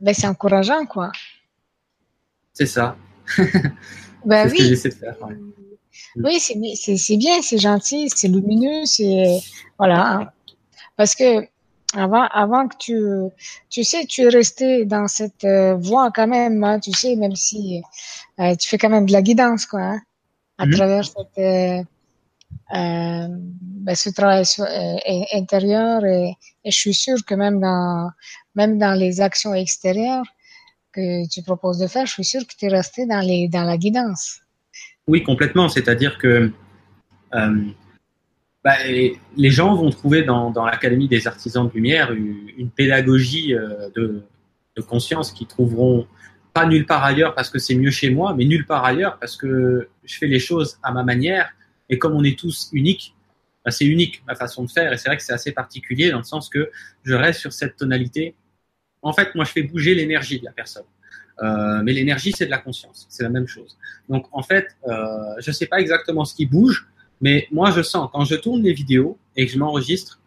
ben, 0.00 0.12
c'est 0.12 0.26
encourageant, 0.26 0.84
quoi. 0.84 1.10
C'est 2.52 2.66
ça. 2.66 2.96
ben, 4.26 4.50
oui. 4.50 4.58
ce 4.58 4.62
que 4.62 4.68
j'essaie 4.68 4.88
de 4.90 4.94
faire. 4.94 5.16
Ouais. 5.22 5.36
Oui, 6.16 6.40
c'est 6.40 7.16
bien, 7.16 7.42
c'est 7.42 7.58
gentil, 7.58 8.08
c'est 8.14 8.28
lumineux, 8.28 8.84
c'est 8.84 9.40
voilà. 9.78 10.32
Parce 10.96 11.14
que 11.14 11.46
avant, 11.94 12.26
avant 12.28 12.68
que 12.68 12.76
tu, 12.78 12.96
tu 13.70 13.84
sais, 13.84 14.06
tu 14.06 14.22
es 14.22 14.28
resté 14.28 14.84
dans 14.84 15.08
cette 15.08 15.44
euh, 15.44 15.74
voie 15.76 16.10
quand 16.14 16.26
même, 16.26 16.62
hein, 16.64 16.80
tu 16.80 16.92
sais, 16.92 17.16
même 17.16 17.36
si 17.36 17.82
euh, 18.40 18.54
tu 18.56 18.68
fais 18.68 18.78
quand 18.78 18.90
même 18.90 19.06
de 19.06 19.12
la 19.12 19.22
guidance, 19.22 19.66
quoi, 19.66 19.80
hein, 19.80 20.00
à 20.58 20.66
-hmm. 20.66 20.76
travers 20.76 21.04
cette, 21.04 21.38
euh, 21.38 21.82
ben, 23.84 23.94
ce 23.94 24.10
travail 24.10 24.44
intérieur 25.32 26.04
et, 26.04 26.36
et, 26.64 26.70
je 26.70 26.78
suis 26.84 26.94
sûre 26.94 27.20
que 27.28 27.34
même 27.34 27.60
dans, 27.60 28.10
même 28.54 28.78
dans 28.78 28.94
les 28.98 29.20
actions 29.20 29.54
extérieures 29.54 30.26
que 30.92 31.26
tu 31.28 31.42
proposes 31.42 31.78
de 31.78 31.86
faire, 31.86 32.06
je 32.06 32.14
suis 32.18 32.24
sûre 32.32 32.44
que 32.48 32.54
tu 32.58 32.66
es 32.66 32.68
resté 32.68 33.06
dans 33.06 33.20
les, 33.20 33.48
dans 33.48 33.64
la 33.64 33.76
guidance. 33.76 34.40
Oui, 35.06 35.22
complètement. 35.22 35.68
C'est-à-dire 35.68 36.18
que 36.18 36.50
euh, 37.34 37.64
bah, 38.64 38.76
les 38.84 39.50
gens 39.50 39.74
vont 39.76 39.90
trouver 39.90 40.22
dans, 40.22 40.52
l'Académie 40.64 41.08
des 41.08 41.26
artisans 41.26 41.68
de 41.68 41.72
lumière 41.72 42.12
une, 42.12 42.70
pédagogie 42.70 43.54
euh, 43.54 43.88
de, 43.94 44.22
de, 44.76 44.82
conscience 44.82 45.32
qu'ils 45.32 45.46
trouveront 45.46 46.06
pas 46.52 46.66
nulle 46.66 46.86
part 46.86 47.04
ailleurs 47.04 47.34
parce 47.34 47.50
que 47.50 47.58
c'est 47.58 47.74
mieux 47.74 47.90
chez 47.90 48.10
moi, 48.10 48.34
mais 48.34 48.44
nulle 48.44 48.66
part 48.66 48.84
ailleurs 48.84 49.18
parce 49.18 49.36
que 49.36 49.88
je 50.04 50.16
fais 50.16 50.26
les 50.26 50.38
choses 50.38 50.78
à 50.82 50.90
ma 50.90 51.02
manière 51.04 51.52
et 51.88 51.98
comme 51.98 52.14
on 52.14 52.24
est 52.24 52.38
tous 52.38 52.70
uniques, 52.72 53.14
bah, 53.64 53.70
c'est 53.70 53.84
unique 53.84 54.22
ma 54.26 54.34
façon 54.34 54.64
de 54.64 54.70
faire 54.70 54.92
et 54.92 54.96
c'est 54.96 55.08
vrai 55.08 55.16
que 55.16 55.22
c'est 55.22 55.32
assez 55.32 55.52
particulier 55.52 56.10
dans 56.10 56.18
le 56.18 56.24
sens 56.24 56.48
que 56.48 56.70
je 57.04 57.14
reste 57.14 57.40
sur 57.40 57.52
cette 57.52 57.76
tonalité. 57.76 58.34
En 59.02 59.12
fait, 59.12 59.34
moi, 59.34 59.44
je 59.44 59.52
fais 59.52 59.62
bouger 59.62 59.94
l'énergie 59.94 60.40
de 60.40 60.44
la 60.44 60.52
personne. 60.52 60.84
Euh, 61.42 61.82
mais 61.82 61.92
l'énergie, 61.92 62.32
c'est 62.32 62.46
de 62.46 62.50
la 62.50 62.58
conscience. 62.58 63.06
C'est 63.10 63.22
la 63.22 63.28
même 63.28 63.46
chose. 63.46 63.76
Donc, 64.08 64.26
en 64.32 64.42
fait, 64.42 64.68
euh, 64.88 65.34
je 65.38 65.52
sais 65.52 65.66
pas 65.66 65.80
exactement 65.80 66.24
ce 66.24 66.34
qui 66.34 66.46
bouge, 66.46 66.86
mais 67.20 67.46
moi, 67.50 67.70
je 67.70 67.82
sens 67.82 68.08
quand 68.12 68.24
je 68.24 68.36
tourne 68.36 68.62
les 68.62 68.72
vidéos 68.72 69.18
et 69.36 69.46
que 69.46 69.52
je 69.52 69.58
m'enregistre, 69.58 70.20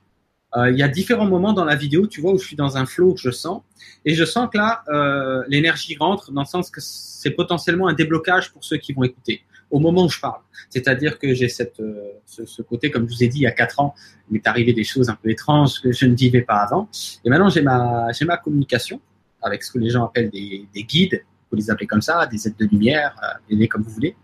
euh, 0.58 0.72
il 0.72 0.78
y 0.78 0.84
a 0.84 0.88
différents 0.88 1.28
moments 1.28 1.54
dans 1.54 1.66
la 1.66 1.76
vidéo, 1.76 2.08
tu 2.08 2.22
vois, 2.22 2.34
où 2.34 2.38
je 2.38 2.46
suis 2.46 2.56
dans 2.56 2.78
un 2.78 2.86
flow 2.86 3.16
je 3.18 3.30
sens, 3.30 3.62
et 4.04 4.16
je 4.16 4.26
sens 4.26 4.50
que 4.52 4.58
là, 4.58 4.84
euh, 4.90 5.44
l'énergie 5.48 5.96
rentre 6.00 6.32
dans 6.32 6.42
le 6.42 6.48
sens 6.48 6.72
que 6.72 6.82
c'est 6.82 7.32
potentiellement 7.32 7.88
un 7.88 7.94
déblocage 7.94 8.52
pour 8.52 8.64
ceux 8.64 8.78
qui 8.78 8.94
vont 8.94 9.04
écouter 9.04 9.44
au 9.70 9.80
moment 9.80 10.06
où 10.06 10.10
je 10.10 10.20
parle. 10.20 10.42
C'est-à-dire 10.72 11.20
que 11.20 11.36
j'ai 11.36 11.50
cette, 11.50 11.80
euh, 11.80 12.14
ce, 12.26 12.46
ce, 12.46 12.64
côté, 12.64 12.90
comme 12.90 13.08
je 13.08 13.14
vous 13.14 13.24
ai 13.24 13.28
dit, 13.28 13.40
il 13.40 13.44
y 13.44 13.48
a 13.48 13.52
quatre 13.52 13.80
ans, 13.80 13.94
il 14.30 14.34
m'est 14.34 14.48
arrivé 14.48 14.74
des 14.74 14.84
choses 14.84 15.10
un 15.10 15.16
peu 15.16 15.30
étranges 15.30 15.80
que 15.80 15.92
je 15.92 16.08
ne 16.08 16.16
vivais 16.16 16.42
pas 16.42 16.56
avant. 16.56 16.90
Et 17.24 17.30
maintenant, 17.30 17.50
j'ai 17.50 17.62
ma, 17.62 18.12
j'ai 18.12 18.26
ma 18.26 18.38
communication 18.38 19.00
avec 19.42 19.64
ce 19.64 19.72
que 19.72 19.80
les 19.80 19.90
gens 19.90 20.06
appellent 20.06 20.30
des, 20.30 20.68
des 20.74 20.84
guides, 20.84 21.24
vous 21.50 21.58
les 21.58 21.70
appeler 21.72 21.88
comme 21.88 22.02
ça, 22.02 22.26
des 22.28 22.48
aides 22.48 22.58
de 22.58 22.66
lumière, 22.66 23.16
euh, 23.52 23.68
comme 23.68 23.82
vous 23.84 23.92
voulez. 23.92 24.16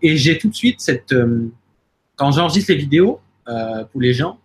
Et 0.00 0.16
j'ai 0.16 0.38
tout 0.38 0.48
de 0.48 0.54
suite 0.54 0.80
cette, 0.80 1.12
euh, 1.12 1.48
quand 2.16 2.32
j'enregistre 2.32 2.72
les 2.72 2.78
vidéos 2.78 3.20
euh, 3.48 3.84
pour 3.84 4.00
les 4.00 4.12
gens, 4.12 4.38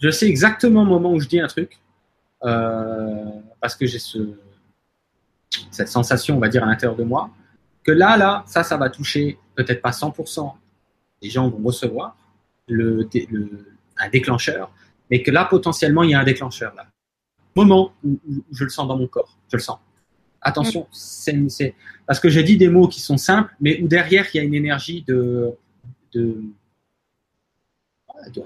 je 0.00 0.10
sais 0.10 0.26
exactement 0.26 0.82
le 0.82 0.88
moment 0.88 1.12
où 1.12 1.20
je 1.20 1.28
dis 1.28 1.40
un 1.40 1.46
truc, 1.46 1.78
euh, 2.44 3.24
parce 3.60 3.76
que 3.76 3.86
j'ai 3.86 3.98
ce, 3.98 4.18
cette 5.70 5.88
sensation, 5.88 6.36
on 6.36 6.40
va 6.40 6.48
dire, 6.48 6.64
à 6.64 6.66
l'intérieur 6.66 6.96
de 6.96 7.04
moi, 7.04 7.30
que 7.82 7.92
là, 7.92 8.16
là, 8.16 8.42
ça, 8.46 8.62
ça 8.62 8.76
va 8.76 8.88
toucher 8.88 9.38
peut-être 9.54 9.82
pas 9.82 9.90
100%. 9.90 10.52
Les 11.22 11.28
gens 11.28 11.48
vont 11.48 11.62
recevoir 11.62 12.16
le, 12.68 13.08
un 13.98 14.08
déclencheur, 14.08 14.70
mais 15.10 15.22
que 15.22 15.30
là, 15.30 15.44
potentiellement, 15.44 16.02
il 16.02 16.10
y 16.10 16.14
a 16.14 16.20
un 16.20 16.24
déclencheur 16.24 16.74
là. 16.74 16.86
Moment 17.56 17.92
où, 18.04 18.18
je 18.52 18.64
le 18.64 18.70
sens 18.70 18.86
dans 18.86 18.96
mon 18.96 19.06
corps, 19.06 19.36
je 19.50 19.56
le 19.56 19.62
sens. 19.62 19.78
Attention, 20.42 20.86
c'est 20.90 21.74
parce 22.06 22.18
que 22.18 22.30
j'ai 22.30 22.42
dit 22.42 22.56
des 22.56 22.68
mots 22.68 22.88
qui 22.88 23.00
sont 23.00 23.18
simples, 23.18 23.54
mais 23.60 23.80
où 23.82 23.88
derrière 23.88 24.26
il 24.32 24.36
y 24.38 24.40
a 24.40 24.42
une 24.42 24.54
énergie 24.54 25.02
de, 25.06 25.52
de 26.14 26.42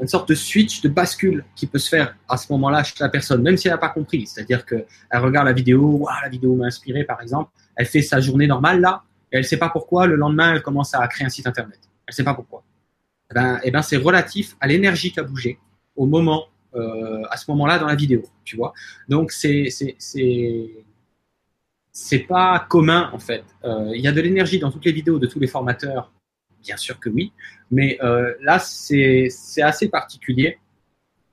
une 0.01 0.09
sorte 0.09 0.29
de 0.29 0.35
switch, 0.35 0.81
de 0.83 0.89
bascule 0.89 1.45
qui 1.57 1.67
peut 1.67 1.79
se 1.79 1.89
faire 1.89 2.17
à 2.29 2.37
ce 2.37 2.53
moment-là 2.53 2.85
chez 2.85 2.95
la 3.01 3.09
personne, 3.09 3.43
même 3.43 3.57
si 3.57 3.69
elle 3.69 3.75
n'a 3.75 3.79
pas 3.79 3.89
compris. 3.89 4.27
C'est-à-dire 4.27 4.65
qu'elle 4.65 4.87
regarde 5.13 5.47
la 5.47 5.53
vidéo, 5.53 6.07
la 6.23 6.29
vidéo 6.29 6.55
m'a 6.55 6.67
inspiré 6.67 7.05
par 7.05 7.21
exemple, 7.21 7.51
elle 7.77 7.87
fait 7.87 8.03
sa 8.03 8.21
journée 8.21 8.47
normale 8.47 8.81
là, 8.81 9.03
et 9.33 9.37
elle 9.37 9.43
ne 9.43 9.47
sait 9.47 9.57
pas 9.57 9.69
pourquoi, 9.69 10.07
le 10.07 10.17
lendemain, 10.17 10.55
elle 10.55 10.63
commence 10.63 10.95
à 10.95 11.07
créer 11.09 11.27
un 11.27 11.31
site 11.31 11.47
internet. 11.47 11.79
Elle 12.07 12.13
ne 12.13 12.15
sait 12.15 12.25
pas 12.25 12.35
pourquoi. 12.35 12.63
Eh 13.31 13.35
ben, 13.35 13.61
eh 13.65 13.71
ben 13.71 13.83
c'est 13.83 13.97
relatif 13.97 14.57
à 14.61 14.67
l'énergie 14.67 15.13
qui 15.13 15.21
a 15.21 15.25
bougé 15.25 15.59
au 15.97 16.07
moment, 16.07 16.47
à 17.31 17.37
ce 17.37 17.51
moment-là 17.51 17.79
dans 17.79 17.87
la 17.87 17.95
vidéo, 17.95 18.23
tu 18.45 18.57
vois. 18.57 18.73
Donc, 19.09 19.33
c'est, 19.33 19.69
c'est, 21.89 22.19
pas 22.29 22.67
commun 22.69 23.11
en 23.13 23.19
fait. 23.19 23.45
Euh, 23.65 23.93
il 23.95 24.01
y 24.01 24.09
a 24.09 24.13
de 24.13 24.21
l'énergie 24.21 24.59
dans 24.59 24.71
toutes 24.71 24.85
les 24.85 24.93
vidéos 24.93 25.19
de 25.19 25.27
tous 25.27 25.41
les 25.41 25.47
formateurs 25.47 26.13
Bien 26.63 26.79
sûr 26.79 26.99
que 26.99 27.11
oui, 27.11 27.31
mais 27.71 27.99
euh, 28.03 28.33
là, 28.41 28.59
c'est 28.59 29.29
assez 29.61 29.91
particulier 29.91 30.59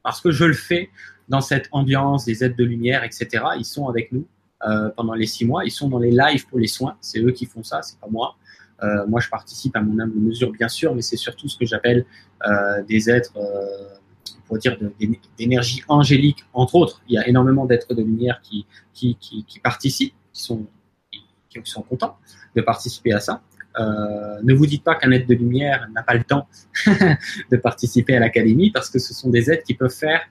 parce 0.04 0.20
que 0.20 0.30
je 0.30 0.44
le 0.44 0.54
fais 0.54 0.90
dans 1.30 1.40
cette 1.40 1.70
ambiance 1.72 2.26
des 2.26 2.44
aides 2.44 2.58
de 2.58 2.66
lumière, 2.66 3.06
etc. 3.06 3.42
Ils 3.58 3.64
sont 3.64 3.88
avec 3.88 4.12
nous 4.12 4.28
euh, 4.68 4.90
pendant 4.90 5.14
les 5.14 5.26
six 5.26 5.46
mois. 5.46 5.64
Ils 5.64 5.72
sont 5.72 5.88
dans 5.88 6.00
les 6.00 6.12
lives 6.12 6.46
pour 6.48 6.60
les 6.60 6.68
soins. 6.68 6.98
C'est 7.02 7.22
eux 7.22 7.32
qui 7.32 7.46
font 7.46 7.64
ça, 7.64 7.82
c'est 7.82 8.00
pas 8.00 8.08
moi. 8.10 8.36
Euh, 8.84 9.06
moi, 9.08 9.20
je 9.20 9.30
participe 9.30 9.76
à 9.76 9.82
mon 9.82 10.00
humble 10.00 10.20
mesure, 10.20 10.52
bien 10.52 10.68
sûr, 10.68 10.94
mais 10.94 11.02
c'est 11.02 11.18
surtout 11.18 11.48
ce 11.48 11.58
que 11.58 11.66
j'appelle 11.66 12.06
euh, 12.46 12.84
des 12.84 13.10
êtres, 13.10 13.34
dire, 14.58 14.78
d'énergie 15.38 15.84
angélique, 15.88 16.46
entre 16.54 16.76
autres. 16.76 17.02
Il 17.08 17.16
y 17.16 17.18
a 17.18 17.28
énormément 17.28 17.66
d'êtres 17.66 17.94
de 17.94 18.02
lumière 18.02 18.42
qui, 18.42 18.66
qui, 18.94 19.60
participent, 19.64 20.14
qui 20.34 20.42
sont, 20.42 20.66
qui 21.50 21.60
sont 21.64 21.82
contents 21.82 22.18
de 22.56 22.62
participer 22.62 23.14
à 23.14 23.20
ça. 23.20 23.42
Euh, 23.80 24.40
ne 24.44 24.54
vous 24.54 24.66
dites 24.66 24.84
pas 24.84 24.96
qu'un 24.96 25.12
aide 25.12 25.28
de 25.28 25.34
lumière 25.34 25.88
n'a 25.94 26.04
pas 26.04 26.14
le 26.14 26.24
temps 26.24 26.48
de 27.52 27.58
participer 27.58 28.16
à 28.16 28.20
l'académie 28.20 28.70
parce 28.70 28.90
que 28.90 29.00
ce 29.00 29.14
sont 29.14 29.30
des 29.30 29.50
aides 29.50 29.64
qui 29.64 29.76
peuvent 29.76 29.96
faire 29.96 30.22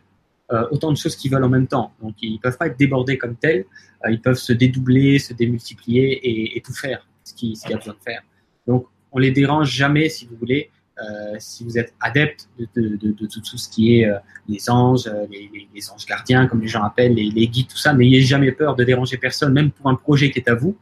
euh, 0.52 0.66
autant 0.70 0.92
de 0.92 0.96
choses 0.96 1.16
qu'ils 1.16 1.30
veulent 1.30 1.44
en 1.44 1.48
même 1.48 1.66
temps. 1.66 1.92
Donc 2.02 2.16
ils 2.20 2.34
ne 2.34 2.38
peuvent 2.38 2.58
pas 2.58 2.66
être 2.66 2.78
débordés 2.78 3.16
comme 3.16 3.36
tels, 3.36 3.64
euh, 4.04 4.10
ils 4.10 4.20
peuvent 4.20 4.38
se 4.38 4.52
dédoubler, 4.52 5.18
se 5.18 5.32
démultiplier 5.32 6.12
et, 6.12 6.58
et 6.58 6.60
tout 6.60 6.74
faire 6.74 7.06
ce 7.24 7.32
qu'il 7.32 7.54
y 7.56 7.72
a 7.72 7.76
besoin 7.76 7.94
de 7.94 8.02
faire. 8.04 8.22
Donc 8.66 8.86
on 9.12 9.18
les 9.18 9.30
dérange 9.30 9.70
jamais 9.70 10.08
si 10.08 10.26
vous 10.26 10.36
voulez. 10.36 10.70
Euh, 11.00 11.36
si 11.38 11.64
vous 11.64 11.78
êtes 11.78 11.94
adepte 12.00 12.48
de, 12.58 13.26
tout, 13.26 13.58
ce 13.58 13.68
qui 13.68 13.98
est 13.98 14.06
euh, 14.06 14.18
les 14.48 14.68
anges, 14.68 15.10
les, 15.30 15.68
les, 15.74 15.90
anges 15.90 16.04
gardiens, 16.04 16.46
comme 16.46 16.60
les 16.60 16.68
gens 16.68 16.82
appellent, 16.82 17.14
les, 17.14 17.48
guides, 17.48 17.68
tout 17.68 17.78
ça, 17.78 17.94
n'ayez 17.94 18.20
jamais 18.20 18.52
peur 18.52 18.76
de 18.76 18.84
déranger 18.84 19.16
personne, 19.16 19.52
même 19.52 19.70
pour 19.70 19.88
un 19.88 19.94
projet 19.94 20.30
qui 20.30 20.40
est 20.40 20.48
à 20.48 20.54
vous, 20.54 20.76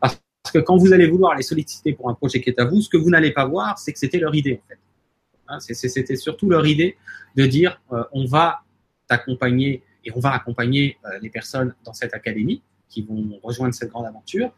parce 0.00 0.52
que 0.52 0.58
quand 0.58 0.76
vous 0.76 0.92
allez 0.92 1.08
vouloir 1.08 1.34
les 1.34 1.42
solliciter 1.42 1.94
pour 1.94 2.10
un 2.10 2.14
projet 2.14 2.40
qui 2.40 2.50
est 2.50 2.60
à 2.60 2.66
vous, 2.66 2.82
ce 2.82 2.90
que 2.90 2.98
vous 2.98 3.08
n'allez 3.08 3.32
pas 3.32 3.46
voir, 3.46 3.78
c'est 3.78 3.92
que 3.92 3.98
c'était 3.98 4.18
leur 4.18 4.34
idée 4.34 4.60
en 4.62 4.68
fait. 4.68 4.78
Hein, 5.48 5.58
c'était 5.60 6.16
surtout 6.16 6.50
leur 6.50 6.66
idée 6.66 6.96
de 7.34 7.46
dire 7.46 7.80
euh, 7.92 8.04
on 8.12 8.26
va 8.26 8.62
t'accompagner 9.08 9.82
et 10.04 10.12
on 10.14 10.20
va 10.20 10.32
accompagner 10.32 10.98
euh, 11.04 11.18
les 11.22 11.30
personnes 11.30 11.74
dans 11.84 11.94
cette 11.94 12.12
académie 12.14 12.62
qui 12.88 13.02
vont 13.02 13.40
rejoindre 13.42 13.74
cette 13.74 13.90
grande 13.90 14.06
aventure. 14.06 14.52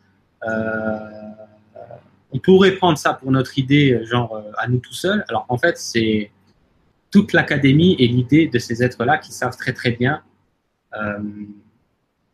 Euh, 2.33 2.37
on 2.37 2.39
pourrait 2.39 2.73
prendre 2.73 2.99
ça 2.99 3.15
pour 3.15 3.31
notre 3.31 3.59
idée, 3.59 4.01
genre 4.05 4.43
à 4.59 4.69
nous 4.69 4.79
tout 4.79 4.95
seuls. 4.95 5.25
Alors 5.29 5.47
en 5.49 5.59
fait, 5.59 5.79
c'est 5.79 6.31
toute 7.11 7.33
l'académie 7.33 7.97
et 7.99 8.07
l'idée 8.07 8.49
de 8.49 8.59
ces 8.59 8.83
êtres-là 8.83 9.19
qui 9.19 9.33
savent 9.33 9.57
très 9.57 9.73
très 9.73 9.93
bien 9.93 10.23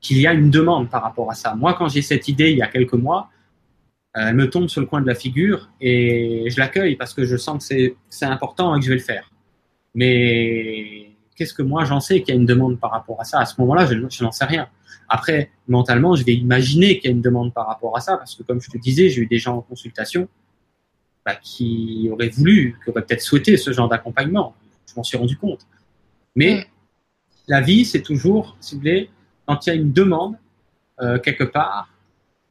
qu'il 0.01 0.18
y 0.18 0.26
a 0.26 0.32
une 0.32 0.51
demande 0.51 0.90
par 0.90 1.03
rapport 1.03 1.30
à 1.30 1.34
ça. 1.34 1.55
Moi, 1.55 1.74
quand 1.74 1.88
j'ai 1.88 2.03
cette 2.03 2.28
idée 2.28 2.51
il 2.51 2.59
y 2.59 2.62
a 2.62 2.68
quelques 2.68 2.95
mois, 2.95 3.30
euh, 4.16 4.26
elle 4.28 4.34
me 4.34 4.51
tombe 4.51 4.68
sur 4.68 4.82
le 4.82 4.86
coin 4.86 5.01
de 5.01 5.07
la 5.07 5.14
figure 5.14 5.70
et 5.80 6.45
je 6.51 6.59
l'accueille 6.59 6.97
parce 6.97 7.14
que 7.14 7.24
je 7.24 7.36
sens 7.36 7.66
que 7.66 7.95
c'est 8.11 8.26
important 8.26 8.74
et 8.74 8.78
que 8.78 8.84
je 8.84 8.90
vais 8.90 8.97
le 8.97 9.03
faire. 9.03 9.30
Mais 9.95 11.11
qu'est-ce 11.34 11.55
que 11.55 11.62
moi 11.62 11.84
j'en 11.84 12.01
sais 12.01 12.20
qu'il 12.20 12.34
y 12.34 12.36
a 12.36 12.40
une 12.40 12.47
demande 12.47 12.78
par 12.78 12.90
rapport 12.90 13.20
à 13.20 13.24
ça? 13.24 13.38
À 13.38 13.47
ce 13.47 13.59
moment-là, 13.61 13.86
je, 13.86 13.95
je 14.11 14.24
n'en 14.24 14.32
sais 14.32 14.45
rien. 14.45 14.68
Après, 15.09 15.50
mentalement, 15.68 16.14
je 16.14 16.24
vais 16.24 16.34
imaginer 16.34 16.98
qu'il 16.98 17.11
y 17.11 17.12
a 17.12 17.16
une 17.16 17.22
demande 17.22 17.53
par 17.53 17.66
rapport 17.66 17.96
à 17.96 18.00
ça 18.00 18.16
parce 18.16 18.34
que, 18.34 18.42
comme 18.42 18.61
je 18.61 18.70
te 18.70 18.78
disais, 18.78 19.09
j'ai 19.09 19.22
eu 19.22 19.26
des 19.26 19.38
gens 19.38 19.57
en 19.57 19.61
consultation 19.62 20.28
bah, 21.24 21.36
qui 21.36 22.09
auraient 22.11 22.28
voulu, 22.28 22.78
qui 22.82 22.90
auraient 22.90 23.03
peut-être 23.03 23.22
souhaité 23.22 23.57
ce 23.57 23.72
genre 23.72 23.88
d'accompagnement. 23.88 24.55
Je 24.86 24.94
m'en 24.96 25.03
suis 25.03 25.16
rendu 25.16 25.36
compte. 25.36 25.66
Mais 26.34 26.61
mm. 26.61 26.64
la 27.48 27.61
vie, 27.61 27.84
c'est 27.84 28.03
toujours, 28.03 28.57
si 28.61 28.74
vous 28.74 28.80
voulez, 28.80 29.11
quand 29.46 29.66
il 29.66 29.70
y 29.70 29.72
a 29.72 29.76
une 29.76 29.92
demande 29.92 30.36
euh, 31.00 31.18
quelque 31.18 31.44
part, 31.44 31.88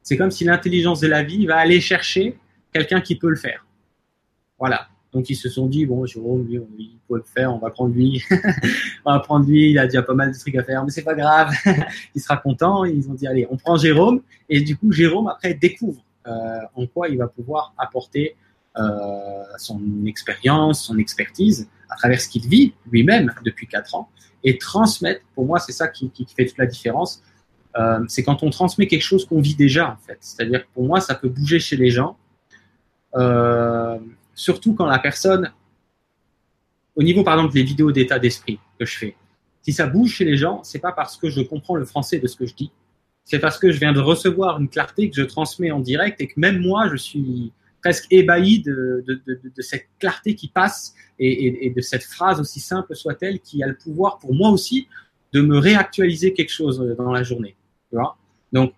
c'est 0.04 0.18
comme 0.18 0.32
si 0.32 0.44
l'intelligence 0.44 1.00
de 1.00 1.08
la 1.08 1.24
vie 1.24 1.46
va 1.46 1.58
aller 1.58 1.80
chercher 1.80 2.38
quelqu'un 2.74 3.02
qui 3.02 3.16
peut 3.16 3.30
le 3.30 3.36
faire. 3.36 3.66
Voilà. 4.60 4.88
Donc 5.14 5.30
ils 5.30 5.36
se 5.36 5.50
sont 5.50 5.68
dit 5.68 5.86
bon 5.86 6.06
Jérôme 6.06 6.46
lui, 6.46 6.62
il 6.80 6.98
peut 7.08 7.18
le 7.18 7.24
faire, 7.24 7.54
on 7.54 7.58
va 7.58 7.70
prendre 7.70 7.94
lui, 7.94 8.24
on 9.06 9.12
va 9.12 9.20
prendre 9.20 9.46
lui, 9.46 9.72
il 9.72 9.78
a 9.78 9.86
déjà 9.86 10.02
pas 10.04 10.14
mal 10.14 10.32
de 10.32 10.38
trucs 10.38 10.56
à 10.56 10.64
faire, 10.64 10.84
mais 10.86 10.92
c'est 10.92 11.04
pas 11.04 11.16
grave, 11.16 11.52
il 12.16 12.22
sera 12.22 12.38
content. 12.38 12.86
Ils 12.86 13.10
ont 13.10 13.14
dit 13.14 13.28
allez, 13.28 13.46
on 13.50 13.58
prend 13.58 13.76
Jérôme 13.76 14.22
et 14.48 14.62
du 14.62 14.78
coup 14.78 14.92
Jérôme 14.92 15.28
après 15.28 15.54
découvre 15.54 16.02
euh, 16.28 16.60
en 16.76 16.86
quoi 16.86 17.10
il 17.10 17.18
va 17.18 17.28
pouvoir 17.28 17.74
apporter 17.78 18.36
euh, 18.78 19.44
son 19.58 19.82
expérience, 20.06 20.86
son 20.86 20.98
expertise 20.98 21.68
à 21.90 21.96
travers 21.96 22.22
ce 22.22 22.30
qu'il 22.30 22.48
vit 22.48 22.74
lui-même 22.90 23.34
depuis 23.44 23.68
quatre 23.68 23.96
ans 23.96 24.10
et 24.44 24.58
transmettre. 24.58 25.22
Pour 25.36 25.46
moi, 25.46 25.60
c'est 25.60 25.74
ça 25.74 25.88
qui, 25.90 26.10
fait 26.36 26.46
toute 26.46 26.58
la 26.58 26.68
différence. 26.68 27.22
Euh, 27.76 28.00
c'est 28.08 28.24
quand 28.24 28.44
on 28.44 28.50
transmet 28.50 28.88
quelque 28.88 29.04
chose 29.04 29.26
qu'on 29.26 29.42
vit 29.42 29.56
déjà, 29.56 29.92
en 29.92 29.98
fait. 29.98 30.18
C'est-à-dire 30.22 30.64
pour 30.74 30.86
moi, 30.86 31.02
ça 31.02 31.16
peut 31.16 31.28
bouger 31.28 31.60
chez 31.60 31.76
les 31.76 31.90
gens, 31.90 32.18
surtout 34.42 34.74
quand 34.74 34.88
la 34.88 35.00
personne, 35.00 35.52
au 36.96 37.04
niveau 37.04 37.24
par 37.24 37.36
exemple 37.36 37.54
des 37.54 37.64
vidéos 37.64 37.92
d'état 37.92 38.20
d'esprit 38.20 38.60
que 38.80 38.86
je 38.86 38.98
fais, 38.98 39.16
si 39.62 39.72
ça 39.72 39.86
bouge 39.86 40.12
chez 40.16 40.26
les 40.26 40.38
gens, 40.38 40.64
c'est 40.64 40.80
pas 40.80 40.92
parce 40.92 41.18
que 41.18 41.30
je 41.30 41.42
comprends 41.42 41.76
le 41.76 41.86
français 41.86 42.18
de 42.18 42.28
ce 42.28 42.36
que 42.36 42.48
je 42.48 42.56
dis, 42.56 42.72
c'est 43.24 43.40
parce 43.40 43.60
que 43.60 43.72
je 43.72 43.80
viens 43.80 43.94
de 43.94 44.00
recevoir 44.00 44.60
une 44.60 44.68
clarté 44.68 45.10
que 45.10 45.16
je 45.16 45.22
transmets 45.22 45.72
en 45.72 45.80
direct 45.80 46.20
et 46.20 46.28
que 46.28 46.40
même 46.40 46.60
moi, 46.60 46.90
je 46.90 46.96
suis 46.96 47.54
presque 47.82 48.08
ébahi 48.12 48.62
de, 48.64 49.06
cette 49.60 49.88
clarté 50.00 50.34
qui 50.36 50.48
passe 50.48 50.96
et, 51.20 51.72
de 51.76 51.82
cette 51.82 52.04
phrase 52.04 52.40
aussi 52.40 52.60
simple 52.60 52.96
soit-elle 52.96 53.40
qui 53.40 53.64
a 53.64 53.68
le 53.68 53.76
pouvoir 53.76 54.18
pour 54.18 54.34
moi 54.34 54.50
aussi 54.50 54.88
de 55.34 55.42
me 55.42 55.58
réactualiser 55.58 56.34
quelque 56.34 56.52
chose 56.52 56.80
dans 56.98 57.12
la 57.12 57.22
journée. 57.22 57.56
Tu 57.90 57.96
vois 57.96 58.18
Donc, 58.52 58.74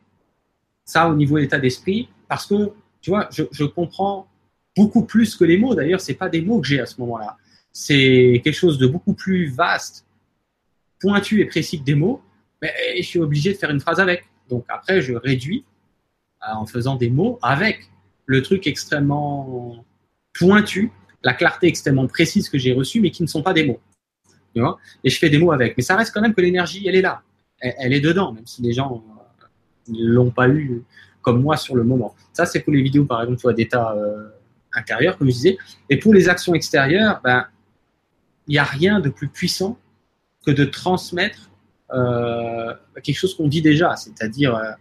ça 0.84 1.09
au 1.09 1.16
niveau 1.16 1.39
d'état 1.39 1.57
d'esprit, 1.57 2.09
parce 2.28 2.45
que, 2.45 2.72
tu 3.01 3.09
vois, 3.09 3.30
je, 3.32 3.64
comprends 3.64 4.28
beaucoup 4.76 5.03
plus 5.03 5.36
que 5.36 5.43
les 5.43 5.57
mots. 5.57 5.76
D'ailleurs, 5.76 6.01
c'est 6.01 6.13
pas 6.13 6.30
des 6.30 6.41
mots 6.41 6.59
que 6.61 6.67
j'ai 6.67 6.80
à 6.80 6.86
ce 6.86 6.99
moment-là. 7.01 7.38
C'est 7.71 8.41
quelque 8.43 8.55
chose 8.55 8.78
de 8.78 8.88
beaucoup 8.88 9.13
plus 9.13 9.47
vaste, 9.47 10.05
pointu 10.99 11.41
et 11.41 11.45
précis 11.45 11.80
que 11.80 11.86
des 11.86 11.95
mots. 11.95 12.21
Mais 12.61 12.74
je 12.97 13.03
suis 13.03 13.19
obligé 13.19 13.53
de 13.53 13.57
faire 13.57 13.71
une 13.71 13.80
phrase 13.80 13.99
avec. 13.99 14.26
Donc 14.49 14.65
après, 14.69 15.01
je 15.01 15.13
réduis 15.13 15.65
euh, 16.43 16.53
en 16.53 16.65
faisant 16.65 16.95
des 16.95 17.09
mots 17.09 17.39
avec 17.41 17.89
le 18.26 18.41
truc 18.41 18.67
extrêmement 18.67 19.84
pointu, 20.34 20.91
la 21.24 21.34
clarté 21.34 21.67
extrêmement 21.67 22.07
précise 22.07 22.49
que 22.49 22.57
j'ai 22.57 22.74
reçue, 22.74 23.01
mais 23.01 23.11
qui 23.11 23.24
ne 23.24 23.28
sont 23.28 23.43
pas 23.43 23.53
des 23.53 23.65
mots. 23.65 23.80
Et 25.03 25.09
je 25.09 25.17
fais 25.17 25.30
des 25.30 25.38
mots 25.38 25.51
avec. 25.51 25.76
Mais 25.78 25.84
ça 25.84 25.95
reste 25.95 26.13
quand 26.13 26.21
même 26.21 26.34
que 26.34 26.41
l'énergie, 26.41 26.88
elle 26.88 26.95
est 26.95 27.01
là. 27.01 27.21
Elle, 27.59 27.93
est 27.93 28.01
dedans, 28.01 28.34
même 28.34 28.45
si 28.45 28.61
les 28.61 28.74
gens 28.74 29.03
ne 29.88 30.05
l'ont 30.05 30.32
pas 30.32 30.49
eu 30.49 30.84
comme 31.21 31.41
moi 31.41 31.55
sur 31.55 31.76
le 31.76 31.84
moment. 31.84 32.13
Ça, 32.34 32.45
c'est 32.45 32.59
pour 32.59 32.74
les 32.74 32.82
vidéos, 32.82 33.05
par 33.05 33.24
exemple, 33.24 33.53
d'état 33.55 33.93
euh, 33.93 34.28
intérieur, 34.74 35.17
comme 35.17 35.28
je 35.28 35.34
disais. 35.34 35.57
Et 35.89 35.97
pour 35.97 36.13
les 36.13 36.30
actions 36.30 36.53
extérieures, 36.53 37.21
ben, 37.24 37.45
il 38.47 38.51
n'y 38.51 38.57
a 38.57 38.63
rien 38.63 38.99
de 38.99 39.09
plus 39.09 39.28
puissant 39.28 39.78
que 40.45 40.51
de 40.51 40.65
transmettre 40.65 41.49
euh, 41.91 42.74
quelque 43.01 43.17
chose 43.17 43.36
qu'on 43.36 43.47
dit 43.47 43.61
déjà. 43.61 43.95
C'est-à-dire, 43.95 44.55
euh, 44.55 44.71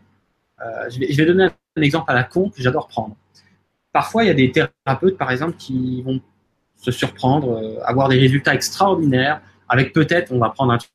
euh 0.61 0.91
je, 0.91 1.17
vais, 1.17 1.27
donner 1.27 1.49
un 1.77 1.83
exemple 1.83 2.11
à 2.11 2.15
la 2.15 2.25
con 2.25 2.51
que 2.51 2.63
j'adore 2.63 2.89
prendre. 2.89 3.17
Parfois, 3.93 4.25
il 4.25 4.29
y 4.29 4.31
a 4.31 4.35
des 4.35 4.51
thérapeutes, 4.51 5.19
par 5.19 5.31
exemple, 5.31 5.57
qui 5.57 6.03
vont 6.03 6.21
se 6.77 6.91
surprendre, 6.91 7.81
avoir 7.85 8.09
des 8.09 8.19
résultats 8.19 8.55
extraordinaires 8.55 9.41
avec 9.69 9.93
peut-être, 9.93 10.33
on 10.33 10.39
va 10.39 10.51
prendre 10.51 10.73
un 10.73 10.79
truc 10.79 10.91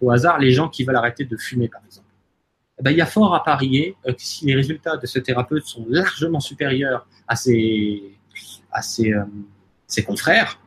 au 0.00 0.10
hasard, 0.10 0.38
les 0.38 0.52
gens 0.52 0.68
qui 0.68 0.84
veulent 0.84 0.96
arrêter 0.96 1.24
de 1.24 1.36
fumer, 1.36 1.68
par 1.68 1.82
exemple. 1.86 2.06
eh 2.78 2.82
ben, 2.82 2.90
il 2.90 2.96
y 2.96 3.00
a 3.00 3.06
fort 3.06 3.34
à 3.34 3.42
parier 3.42 3.96
que 4.04 4.12
si 4.18 4.46
les 4.46 4.54
résultats 4.54 4.96
de 4.96 5.06
ce 5.06 5.18
thérapeute 5.18 5.64
sont 5.64 5.86
largement 5.88 6.40
supérieurs 6.40 7.06
à 7.28 7.36
ses, 7.36 8.02
à 8.72 8.82
ses, 8.82 9.12
ses 9.86 10.02
confrères, 10.02 10.58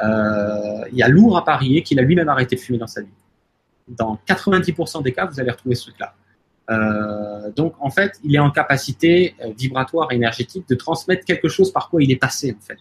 il 0.00 0.92
y 0.92 1.02
a 1.02 1.08
lourd 1.08 1.38
à 1.38 1.44
parier 1.44 1.82
qu'il 1.82 1.98
a 1.98 2.02
lui-même 2.02 2.28
arrêté 2.28 2.56
de 2.56 2.60
fumer 2.60 2.78
dans 2.78 2.86
sa 2.86 3.02
vie. 3.02 3.08
Dans 3.88 4.18
90% 4.26 5.02
des 5.02 5.12
cas, 5.12 5.26
vous 5.26 5.38
allez 5.38 5.50
retrouver 5.50 5.74
ce 5.74 5.84
truc-là. 5.84 6.14
Euh, 6.70 7.50
donc 7.52 7.74
en 7.78 7.90
fait, 7.90 8.18
il 8.24 8.34
est 8.34 8.40
en 8.40 8.50
capacité 8.50 9.34
euh, 9.40 9.52
vibratoire 9.56 10.10
énergétique 10.12 10.68
de 10.68 10.74
transmettre 10.74 11.24
quelque 11.24 11.48
chose 11.48 11.72
par 11.72 11.88
quoi 11.88 12.02
il 12.02 12.10
est 12.10 12.16
passé 12.16 12.56
en 12.58 12.60
fait. 12.60 12.78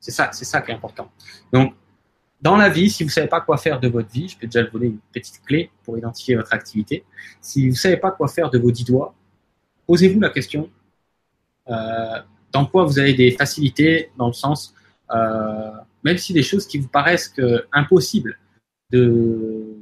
C'est 0.00 0.10
ça, 0.10 0.30
c'est 0.32 0.44
ça 0.44 0.60
qui 0.60 0.72
est 0.72 0.74
important. 0.74 1.10
Donc 1.52 1.74
dans 2.42 2.56
la 2.56 2.68
vie, 2.68 2.90
si 2.90 3.04
vous 3.04 3.10
savez 3.10 3.28
pas 3.28 3.40
quoi 3.40 3.56
faire 3.56 3.80
de 3.80 3.88
votre 3.88 4.10
vie, 4.10 4.28
je 4.28 4.36
peux 4.36 4.46
déjà 4.46 4.64
vous 4.64 4.78
donner 4.78 4.86
une 4.86 4.98
petite 5.12 5.42
clé 5.44 5.70
pour 5.84 5.96
identifier 5.96 6.34
votre 6.34 6.52
activité. 6.52 7.04
Si 7.40 7.70
vous 7.70 7.76
savez 7.76 7.96
pas 7.96 8.10
quoi 8.10 8.28
faire 8.28 8.50
de 8.50 8.58
vos 8.58 8.70
dix 8.70 8.84
doigts, 8.84 9.14
posez-vous 9.86 10.20
la 10.20 10.30
question 10.30 10.68
euh, 11.68 12.20
quoi 12.64 12.84
vous 12.84 12.98
avez 12.98 13.14
des 13.14 13.32
facilités, 13.32 14.10
dans 14.16 14.28
le 14.28 14.32
sens, 14.32 14.74
euh, 15.12 15.70
même 16.04 16.18
si 16.18 16.32
des 16.32 16.42
choses 16.42 16.66
qui 16.66 16.78
vous 16.78 16.88
paraissent 16.88 17.28
que 17.28 17.64
impossibles 17.72 18.38
de 18.92 19.76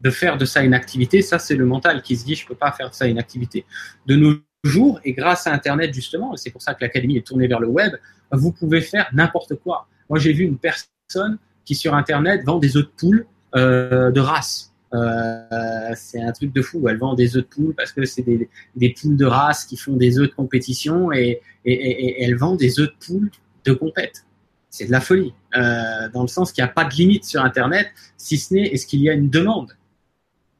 de 0.00 0.10
faire 0.10 0.38
de 0.38 0.46
ça 0.46 0.62
une 0.62 0.72
activité, 0.72 1.20
ça 1.20 1.38
c'est 1.38 1.56
le 1.56 1.66
mental 1.66 2.02
qui 2.02 2.16
se 2.16 2.24
dit 2.24 2.34
je 2.34 2.46
peux 2.46 2.54
pas 2.54 2.72
faire 2.72 2.88
de 2.88 2.94
ça 2.94 3.06
une 3.06 3.18
activité. 3.18 3.66
De 4.06 4.16
nos 4.16 4.34
jours, 4.64 4.98
et 5.04 5.12
grâce 5.12 5.46
à 5.46 5.52
Internet 5.52 5.92
justement, 5.92 6.34
et 6.34 6.36
c'est 6.36 6.50
pour 6.50 6.62
ça 6.62 6.74
que 6.74 6.82
l'académie 6.82 7.16
est 7.18 7.26
tournée 7.26 7.46
vers 7.46 7.60
le 7.60 7.68
web, 7.68 7.92
vous 8.32 8.52
pouvez 8.52 8.80
faire 8.80 9.08
n'importe 9.12 9.56
quoi. 9.56 9.86
Moi 10.08 10.18
j'ai 10.18 10.32
vu 10.32 10.44
une 10.44 10.58
personne 10.58 11.38
qui 11.64 11.74
sur 11.74 11.94
Internet 11.94 12.42
vend 12.44 12.58
des 12.58 12.76
œufs 12.76 12.84
de 12.84 12.90
poule 12.96 13.26
euh, 13.54 14.10
de 14.10 14.20
race. 14.20 14.69
Euh, 14.92 15.92
c'est 15.94 16.20
un 16.20 16.32
truc 16.32 16.52
de 16.52 16.62
fou. 16.62 16.88
Elle 16.88 16.98
vend 16.98 17.14
des 17.14 17.36
œufs 17.36 17.44
de 17.44 17.48
poule 17.48 17.74
parce 17.74 17.92
que 17.92 18.04
c'est 18.04 18.22
des, 18.22 18.48
des, 18.74 18.90
poules 18.90 19.16
de 19.16 19.24
race 19.24 19.64
qui 19.64 19.76
font 19.76 19.96
des 19.96 20.18
œufs 20.18 20.28
de 20.28 20.34
compétition 20.34 21.12
et, 21.12 21.40
et, 21.64 21.72
et, 21.72 22.04
et 22.06 22.24
elle 22.24 22.36
vend 22.36 22.56
des 22.56 22.80
œufs 22.80 22.88
de 22.88 23.06
poule 23.06 23.30
de 23.64 23.72
compète. 23.72 24.24
C'est 24.68 24.86
de 24.86 24.92
la 24.92 25.00
folie, 25.00 25.32
euh, 25.56 26.08
dans 26.12 26.22
le 26.22 26.28
sens 26.28 26.52
qu'il 26.52 26.62
n'y 26.62 26.70
a 26.70 26.72
pas 26.72 26.84
de 26.84 26.94
limite 26.94 27.24
sur 27.24 27.42
Internet, 27.42 27.88
si 28.16 28.38
ce 28.38 28.54
n'est 28.54 28.68
est-ce 28.68 28.86
qu'il 28.86 29.00
y 29.00 29.10
a 29.10 29.14
une 29.14 29.28
demande? 29.28 29.76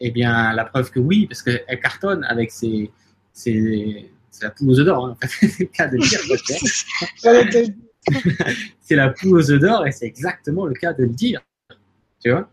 Eh 0.00 0.10
bien, 0.10 0.52
la 0.52 0.64
preuve 0.64 0.90
que 0.90 0.98
oui, 0.98 1.26
parce 1.26 1.42
qu'elle 1.42 1.80
cartonne 1.80 2.24
avec 2.24 2.50
ses, 2.50 2.90
ses 3.32 4.10
c'est 4.30 4.44
la 4.44 4.50
poule 4.50 4.70
aux 4.70 4.78
œufs 4.78 4.86
d'or. 4.86 5.06
Hein. 5.06 5.16
c'est 5.28 5.58
le 5.58 5.66
cas 5.66 5.86
de 5.88 5.96
le 5.96 6.02
dire. 6.02 7.74
c'est 8.80 8.96
la 8.96 9.10
poule 9.10 9.38
aux 9.38 9.50
œufs 9.50 9.60
d'or 9.60 9.86
et 9.86 9.92
c'est 9.92 10.06
exactement 10.06 10.66
le 10.66 10.74
cas 10.74 10.92
de 10.92 11.04
le 11.04 11.10
dire. 11.10 11.40
Tu 12.22 12.30
vois? 12.30 12.50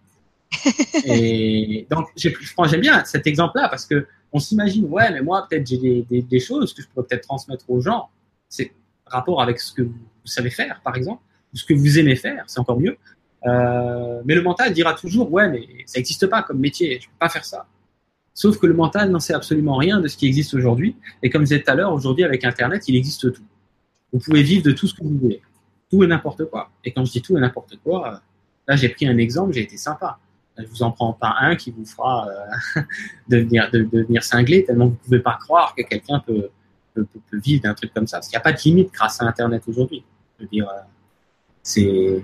Et 1.06 1.88
donc, 1.89 2.08
j'aime 2.16 2.82
bien 2.82 3.04
cet 3.06 3.28
exemple-là 3.28 3.70
parce 3.70 3.86
que 3.86 4.08
on 4.32 4.39
s'imagine, 4.39 4.86
ouais, 4.86 5.12
mais 5.12 5.22
moi, 5.22 5.48
peut-être 5.50 5.66
j'ai 5.68 6.06
des, 6.10 6.39
choses 6.39 6.74
que 6.74 6.82
je 6.82 6.88
pourrais 6.88 7.06
peut-être 7.08 7.24
transmettre 7.24 7.70
aux 7.70 7.80
gens. 7.80 8.10
C'est 8.50 8.72
rapport 9.06 9.41
avec 9.41 9.60
ce 9.60 9.72
que 9.74 9.84
vous 9.84 9.93
savez 10.26 10.50
faire, 10.50 10.82
par 10.84 10.95
exemple, 10.95 11.22
ou 11.54 11.58
ce 11.58 11.66
que 11.66 11.74
vous 11.74 11.98
aimez 11.98 12.16
faire, 12.16 12.43
c'est 12.48 12.60
encore 12.60 12.80
mieux. 12.80 12.98
Euh, 13.45 14.22
mais 14.26 14.36
le 14.36 14.41
mental 14.41 14.74
dira 14.74 14.93
toujours, 14.93 15.32
ouais, 15.32 15.50
mais 15.50 15.66
ça 15.86 16.00
n'existe 16.00 16.28
pas 16.28 16.43
comme 16.43 16.60
métier, 16.60 17.00
je 17.02 17.08
peux 17.08 17.16
pas 17.20 17.30
faire 17.30 17.45
ça. 17.45 17.68
Sauf 18.34 18.60
que 18.60 18.68
le 18.68 18.74
mental 18.74 19.10
n'en 19.10 19.20
sait 19.20 19.34
absolument 19.34 19.78
rien 19.78 20.00
de 20.00 20.08
ce 20.08 20.18
qui 20.18 20.28
existe 20.28 20.54
aujourd'hui. 20.54 20.95
Et 21.24 21.30
comme 21.30 21.41
je 21.41 21.48
disais 21.48 21.64
tout 21.64 21.72
à 21.72 21.76
l'heure, 21.76 21.93
aujourd'hui 21.93 22.24
avec 22.24 22.43
Internet, 22.43 22.88
il 22.88 22.95
existe 22.95 23.34
tout. 23.34 23.43
Vous 24.14 24.20
pouvez 24.20 24.43
vivre 24.43 24.64
de 24.64 24.72
tout 24.72 24.88
ce 24.88 24.93
que 24.93 25.04
vous 25.04 25.18
voulez. 25.18 25.41
Tout 25.89 26.04
et 26.04 26.08
n'importe 26.08 26.45
quoi. 26.45 26.70
Et 26.84 26.91
quand 26.91 27.04
je 27.06 27.14
dis 27.14 27.22
tout 27.22 27.38
et 27.38 27.41
n'importe 27.41 27.78
quoi, 27.84 28.22
là 28.68 28.76
j'ai 28.76 28.89
pris 28.89 29.08
un 29.08 29.18
exemple, 29.18 29.54
j'ai 29.54 29.64
été 29.64 29.78
sympa. 29.78 30.20
Je 30.58 30.66
vous 30.66 30.84
en 30.84 30.91
prends 30.91 31.14
pas 31.14 31.36
un 31.39 31.55
qui 31.55 31.72
vous 31.72 31.86
fera 31.86 32.28
euh, 32.28 32.82
devenir, 33.28 33.70
de, 33.72 33.84
devenir 33.84 34.24
cinglé 34.24 34.66
tellement 34.66 34.88
vous 34.88 34.95
pouvez 34.95 35.20
pas 35.20 35.38
croire 35.39 35.76
que 35.76 35.84
quelqu'un 35.84 36.20
peut, 36.20 36.49
peut, 36.93 37.08
vivre 37.34 37.64
d'un 37.64 37.74
truc 37.74 37.93
comme 37.93 38.08
ça. 38.08 38.18
Parce 38.18 38.28
qu'il 38.28 38.36
n'y 38.36 38.41
a 38.41 38.43
pas 38.43 38.53
de 38.53 38.60
limite 38.60 38.91
grâce 38.91 39.22
à 39.22 39.26
Internet 39.26 39.64
aujourd'hui. 39.68 40.03
Je 40.38 40.43
veux 40.43 40.49
dire, 40.49 40.70
euh, 40.70 40.82
c'est 41.62 42.24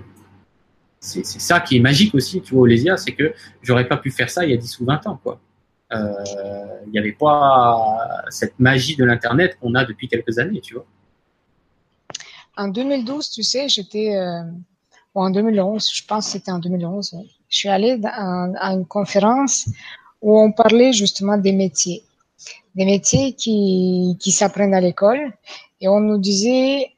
c'est 1.00 1.22
ça 1.22 1.60
qui 1.60 1.76
est 1.76 1.80
magique 1.80 2.14
aussi, 2.14 2.40
tu 2.40 2.54
vois, 2.54 2.62
Olésia, 2.62 2.96
c'est 2.96 3.12
que 3.12 3.34
j'aurais 3.60 3.86
pas 3.86 3.98
pu 3.98 4.10
faire 4.10 4.30
ça 4.30 4.42
il 4.42 4.52
y 4.52 4.54
a 4.54 4.56
10 4.56 4.80
ou 4.80 4.86
20 4.86 5.06
ans, 5.06 5.20
quoi. 5.22 5.38
Euh, 5.92 6.14
il 6.86 6.92
n'y 6.92 6.98
avait 6.98 7.12
pas 7.12 8.24
cette 8.30 8.58
magie 8.58 8.96
de 8.96 9.04
l'Internet 9.04 9.58
qu'on 9.60 9.74
a 9.74 9.84
depuis 9.84 10.08
quelques 10.08 10.38
années, 10.38 10.62
tu 10.62 10.72
vois. 10.72 10.86
En 12.56 12.68
2012, 12.68 13.28
tu 13.28 13.42
sais, 13.42 13.68
j'étais, 13.68 14.16
ou 15.14 15.20
en 15.20 15.28
2011, 15.28 15.90
je 15.92 16.06
pense 16.06 16.24
que 16.24 16.32
c'était 16.32 16.50
en 16.50 16.58
2011, 16.58 17.14
je 17.54 17.60
suis 17.60 17.68
allée 17.68 18.00
à, 18.04 18.72
une 18.72 18.84
conférence 18.84 19.66
où 20.20 20.36
on 20.36 20.50
parlait 20.50 20.92
justement 20.92 21.36
des 21.38 21.52
métiers, 21.52 22.02
des 22.74 22.84
métiers 22.84 23.34
qui, 23.34 24.16
qui 24.18 24.32
s'apprennent 24.32 24.74
à 24.74 24.80
l'école, 24.80 25.32
et 25.80 25.86
on 25.86 26.00
nous 26.00 26.18
disait 26.18 26.90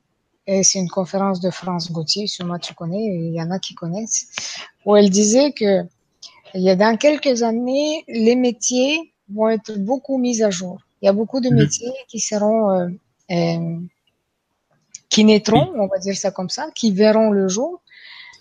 c'est 0.63 0.79
une 0.79 0.89
conférence 0.89 1.41
de 1.41 1.51
France 1.51 1.93
Gauthier, 1.93 2.27
sûrement 2.27 2.59
tu 2.59 2.73
connais, 2.73 3.05
il 3.05 3.35
y 3.35 3.43
en 3.43 3.51
a 3.51 3.59
qui 3.59 3.75
connaissent, 3.75 4.29
où 4.87 4.97
elle 4.97 5.11
disait 5.11 5.53
que 5.53 5.83
il 6.55 6.63
y 6.63 6.71
a 6.71 6.77
dans 6.77 6.97
quelques 6.97 7.43
années, 7.43 8.05
les 8.09 8.35
métiers 8.35 9.13
vont 9.29 9.51
être 9.51 9.77
beaucoup 9.77 10.17
mis 10.17 10.43
à 10.43 10.49
jour. 10.49 10.79
Il 11.03 11.07
y 11.07 11.09
a 11.09 11.13
beaucoup 11.13 11.41
de 11.41 11.51
mhm. 11.51 11.57
métiers 11.57 11.93
qui 12.09 12.21
seront, 12.21 12.71
euh, 12.71 12.89
euh, 13.31 13.77
qui 15.11 15.25
naîtront, 15.25 15.71
on 15.77 15.87
va 15.89 15.99
dire 15.99 16.17
ça 16.17 16.31
comme 16.31 16.49
ça, 16.49 16.69
qui 16.75 16.93
verront 16.93 17.31
le 17.31 17.47
jour 17.49 17.83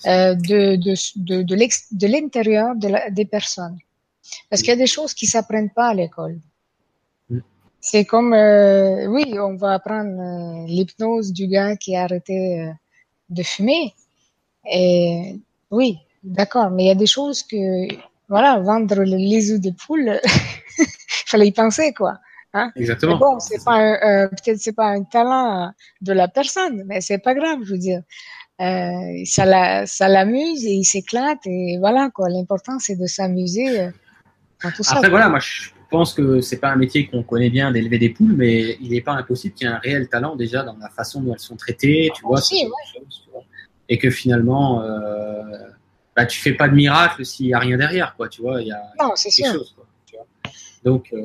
de, 0.06 0.76
de, 0.76 0.94
de, 1.16 1.42
de 1.42 2.08
l'intérieur 2.08 2.76
de 2.76 3.12
des 3.12 3.26
personnes. 3.26 3.78
Parce 4.50 4.62
qu'il 4.62 4.70
y 4.70 4.74
a 4.74 4.78
des 4.78 4.88
choses 4.88 5.14
qui 5.14 5.26
s'apprennent 5.26 5.70
pas 5.70 5.90
à 5.90 5.94
l'école. 5.94 6.40
C'est 7.88 8.04
comme, 8.04 8.34
euh, 8.34 9.06
oui, 9.06 9.36
on 9.40 9.56
va 9.58 9.74
apprendre 9.74 10.20
euh, 10.20 10.66
l'hypnose 10.66 11.32
du 11.32 11.46
gars 11.46 11.76
qui 11.76 11.96
a 11.96 12.06
arrêté 12.06 12.62
euh, 12.62 12.72
de 13.30 13.44
fumer. 13.44 13.94
Et 14.68 15.40
oui, 15.70 16.00
d'accord, 16.24 16.72
mais 16.72 16.86
il 16.86 16.88
y 16.88 16.90
a 16.90 16.96
des 16.96 17.06
choses 17.06 17.44
que, 17.44 17.88
voilà, 18.28 18.58
vendre 18.60 19.04
les 19.04 19.52
œufs 19.52 19.62
de 19.62 19.70
poule, 19.70 20.20
il 20.80 20.86
fallait 21.28 21.50
y 21.50 21.52
penser, 21.52 21.94
quoi. 21.94 22.18
Hein? 22.54 22.72
Exactement. 22.76 23.18
bon, 23.18 23.40
c'est 23.40 23.64
pas 23.64 23.80
euh, 23.82 24.30
peut-être 24.30 24.60
c'est 24.60 24.74
pas 24.74 24.88
un 24.88 25.04
talent 25.04 25.72
de 26.02 26.14
la 26.14 26.28
personne, 26.28 26.86
mais 26.88 27.02
c'est 27.02 27.20
pas 27.20 27.36
grave, 27.36 27.60
je 27.66 27.74
veux 27.74 27.78
dire. 27.78 28.02
Euh, 28.62 29.24
ça 29.26 29.46
la, 29.46 29.86
ça 29.86 30.08
l'amuse 30.08 30.66
et 30.66 30.72
il 30.72 30.86
s'éclate 30.86 31.46
et 31.46 31.78
voilà 31.80 32.10
quoi. 32.14 32.30
L'important 32.30 32.80
c'est 32.80 32.96
de 32.96 33.06
s'amuser 33.06 33.90
tout 34.76 34.84
ça. 34.84 34.98
Après 34.98 35.10
voilà, 35.10 35.28
moi 35.28 35.40
je 35.40 35.70
pense 35.90 36.14
que 36.14 36.42
c'est 36.42 36.60
pas 36.60 36.70
un 36.70 36.76
métier 36.76 37.08
qu'on 37.08 37.24
connaît 37.24 37.50
bien 37.50 37.72
d'élever 37.72 37.98
des 37.98 38.10
poules, 38.10 38.34
mais 38.36 38.78
il 38.82 38.92
n'est 38.92 39.02
pas 39.02 39.14
impossible 39.14 39.56
qu'il 39.56 39.68
y 39.68 39.70
ait 39.70 39.74
un 39.74 39.80
réel 39.80 40.10
talent 40.10 40.36
déjà 40.36 40.64
dans 40.64 40.78
la 40.78 40.90
façon 40.90 41.22
dont 41.22 41.34
elles 41.34 41.40
sont 41.40 41.56
traitées, 41.56 42.12
tu 42.16 42.24
vois, 42.24 42.42
et 43.88 43.98
que 43.98 44.10
finalement, 44.10 44.82
euh, 44.82 45.44
bah, 46.16 46.26
tu 46.26 46.40
fais 46.40 46.54
pas 46.54 46.68
de 46.68 46.76
miracle 46.76 47.26
s'il 47.26 47.48
n'y 47.48 47.54
a 47.54 47.60
rien 47.60 47.78
derrière, 47.78 48.16
quoi, 48.16 48.28
tu 48.28 48.42
vois, 48.42 48.62
il 48.62 48.68
y 48.68 48.72
a, 48.72 48.82
quelque 48.98 49.52
chose, 49.54 49.74
quoi, 49.76 49.86
tu 50.06 50.16
vois. 50.16 50.26
Donc, 50.84 51.14
euh, 51.14 51.20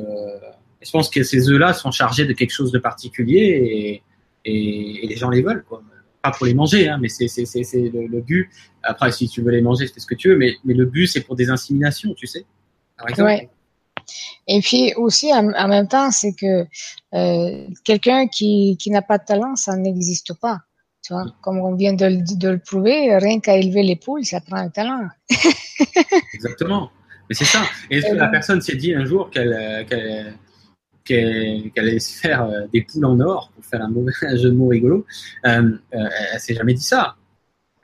je 0.82 0.90
pense 0.90 1.08
que 1.08 1.22
ces 1.22 1.48
œufs-là 1.48 1.72
sont 1.72 1.90
chargés 1.90 2.26
de 2.26 2.32
quelque 2.32 2.52
chose 2.52 2.70
de 2.70 2.78
particulier 2.78 4.02
et, 4.44 5.02
et, 5.02 5.06
les 5.06 5.16
gens 5.16 5.30
les 5.30 5.42
veulent, 5.42 5.64
quoi. 5.64 5.82
Pas 6.22 6.32
pour 6.32 6.46
les 6.46 6.54
manger, 6.54 6.88
hein, 6.88 6.98
mais 7.00 7.08
c'est 7.08 7.26
le, 7.26 8.06
le, 8.06 8.20
but. 8.20 8.50
Après, 8.82 9.10
si 9.10 9.28
tu 9.28 9.42
veux 9.42 9.50
les 9.50 9.62
manger, 9.62 9.86
fais 9.86 10.00
ce 10.00 10.06
que 10.06 10.14
tu 10.14 10.28
veux, 10.28 10.36
mais, 10.36 10.54
mais 10.64 10.74
le 10.74 10.84
but, 10.84 11.06
c'est 11.06 11.22
pour 11.22 11.34
des 11.34 11.48
inséminations, 11.48 12.12
tu 12.14 12.26
sais. 12.26 12.44
Exemple. 13.08 13.48
Et 14.46 14.60
puis 14.60 14.92
aussi, 14.96 15.32
en, 15.32 15.68
même 15.68 15.88
temps, 15.88 16.10
c'est 16.10 16.34
que 16.34 16.66
euh, 17.14 17.66
quelqu'un 17.84 18.26
qui, 18.26 18.76
qui 18.78 18.90
n'a 18.90 19.02
pas 19.02 19.18
de 19.18 19.24
talent, 19.24 19.56
ça 19.56 19.76
n'existe 19.76 20.34
pas. 20.34 20.58
Tu 21.02 21.14
vois, 21.14 21.24
comme 21.40 21.58
on 21.60 21.74
vient 21.74 21.94
de, 21.94 22.22
de 22.36 22.48
le 22.48 22.58
prouver, 22.58 23.16
rien 23.16 23.40
qu'à 23.40 23.56
élever 23.56 23.82
les 23.82 23.96
poules, 23.96 24.24
ça 24.24 24.40
prend 24.40 24.56
un 24.56 24.68
talent. 24.68 25.08
Exactement. 26.34 26.90
Mais 27.28 27.34
c'est 27.34 27.46
ça. 27.46 27.62
Et 27.90 27.98
est-ce 27.98 28.10
que 28.10 28.16
la 28.16 28.28
personne 28.28 28.60
s'est 28.60 28.76
dit 28.76 28.94
un 28.94 29.06
jour 29.06 29.30
qu'elle 29.30 30.36
qu'elle 31.10 31.70
allait 31.76 31.98
se 31.98 32.18
faire 32.18 32.44
euh, 32.44 32.66
des 32.72 32.82
poules 32.82 33.04
en 33.04 33.18
or, 33.20 33.52
pour 33.54 33.64
faire 33.64 33.82
un, 34.22 34.36
jeu 34.36 34.50
de 34.50 34.54
mots 34.54 34.68
rigolo 34.68 35.06
euh, 35.46 35.72
euh, 35.94 36.08
Elle 36.32 36.40
s'est 36.40 36.54
jamais 36.54 36.74
dit 36.74 36.82
ça. 36.82 37.16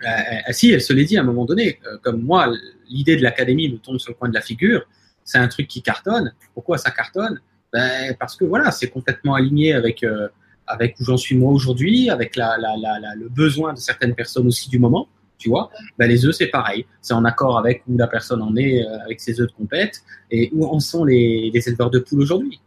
Euh, 0.04 0.52
si, 0.52 0.72
elle 0.72 0.82
se 0.82 0.92
l'est 0.92 1.04
dit 1.04 1.16
à 1.16 1.22
un 1.22 1.24
moment 1.24 1.44
donné. 1.44 1.78
comme 2.02 2.22
moi, 2.22 2.52
l'idée 2.88 3.16
de 3.16 3.22
l'académie 3.22 3.70
me 3.70 3.78
tombe 3.78 3.98
sur 3.98 4.12
le 4.12 4.16
coin 4.16 4.28
de 4.28 4.34
la 4.34 4.42
figure 4.42 4.86
c'est 5.26 5.38
un 5.38 5.48
truc 5.48 5.68
qui 5.68 5.82
cartonne. 5.82 6.32
Pourquoi 6.54 6.78
ça 6.78 6.90
cartonne? 6.90 7.40
Ben, 7.72 8.14
Parce 8.18 8.36
que 8.36 8.44
voilà, 8.44 8.70
c'est 8.70 8.88
complètement 8.88 9.34
aligné 9.34 9.74
avec, 9.74 10.02
euh, 10.02 10.28
avec 10.66 10.98
où 11.00 11.04
j'en 11.04 11.18
suis 11.18 11.36
moi 11.36 11.52
aujourd'hui, 11.52 12.08
avec 12.08 12.36
le 12.36 13.28
besoin 13.28 13.74
de 13.74 13.78
certaines 13.78 14.14
personnes 14.14 14.46
aussi 14.46 14.70
du 14.70 14.78
moment. 14.78 15.08
Tu 15.36 15.50
vois, 15.50 15.70
ben, 15.98 16.08
les 16.08 16.24
œufs, 16.24 16.34
c'est 16.34 16.46
pareil. 16.46 16.86
C'est 17.02 17.12
en 17.12 17.24
accord 17.26 17.58
avec 17.58 17.82
où 17.86 17.98
la 17.98 18.06
personne 18.06 18.40
en 18.40 18.56
est, 18.56 18.82
euh, 18.82 18.98
avec 19.04 19.20
ses 19.20 19.38
œufs 19.40 19.48
de 19.48 19.52
compète, 19.52 20.02
et 20.30 20.48
où 20.54 20.64
en 20.64 20.80
sont 20.80 21.04
les, 21.04 21.50
les 21.52 21.68
éleveurs 21.68 21.90
de 21.90 21.98
poules 21.98 22.22
aujourd'hui. 22.22 22.60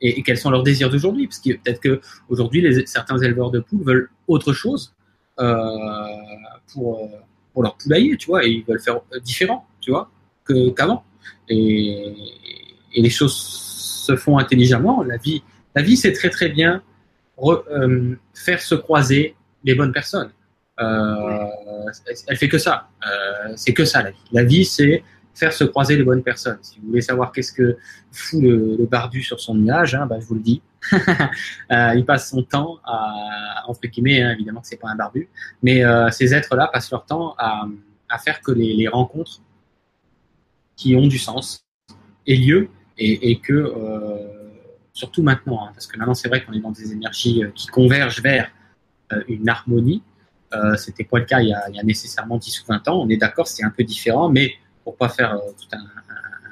Et, 0.00 0.22
quels 0.22 0.38
sont 0.38 0.50
leurs 0.50 0.62
désirs 0.62 0.90
d'aujourd'hui? 0.90 1.26
Parce 1.26 1.40
que 1.40 1.52
peut-être 1.52 1.80
que 1.80 2.00
aujourd'hui, 2.28 2.86
certains 2.86 3.18
éleveurs 3.18 3.50
de 3.50 3.60
poules 3.60 3.84
veulent 3.84 4.10
autre 4.28 4.52
chose 4.52 4.94
euh, 5.40 5.54
pour, 6.72 7.04
euh, 7.04 7.18
pour 7.52 7.62
leur 7.62 7.76
poulailler, 7.76 8.16
tu 8.16 8.26
vois, 8.26 8.44
et 8.44 8.50
ils 8.50 8.64
veulent 8.64 8.80
faire 8.80 9.00
différent, 9.22 9.66
tu 9.80 9.90
vois, 9.90 10.10
qu'avant. 10.76 11.04
Et, 11.48 12.14
et, 12.94 13.02
les 13.02 13.10
choses 13.10 13.34
se 13.34 14.16
font 14.16 14.38
intelligemment. 14.38 15.02
La 15.02 15.16
vie, 15.16 15.42
la 15.74 15.82
vie, 15.82 15.96
c'est 15.96 16.12
très 16.12 16.30
très 16.30 16.48
bien 16.48 16.82
euh, 17.42 18.16
faire 18.34 18.60
se 18.60 18.74
croiser 18.74 19.36
les 19.64 19.74
bonnes 19.74 19.92
personnes. 19.92 20.30
Euh, 20.80 21.44
elle 22.26 22.36
fait 22.36 22.48
que 22.48 22.58
ça. 22.58 22.88
Euh, 23.06 23.52
c'est 23.56 23.72
que 23.72 23.84
ça 23.84 24.02
la 24.02 24.10
vie. 24.10 24.24
La 24.32 24.44
vie, 24.44 24.64
c'est 24.64 25.02
faire 25.38 25.52
se 25.52 25.64
croiser 25.64 25.96
les 25.96 26.02
bonnes 26.02 26.22
personnes. 26.22 26.58
Si 26.62 26.80
vous 26.80 26.88
voulez 26.88 27.00
savoir 27.00 27.32
qu'est-ce 27.32 27.52
que 27.52 27.76
fout 28.10 28.42
le, 28.42 28.86
barbu 28.86 29.22
sur 29.22 29.40
son 29.40 29.54
nuage, 29.54 29.94
hein, 29.94 30.06
bah, 30.06 30.16
je 30.20 30.26
vous 30.26 30.34
le 30.34 30.40
dis. 30.40 30.62
euh, 30.92 31.94
il 31.96 32.04
passe 32.04 32.30
son 32.30 32.42
temps 32.42 32.78
à, 32.84 33.64
entre 33.66 33.86
guillemets, 33.86 34.22
hein, 34.22 34.32
évidemment 34.32 34.60
que 34.60 34.66
c'est 34.66 34.80
pas 34.80 34.88
un 34.88 34.96
barbu, 34.96 35.28
mais 35.62 35.84
euh, 35.84 36.10
ces 36.10 36.34
êtres-là 36.34 36.68
passent 36.72 36.90
leur 36.90 37.04
temps 37.04 37.34
à, 37.38 37.66
faire 38.18 38.40
que 38.40 38.52
les, 38.52 38.88
rencontres 38.88 39.40
qui 40.76 40.96
ont 40.96 41.06
du 41.06 41.18
sens 41.18 41.66
aient 42.26 42.36
lieu 42.36 42.68
et, 42.96 43.38
que 43.38 43.52
euh, 43.52 44.16
surtout 44.92 45.22
maintenant, 45.22 45.66
hein, 45.66 45.70
parce 45.72 45.86
que 45.86 45.96
maintenant 45.98 46.14
c'est 46.14 46.28
vrai 46.28 46.44
qu'on 46.44 46.52
est 46.52 46.60
dans 46.60 46.72
des 46.72 46.92
énergies 46.92 47.42
qui 47.54 47.68
convergent 47.68 48.20
vers 48.22 48.50
une 49.28 49.48
harmonie. 49.48 50.02
Euh, 50.54 50.76
C'était 50.76 51.04
pas 51.04 51.18
le 51.18 51.26
cas 51.26 51.40
il 51.40 51.48
y, 51.48 51.52
a, 51.52 51.68
il 51.68 51.76
y, 51.76 51.80
a, 51.80 51.82
nécessairement 51.82 52.38
10 52.38 52.62
ou 52.62 52.66
20 52.66 52.88
ans. 52.88 53.00
On 53.02 53.08
est 53.08 53.16
d'accord, 53.16 53.46
c'est 53.46 53.64
un 53.64 53.70
peu 53.70 53.84
différent, 53.84 54.28
mais 54.30 54.52
pour 54.88 54.96
pas 54.96 55.10
faire 55.10 55.34
euh, 55.34 55.52
tout 55.60 55.76
un, 55.76 55.84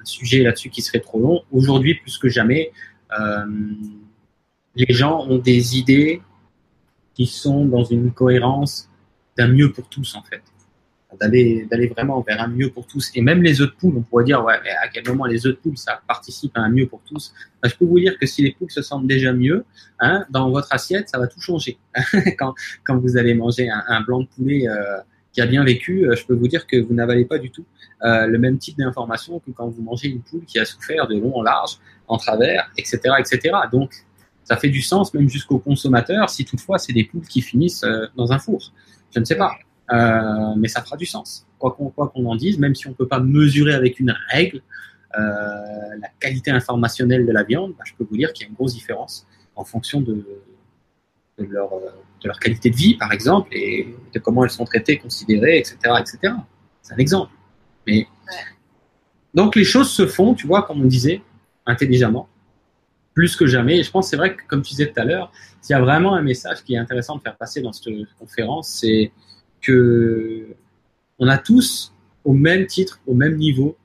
sujet 0.05 0.43
là-dessus 0.43 0.69
qui 0.69 0.83
serait 0.83 1.01
trop 1.01 1.19
long, 1.19 1.43
aujourd'hui 1.51 1.95
plus 1.95 2.17
que 2.19 2.29
jamais, 2.29 2.71
euh, 3.19 3.47
les 4.77 4.93
gens 4.95 5.27
ont 5.27 5.39
des 5.39 5.79
idées 5.79 6.23
qui 7.15 7.27
sont 7.27 7.65
dans 7.65 7.83
une 7.83 8.13
cohérence 8.13 8.89
d'un 9.39 9.49
mieux 9.49 9.73
pour 9.73 9.89
tous 9.89 10.15
en 10.15 10.23
fait 10.23 10.43
d'aller 11.19 11.67
d'aller 11.71 11.87
vraiment 11.87 12.21
vers 12.21 12.43
un 12.43 12.49
mieux 12.49 12.71
pour 12.71 12.87
tous. 12.87 13.11
Et 13.15 13.23
même 13.23 13.43
les 13.43 13.63
œufs 13.63 13.71
de 13.71 13.75
poule, 13.75 13.95
on 13.97 14.03
pourrait 14.03 14.25
dire 14.25 14.45
ouais, 14.45 14.59
mais 14.63 14.71
à 14.71 14.89
quel 14.89 15.07
moment 15.09 15.25
les 15.25 15.47
œufs 15.47 15.55
de 15.55 15.59
poule 15.59 15.79
ça 15.79 16.01
participe 16.07 16.57
à 16.59 16.61
un 16.61 16.69
mieux 16.69 16.87
pour 16.87 17.01
tous? 17.09 17.33
Ben, 17.63 17.71
Je 17.71 17.77
peux 17.77 17.87
vous 17.87 17.99
dire 17.99 18.19
que 18.19 18.27
si 18.27 18.43
les 18.43 18.53
poules 18.53 18.71
se 18.71 18.83
sentent 18.83 19.07
déjà 19.07 19.33
mieux, 19.33 19.65
hein, 19.99 20.27
dans 20.29 20.51
votre 20.51 20.73
assiette, 20.73 21.09
ça 21.09 21.19
va 21.19 21.27
tout 21.27 21.41
changer. 21.41 21.79
quand 22.39 22.55
quand 22.85 22.99
vous 22.99 23.17
allez 23.17 23.35
manger 23.35 23.71
un, 23.71 23.83
un 23.89 24.03
blanc 24.03 24.21
de 24.21 24.27
poulet 24.27 24.69
euh, 24.69 24.99
qui 25.37 25.43
a 25.43 25.47
bien 25.47 25.65
vécu, 25.65 26.09
euh, 26.09 26.17
je 26.17 26.25
peux 26.25 26.33
vous 26.33 26.49
dire 26.49 26.67
que 26.67 26.79
vous 26.79 26.95
n'avalez 26.95 27.27
pas 27.27 27.37
du 27.37 27.51
tout 27.51 27.67
euh, 28.03 28.27
le 28.27 28.39
même 28.39 28.57
type 28.57 28.79
d'information 28.79 29.39
que 29.39 29.51
quand 29.51 29.69
vous 29.69 29.83
mangez 29.83 30.09
une 30.09 30.23
poule 30.23 30.47
qui 30.47 30.59
a 30.59 30.65
souffert 30.65 31.07
de 31.07 31.15
long 31.15 31.37
en 31.37 31.43
large, 31.43 31.77
en 32.09 32.17
travers, 32.17 32.73
etc., 32.79 33.01
etc. 33.19 33.55
Donc 33.71 33.93
ça 34.45 34.57
fait 34.57 34.71
du 34.71 34.81
sens 34.81 35.13
même 35.13 35.29
jusqu'aux 35.29 35.59
consommateurs 35.59 36.31
si 36.31 36.47
toutefois 36.47 36.79
c'est 36.79 36.95
des 36.95 37.05
poules 37.05 37.27
qui 37.27 37.43
finissent 37.43 37.85
euh, 37.85 38.07
dans 38.17 38.33
un 38.33 38.39
four. 38.39 38.73
Je 39.15 39.21
ne 39.21 39.27
sais 39.27 39.37
pas. 39.37 39.53
Mais 40.57 40.69
ça 40.69 40.83
fera 40.83 40.97
du 40.97 41.07
sens. 41.07 41.47
Quoi 41.59 41.77
qu'on 41.77 42.25
en 42.25 42.35
dise, 42.35 42.59
même 42.59 42.75
si 42.75 42.89
on 42.89 42.95
peut 42.95 43.07
pas 43.07 43.21
mesurer 43.21 43.75
avec 43.75 44.01
une 44.01 44.15
règle 44.31 44.63
la 45.15 46.09
qualité 46.19 46.51
informationnelle 46.51 47.25
de 47.25 47.33
la 47.33 47.45
viande, 47.45 47.75
bah, 47.79 47.85
je 47.87 47.93
peux 47.95 48.05
vous 48.05 48.17
dire 48.17 48.33
qu'il 48.33 48.45
y 48.45 48.47
a 48.47 48.49
une 48.49 48.57
grosse 48.57 48.75
différence 48.75 49.27
en 49.55 49.65
fonction 49.65 50.01
de, 50.01 50.27
de, 51.39 51.45
leur, 51.45 51.71
de 51.71 52.29
leur 52.29 52.39
qualité 52.39 52.71
de 52.71 52.77
vie, 52.77 52.95
par 52.95 53.13
exemple, 53.13 53.49
et 53.53 53.95
de 54.13 54.19
comment 54.19 54.45
elles 54.45 54.51
sont 54.51 54.65
traitées, 54.65 54.99
considérées, 54.99 55.59
etc., 55.59 55.77
etc. 56.01 56.35
C'est 56.83 56.95
un 56.95 56.99
exemple. 56.99 57.33
Mais 57.87 58.07
donc 59.35 59.55
les 59.55 59.65
choses 59.65 59.91
se 59.91 60.07
font, 60.07 60.35
tu 60.35 60.47
vois, 60.47 60.63
comme 60.63 60.81
on 60.81 60.87
disait, 60.87 61.23
intelligemment, 61.67 62.29
plus 63.15 63.37
que 63.37 63.47
jamais. 63.47 63.79
Et 63.79 63.83
je 63.83 63.91
pense, 63.91 64.09
c'est 64.09 64.17
vrai 64.17 64.35
que, 64.35 64.43
comme 64.47 64.63
tu 64.63 64.71
disais 64.71 64.91
tout 64.91 65.01
à 65.01 65.05
l'heure, 65.05 65.31
s'il 65.61 65.75
y 65.75 65.77
a 65.77 65.81
vraiment 65.81 66.15
un 66.15 66.23
message 66.23 66.65
qui 66.65 66.75
est 66.75 66.79
intéressant 66.79 67.17
de 67.17 67.23
faire 67.23 67.37
passer 67.37 67.61
dans 67.61 67.73
cette 67.73 67.93
conférence, 68.19 68.69
c'est 68.69 69.13
que 69.61 70.47
on 71.19 71.29
a 71.29 71.39
tous 71.39 71.93
au 72.25 72.33
même 72.33 72.67
titre, 72.67 73.01
au 73.07 73.15
même 73.15 73.37
niveau, 73.37 73.77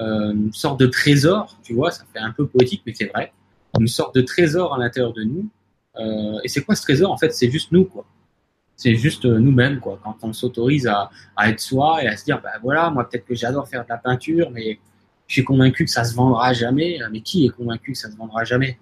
euh, 0.00 0.32
une 0.32 0.52
sorte 0.52 0.80
de 0.80 0.86
trésor, 0.86 1.58
tu 1.62 1.74
vois, 1.74 1.90
ça 1.90 2.04
fait 2.12 2.18
un 2.18 2.32
peu 2.32 2.46
poétique, 2.46 2.82
mais 2.86 2.94
c'est 2.94 3.06
vrai, 3.06 3.32
une 3.78 3.88
sorte 3.88 4.14
de 4.14 4.20
trésor 4.20 4.74
à 4.74 4.78
l'intérieur 4.78 5.12
de 5.12 5.22
nous. 5.24 5.48
Euh, 5.98 6.38
et 6.42 6.48
c'est 6.48 6.62
quoi 6.62 6.74
ce 6.74 6.82
trésor 6.82 7.12
En 7.12 7.18
fait, 7.18 7.34
c'est 7.34 7.50
juste 7.50 7.72
nous, 7.72 7.84
quoi. 7.84 8.04
C'est 8.76 8.94
juste 8.94 9.24
nous-mêmes, 9.24 9.80
quoi. 9.80 10.00
Quand 10.02 10.16
on 10.22 10.32
s'autorise 10.32 10.86
à, 10.86 11.10
à, 11.36 11.50
être 11.50 11.60
soi 11.60 12.02
et 12.02 12.08
à 12.08 12.16
se 12.16 12.24
dire, 12.24 12.40
bah 12.42 12.52
voilà, 12.62 12.90
moi 12.90 13.08
peut-être 13.08 13.24
que 13.24 13.34
j'adore 13.34 13.68
faire 13.68 13.84
de 13.84 13.88
la 13.88 13.98
peinture, 13.98 14.50
mais 14.50 14.78
je 15.26 15.34
suis 15.34 15.44
convaincu 15.44 15.84
que 15.84 15.90
ça 15.90 16.04
se 16.04 16.14
vendra 16.14 16.52
jamais. 16.52 16.98
Mais 17.10 17.20
qui 17.20 17.46
est 17.46 17.50
convaincu 17.50 17.92
que 17.92 17.98
ça 17.98 18.10
se 18.10 18.16
vendra 18.16 18.44
jamais? 18.44 18.78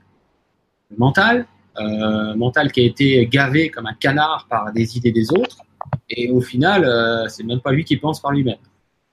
Le 0.91 0.97
mental, 0.97 1.47
euh, 1.79 2.35
mental 2.35 2.73
qui 2.73 2.81
a 2.81 2.85
été 2.85 3.27
gavé 3.27 3.71
comme 3.71 3.87
un 3.87 3.95
canard 3.95 4.47
par 4.49 4.73
des 4.73 4.97
idées 4.97 5.13
des 5.13 5.33
autres 5.33 5.59
et 6.09 6.31
au 6.31 6.41
final, 6.41 6.85
euh, 6.85 7.29
c'est 7.29 7.45
même 7.45 7.61
pas 7.61 7.73
lui 7.73 7.85
qui 7.85 7.97
pense 7.97 8.21
par 8.21 8.33
lui-même. 8.33 8.59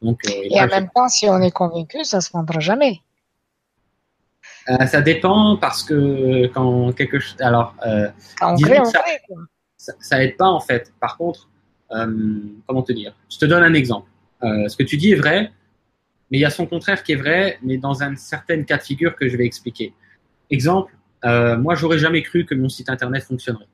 Donc, 0.02 0.20
euh, 0.28 0.32
et 0.44 0.60
en 0.60 0.68
même 0.68 0.90
temps, 0.94 1.08
si 1.08 1.30
on 1.30 1.40
est 1.42 1.52
convaincu, 1.52 2.04
ça 2.04 2.22
se 2.22 2.32
vendra 2.32 2.60
jamais. 2.60 3.02
Euh, 4.70 4.86
ça 4.86 5.02
dépend 5.02 5.58
parce 5.58 5.84
que 5.84 6.48
quand 6.48 6.92
quelque 6.94 7.20
chose. 7.20 7.36
Alors, 7.40 7.76
euh, 7.86 8.10
quand 8.40 8.54
on 8.54 8.58
crée, 8.58 8.80
on 8.80 8.86
ça, 8.86 9.00
crée, 9.00 9.20
ça, 9.78 9.94
ça, 10.00 10.24
aide 10.24 10.36
pas 10.36 10.50
en 10.50 10.60
fait. 10.60 10.94
Par 11.00 11.18
contre, 11.18 11.50
euh, 11.92 12.40
comment 12.66 12.84
te 12.84 12.92
dire? 12.92 13.16
Je 13.30 13.38
te 13.38 13.46
donne 13.46 13.64
un 13.64 13.74
exemple. 13.74 14.10
ce 14.42 14.76
que 14.76 14.84
tu 14.84 14.98
dis 14.98 15.12
est 15.12 15.16
vrai, 15.16 15.52
mais 16.30 16.38
il 16.38 16.42
y 16.42 16.46
a 16.46 16.50
son 16.50 16.66
contraire 16.66 17.02
qui 17.04 17.14
est 17.14 17.16
vrai, 17.16 17.60
mais 17.62 17.78
dans 17.78 18.04
un 18.04 18.16
certain 18.16 18.62
cas 18.64 18.78
de 18.78 18.84
figure 18.84 19.16
que 19.16 19.30
je 19.30 19.38
vais 19.38 19.46
expliquer. 19.46 19.94
Exemple, 20.50 20.94
moi, 21.24 21.76
j'aurais 21.76 22.00
jamais 22.00 22.22
cru 22.22 22.46
que 22.46 22.56
mon 22.56 22.70
site 22.70 22.90
internet 22.90 23.24
fonctionnerait. 23.24 23.68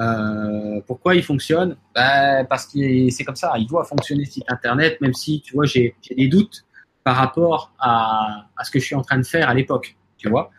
Euh, 0.00 0.80
pourquoi 0.86 1.14
il 1.14 1.22
fonctionne? 1.22 1.76
Ben, 1.94 2.44
Parce 2.48 2.66
que 2.66 3.10
c'est 3.10 3.24
comme 3.24 3.36
ça, 3.36 3.52
il 3.58 3.66
doit 3.66 3.84
fonctionner 3.84 4.24
ce 4.24 4.32
site 4.32 4.44
internet, 4.50 5.00
même 5.00 5.14
si, 5.14 5.42
tu 5.42 5.54
vois, 5.54 5.66
j'ai 5.66 5.94
des 6.16 6.28
doutes 6.28 6.64
par 7.04 7.16
rapport 7.16 7.72
à, 7.78 8.46
ce 8.62 8.70
que 8.70 8.78
je 8.78 8.84
suis 8.84 8.94
en 8.94 9.02
train 9.02 9.18
de 9.18 9.24
faire 9.24 9.48
à 9.48 9.54
l'époque, 9.54 9.96
tu 10.16 10.28
vois. 10.28 10.50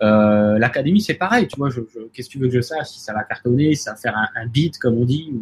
Euh, 0.00 0.58
L'académie, 0.58 1.00
c'est 1.00 1.14
pareil, 1.14 1.48
tu 1.48 1.56
vois, 1.56 1.70
qu'est-ce 2.12 2.28
que 2.28 2.32
tu 2.32 2.38
veux 2.38 2.48
que 2.48 2.54
je 2.54 2.60
sache 2.60 2.88
Si 2.88 3.00
ça 3.00 3.12
va 3.12 3.24
cartonner, 3.24 3.74
si 3.74 3.82
ça 3.82 3.92
va 3.92 3.96
faire 3.96 4.16
un, 4.16 4.46
beat, 4.46 4.78
comme 4.78 4.96
on 4.96 5.04
dit 5.04 5.32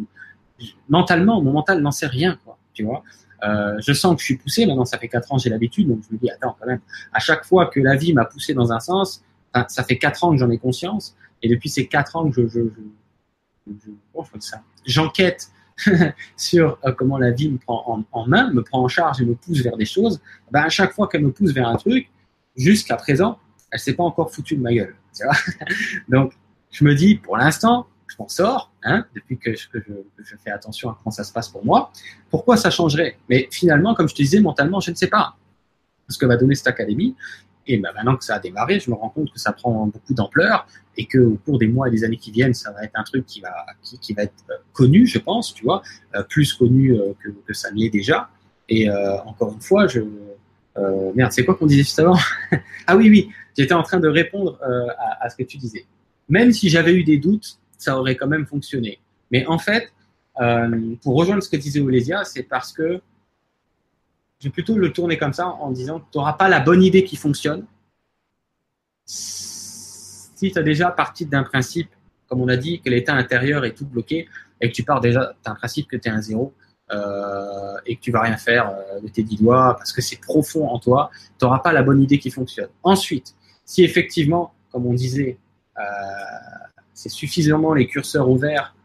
Mentalement, 0.89 1.41
mon 1.41 1.51
mental 1.51 1.81
n'en 1.81 1.91
sait 1.91 2.07
rien, 2.07 2.39
quoi, 2.43 2.57
tu 2.73 2.83
vois. 2.83 3.03
Euh, 3.43 3.75
je 3.79 3.93
sens 3.93 4.15
que 4.15 4.21
je 4.21 4.25
suis 4.25 4.37
poussé, 4.37 4.65
maintenant 4.65 4.85
ça 4.85 4.97
fait 4.97 5.07
quatre 5.07 5.31
ans, 5.31 5.37
j'ai 5.37 5.51
l'habitude, 5.51 5.87
donc 5.87 5.99
je 6.09 6.13
me 6.13 6.19
dis, 6.19 6.29
attends, 6.31 6.55
quand 6.59 6.65
même, 6.65 6.81
à 7.13 7.19
chaque 7.19 7.45
fois 7.45 7.67
que 7.67 7.79
la 7.79 7.95
vie 7.95 8.13
m'a 8.13 8.25
poussé 8.25 8.55
dans 8.55 8.71
un 8.71 8.79
sens, 8.79 9.23
ça 9.67 9.83
fait 9.83 9.97
quatre 9.97 10.23
ans 10.23 10.31
que 10.31 10.37
j'en 10.37 10.49
ai 10.49 10.57
conscience, 10.57 11.15
et 11.43 11.49
depuis 11.49 11.69
ces 11.69 11.87
quatre 11.87 12.15
ans 12.15 12.29
que 12.29 12.47
je 12.47 12.59
j'enquête 14.85 15.51
sur 16.37 16.79
euh, 16.85 16.91
comment 16.91 17.17
la 17.17 17.31
vie 17.31 17.49
me 17.49 17.57
prend 17.57 18.03
en, 18.11 18.27
main, 18.27 18.51
me 18.51 18.63
prend 18.63 18.83
en 18.83 18.87
charge 18.87 19.21
et 19.21 19.25
me 19.25 19.35
pousse 19.35 19.61
vers 19.61 19.77
des 19.77 19.85
choses, 19.85 20.19
ben 20.51 20.61
à 20.61 20.69
chaque 20.69 20.93
fois 20.93 21.07
qu'elle 21.07 21.23
me 21.23 21.31
pousse 21.31 21.51
vers 21.51 21.67
un 21.67 21.75
truc, 21.75 22.09
jusqu'à 22.55 22.95
présent, 22.95 23.39
elle 23.71 23.79
s'est 23.79 23.93
pas 23.93 24.03
encore 24.03 24.31
foutue 24.31 24.55
de 24.55 24.61
ma 24.61 24.73
gueule. 24.73 24.95
Donc, 26.09 26.33
je 26.71 26.83
me 26.83 26.95
dis, 26.95 27.15
pour 27.15 27.37
l'instant, 27.37 27.87
je 28.07 28.15
m'en 28.19 28.27
sors, 28.27 28.71
hein, 28.83 29.05
depuis 29.15 29.37
que 29.37 29.53
je, 29.53 29.67
je, 29.73 30.35
fais 30.43 30.51
attention 30.51 30.89
à 30.89 30.97
comment 30.97 31.11
ça 31.11 31.23
se 31.23 31.33
passe 31.33 31.49
pour 31.49 31.65
moi. 31.65 31.91
Pourquoi 32.29 32.57
ça 32.57 32.69
changerait? 32.69 33.17
Mais 33.29 33.47
finalement, 33.51 33.93
comme 33.93 34.07
je 34.07 34.15
te 34.15 34.21
disais, 34.21 34.39
mentalement, 34.39 34.79
je 34.79 34.91
ne 34.91 34.95
sais 34.95 35.07
pas 35.07 35.35
ce 36.09 36.17
que 36.17 36.25
va 36.25 36.37
donner 36.37 36.55
cette 36.55 36.67
académie. 36.67 37.15
Et 37.67 37.77
ben 37.77 37.91
maintenant 37.93 38.15
que 38.15 38.23
ça 38.23 38.35
a 38.35 38.39
démarré, 38.39 38.79
je 38.79 38.89
me 38.89 38.95
rends 38.95 39.09
compte 39.09 39.31
que 39.31 39.39
ça 39.39 39.51
prend 39.51 39.87
beaucoup 39.87 40.13
d'ampleur 40.13 40.67
et 40.95 41.05
que 41.05 41.19
au 41.19 41.35
cours 41.35 41.59
des 41.59 41.67
mois 41.67 41.87
et 41.87 41.91
des 41.91 42.03
années 42.03 42.17
qui 42.17 42.31
viennent, 42.31 42.53
ça 42.53 42.71
va 42.71 42.83
être 42.83 42.93
un 42.95 43.03
truc 43.03 43.25
qui 43.25 43.41
va 43.41 43.53
qui, 44.01 44.13
va 44.13 44.23
être 44.23 44.33
euh, 44.49 44.55
connu, 44.73 45.05
je 45.05 45.19
pense, 45.19 45.53
tu 45.53 45.63
vois, 45.63 45.81
euh, 46.15 46.23
plus 46.23 46.53
connu 46.53 46.93
euh, 46.93 47.13
que, 47.23 47.29
que, 47.45 47.53
ça 47.53 47.71
ne 47.71 47.77
l'est 47.77 47.89
déjà. 47.89 48.29
Et 48.69 48.89
encore 49.25 49.53
une 49.53 49.61
fois, 49.61 49.87
je 49.87 50.01
merde, 51.15 51.31
c'est 51.31 51.45
quoi 51.45 51.55
qu'on 51.55 51.67
disait 51.67 51.83
juste 51.83 51.99
avant? 51.99 52.17
Ah 52.85 52.97
oui, 52.97 53.09
oui, 53.09 53.29
j'étais 53.57 53.73
en 53.73 53.83
train 53.83 53.99
de 53.99 54.09
répondre 54.09 54.59
à, 54.61 55.25
à, 55.25 55.29
ce 55.29 55.37
que 55.37 55.43
tu 55.43 55.57
disais. 55.57 55.85
Même 56.27 56.51
si 56.51 56.67
j'avais 56.67 56.93
eu 56.93 57.05
des 57.05 57.17
doutes, 57.17 57.59
ça 57.77 57.97
aurait 57.97 58.15
quand 58.15 58.27
même 58.27 58.45
fonctionné. 58.45 58.99
Mais 59.31 59.45
en 59.45 59.57
fait, 59.57 59.93
pour 61.01 61.15
rejoindre 61.15 61.41
ce 61.43 61.49
que 61.49 61.55
disait 61.55 61.79
Olésia, 61.79 62.25
c'est 62.25 62.43
parce 62.43 62.73
que 62.73 63.01
je 64.39 64.47
vais 64.47 64.51
plutôt 64.51 64.77
le 64.77 64.93
tourner 64.93 65.17
comme 65.17 65.33
ça 65.33 65.47
en 65.47 65.71
disant 65.71 65.99
tu 65.99 66.17
n'auras 66.17 66.33
pas 66.33 66.47
la 66.47 66.59
bonne 66.59 66.83
idée 66.83 67.03
qui 67.03 67.15
fonctionne 67.15 67.65
si 70.37 70.51
tu 70.51 70.59
as 70.59 70.63
déjà 70.63 70.91
parti 70.91 71.25
d'un 71.25 71.43
principe, 71.43 71.89
comme 72.27 72.41
on 72.41 72.47
a 72.47 72.57
dit, 72.57 72.81
que 72.81 72.89
l'état 72.89 73.13
intérieur 73.13 73.65
est 73.65 73.73
tout 73.73 73.85
bloqué 73.85 74.27
et 74.61 74.69
que 74.69 74.75
tu 74.75 74.83
pars 74.83 75.01
déjà 75.01 75.33
d'un 75.43 75.55
principe 75.55 75.87
que 75.87 75.97
tu 75.97 76.09
es 76.09 76.11
un 76.11 76.21
zéro 76.21 76.53
euh, 76.91 77.75
et 77.85 77.95
que 77.95 78.01
tu 78.01 78.11
vas 78.11 78.21
rien 78.21 78.37
faire 78.37 78.69
euh, 78.69 78.99
de 79.01 79.07
tes 79.07 79.23
dix 79.23 79.37
doigts 79.37 79.75
parce 79.77 79.91
que 79.91 80.01
c'est 80.01 80.21
profond 80.21 80.67
en 80.67 80.79
toi, 80.79 81.09
tu 81.39 81.45
n'auras 81.45 81.59
pas 81.59 81.73
la 81.73 81.81
bonne 81.81 82.01
idée 82.01 82.19
qui 82.19 82.29
fonctionne. 82.29 82.69
Ensuite, 82.83 83.35
si 83.65 83.83
effectivement, 83.83 84.53
comme 84.71 84.85
on 84.85 84.93
disait, 84.93 85.37
euh, 85.77 85.81
c'est 86.93 87.09
suffisamment 87.09 87.73
les 87.73 87.87
curseurs 87.87 88.29
ouverts 88.29 88.75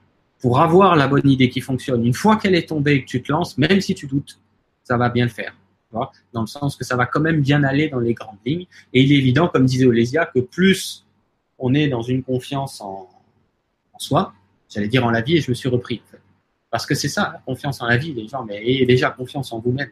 pour 0.40 0.60
avoir 0.60 0.96
la 0.96 1.06
bonne 1.06 1.28
idée 1.28 1.48
qui 1.48 1.60
fonctionne, 1.60 2.04
une 2.04 2.14
fois 2.14 2.36
qu'elle 2.36 2.54
est 2.54 2.68
tombée 2.68 2.94
et 2.94 3.04
que 3.04 3.08
tu 3.08 3.22
te 3.22 3.30
lances, 3.30 3.58
même 3.58 3.80
si 3.80 3.94
tu 3.94 4.06
doutes, 4.06 4.40
ça 4.84 4.96
va 4.96 5.08
bien 5.08 5.24
le 5.24 5.30
faire. 5.30 5.54
Dans 6.32 6.40
le 6.40 6.46
sens 6.46 6.76
que 6.76 6.84
ça 6.84 6.96
va 6.96 7.04
quand 7.06 7.20
même 7.20 7.40
bien 7.40 7.62
aller 7.64 7.88
dans 7.88 8.00
les 8.00 8.14
grandes 8.14 8.38
lignes. 8.46 8.66
Et 8.94 9.02
il 9.02 9.12
est 9.12 9.16
évident, 9.16 9.48
comme 9.48 9.66
disait 9.66 9.84
Olésia, 9.84 10.26
que 10.26 10.40
plus 10.40 11.04
on 11.58 11.74
est 11.74 11.88
dans 11.88 12.02
une 12.02 12.22
confiance 12.22 12.80
en, 12.80 13.08
soi, 13.98 14.32
j'allais 14.68 14.88
dire 14.88 15.04
en 15.04 15.10
la 15.10 15.20
vie, 15.20 15.36
et 15.36 15.40
je 15.40 15.50
me 15.50 15.54
suis 15.54 15.68
repris. 15.68 16.02
Parce 16.70 16.86
que 16.86 16.94
c'est 16.94 17.08
ça, 17.08 17.30
la 17.34 17.38
confiance 17.40 17.80
en 17.82 17.86
la 17.86 17.98
vie, 17.98 18.14
les 18.14 18.26
gens, 18.26 18.44
mais 18.44 18.56
ayez 18.56 18.86
déjà 18.86 19.10
confiance 19.10 19.52
en 19.52 19.60
vous-même. 19.60 19.90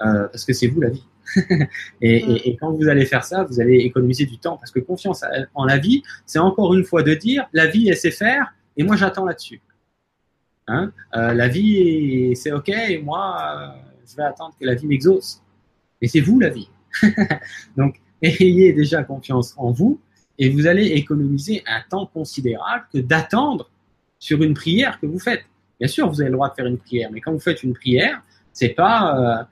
Euh, 0.00 0.26
parce 0.26 0.44
que 0.44 0.52
c'est 0.52 0.66
vous 0.66 0.80
la 0.80 0.88
vie. 0.88 1.04
et, 2.00 2.50
et, 2.50 2.56
quand 2.56 2.72
vous 2.72 2.88
allez 2.88 3.06
faire 3.06 3.24
ça, 3.24 3.44
vous 3.44 3.60
allez 3.60 3.76
économiser 3.76 4.26
du 4.26 4.38
temps 4.38 4.56
parce 4.56 4.70
que 4.70 4.80
confiance 4.80 5.24
en 5.54 5.64
la 5.64 5.78
vie, 5.78 6.02
c'est 6.26 6.40
encore 6.40 6.74
une 6.74 6.84
fois 6.84 7.02
de 7.02 7.14
dire 7.14 7.46
la 7.52 7.66
vie, 7.66 7.88
elle 7.88 7.96
sait 7.96 8.10
faire 8.10 8.52
et 8.76 8.82
moi 8.82 8.96
j'attends 8.96 9.24
là-dessus. 9.24 9.62
Hein 10.66 10.92
euh, 11.14 11.32
la 11.32 11.48
vie, 11.48 12.34
c'est 12.34 12.52
ok 12.52 12.68
et 12.68 12.98
moi, 12.98 13.46
euh, 13.48 13.93
je 14.08 14.16
vais 14.16 14.22
attendre 14.22 14.54
que 14.58 14.66
la 14.66 14.74
vie 14.74 14.86
m'exauce. 14.86 15.42
Mais 16.00 16.08
c'est 16.08 16.20
vous 16.20 16.40
la 16.40 16.50
vie. 16.50 16.68
Donc, 17.76 18.00
ayez 18.22 18.72
déjà 18.72 19.02
confiance 19.04 19.54
en 19.56 19.70
vous 19.70 20.00
et 20.38 20.48
vous 20.50 20.66
allez 20.66 20.86
économiser 20.86 21.62
un 21.66 21.82
temps 21.88 22.06
considérable 22.06 22.86
que 22.92 22.98
d'attendre 22.98 23.70
sur 24.18 24.42
une 24.42 24.54
prière 24.54 24.98
que 25.00 25.06
vous 25.06 25.18
faites. 25.18 25.44
Bien 25.78 25.88
sûr, 25.88 26.08
vous 26.08 26.20
avez 26.20 26.30
le 26.30 26.36
droit 26.36 26.48
de 26.48 26.54
faire 26.54 26.66
une 26.66 26.78
prière, 26.78 27.10
mais 27.12 27.20
quand 27.20 27.32
vous 27.32 27.40
faites 27.40 27.62
une 27.62 27.74
prière, 27.74 28.22
c'est 28.52 28.70
pas 28.70 29.18
euh, 29.18 29.44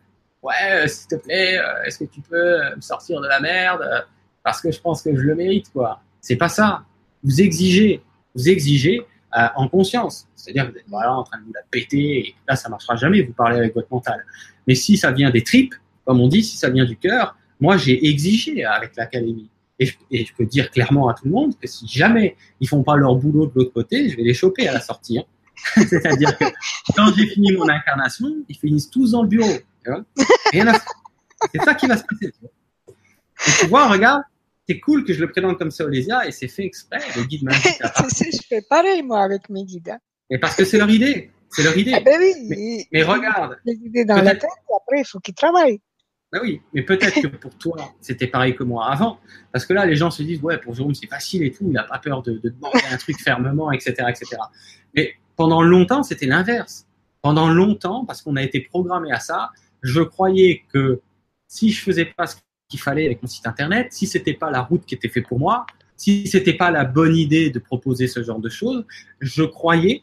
ouais, 0.42 0.88
s'il 0.88 1.08
te 1.08 1.16
plaît, 1.16 1.58
euh, 1.58 1.84
est-ce 1.84 1.98
que 1.98 2.04
tu 2.04 2.20
peux 2.20 2.58
me 2.76 2.80
sortir 2.80 3.20
de 3.20 3.26
la 3.26 3.40
merde 3.40 4.06
parce 4.42 4.60
que 4.60 4.70
je 4.70 4.80
pense 4.80 5.02
que 5.02 5.14
je 5.14 5.22
le 5.22 5.34
mérite, 5.34 5.70
quoi. 5.72 6.00
C'est 6.20 6.36
pas 6.36 6.48
ça. 6.48 6.84
Vous 7.22 7.40
exigez, 7.40 8.02
vous 8.34 8.48
exigez 8.48 9.06
euh, 9.36 9.46
en 9.56 9.68
conscience. 9.68 10.28
C'est-à-dire 10.34 10.66
que 10.66 10.72
vous 10.72 10.78
êtes 10.78 10.88
voilà, 10.88 11.14
en 11.14 11.22
train 11.24 11.38
de 11.38 11.44
vous 11.44 11.52
la 11.54 11.62
péter, 11.70 12.18
et 12.18 12.34
là, 12.48 12.56
ça 12.56 12.68
marchera 12.68 12.96
jamais, 12.96 13.22
vous 13.22 13.32
parlez 13.32 13.58
avec 13.58 13.74
votre 13.74 13.88
mental. 13.90 14.24
Mais 14.66 14.74
si 14.74 14.96
ça 14.96 15.10
vient 15.10 15.30
des 15.30 15.42
tripes, 15.42 15.74
comme 16.04 16.20
on 16.20 16.28
dit, 16.28 16.42
si 16.42 16.56
ça 16.56 16.70
vient 16.70 16.84
du 16.84 16.96
cœur, 16.96 17.36
moi, 17.60 17.76
j'ai 17.76 18.08
exigé 18.08 18.64
avec 18.64 18.96
l'académie. 18.96 19.48
Et 19.78 19.86
je, 19.86 19.96
et 20.10 20.24
je, 20.24 20.34
peux 20.34 20.44
dire 20.44 20.70
clairement 20.70 21.08
à 21.08 21.14
tout 21.14 21.24
le 21.24 21.30
monde 21.30 21.58
que 21.58 21.66
si 21.66 21.88
jamais 21.88 22.36
ils 22.60 22.68
font 22.68 22.82
pas 22.82 22.96
leur 22.96 23.16
boulot 23.16 23.46
de 23.46 23.52
l'autre 23.54 23.72
côté, 23.72 24.08
je 24.08 24.16
vais 24.16 24.22
les 24.22 24.34
choper 24.34 24.68
à 24.68 24.74
la 24.74 24.80
sortie. 24.80 25.18
Hein. 25.18 25.24
C'est-à-dire 25.88 26.36
que 26.36 26.44
quand 26.94 27.12
j'ai 27.16 27.26
fini 27.26 27.52
mon 27.52 27.68
incarnation, 27.68 28.28
ils 28.48 28.56
finissent 28.56 28.90
tous 28.90 29.12
dans 29.12 29.22
le 29.22 29.28
bureau. 29.28 29.52
C'est 31.52 31.62
ça 31.62 31.74
qui 31.74 31.86
va 31.86 31.96
se 31.96 32.04
passer. 32.04 32.32
Tu 32.32 32.40
vois. 32.40 32.50
Et 33.46 33.50
tu 33.58 33.66
vois, 33.66 33.88
regarde, 33.88 34.22
c'est 34.68 34.80
cool 34.80 35.04
que 35.04 35.12
je 35.12 35.20
le 35.20 35.30
présente 35.30 35.58
comme 35.58 35.70
ça, 35.70 35.84
Olésia, 35.84 36.26
et 36.26 36.32
c'est 36.32 36.48
fait 36.48 36.64
exprès. 36.64 37.00
Le 37.16 37.24
guide 37.24 37.48
Je 37.50 38.38
fais 38.48 38.62
pareil, 38.68 39.02
moi, 39.02 39.22
avec 39.22 39.48
mes 39.48 39.64
guides. 39.64 39.90
Hein. 39.90 39.98
Mais 40.30 40.38
parce 40.38 40.56
que 40.56 40.64
c'est 40.64 40.78
leur 40.78 40.90
idée. 40.90 41.30
C'est 41.50 41.62
leur 41.62 41.76
idée. 41.76 41.92
Ah 41.94 42.00
ben 42.00 42.18
oui. 42.18 42.86
Mais, 42.92 43.02
regarde. 43.02 43.58
Les 43.64 43.74
idées 43.74 44.04
dans 44.04 44.16
la 44.16 44.34
tête, 44.34 44.44
et 44.44 44.74
après, 44.74 45.00
il 45.00 45.04
faut 45.06 45.20
qu'ils 45.20 45.34
travaillent. 45.34 45.80
Ben 46.32 46.40
oui, 46.42 46.62
mais 46.72 46.82
peut-être 46.82 47.20
que 47.20 47.26
pour 47.36 47.54
toi, 47.58 47.94
c'était 48.00 48.26
pareil 48.26 48.54
que 48.54 48.62
moi 48.62 48.90
avant. 48.90 49.18
Parce 49.52 49.66
que 49.66 49.74
là, 49.74 49.84
les 49.84 49.96
gens 49.96 50.10
se 50.10 50.22
disent, 50.22 50.40
ouais, 50.40 50.56
pour 50.58 50.74
Jérôme, 50.74 50.94
c'est 50.94 51.08
facile 51.08 51.42
et 51.42 51.50
tout, 51.50 51.64
il 51.66 51.72
n'a 51.72 51.82
pas 51.82 51.98
peur 51.98 52.22
de, 52.22 52.32
de 52.32 52.48
demander 52.48 52.80
un 52.90 52.96
truc 52.96 53.20
fermement, 53.20 53.70
etc., 53.70 53.94
etc. 54.08 54.36
Mais 54.94 55.14
pendant 55.36 55.62
longtemps, 55.62 56.02
c'était 56.02 56.26
l'inverse. 56.26 56.86
Pendant 57.20 57.48
longtemps, 57.50 58.06
parce 58.06 58.22
qu'on 58.22 58.36
a 58.36 58.42
été 58.42 58.60
programmé 58.60 59.12
à 59.12 59.20
ça, 59.20 59.50
je 59.82 60.00
croyais 60.00 60.62
que 60.72 61.00
si 61.48 61.70
je 61.70 61.82
faisais 61.82 62.06
pas 62.06 62.26
ce 62.26 62.36
qu'il 62.72 62.80
fallait 62.80 63.04
avec 63.04 63.22
mon 63.22 63.28
site 63.28 63.46
internet, 63.46 63.88
si 63.90 64.06
c'était 64.06 64.32
pas 64.32 64.50
la 64.50 64.62
route 64.62 64.86
qui 64.86 64.94
était 64.94 65.10
faite 65.10 65.28
pour 65.28 65.38
moi, 65.38 65.66
si 65.98 66.26
c'était 66.26 66.54
pas 66.54 66.70
la 66.70 66.84
bonne 66.84 67.14
idée 67.14 67.50
de 67.50 67.58
proposer 67.58 68.08
ce 68.08 68.22
genre 68.22 68.40
de 68.40 68.48
choses, 68.48 68.86
je 69.20 69.42
croyais, 69.42 70.02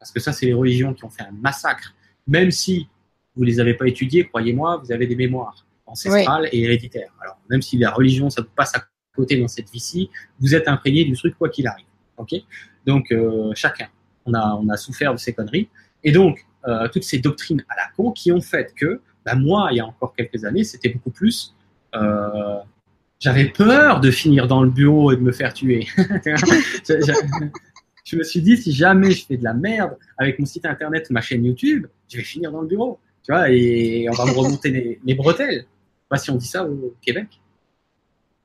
parce 0.00 0.10
que 0.10 0.18
ça 0.18 0.32
c'est 0.32 0.46
les 0.46 0.52
religions 0.52 0.94
qui 0.94 1.04
ont 1.04 1.10
fait 1.10 1.22
un 1.22 1.30
massacre, 1.30 1.94
même 2.26 2.50
si 2.50 2.88
vous 3.36 3.44
les 3.44 3.60
avez 3.60 3.74
pas 3.74 3.86
étudiées, 3.86 4.26
croyez-moi, 4.26 4.82
vous 4.82 4.90
avez 4.90 5.06
des 5.06 5.14
mémoires 5.14 5.64
ancestrales 5.86 6.48
et 6.50 6.62
héréditaires. 6.64 7.12
Alors 7.22 7.38
même 7.48 7.62
si 7.62 7.78
la 7.78 7.92
religion 7.92 8.28
ça 8.30 8.42
vous 8.42 8.54
passe 8.56 8.74
à 8.74 8.84
côté 9.14 9.36
dans 9.40 9.46
cette 9.46 9.70
vie-ci, 9.70 10.10
vous 10.40 10.56
êtes 10.56 10.66
imprégné 10.66 11.04
du 11.04 11.12
truc 11.12 11.38
quoi 11.38 11.50
qu'il 11.50 11.68
arrive. 11.68 11.86
Ok? 12.16 12.34
Donc 12.84 13.12
euh, 13.12 13.52
chacun, 13.54 13.86
on 14.26 14.34
a 14.34 14.58
on 14.60 14.68
a 14.68 14.76
souffert 14.76 15.14
de 15.14 15.20
ces 15.20 15.32
conneries 15.34 15.68
et 16.02 16.10
donc 16.10 16.44
euh, 16.66 16.88
toutes 16.88 17.04
ces 17.04 17.18
doctrines 17.18 17.64
à 17.68 17.76
la 17.76 17.86
con 17.96 18.10
qui 18.10 18.32
ont 18.32 18.40
fait 18.40 18.74
que 18.74 19.00
bah, 19.24 19.34
moi, 19.36 19.68
il 19.70 19.76
y 19.76 19.80
a 19.80 19.86
encore 19.86 20.14
quelques 20.14 20.44
années, 20.44 20.64
c'était 20.64 20.88
beaucoup 20.88 21.10
plus. 21.10 21.54
Euh, 21.94 22.58
j'avais 23.18 23.46
peur 23.46 24.00
de 24.00 24.10
finir 24.10 24.48
dans 24.48 24.62
le 24.62 24.70
bureau 24.70 25.12
et 25.12 25.16
de 25.16 25.20
me 25.20 25.32
faire 25.32 25.52
tuer. 25.52 25.86
je, 28.04 28.16
me 28.16 28.24
suis 28.24 28.42
dit, 28.42 28.56
si 28.56 28.72
jamais 28.72 29.12
je 29.12 29.26
fais 29.26 29.36
de 29.36 29.44
la 29.44 29.54
merde 29.54 29.96
avec 30.18 30.38
mon 30.38 30.46
site 30.46 30.66
internet 30.66 31.10
ma 31.10 31.20
chaîne 31.20 31.44
YouTube, 31.44 31.86
je 32.08 32.16
vais 32.16 32.24
finir 32.24 32.50
dans 32.50 32.62
le 32.62 32.66
bureau. 32.66 32.98
Tu 33.24 33.32
vois, 33.32 33.50
et 33.50 34.08
on 34.10 34.12
va 34.12 34.24
me 34.24 34.32
remonter 34.32 34.70
les, 34.70 35.00
les, 35.04 35.14
bretelles. 35.14 35.50
Je 35.50 35.60
sais 35.60 36.08
pas 36.08 36.18
si 36.18 36.30
on 36.30 36.36
dit 36.36 36.48
ça 36.48 36.64
au 36.64 36.96
Québec. 37.00 37.28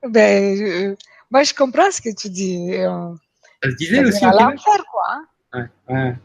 Ben, 0.08 0.96
moi, 1.32 1.44
je 1.44 1.54
comprends 1.54 1.92
ce 1.92 2.02
que 2.02 2.14
tu 2.16 2.30
dis. 2.30 2.76
Euh, 2.76 3.14
ça 3.64 3.72
se 3.72 3.76
disait 3.76 4.06
aussi 4.06 4.26
au 4.26 4.32
Québec. 4.32 4.60
quoi. 4.92 5.04
Hein. 5.10 5.26
Ouais, 5.54 5.96
ouais. 5.96 6.16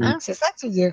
Hein, 0.00 0.16
c'est 0.20 0.34
ça 0.34 0.46
que 0.52 0.66
tu 0.66 0.70
dis. 0.70 0.86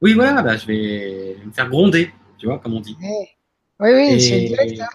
Oui, 0.00 0.14
voilà, 0.14 0.42
bah, 0.42 0.56
je 0.56 0.66
vais 0.66 1.36
me 1.44 1.52
faire 1.52 1.68
gronder, 1.68 2.10
tu 2.38 2.46
vois, 2.46 2.58
comme 2.58 2.74
on 2.74 2.80
dit. 2.80 2.96
Oui, 3.84 3.90
oui, 3.92 4.20
c'est 4.20 4.40
directeur. 4.40 4.88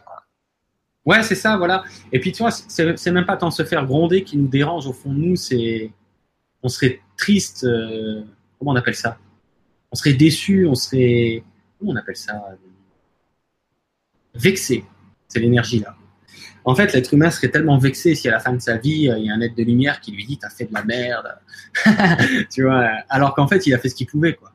Ouais, 1.05 1.21
c'est 1.21 1.35
ça, 1.35 1.57
voilà. 1.57 1.83
Et 2.11 2.19
puis, 2.19 2.31
tu 2.31 2.41
vois, 2.41 2.51
c'est 2.51 3.11
même 3.11 3.25
pas 3.25 3.37
tant 3.37 3.51
se 3.51 3.63
faire 3.63 3.85
gronder 3.85 4.23
qui 4.23 4.35
nous 4.35 4.47
dérange. 4.47 4.87
Au 4.87 4.93
fond 4.93 5.13
de 5.13 5.19
nous, 5.19 5.35
c'est. 5.35 5.91
On 6.63 6.69
serait 6.69 6.99
triste. 7.15 7.63
Euh, 7.65 8.23
comment 8.57 8.71
on 8.71 8.75
appelle 8.75 8.95
ça? 8.95 9.17
On 9.91 9.95
serait 9.95 10.13
déçu, 10.13 10.65
on 10.65 10.73
serait. 10.73 11.43
Comment 11.77 11.91
on 11.91 11.95
appelle 11.95 12.15
ça? 12.15 12.33
Vexé. 14.33 14.83
C'est 15.27 15.39
l'énergie, 15.39 15.79
là. 15.79 15.95
En 16.65 16.75
fait, 16.75 16.91
l'être 16.93 17.13
humain 17.13 17.29
serait 17.29 17.49
tellement 17.49 17.77
vexé 17.77 18.15
si 18.15 18.27
à 18.27 18.31
la 18.31 18.39
fin 18.39 18.53
de 18.53 18.59
sa 18.61 18.77
vie, 18.77 19.09
il 19.15 19.25
y 19.25 19.29
a 19.29 19.33
un 19.33 19.41
être 19.41 19.55
de 19.55 19.63
lumière 19.63 20.01
qui 20.01 20.11
lui 20.11 20.25
dit 20.25 20.39
T'as 20.39 20.49
fait 20.49 20.65
de 20.65 20.73
la 20.73 20.83
merde. 20.83 21.37
tu 22.51 22.63
vois, 22.63 22.89
alors 23.07 23.35
qu'en 23.35 23.47
fait, 23.47 23.67
il 23.67 23.73
a 23.75 23.77
fait 23.77 23.89
ce 23.89 23.95
qu'il 23.95 24.07
pouvait, 24.07 24.33
quoi. 24.33 24.48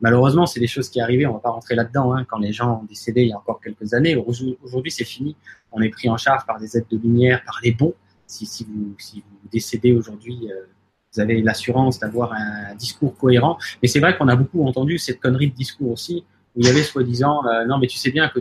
Malheureusement, 0.00 0.46
c'est 0.46 0.60
des 0.60 0.66
choses 0.66 0.90
qui 0.90 1.00
arrivaient, 1.00 1.26
on 1.26 1.34
va 1.34 1.38
pas 1.38 1.50
rentrer 1.50 1.74
là-dedans, 1.74 2.14
hein, 2.14 2.24
quand 2.28 2.38
les 2.38 2.52
gens 2.52 2.80
ont 2.82 2.84
décédé 2.84 3.22
il 3.22 3.28
y 3.28 3.32
a 3.32 3.38
encore 3.38 3.60
quelques 3.60 3.94
années. 3.94 4.14
Aujourd'hui, 4.16 4.90
c'est 4.90 5.04
fini. 5.04 5.36
On 5.72 5.80
est 5.80 5.88
pris 5.88 6.08
en 6.08 6.16
charge 6.16 6.44
par 6.46 6.58
des 6.58 6.76
aides 6.76 6.86
de 6.90 6.98
lumière, 6.98 7.42
par 7.44 7.60
les 7.62 7.72
bons. 7.72 7.94
Si, 8.26 8.44
si, 8.44 8.64
vous, 8.64 8.94
si 8.98 9.20
vous 9.20 9.48
décédez 9.50 9.92
aujourd'hui, 9.92 10.50
euh, 10.50 10.66
vous 11.12 11.20
avez 11.20 11.40
l'assurance 11.40 11.98
d'avoir 11.98 12.32
un 12.32 12.74
discours 12.74 13.16
cohérent. 13.16 13.56
Mais 13.82 13.88
c'est 13.88 14.00
vrai 14.00 14.16
qu'on 14.16 14.28
a 14.28 14.36
beaucoup 14.36 14.66
entendu 14.66 14.98
cette 14.98 15.20
connerie 15.20 15.50
de 15.50 15.54
discours 15.54 15.92
aussi, 15.92 16.24
où 16.54 16.60
il 16.60 16.66
y 16.66 16.68
avait 16.68 16.82
soi-disant, 16.82 17.46
euh, 17.46 17.64
non, 17.64 17.78
mais 17.78 17.86
tu 17.86 17.96
sais 17.96 18.10
bien 18.10 18.28
que 18.28 18.40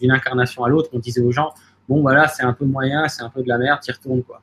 d'une 0.00 0.10
incarnation 0.10 0.64
à 0.64 0.68
l'autre, 0.68 0.90
on 0.92 0.98
disait 0.98 1.20
aux 1.20 1.32
gens, 1.32 1.52
bon, 1.88 2.00
voilà, 2.00 2.26
c'est 2.26 2.42
un 2.42 2.52
peu 2.52 2.64
moyen, 2.64 3.06
c'est 3.08 3.22
un 3.22 3.30
peu 3.30 3.42
de 3.42 3.48
la 3.48 3.58
merde, 3.58 3.78
y 3.86 3.92
retournes, 3.92 4.24
quoi. 4.24 4.42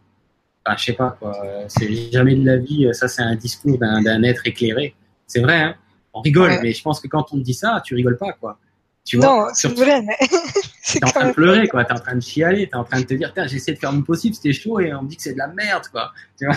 Enfin, 0.65 0.77
je 0.77 0.85
sais 0.85 0.93
pas, 0.93 1.17
quoi. 1.19 1.37
C'est 1.67 2.11
jamais 2.11 2.35
de 2.35 2.45
la 2.45 2.55
vie, 2.55 2.87
ça, 2.93 3.09
c'est 3.09 3.21
un 3.21 3.35
discours 3.35 3.77
d'un 3.77 4.23
être 4.23 4.47
éclairé. 4.47 4.95
C'est 5.27 5.41
vrai, 5.41 5.61
hein 5.61 5.75
on 6.13 6.21
rigole, 6.21 6.59
mais 6.61 6.73
je 6.73 6.81
pense 6.81 6.99
que 6.99 7.07
quand 7.07 7.33
on 7.33 7.37
te 7.37 7.43
dit 7.43 7.53
ça, 7.53 7.81
tu 7.83 7.95
rigoles 7.95 8.17
pas, 8.17 8.33
quoi. 8.33 8.59
Tu 9.05 9.17
vois, 9.17 9.25
non, 9.25 9.47
c'est 9.53 9.67
vrai, 9.67 10.01
mais. 10.01 10.15
t'es 10.85 11.03
en 11.03 11.09
train 11.09 11.27
de 11.27 11.33
pleurer, 11.33 11.67
quoi. 11.67 11.83
T'es 11.83 11.93
en 11.93 11.99
train 11.99 12.15
de 12.15 12.21
chialer, 12.21 12.69
t'es 12.69 12.75
en 12.75 12.85
train 12.85 13.01
de 13.01 13.05
te 13.05 13.13
dire, 13.13 13.33
j'essaie 13.47 13.73
de 13.73 13.79
faire 13.79 13.91
mon 13.91 14.01
possible, 14.01 14.33
c'était 14.35 14.53
chaud 14.53 14.79
et 14.79 14.93
on 14.93 15.03
me 15.03 15.09
dit 15.09 15.17
que 15.17 15.23
c'est 15.23 15.33
de 15.33 15.37
la 15.37 15.47
merde, 15.47 15.87
quoi. 15.91 16.13
Tu 16.39 16.45
vois? 16.45 16.55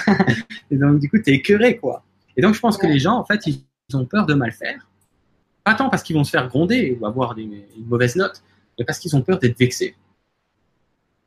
Et 0.70 0.76
donc, 0.76 1.00
du 1.00 1.10
coup, 1.10 1.18
t'es 1.18 1.32
écœuré, 1.32 1.76
quoi. 1.76 2.04
Et 2.36 2.42
donc, 2.42 2.54
je 2.54 2.60
pense 2.60 2.76
que 2.76 2.86
les 2.86 2.98
gens, 2.98 3.16
en 3.16 3.24
fait, 3.24 3.46
ils 3.46 3.64
ont 3.94 4.04
peur 4.04 4.26
de 4.26 4.34
mal 4.34 4.52
faire. 4.52 4.86
Pas 5.64 5.74
tant 5.74 5.90
parce 5.90 6.04
qu'ils 6.04 6.14
vont 6.14 6.22
se 6.22 6.30
faire 6.30 6.46
gronder 6.48 6.96
ou 7.00 7.06
avoir 7.06 7.36
une 7.36 7.62
mauvaise 7.86 8.14
note, 8.14 8.42
mais 8.78 8.84
parce 8.84 9.00
qu'ils 9.00 9.16
ont 9.16 9.22
peur 9.22 9.38
d'être 9.38 9.58
vexés. 9.58 9.96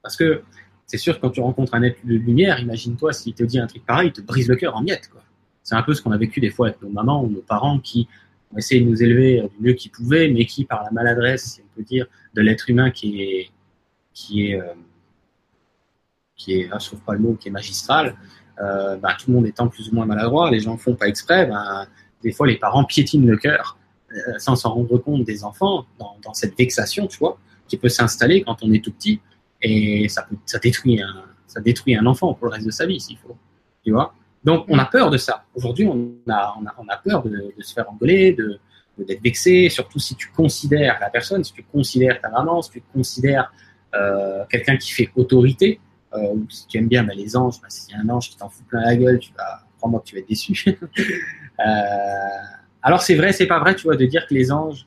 Parce 0.02 0.16
que 0.16 0.44
c'est 0.86 0.98
sûr 0.98 1.20
quand 1.20 1.32
tu 1.32 1.42
rencontres 1.42 1.74
un 1.74 1.84
être 1.84 2.06
de 2.06 2.14
lumière, 2.14 2.60
imagine-toi 2.60 3.12
s'il 3.12 3.34
te 3.34 3.44
dit 3.44 3.60
un 3.60 3.68
truc 3.68 3.86
pareil, 3.86 4.10
il 4.10 4.14
te 4.14 4.22
brise 4.22 4.48
le 4.48 4.56
cœur 4.56 4.78
en 4.78 4.82
miettes, 4.82 5.10
quoi. 5.10 5.22
C'est 5.70 5.76
un 5.76 5.84
peu 5.84 5.94
ce 5.94 6.02
qu'on 6.02 6.12
a 6.12 6.18
vécu 6.18 6.40
des 6.40 6.50
fois 6.50 6.70
avec 6.70 6.82
nos 6.82 6.90
mamans 6.90 7.24
ou 7.24 7.30
nos 7.30 7.44
parents 7.44 7.78
qui 7.78 8.08
ont 8.52 8.58
essayé 8.58 8.82
de 8.82 8.90
nous 8.90 9.04
élever 9.04 9.48
du 9.56 9.64
mieux 9.64 9.74
qu'ils 9.74 9.92
pouvaient, 9.92 10.28
mais 10.28 10.48
qui, 10.48 10.66
par 10.66 10.84
la 10.84 10.90
maladresse, 10.90 11.44
si 11.44 11.62
on 11.62 11.76
peut 11.76 11.84
dire, 11.84 12.08
de 12.34 12.42
l'être 12.42 12.72
humain 12.72 12.90
qui 12.90 13.22
est, 13.22 13.52
qui 14.12 14.48
est, 14.48 14.60
euh, 14.60 14.74
qui 16.36 16.54
est, 16.54 16.70
ah, 16.72 16.80
je 16.80 16.88
trouve 16.88 17.02
pas 17.02 17.14
le 17.14 17.20
mot, 17.20 17.36
qui 17.36 17.50
est 17.50 17.52
magistral, 17.52 18.16
euh, 18.60 18.98
bah, 18.98 19.16
tout 19.20 19.30
le 19.30 19.36
monde 19.36 19.46
étant 19.46 19.68
plus 19.68 19.90
ou 19.90 19.94
moins 19.94 20.08
maladroit, 20.08 20.50
les 20.50 20.60
gens 20.60 20.76
font 20.76 20.96
pas 20.96 21.08
exprès, 21.08 21.46
bah, 21.46 21.86
des 22.24 22.32
fois 22.32 22.48
les 22.48 22.58
parents 22.58 22.84
piétinent 22.84 23.28
le 23.28 23.38
cœur 23.38 23.78
euh, 24.12 24.40
sans 24.40 24.56
s'en 24.56 24.74
rendre 24.74 24.98
compte 24.98 25.24
des 25.24 25.44
enfants 25.44 25.86
dans, 26.00 26.18
dans, 26.24 26.34
cette 26.34 26.58
vexation, 26.58 27.06
tu 27.06 27.20
vois, 27.20 27.38
qui 27.68 27.78
peut 27.78 27.90
s'installer 27.90 28.42
quand 28.42 28.64
on 28.64 28.74
est 28.74 28.84
tout 28.84 28.92
petit 28.92 29.22
et 29.62 30.10
ça, 30.10 30.24
peut, 30.24 30.36
ça, 30.48 30.58
détruit 30.58 31.00
un, 31.00 31.26
ça 31.46 31.62
détruit 31.62 31.96
un 31.96 32.08
enfant 32.08 32.34
pour 32.34 32.48
le 32.48 32.54
reste 32.54 32.66
de 32.66 32.72
sa 32.72 32.88
vie, 32.88 33.00
s'il 33.00 33.18
faut, 33.18 33.38
tu 33.84 33.92
vois. 33.92 34.16
Donc, 34.44 34.66
on 34.68 34.80
a 34.80 34.86
peur 34.86 35.10
de 35.10 35.18
ça. 35.18 35.44
Aujourd'hui, 35.54 35.88
on 35.88 36.14
a, 36.32 37.02
peur 37.04 37.24
de, 37.24 37.54
se 37.60 37.74
faire 37.74 37.90
engueuler, 37.90 38.34
de, 38.34 38.60
d'être 38.98 39.22
vexé, 39.22 39.70
surtout 39.70 40.00
si 40.00 40.16
tu 40.16 40.30
considères 40.32 40.98
la 41.00 41.10
personne, 41.10 41.44
si 41.44 41.54
tu 41.54 41.64
considères 41.64 42.22
ta 42.22 42.30
maman, 42.30 42.62
si 42.62 42.72
tu 42.72 42.84
considères 42.94 43.52
euh, 43.96 44.46
quelqu'un 44.50 44.78
qui 44.78 44.92
fait 44.92 45.10
autorité, 45.16 45.80
euh, 46.14 46.34
ou 46.34 46.50
si 46.50 46.68
tu 46.68 46.78
aimes 46.78 46.88
bien 46.88 47.04
bah, 47.04 47.14
les 47.16 47.36
anges, 47.36 47.62
bah, 47.62 47.70
s'il 47.70 47.96
y 47.96 47.98
a 47.98 48.02
un 48.02 48.10
ange 48.10 48.30
qui 48.30 48.38
t'en 48.38 48.50
fout 48.50 48.66
plein 48.68 48.82
la 48.82 48.96
gueule, 48.96 49.20
tu 49.20 49.32
vas, 49.38 49.64
crois-moi 49.78 50.00
que 50.00 50.06
tu 50.06 50.16
vas 50.16 50.22
être 50.22 50.30
déçu. 50.30 50.66
euh, 51.60 51.64
alors 52.82 53.02
c'est 53.02 53.16
vrai, 53.16 53.34
c'est 53.34 53.48
pas 53.48 53.60
vrai, 53.60 53.76
tu 53.76 53.84
vois, 53.84 53.96
de 53.96 54.06
dire 54.06 54.26
que 54.28 54.34
les 54.34 54.52
anges 54.52 54.86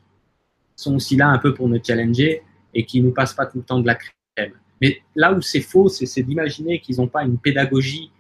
sont 0.77 0.97
aussi 0.97 1.17
là 1.17 1.29
un 1.29 1.39
peu 1.39 1.55
pour 1.55 1.69
nous 1.69 1.81
challenger 1.83 2.43
et 2.75 2.85
qui 2.85 3.03
nous 3.03 3.13
passent 3.13 3.35
pas 3.35 3.47
tout 3.47 3.59
le 3.59 3.65
temps 3.65 3.79
de 3.79 3.87
la 3.87 3.97
crème. 3.97 4.53
Mais 4.81 5.01
là 5.15 5.33
où 5.33 5.41
c'est 5.41 5.61
faux, 5.61 5.89
c'est 5.89 6.23
d'imaginer 6.23 6.81
qu'ils 6.81 6.97
n'ont 6.97 7.07
pas 7.07 7.23
une 7.23 7.39
pédagogie 7.39 8.11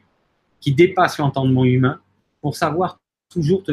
qui 0.62 0.72
dépasse 0.72 1.18
l'entendement 1.18 1.66
humain 1.66 2.00
pour 2.40 2.56
savoir 2.56 3.00
toujours 3.28 3.62
te, 3.64 3.72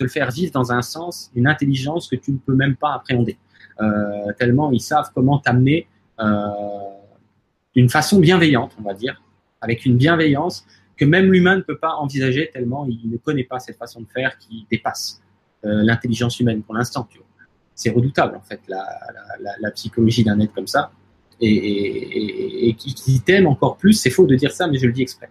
le 0.00 0.08
faire 0.08 0.30
vivre 0.30 0.52
dans 0.52 0.70
un 0.70 0.82
sens, 0.82 1.30
une 1.34 1.46
intelligence 1.46 2.08
que 2.08 2.16
tu 2.16 2.32
ne 2.32 2.38
peux 2.38 2.54
même 2.54 2.76
pas 2.76 2.92
appréhender. 2.94 3.36
euh, 3.80 4.32
tellement 4.38 4.70
ils 4.70 4.80
savent 4.80 5.10
comment 5.14 5.38
t'amener 5.38 5.88
d'une 7.74 7.90
façon 7.90 8.18
bienveillante, 8.18 8.72
on 8.78 8.82
va 8.82 8.94
dire, 8.94 9.22
avec 9.60 9.84
une 9.84 9.96
bienveillance 9.96 10.66
que 10.96 11.04
même 11.04 11.30
l'humain 11.30 11.56
ne 11.56 11.60
peut 11.60 11.76
pas 11.76 11.92
envisager 11.96 12.50
tellement 12.54 12.86
il 12.86 13.10
ne 13.10 13.18
connaît 13.18 13.44
pas 13.44 13.58
cette 13.58 13.76
façon 13.76 14.00
de 14.00 14.06
faire 14.06 14.38
qui 14.38 14.66
dépasse 14.70 15.22
l'intelligence 15.62 16.40
humaine 16.40 16.62
pour 16.62 16.74
l'instant. 16.74 17.06
C'est 17.74 17.90
redoutable 17.90 18.36
en 18.36 18.40
fait 18.40 18.60
la, 18.68 19.70
psychologie 19.72 20.24
d'un 20.24 20.40
être 20.40 20.54
comme 20.54 20.66
ça 20.66 20.90
et, 21.40 22.74
qui 22.78 23.20
t'aime 23.20 23.46
encore 23.46 23.76
plus. 23.76 23.92
C'est 23.92 24.10
faux 24.10 24.26
de 24.26 24.36
dire 24.36 24.52
ça, 24.52 24.66
mais 24.68 24.78
je 24.78 24.86
le 24.86 24.92
dis 24.92 25.02
exprès. 25.02 25.30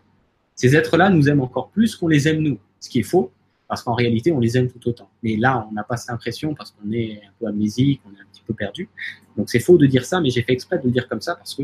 Ces 0.55 0.75
êtres-là 0.75 1.09
nous 1.09 1.27
aiment 1.29 1.41
encore 1.41 1.69
plus 1.69 1.95
qu'on 1.95 2.07
les 2.07 2.27
aime 2.27 2.39
nous, 2.39 2.57
ce 2.79 2.89
qui 2.89 2.99
est 2.99 3.03
faux, 3.03 3.31
parce 3.67 3.83
qu'en 3.83 3.93
réalité, 3.93 4.31
on 4.31 4.39
les 4.39 4.57
aime 4.57 4.69
tout 4.69 4.87
autant. 4.87 5.09
Mais 5.23 5.35
là, 5.35 5.67
on 5.69 5.73
n'a 5.73 5.83
pas 5.83 5.97
cette 5.97 6.11
impression 6.11 6.53
parce 6.53 6.71
qu'on 6.71 6.91
est 6.91 7.21
un 7.25 7.31
peu 7.39 7.47
amnésique, 7.47 8.01
on 8.05 8.11
est 8.15 8.21
un 8.21 8.25
petit 8.31 8.43
peu 8.45 8.53
perdu. 8.53 8.89
Donc 9.37 9.49
c'est 9.49 9.59
faux 9.59 9.77
de 9.77 9.85
dire 9.85 10.05
ça, 10.05 10.21
mais 10.21 10.29
j'ai 10.29 10.43
fait 10.43 10.53
exprès 10.53 10.77
de 10.77 10.83
le 10.83 10.91
dire 10.91 11.07
comme 11.07 11.21
ça 11.21 11.35
parce 11.35 11.55
que 11.55 11.63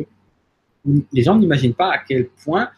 les 1.13 1.21
gens 1.21 1.37
n'imaginent 1.37 1.75
pas 1.75 1.91
à 1.91 1.99
quel 1.99 2.27
point 2.27 2.69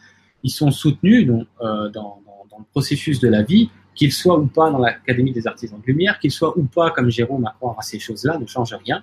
ils 0.42 0.50
sont 0.50 0.70
soutenus 0.70 1.26
dans, 1.26 1.44
euh, 1.62 1.88
dans, 1.88 2.20
le 2.56 2.64
processus 2.70 3.18
de 3.18 3.26
la 3.26 3.42
vie, 3.42 3.68
qu'ils 3.96 4.12
soient 4.12 4.38
ou 4.38 4.46
pas 4.46 4.70
dans 4.70 4.78
l'Académie 4.78 5.32
des 5.32 5.48
artisans 5.48 5.80
de 5.80 5.86
lumière, 5.86 6.20
qu'ils 6.20 6.30
soient 6.30 6.56
ou 6.56 6.62
pas 6.62 6.92
comme 6.92 7.10
Jérôme 7.10 7.44
à 7.46 7.50
croire 7.50 7.76
à 7.78 7.82
ces 7.82 7.98
choses-là, 7.98 8.38
ne 8.38 8.46
change 8.46 8.72
rien 8.74 9.02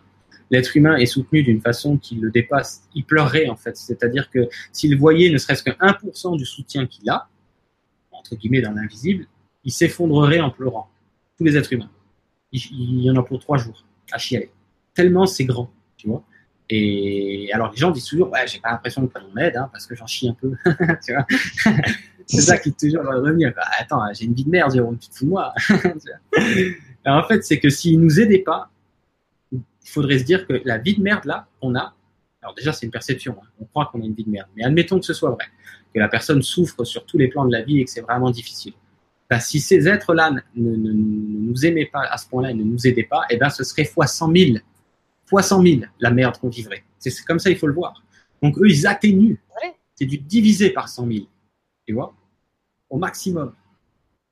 l'être 0.51 0.75
humain 0.75 0.97
est 0.97 1.05
soutenu 1.05 1.41
d'une 1.41 1.61
façon 1.61 1.97
qui 1.97 2.15
le 2.15 2.29
dépasse, 2.29 2.83
il 2.93 3.05
pleurerait 3.05 3.47
en 3.47 3.55
fait. 3.55 3.75
C'est-à-dire 3.77 4.29
que 4.29 4.49
s'il 4.71 4.97
voyait 4.97 5.31
ne 5.31 5.37
serait-ce 5.37 5.63
que 5.63 5.71
1% 5.71 6.37
du 6.37 6.45
soutien 6.45 6.85
qu'il 6.85 7.09
a, 7.09 7.29
entre 8.11 8.35
guillemets 8.35 8.61
dans 8.61 8.73
l'invisible, 8.73 9.25
il 9.63 9.71
s'effondrerait 9.71 10.41
en 10.41 10.51
pleurant. 10.51 10.89
Tous 11.37 11.45
les 11.45 11.57
êtres 11.57 11.73
humains. 11.73 11.89
Il, 12.51 13.01
y 13.01 13.09
en 13.09 13.15
a 13.15 13.23
pour 13.23 13.39
trois 13.39 13.57
jours 13.57 13.85
à 14.11 14.17
chialer. 14.17 14.51
Tellement 14.93 15.25
c'est 15.25 15.45
grand, 15.45 15.71
tu 15.95 16.07
vois. 16.07 16.23
Et 16.69 17.49
alors 17.53 17.71
les 17.71 17.77
gens 17.77 17.91
disent 17.91 18.05
toujours, 18.05 18.29
ouais, 18.31 18.45
j'ai 18.45 18.59
pas 18.59 18.71
l'impression 18.71 19.07
que 19.07 19.19
on 19.19 19.33
m'aide, 19.33 19.55
hein, 19.55 19.69
parce 19.71 19.87
que 19.87 19.95
j'en 19.95 20.07
chie 20.07 20.27
un 20.27 20.33
peu. 20.33 20.53
c'est 22.25 22.41
ça 22.41 22.57
qui 22.57 22.73
toujours 22.73 23.03
va. 23.03 23.19
Bah, 23.21 23.63
attends, 23.79 24.01
j'ai 24.13 24.25
une 24.25 24.33
vie 24.33 24.43
de 24.43 24.49
merde, 24.49 24.73
tu 24.99 25.09
te 25.09 25.15
fous 25.15 25.25
de 25.25 25.29
moi. 25.29 25.53
en 27.05 27.23
fait, 27.23 27.43
c'est 27.43 27.59
que 27.59 27.69
s'il 27.69 27.99
nous 27.99 28.19
aidait 28.19 28.39
pas, 28.39 28.70
il 29.83 29.89
faudrait 29.89 30.19
se 30.19 30.23
dire 30.23 30.47
que 30.47 30.61
la 30.65 30.77
vie 30.77 30.95
de 30.95 31.01
merde 31.01 31.25
là 31.25 31.47
qu'on 31.59 31.75
a, 31.75 31.93
alors 32.41 32.55
déjà 32.55 32.73
c'est 32.73 32.85
une 32.85 32.91
perception, 32.91 33.37
hein. 33.41 33.47
on 33.59 33.65
croit 33.65 33.89
qu'on 33.91 34.01
a 34.01 34.05
une 34.05 34.13
vie 34.13 34.23
de 34.23 34.29
merde, 34.29 34.47
mais 34.55 34.63
admettons 34.63 34.99
que 34.99 35.05
ce 35.05 35.13
soit 35.13 35.31
vrai, 35.31 35.45
que 35.93 35.99
la 35.99 36.07
personne 36.07 36.41
souffre 36.41 36.83
sur 36.83 37.05
tous 37.05 37.17
les 37.17 37.27
plans 37.27 37.45
de 37.45 37.51
la 37.51 37.61
vie 37.61 37.79
et 37.79 37.85
que 37.85 37.91
c'est 37.91 38.01
vraiment 38.01 38.31
difficile. 38.31 38.73
Ben, 39.29 39.39
si 39.39 39.59
ces 39.61 39.87
êtres-là 39.87 40.31
ne, 40.31 40.41
nous 40.55 41.65
aimaient 41.65 41.85
pas 41.85 42.01
à 42.01 42.17
ce 42.17 42.27
point-là 42.27 42.51
et 42.51 42.53
ne 42.53 42.63
nous 42.63 42.85
aidaient 42.85 43.05
pas, 43.09 43.23
eh 43.29 43.37
ben 43.37 43.49
ce 43.49 43.63
serait 43.63 43.85
fois 43.85 44.05
100 44.05 44.35
000, 44.35 44.57
fois 45.25 45.41
100 45.41 45.61
000 45.61 45.81
la 45.99 46.11
merde 46.11 46.37
qu'on 46.37 46.49
vivrait. 46.49 46.83
C'est 46.99 47.13
comme 47.23 47.39
ça 47.39 47.49
il 47.49 47.57
faut 47.57 47.67
le 47.67 47.73
voir. 47.73 48.03
Donc 48.41 48.57
eux 48.57 48.69
ils 48.69 48.85
atténuent. 48.87 49.37
C'est 49.95 50.05
du 50.05 50.17
divisé 50.17 50.71
par 50.71 50.89
100 50.89 51.07
000, 51.07 51.25
tu 51.85 51.93
vois, 51.93 52.13
au 52.89 52.97
maximum. 52.97 53.53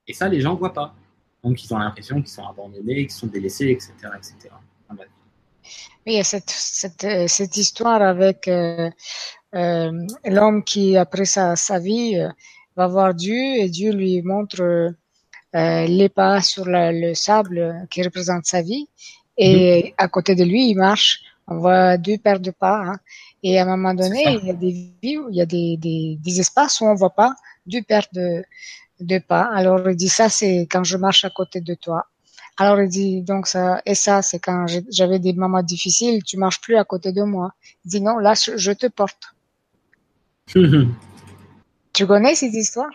Et 0.07 0.13
ça 0.13 0.27
les 0.27 0.41
gens 0.41 0.55
voient 0.55 0.73
pas. 0.73 0.95
Donc 1.43 1.63
ils 1.63 1.73
ont 1.73 1.77
l'impression 1.77 2.17
qu'ils 2.21 2.31
sont 2.31 2.45
abandonnés, 2.45 3.05
qu'ils 3.05 3.11
sont 3.11 3.27
délaissés, 3.27 3.69
etc., 3.69 3.93
etc. 4.17 4.49
il 6.05 6.13
y 6.13 6.19
a 6.19 6.23
cette, 6.23 6.49
cette, 6.49 7.03
euh, 7.03 7.27
cette 7.27 7.57
histoire 7.57 8.01
avec 8.01 8.47
euh, 8.47 8.89
euh, 9.55 9.91
l'homme 10.25 10.63
qui, 10.63 10.97
après 10.97 11.25
sa, 11.25 11.55
sa 11.55 11.79
vie, 11.79 12.17
euh, 12.17 12.29
va 12.75 12.87
voir 12.87 13.13
Dieu 13.13 13.35
et 13.35 13.69
Dieu 13.69 13.91
lui 13.91 14.21
montre 14.21 14.93
les 15.53 16.09
pas 16.09 16.41
sur 16.41 16.65
la, 16.65 16.91
le 16.91 17.13
sable 17.15 17.87
qui 17.89 18.03
représente 18.03 18.45
sa 18.45 18.61
vie. 18.61 18.87
Et 19.37 19.83
mhm. 19.83 19.93
à 19.97 20.07
côté 20.07 20.35
de 20.35 20.43
lui, 20.43 20.69
il 20.69 20.75
marche. 20.75 21.21
On 21.47 21.57
voit 21.57 21.97
deux 21.97 22.19
paires 22.19 22.39
de 22.39 22.51
pas. 22.51 22.79
Hein. 22.85 22.99
Et 23.41 23.59
à 23.59 23.63
un 23.63 23.65
moment 23.65 23.95
donné, 23.95 24.37
il 24.41 24.45
y 24.45 24.51
a 24.51 24.53
des 24.53 24.71
vies, 24.71 25.17
il 25.29 25.35
y 25.35 25.41
a 25.41 25.45
des, 25.45 25.77
des, 25.77 26.19
des 26.21 26.39
espaces 26.39 26.79
où 26.81 26.85
on 26.85 26.93
voit 26.93 27.15
pas 27.15 27.33
deux 27.65 27.81
paires 27.81 28.07
de, 28.13 28.43
de 28.99 29.17
pas. 29.19 29.49
Alors 29.53 29.89
il 29.89 29.95
dit 29.95 30.09
ça, 30.09 30.29
c'est 30.29 30.67
quand 30.69 30.83
je 30.83 30.97
marche 30.97 31.25
à 31.25 31.29
côté 31.29 31.61
de 31.61 31.73
toi. 31.73 32.05
Alors 32.61 32.81
il 32.81 32.89
dit 32.89 33.21
donc 33.21 33.47
ça 33.47 33.81
et 33.85 33.95
ça 33.95 34.21
c'est 34.21 34.39
quand 34.39 34.65
j'avais 34.89 35.17
des 35.17 35.31
moments 35.31 35.63
difficiles, 35.63 36.21
tu 36.23 36.35
marches 36.35 36.59
plus 36.59 36.75
à 36.75 36.83
côté 36.83 37.13
de 37.13 37.23
moi. 37.23 37.53
Il 37.85 37.89
dit 37.89 38.01
non, 38.01 38.17
là 38.17 38.33
je 38.35 38.71
te 38.73 38.87
porte. 38.87 39.33
tu 41.93 42.05
connais 42.05 42.35
cette 42.35 42.53
histoire? 42.53 42.91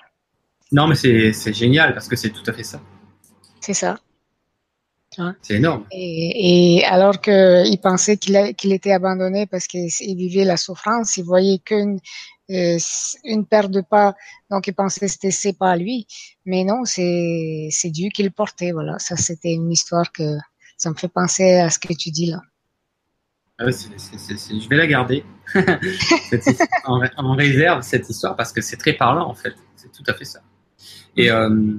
Non, 0.71 0.87
mais 0.87 0.95
c'est 0.95 1.53
génial 1.53 1.95
parce 1.95 2.09
que 2.09 2.17
c'est 2.17 2.31
tout 2.31 2.43
à 2.47 2.53
fait 2.53 2.63
ça. 2.63 2.81
C'est 3.61 3.75
ça. 3.75 3.99
C'est 5.43 5.55
énorme. 5.55 5.85
Et, 5.93 6.79
et 6.79 6.85
alors 6.85 7.21
qu'il 7.21 7.79
pensait 7.83 8.17
qu'il 8.17 8.73
était 8.73 8.93
abandonné 8.93 9.47
parce 9.47 9.67
qu'il 9.67 10.17
vivait 10.17 10.45
la 10.45 10.57
souffrance, 10.57 11.17
il 11.17 11.25
voyait 11.25 11.59
qu'une 11.59 11.99
euh, 12.51 12.77
une 13.25 13.47
paire 13.47 13.71
de 13.71 13.81
pas, 13.81 14.15
donc 14.51 14.67
il 14.67 14.75
pensait 14.75 15.07
que 15.07 15.31
c'était 15.31 15.55
pas 15.55 15.77
lui, 15.77 16.07
mais 16.45 16.65
non, 16.65 16.85
c'est 16.85 17.69
c'est 17.71 17.89
Dieu 17.89 18.11
qui 18.13 18.23
le 18.23 18.31
portait. 18.31 18.73
Voilà, 18.73 18.99
ça 18.99 19.17
c'était 19.17 19.55
une 19.55 19.73
histoire 19.73 20.13
que 20.13 20.37
ça 20.77 20.91
me 20.91 20.95
fait 20.95 21.09
penser 21.09 21.55
à 21.55 21.71
ce 21.71 21.79
que 21.79 21.95
tu 21.95 22.11
dis 22.11 22.27
là. 22.27 22.43
Ah 23.59 23.71
je 23.71 24.69
vais 24.69 24.77
la 24.77 24.87
garder 24.87 25.25
en, 26.85 27.37
réserve 27.37 27.83
cette 27.83 28.11
histoire 28.11 28.35
parce 28.37 28.53
que 28.53 28.61
c'est 28.61 28.77
très 28.77 28.93
parlant 28.95 29.29
en 29.29 29.35
fait. 29.35 29.55
C'est 29.77 29.93
tout 29.93 30.03
à 30.07 30.13
fait 30.13 30.25
ça. 30.25 30.41
Et 31.17 31.31
euh, 31.31 31.77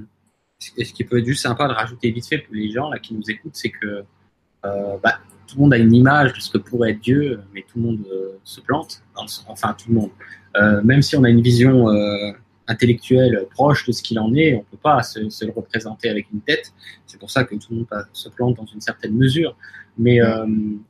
ce 0.76 0.92
qui 0.92 1.04
peut 1.04 1.18
être 1.18 1.26
juste 1.26 1.42
sympa 1.42 1.68
de 1.68 1.72
rajouter 1.72 2.10
vite 2.10 2.26
fait 2.26 2.38
pour 2.38 2.54
les 2.54 2.70
gens 2.70 2.90
là 2.90 2.98
qui 2.98 3.14
nous 3.14 3.28
écoutent, 3.28 3.56
c'est 3.56 3.70
que 3.70 4.04
euh, 4.64 4.96
bah, 5.02 5.18
tout 5.46 5.56
le 5.56 5.62
monde 5.62 5.74
a 5.74 5.78
une 5.78 5.94
image 5.94 6.32
de 6.32 6.40
ce 6.40 6.50
que 6.50 6.58
pourrait 6.58 6.92
être 6.92 7.00
Dieu, 7.00 7.40
mais 7.54 7.62
tout 7.62 7.78
le 7.78 7.82
monde 7.82 8.06
euh, 8.10 8.38
se 8.44 8.60
plante. 8.60 9.02
Enfin, 9.46 9.74
tout 9.78 9.88
le 9.90 9.94
monde. 9.94 10.10
Euh, 10.56 10.82
même 10.82 11.02
si 11.02 11.16
on 11.16 11.24
a 11.24 11.30
une 11.30 11.42
vision 11.42 11.86
intellectuelle 12.68 13.46
proche 13.50 13.86
de 13.86 13.92
ce 13.92 14.02
qu'il 14.02 14.18
en 14.18 14.34
est, 14.34 14.54
on 14.54 14.64
peut 14.64 14.78
pas 14.82 15.02
se, 15.02 15.28
se, 15.28 15.44
le 15.44 15.52
représenter 15.52 16.08
avec 16.08 16.26
une 16.32 16.40
tête. 16.40 16.72
C'est 17.06 17.18
pour 17.18 17.30
ça 17.30 17.44
que 17.44 17.54
tout 17.54 17.68
le 17.70 17.76
monde 17.76 17.86
se 18.12 18.28
plante 18.28 18.56
dans 18.56 18.66
une 18.66 18.80
certaine 18.80 19.14
mesure. 19.14 19.56
Mais 19.98 20.18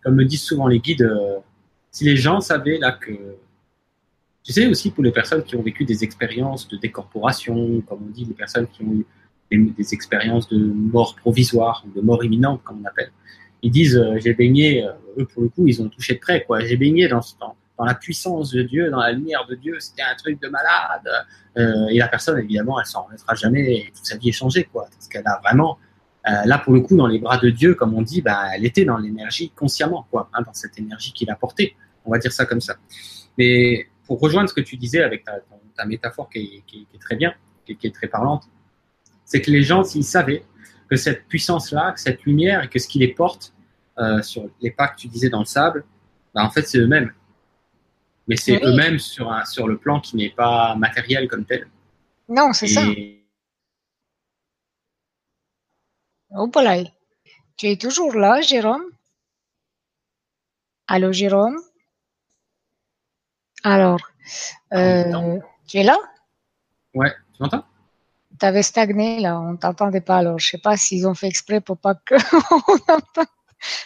comme 0.03 0.15
me 0.15 0.25
disent 0.25 0.43
souvent 0.43 0.69
les 0.69 0.81
guides, 0.81 1.11
si 1.91 2.05
les 2.05 2.17
gens 2.17 2.41
savaient 2.41 2.79
là 2.79 2.93
que 2.93 3.13
tu 4.47 4.53
sais 4.53 4.67
aussi 4.69 4.93
pour 4.93 5.03
les 5.03 5.11
personnes 5.11 5.43
qui 5.43 5.57
ont 5.57 5.63
vécu 5.63 5.85
des 5.85 6.05
expériences 6.05 6.69
de 6.69 6.77
décorporation, 6.77 7.81
comme 7.81 8.05
on 8.07 8.11
dit, 8.11 8.25
les 8.25 8.35
personnes 8.35 8.69
qui 8.69 8.85
ont 8.85 8.93
eu 8.93 9.05
des, 9.51 9.95
expériences 9.95 10.49
de 10.49 10.59
mort 10.59 11.17
provisoire 11.17 11.85
de 11.95 12.01
mort 12.01 12.25
imminente, 12.25 12.63
comme 12.65 12.81
on 12.83 12.85
appelle 12.85 13.11
ils 13.63 13.71
disent 13.71 13.97
euh, 13.97 14.19
j'ai 14.19 14.35
baigné, 14.35 14.85
euh, 14.85 14.93
eux 15.19 15.27
pour 15.27 15.43
le 15.43 15.49
coup 15.49 15.67
ils 15.67 15.83
ont 15.83 15.89
touché 15.89 16.15
de 16.15 16.21
près 16.21 16.45
quoi. 16.45 16.61
J'ai 16.61 16.77
baigné 16.77 17.09
dans, 17.09 17.21
dans, 17.41 17.85
la 17.85 17.95
puissance 17.95 18.53
de 18.53 18.63
Dieu, 18.63 18.91
dans 18.91 19.01
la 19.01 19.13
lumière 19.13 19.47
de 19.47 19.55
Dieu. 19.55 19.77
C'était 19.81 20.03
un 20.03 20.15
truc 20.15 20.41
de 20.41 20.49
malade. 20.49 21.09
Euh, 21.59 21.87
et 21.89 21.99
la 21.99 22.09
personne 22.09 22.39
évidemment 22.39 22.79
elle 22.79 22.87
s'en 22.87 23.03
remettra 23.03 23.35
jamais. 23.35 23.75
Et 23.75 23.93
toute 23.95 24.07
sa 24.07 24.17
vie 24.17 24.29
est 24.29 24.33
changée 24.33 24.69
parce 24.73 25.09
qu'elle 25.09 25.27
a 25.27 25.41
vraiment 25.43 25.79
là 26.25 26.59
pour 26.59 26.73
le 26.75 26.81
coup 26.81 26.97
dans 26.97 27.07
les 27.07 27.21
bras 27.21 27.39
de 27.39 27.51
Dieu 27.51 27.75
comme 27.75 27.95
on 27.95 28.03
dit, 28.03 28.21
bah 28.21 28.49
elle 28.55 28.65
était 28.65 28.85
dans 28.85 28.99
l'énergie 28.99 29.51
consciemment 29.51 30.07
hein, 30.13 30.43
dans 30.45 30.53
cette 30.53 30.79
énergie 30.79 31.13
qu'il 31.13 31.31
a 31.31 31.37
portée. 31.37 31.77
On 32.05 32.11
va 32.11 32.19
dire 32.19 32.33
ça 32.33 32.47
comme 32.47 32.61
ça. 32.61 32.77
Mais 33.39 33.87
pour 34.07 34.21
rejoindre 34.21 34.49
ce 34.49 34.55
que 34.55 34.61
tu 34.61 34.77
disais 34.77 35.03
avec 35.03 35.25
ta, 35.25 35.39
ta 35.77 35.85
métaphore 35.85 36.29
qui 36.31 36.39
est, 36.39 36.63
qui, 36.67 36.87
est, 36.93 36.99
très 36.99 37.17
bien, 37.17 37.33
qui 37.65 37.77
qui 37.77 37.87
est 37.87 37.95
très 37.95 38.07
parlante, 38.07 38.45
c'est 39.27 39.43
que 39.43 39.51
les 39.51 39.63
gens 39.63 39.85
s'ils 39.85 40.05
savaient 40.05 40.45
que 40.89 40.97
cette 40.97 41.27
puissance-là, 41.27 41.93
que 41.93 42.01
cette 42.01 42.23
lumière 42.23 42.63
et 42.63 42.69
que 42.69 42.79
ce 42.79 42.89
qui 42.89 42.99
les 42.99 43.13
porte 43.13 43.53
euh, 43.99 44.23
sur 44.23 44.49
les 44.63 44.71
pas 44.71 44.89
que 44.89 44.97
tu 44.97 45.09
disais 45.09 45.29
dans 45.29 45.41
le 45.41 45.45
sable, 45.45 45.85
bah, 46.33 46.45
en 46.45 46.51
fait, 46.51 46.63
c'est 46.63 46.79
eux-mêmes. 46.79 47.13
Mais 48.29 48.37
c'est 48.37 48.63
eux-mêmes 48.65 48.99
sur, 48.99 49.31
un, 49.31 49.45
sur 49.45 49.69
le 49.69 49.77
plan 49.77 50.01
qui 50.01 50.17
n'est 50.17 50.31
pas 50.31 50.75
matériel 50.77 51.29
comme 51.29 51.45
tel. 51.45 51.69
Non, 52.29 52.53
c'est 52.53 52.67
ça. 52.67 52.83
Oh, 56.31 56.51
Tu 57.57 57.67
es 57.67 57.77
toujours 57.77 58.15
là, 58.15 58.41
Jérôme? 58.41 58.85
Allô, 60.89 61.13
Jérôme? 61.13 61.57
Alors, 63.63 64.01
euh, 64.73 65.41
tu 65.67 65.79
es 65.79 65.83
là? 65.83 65.97
Ouais, 66.95 67.13
tu 67.35 67.43
m'entends? 67.43 67.65
Tu 68.39 68.47
avais 68.47 68.63
stagné 68.63 69.21
là, 69.21 69.41
on 69.41 69.57
t'entendait 69.57 70.01
pas. 70.01 70.19
Alors, 70.19 70.39
je 70.39 70.49
sais 70.49 70.59
pas 70.59 70.77
s'ils 70.77 71.07
ont 71.07 71.15
fait 71.15 71.29
exprès 71.29 71.61
pour 71.61 71.79
pas 71.79 71.95
que 71.95 72.15
on 72.51 72.93
entende 72.93 73.27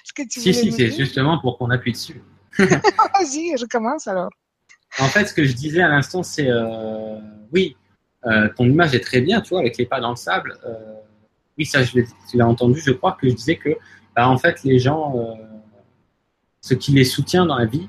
ce 0.05 0.13
que 0.13 0.23
tu 0.23 0.41
Si, 0.41 0.55
si, 0.55 0.73
c'est 0.73 0.91
justement 0.91 1.39
pour 1.39 1.59
qu'on 1.59 1.71
appuie 1.71 1.93
dessus. 1.93 2.23
Vas-y, 2.59 3.57
je 3.59 3.67
commence 3.67 4.07
alors. 4.07 4.31
En 4.99 5.07
fait, 5.07 5.27
ce 5.27 5.35
que 5.35 5.45
je 5.45 5.53
disais 5.53 5.83
à 5.83 5.89
l'instant, 5.89 6.23
c'est 6.23 6.49
euh, 6.49 7.19
oui, 7.53 7.77
euh, 8.27 8.49
ton 8.57 8.65
image 8.65 8.95
est 8.95 9.01
très 9.01 9.21
bien, 9.21 9.41
tu 9.41 9.51
vois, 9.51 9.61
avec 9.61 9.79
les 9.79 9.87
pas 9.87 10.01
dans 10.01 10.11
le 10.11 10.17
sable. 10.17 10.59
Euh, 10.67 10.95
oui, 11.57 11.65
ça, 11.65 11.83
je 11.83 12.01
tu 12.29 12.37
l'as 12.37 12.47
entendu, 12.47 12.81
je 12.81 12.91
crois 12.91 13.17
que 13.21 13.29
je 13.29 13.35
disais 13.35 13.57
que, 13.57 13.71
bah, 14.17 14.29
en 14.29 14.39
fait, 14.39 14.65
les 14.65 14.79
gens, 14.79 15.15
ce 16.61 16.75
qui 16.75 16.93
les 16.93 17.05
soutient 17.05 17.47
dans 17.47 17.57
la 17.57 17.67
vie, 17.67 17.89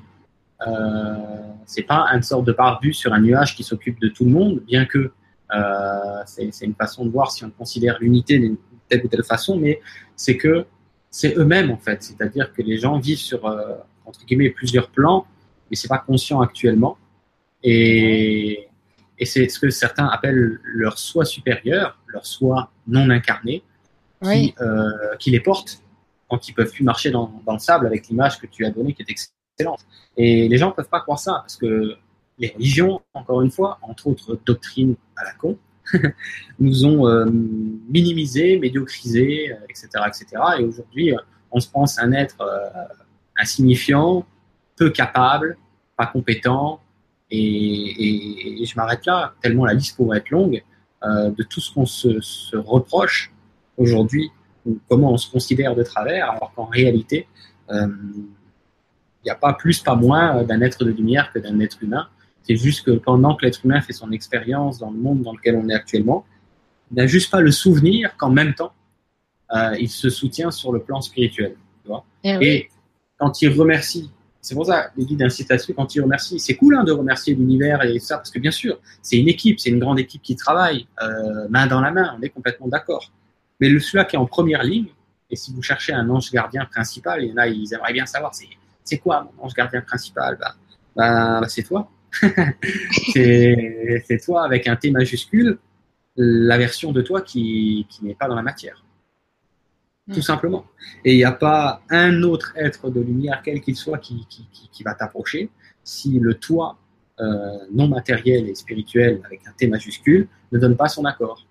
c'est 1.66 1.82
pas 1.82 2.06
une 2.12 2.22
sorte 2.22 2.44
de 2.44 2.52
barbu 2.52 2.92
sur 2.92 3.12
un 3.12 3.20
nuage 3.20 3.56
qui 3.56 3.64
s'occupe 3.64 4.00
de 4.00 4.08
tout 4.08 4.24
le 4.24 4.30
monde, 4.30 4.60
bien 4.60 4.84
que 4.84 5.12
c'est 6.26 6.64
une 6.64 6.74
façon 6.74 7.04
de 7.04 7.10
voir 7.10 7.30
si 7.30 7.44
on 7.44 7.50
considère 7.50 7.98
l'unité 8.00 8.38
d'une 8.38 8.56
telle 8.88 9.04
ou 9.04 9.08
telle 9.08 9.24
façon, 9.24 9.56
mais 9.56 9.80
c'est 10.16 10.36
que 10.36 10.66
c'est 11.10 11.36
eux-mêmes 11.36 11.70
en 11.70 11.78
fait. 11.78 12.02
C'est-à-dire 12.02 12.52
que 12.52 12.62
les 12.62 12.78
gens 12.78 12.98
vivent 12.98 13.18
sur 13.18 13.44
entre 14.04 14.24
guillemets 14.24 14.50
plusieurs 14.50 14.88
plans, 14.90 15.26
mais 15.70 15.76
c'est 15.76 15.88
pas 15.88 15.98
conscient 15.98 16.40
actuellement. 16.40 16.96
Et, 17.62 18.68
et 19.18 19.24
c'est 19.24 19.48
ce 19.48 19.58
que 19.60 19.70
certains 19.70 20.06
appellent 20.06 20.58
leur 20.64 20.98
soi 20.98 21.24
supérieur, 21.24 21.98
leur 22.08 22.26
soi 22.26 22.70
non 22.86 23.08
incarné, 23.10 23.62
qui, 24.22 24.54
qui 25.18 25.30
les 25.30 25.40
porte 25.40 25.82
quand 26.28 26.48
ils 26.48 26.54
peuvent 26.54 26.70
plus 26.72 26.84
marcher 26.84 27.10
dans, 27.10 27.30
dans 27.44 27.52
le 27.52 27.58
sable 27.58 27.86
avec 27.86 28.08
l'image 28.08 28.40
que 28.40 28.46
tu 28.46 28.64
as 28.64 28.70
donnée 28.70 28.94
qui 28.94 29.02
est 29.02 29.10
excellente. 29.10 29.80
Et 30.16 30.48
les 30.48 30.58
gens 30.58 30.72
peuvent 30.72 30.88
pas 30.88 31.00
croire 31.00 31.18
ça 31.18 31.32
parce 31.42 31.56
que 31.56 31.96
les 32.42 32.48
religions, 32.48 33.00
encore 33.14 33.40
une 33.40 33.50
fois, 33.50 33.78
entre 33.82 34.08
autres 34.08 34.38
doctrines 34.44 34.96
à 35.16 35.24
la 35.24 35.32
con, 35.34 35.56
nous 36.58 36.84
ont 36.84 37.06
euh, 37.06 37.24
minimisé, 37.30 38.58
médiocrisé, 38.58 39.52
etc., 39.68 39.88
euh, 39.94 40.08
etc. 40.08 40.42
Et 40.58 40.64
aujourd'hui, 40.64 41.14
euh, 41.14 41.18
on 41.52 41.60
se 41.60 41.68
pense 41.68 41.98
un 41.98 42.12
être 42.12 42.42
insignifiant, 43.38 44.26
peu 44.76 44.90
capable, 44.90 45.56
pas 45.96 46.06
compétent. 46.06 46.80
Et, 47.30 48.64
je 48.64 48.74
m'arrête 48.76 49.06
là, 49.06 49.34
tellement 49.40 49.64
la 49.64 49.74
liste 49.74 49.96
pourrait 49.96 50.18
être 50.18 50.30
longue, 50.30 50.62
de 51.04 51.42
tout 51.42 51.60
ce 51.60 51.74
qu'on 51.74 51.84
se, 51.84 52.20
se, 52.20 52.56
reproche 52.56 53.32
aujourd'hui, 53.76 54.30
ou 54.64 54.78
comment 54.88 55.12
on 55.12 55.16
se 55.16 55.30
considère 55.30 55.74
de 55.74 55.82
travers, 55.82 56.30
alors 56.30 56.52
qu'en 56.54 56.66
réalité, 56.66 57.26
il 57.70 57.96
n'y 59.24 59.30
a 59.30 59.34
pas 59.34 59.52
plus, 59.52 59.80
pas 59.80 59.94
moins 59.94 60.42
d'un 60.42 60.62
être 60.62 60.84
de 60.84 60.90
lumière 60.90 61.32
que 61.32 61.38
d'un 61.38 61.60
être 61.60 61.82
humain. 61.82 62.08
C'est 62.44 62.56
juste 62.56 62.84
que 62.84 62.92
pendant 62.92 63.34
que 63.36 63.44
l'être 63.44 63.64
humain 63.64 63.80
fait 63.80 63.92
son 63.92 64.10
expérience 64.12 64.78
dans 64.78 64.90
le 64.90 64.98
monde 64.98 65.22
dans 65.22 65.32
lequel 65.32 65.56
on 65.56 65.68
est 65.68 65.74
actuellement, 65.74 66.24
il 66.90 66.96
n'a 66.96 67.06
juste 67.06 67.30
pas 67.30 67.40
le 67.40 67.50
souvenir 67.50 68.16
qu'en 68.16 68.30
même 68.30 68.54
temps, 68.54 68.72
euh, 69.54 69.76
il 69.78 69.88
se 69.88 70.10
soutient 70.10 70.50
sur 70.50 70.72
le 70.72 70.80
plan 70.80 71.00
spirituel. 71.00 71.56
Tu 71.82 71.88
vois 71.88 72.04
eh 72.24 72.36
Et 72.40 72.68
quand 73.18 73.42
il 73.42 73.48
remercie, 73.48 74.10
c'est 74.40 74.54
pour 74.54 74.66
ça, 74.66 74.90
les 74.96 75.04
guides 75.04 75.22
incitent 75.22 75.50
là-dessus, 75.50 75.72
quand 75.72 75.94
il 75.94 76.00
remercie, 76.00 76.40
c'est 76.40 76.56
cool 76.56 76.74
hein, 76.74 76.84
de 76.84 76.92
remercier 76.92 77.34
l'univers 77.34 77.82
et 77.84 77.98
ça, 78.00 78.16
parce 78.16 78.30
que 78.30 78.40
bien 78.40 78.50
sûr, 78.50 78.78
c'est 79.00 79.16
une 79.16 79.28
équipe, 79.28 79.60
c'est 79.60 79.70
une 79.70 79.78
grande 79.78 80.00
équipe 80.00 80.22
qui 80.22 80.34
travaille, 80.34 80.86
euh, 81.02 81.48
main 81.48 81.66
dans 81.66 81.80
la 81.80 81.92
main, 81.92 82.16
on 82.18 82.22
est 82.22 82.30
complètement 82.30 82.66
d'accord. 82.66 83.12
Mais 83.60 83.68
le 83.68 83.78
celui-là 83.78 84.04
qui 84.04 84.16
est 84.16 84.18
en 84.18 84.26
première 84.26 84.64
ligne, 84.64 84.88
et 85.30 85.36
si 85.36 85.54
vous 85.54 85.62
cherchez 85.62 85.92
un 85.92 86.10
ange 86.10 86.30
gardien 86.32 86.64
principal, 86.64 87.22
il 87.22 87.30
y 87.30 87.32
en 87.32 87.36
a, 87.36 87.46
ils 87.46 87.72
aimeraient 87.72 87.92
bien 87.92 88.06
savoir, 88.06 88.32
c'est 88.84 88.98
quoi 88.98 89.30
mon 89.38 89.44
ange 89.44 89.54
gardien 89.54 89.80
principal? 89.80 90.36
Bah, 90.40 90.54
bah, 90.96 91.40
bah 91.40 91.48
c'est 91.48 91.62
toi 91.62 91.88
c'est 93.12 94.20
toi 94.24 94.44
avec 94.44 94.66
un 94.66 94.76
T 94.76 94.90
majuscule, 94.90 95.58
la 96.16 96.58
version 96.58 96.92
de 96.92 97.00
toi 97.02 97.22
qui, 97.22 97.86
qui 97.88 98.04
n'est 98.04 98.14
pas 98.14 98.28
dans 98.28 98.34
la 98.34 98.42
matière. 98.42 98.84
Tout 100.10 100.18
hmm. 100.18 100.22
simplement. 100.22 100.66
Et 101.04 101.12
il 101.12 101.16
n'y 101.16 101.24
a 101.24 101.32
pas 101.32 101.82
un 101.88 102.22
autre 102.22 102.52
être 102.56 102.90
de 102.90 103.00
lumière, 103.00 103.40
quel 103.44 103.60
qu'il 103.60 103.76
soit, 103.76 103.98
qui, 103.98 104.26
qui, 104.28 104.46
qui 104.70 104.82
va 104.82 104.94
t'approcher 104.94 105.50
si 105.84 106.18
le 106.18 106.34
toi 106.34 106.78
euh, 107.20 107.58
non 107.72 107.88
matériel 107.88 108.48
et 108.48 108.54
spirituel 108.54 109.20
avec 109.24 109.46
un 109.46 109.52
T 109.52 109.66
majuscule 109.68 110.28
ne 110.50 110.58
donne 110.58 110.76
pas 110.76 110.88
son 110.88 111.04
accord. 111.04 111.46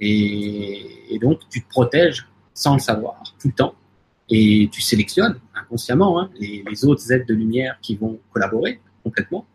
Et, 0.00 1.14
et, 1.14 1.18
donc, 1.18 1.40
tu 1.50 1.62
te 1.62 1.68
protèges 1.68 2.26
sans 2.52 2.74
le 2.74 2.80
savoir 2.80 3.22
tout 3.40 3.48
le 3.48 3.54
temps. 3.54 3.74
Et 4.28 4.68
tu 4.72 4.80
sélectionnes 4.80 5.38
inconsciemment 5.54 6.20
hein, 6.20 6.30
les, 6.38 6.64
les 6.68 6.84
autres 6.84 7.10
êtres 7.12 7.26
de 7.26 7.34
lumière 7.34 7.78
qui 7.80 7.96
vont 7.96 8.18
collaborer 8.32 8.80
complètement 9.02 9.46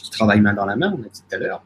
puisqu'ils 0.00 0.16
travaillent 0.16 0.40
main 0.40 0.54
dans 0.54 0.66
la 0.66 0.76
main, 0.76 0.94
on 0.96 1.02
a 1.02 1.08
dit 1.08 1.22
tout 1.28 1.34
à 1.34 1.38
l'heure. 1.38 1.62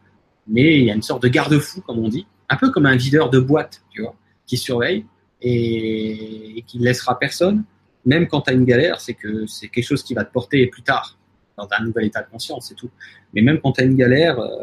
Mais 0.47 0.79
il 0.79 0.85
y 0.85 0.91
a 0.91 0.95
une 0.95 1.03
sorte 1.03 1.23
de 1.23 1.29
garde-fou, 1.29 1.81
comme 1.83 1.99
on 1.99 2.09
dit, 2.09 2.27
un 2.49 2.57
peu 2.57 2.71
comme 2.71 2.87
un 2.87 2.97
videur 2.97 3.31
de 3.31 3.39
boîte, 3.39 3.83
tu 3.91 4.03
vois, 4.03 4.15
qui 4.47 4.57
surveille 4.57 5.07
et, 5.41 6.65
qui 6.67 6.79
ne 6.79 6.85
laissera 6.85 7.19
personne, 7.19 7.65
même 8.05 8.27
quand 8.27 8.43
tu 8.43 8.51
as 8.51 8.55
une 8.55 8.65
galère, 8.65 9.01
c'est 9.01 9.15
que 9.15 9.47
c'est 9.47 9.69
quelque 9.69 9.85
chose 9.85 10.03
qui 10.03 10.15
va 10.15 10.25
te 10.25 10.33
porter 10.33 10.67
plus 10.67 10.83
tard, 10.83 11.17
dans 11.57 11.69
un 11.79 11.85
nouvel 11.85 12.07
état 12.07 12.23
de 12.23 12.31
conscience, 12.31 12.69
c'est 12.69 12.75
tout. 12.75 12.91
Mais 13.35 13.43
même 13.43 13.61
quand 13.61 13.73
tu 13.73 13.83
as 13.83 13.85
une 13.85 13.97
galère, 13.97 14.41
euh, 14.41 14.59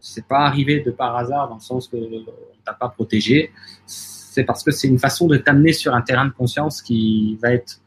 c'est 0.00 0.26
pas 0.26 0.46
arrivé 0.46 0.80
de 0.80 0.90
par 0.90 1.16
hasard, 1.16 1.48
dans 1.48 1.56
le 1.56 1.60
sens 1.60 1.88
que 1.88 1.96
on 1.96 2.62
t'a 2.64 2.74
pas 2.74 2.88
protégé. 2.88 3.52
C'est 3.86 4.44
parce 4.44 4.62
que 4.62 4.70
c'est 4.70 4.88
une 4.88 4.98
façon 4.98 5.26
de 5.26 5.36
t'amener 5.36 5.72
sur 5.72 5.94
un 5.94 6.02
terrain 6.02 6.26
de 6.26 6.32
conscience 6.32 6.80
qui 6.80 7.36
va 7.42 7.52
être, 7.52 7.80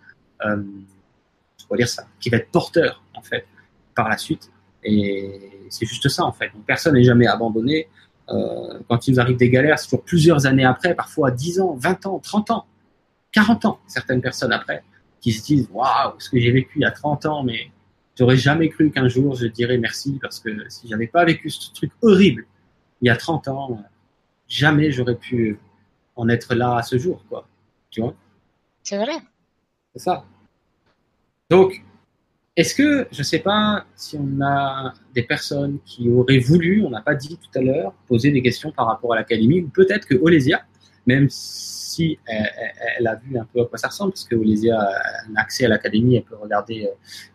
euh, 0.45 0.61
dire 1.75 1.89
ça, 1.89 2.05
qui 2.19 2.29
va 2.29 2.37
être 2.37 2.51
porteur, 2.51 3.03
en 3.13 3.21
fait 3.21 3.45
par 3.97 4.07
la 4.07 4.17
suite. 4.17 4.51
Et 4.83 5.67
c'est 5.69 5.85
juste 5.85 6.07
ça, 6.07 6.23
en 6.23 6.31
fait. 6.31 6.51
personne 6.65 6.93
n'est 6.93 7.03
jamais 7.03 7.27
abandonné. 7.27 7.89
Euh, 8.29 8.79
quand 8.87 9.07
il 9.07 9.15
nous 9.15 9.19
arrive 9.19 9.37
des 9.37 9.49
galères, 9.49 9.79
c'est 9.79 9.87
toujours 9.87 10.03
plusieurs 10.03 10.45
années 10.45 10.63
après, 10.63 10.93
parfois 10.93 11.31
10 11.31 11.59
ans, 11.59 11.75
20 11.75 12.05
ans, 12.05 12.19
30 12.19 12.51
ans, 12.51 12.65
40 13.31 13.65
ans, 13.65 13.79
certaines 13.87 14.21
personnes 14.21 14.53
après, 14.53 14.83
qui 15.19 15.33
se 15.33 15.43
disent 15.43 15.67
Waouh, 15.73 16.13
ce 16.19 16.29
que 16.29 16.39
j'ai 16.39 16.51
vécu 16.51 16.73
il 16.75 16.83
y 16.83 16.85
a 16.85 16.91
30 16.91 17.25
ans, 17.25 17.43
mais 17.43 17.71
j'aurais 18.17 18.37
jamais 18.37 18.69
cru 18.69 18.91
qu'un 18.91 19.07
jour 19.07 19.35
je 19.35 19.47
dirais 19.47 19.77
merci 19.77 20.19
parce 20.21 20.39
que 20.39 20.49
si 20.69 20.87
j'avais 20.87 21.07
pas 21.07 21.23
vécu 21.23 21.49
ce 21.49 21.71
truc 21.73 21.91
horrible 22.01 22.45
il 23.01 23.07
y 23.07 23.09
a 23.09 23.15
30 23.15 23.47
ans, 23.47 23.83
jamais 24.47 24.91
j'aurais 24.91 25.15
pu 25.15 25.59
en 26.15 26.27
être 26.29 26.55
là 26.55 26.77
à 26.77 26.83
ce 26.83 26.97
jour, 26.97 27.23
quoi. 27.29 27.47
Tu 27.89 28.01
vois? 28.01 28.15
C'est 28.83 28.97
vrai. 28.97 29.17
C'est 29.93 30.03
ça. 30.03 30.25
Donc, 31.49 31.83
est-ce 32.57 32.73
que, 32.73 33.07
je 33.11 33.19
ne 33.19 33.23
sais 33.23 33.37
pas 33.37 33.85
si 33.95 34.17
on 34.17 34.41
a 34.41 34.91
des 35.13 35.21
personnes 35.21 35.77
qui 35.85 36.09
auraient 36.09 36.39
voulu, 36.39 36.83
on 36.83 36.89
n'a 36.89 37.01
pas 37.01 37.13
dit 37.13 37.37
tout 37.37 37.59
à 37.59 37.61
l'heure, 37.61 37.93
poser 38.07 38.31
des 38.31 38.41
questions 38.41 38.71
par 38.71 38.87
rapport 38.87 39.13
à 39.13 39.15
l'académie, 39.15 39.61
ou 39.61 39.67
peut-être 39.69 40.07
que 40.07 40.15
Olesia, 40.15 40.63
même 41.05 41.27
si 41.29 42.17
elle, 42.25 43.05
a 43.05 43.13
vu 43.15 43.37
un 43.37 43.45
peu 43.45 43.61
à 43.61 43.65
quoi 43.65 43.77
ça 43.77 43.89
ressemble, 43.89 44.13
parce 44.13 44.23
que 44.23 44.35
Olesia 44.35 44.75
a 44.75 45.29
un 45.29 45.35
accès 45.35 45.65
à 45.65 45.69
l'académie, 45.69 46.15
elle 46.15 46.23
peut 46.23 46.35
regarder 46.35 46.89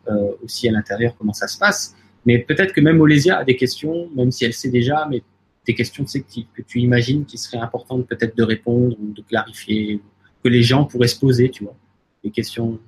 euh, 0.09 0.13
euh, 0.13 0.33
aussi 0.43 0.69
à 0.69 0.73
l'intérieur 0.73 1.15
comment 1.17 1.33
ça 1.33 1.47
se 1.47 1.57
passe, 1.57 1.95
mais 2.27 2.41
peut-être 2.41 2.73
que 2.73 2.81
même 2.81 3.01
Olesia 3.01 3.39
a 3.39 3.45
des 3.45 3.57
questions, 3.57 4.11
même 4.17 4.33
si 4.33 4.45
elle 4.45 4.55
sait 4.55 4.71
déjà, 4.71 5.07
mais 5.09 5.23
des 5.65 5.75
questions 5.77 6.05
que 6.05 6.63
tu 6.63 6.81
imagines 6.81 7.25
qui 7.25 7.39
seraient 7.39 7.63
importantes 7.63 8.09
peut-être 8.09 8.37
de 8.37 8.43
répondre 8.43 8.97
ou 9.01 9.13
de 9.13 9.23
clarifier, 9.23 10.01
que 10.43 10.49
les 10.49 10.65
gens 10.65 10.85
pourraient 10.85 11.07
se 11.07 11.21
poser, 11.21 11.49
tu 11.49 11.63
vois, 11.63 11.77
des 12.25 12.33
questions, 12.33 12.81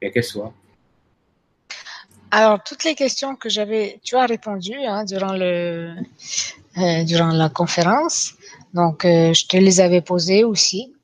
quelles 0.00 0.12
qu'elles 0.12 0.22
soient. 0.22 0.54
Alors, 2.30 2.62
toutes 2.62 2.84
les 2.84 2.94
questions 2.94 3.36
que 3.36 3.48
j'avais, 3.48 4.00
tu 4.02 4.16
as 4.16 4.26
répondu 4.26 4.74
hein, 4.74 5.04
durant, 5.04 5.32
le, 5.32 5.94
euh, 6.76 7.04
durant 7.04 7.28
la 7.28 7.48
conférence. 7.48 8.34
Donc, 8.74 9.04
euh, 9.04 9.32
je 9.32 9.46
te 9.46 9.56
les 9.56 9.80
avais 9.80 10.02
posées 10.02 10.44
aussi. 10.44 10.94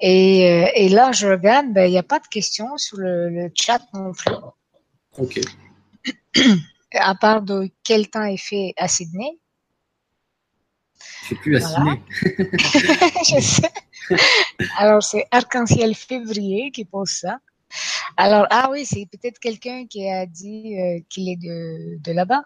Et, 0.00 0.50
euh, 0.50 0.70
et 0.74 0.88
là, 0.88 1.12
je 1.12 1.28
regarde, 1.28 1.72
ben, 1.72 1.86
il 1.86 1.90
n'y 1.90 1.98
a 1.98 2.02
pas 2.02 2.18
de 2.18 2.26
questions 2.26 2.76
sur 2.76 2.96
le, 2.98 3.28
le, 3.28 3.50
chat 3.54 3.82
non 3.92 4.12
plus. 4.12 4.34
OK. 5.18 5.40
à 6.94 7.14
part 7.14 7.42
de 7.42 7.70
quel 7.84 8.08
temps 8.08 8.24
est 8.24 8.38
fait 8.38 8.72
à 8.78 8.88
Sydney. 8.88 9.38
Je 11.22 11.28
sais 11.28 11.34
plus 11.36 11.56
à 11.56 11.60
Sydney. 11.60 12.02
je 12.22 13.40
sais. 13.40 13.70
Alors, 14.78 15.02
c'est 15.02 15.26
Arc-en-Ciel 15.30 15.94
Février 15.94 16.70
qui 16.70 16.84
pose 16.84 17.10
ça. 17.10 17.38
Alors, 18.16 18.46
ah 18.50 18.68
oui, 18.70 18.84
c'est 18.84 19.06
peut-être 19.06 19.38
quelqu'un 19.38 19.86
qui 19.86 20.08
a 20.08 20.26
dit 20.26 20.78
euh, 20.78 21.00
qu'il 21.08 21.28
est 21.28 21.36
de, 21.36 21.98
de 22.02 22.12
là-bas. 22.12 22.42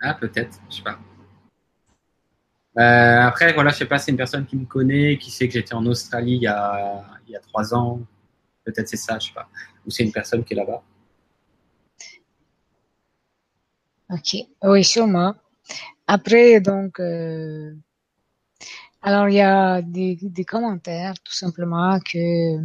Ah, 0.00 0.14
peut-être, 0.14 0.58
je 0.70 0.76
sais 0.76 0.82
pas. 0.82 0.98
Euh, 2.78 3.20
après, 3.22 3.52
voilà, 3.54 3.70
je 3.70 3.76
sais 3.76 3.86
pas, 3.86 3.98
c'est 3.98 4.10
une 4.10 4.16
personne 4.16 4.44
qui 4.44 4.56
me 4.56 4.66
connaît, 4.66 5.16
qui 5.16 5.30
sait 5.30 5.46
que 5.48 5.54
j'étais 5.54 5.74
en 5.74 5.86
Australie 5.86 6.34
il 6.36 6.42
y 6.42 6.46
a, 6.46 7.04
il 7.26 7.32
y 7.32 7.36
a 7.36 7.40
trois 7.40 7.74
ans. 7.74 8.00
Peut-être 8.64 8.88
c'est 8.88 8.96
ça, 8.96 9.18
je 9.18 9.28
sais 9.28 9.32
pas. 9.32 9.48
Ou 9.86 9.90
c'est 9.90 10.02
une 10.02 10.12
personne 10.12 10.44
qui 10.44 10.52
est 10.52 10.56
là-bas. 10.56 10.82
Ok, 14.10 14.36
oui, 14.62 14.84
sûrement. 14.84 15.34
Après, 16.06 16.60
donc, 16.60 17.00
euh, 17.00 17.74
alors 19.02 19.28
il 19.28 19.36
y 19.36 19.40
a 19.40 19.82
des, 19.82 20.18
des 20.20 20.44
commentaires, 20.44 21.14
tout 21.24 21.32
simplement, 21.32 21.98
que 22.00 22.58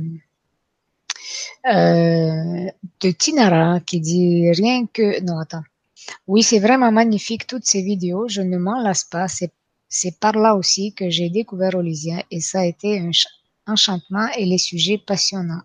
euh, 1.66 2.70
de 3.02 3.12
Tinara 3.12 3.80
qui 3.82 3.99
dit 3.99 4.52
rien 4.52 4.86
que... 4.88 5.22
Non, 5.22 5.40
attends. 5.40 5.64
Oui, 6.28 6.44
c'est 6.44 6.60
vraiment 6.60 6.91
magnifique 6.91 7.48
toutes 7.48 7.66
ces 7.66 7.82
vidéos. 7.82 8.28
Je 8.28 8.41
ne 8.41 8.58
m'en 8.58 8.82
lasse 8.82 9.03
pas. 9.03 9.28
C'est 9.28 10.20
par 10.20 10.34
là 10.34 10.56
aussi 10.56 10.94
que 10.94 11.10
j'ai 11.10 11.30
découvert 11.30 11.76
Olysien 11.76 12.22
et 12.32 12.40
ça 12.40 12.62
a 12.62 12.66
été 12.66 12.99
un 12.99 13.12
enchantement 13.68 14.28
et 14.38 14.45
les 14.45 14.58
sujets 14.58 14.98
passionnants. 14.98 15.64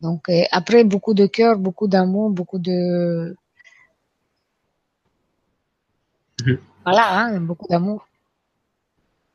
Donc, 0.00 0.28
euh, 0.28 0.42
après, 0.50 0.84
beaucoup 0.84 1.14
de 1.14 1.26
cœur, 1.26 1.58
beaucoup 1.58 1.88
d'amour, 1.88 2.30
beaucoup 2.30 2.58
de... 2.58 3.34
Mhm. 6.44 6.58
Voilà, 6.84 7.18
hein, 7.18 7.40
beaucoup 7.40 7.66
d'amour. 7.68 8.06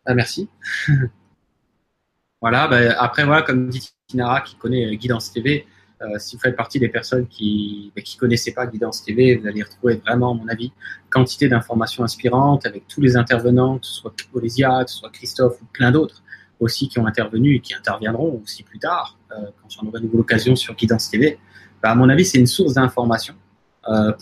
Ah, 0.05 0.13
merci. 0.13 0.47
voilà, 2.41 2.67
ben, 2.67 2.95
après, 2.99 3.25
voilà, 3.25 3.41
comme 3.41 3.69
dit 3.69 3.91
Qui 4.09 4.55
connaît 4.55 4.87
euh, 4.87 4.95
Guidance 4.95 5.31
TV, 5.31 5.67
euh, 6.01 6.17
si 6.17 6.35
vous 6.35 6.41
faites 6.41 6.55
partie 6.55 6.79
des 6.79 6.89
personnes 6.89 7.27
qui 7.27 7.91
ne 7.95 8.01
bah, 8.01 8.07
connaissaient 8.19 8.53
pas 8.53 8.65
Guidance 8.65 9.03
TV, 9.03 9.35
vous 9.35 9.45
allez 9.45 9.61
retrouver 9.61 9.97
vraiment, 9.97 10.31
à 10.31 10.33
mon 10.33 10.47
avis, 10.47 10.71
quantité 11.11 11.47
d'informations 11.47 12.03
inspirantes 12.03 12.65
avec 12.65 12.87
tous 12.87 13.01
les 13.01 13.15
intervenants, 13.15 13.77
que 13.77 13.85
ce 13.85 13.93
soit 13.93 14.11
Olesia, 14.33 14.83
que 14.83 14.89
ce 14.89 14.97
soit 14.97 15.11
Christophe 15.11 15.61
ou 15.61 15.65
plein 15.65 15.91
d'autres. 15.91 16.23
aussi 16.59 16.89
qui 16.89 16.97
ont 16.97 17.05
intervenu 17.05 17.55
et 17.55 17.59
qui 17.59 17.75
interviendront 17.75 18.41
aussi 18.43 18.63
plus 18.63 18.79
tard, 18.79 19.17
euh, 19.31 19.35
quand 19.61 19.69
j'en 19.69 19.87
aurai 19.87 20.01
l'occasion 20.11 20.55
sur 20.55 20.73
Guidance 20.73 21.11
TV, 21.11 21.37
bah, 21.83 21.91
à 21.91 21.95
mon 21.95 22.09
avis, 22.09 22.25
c'est 22.25 22.39
une 22.39 22.47
source 22.47 22.73
d'information 22.73 23.35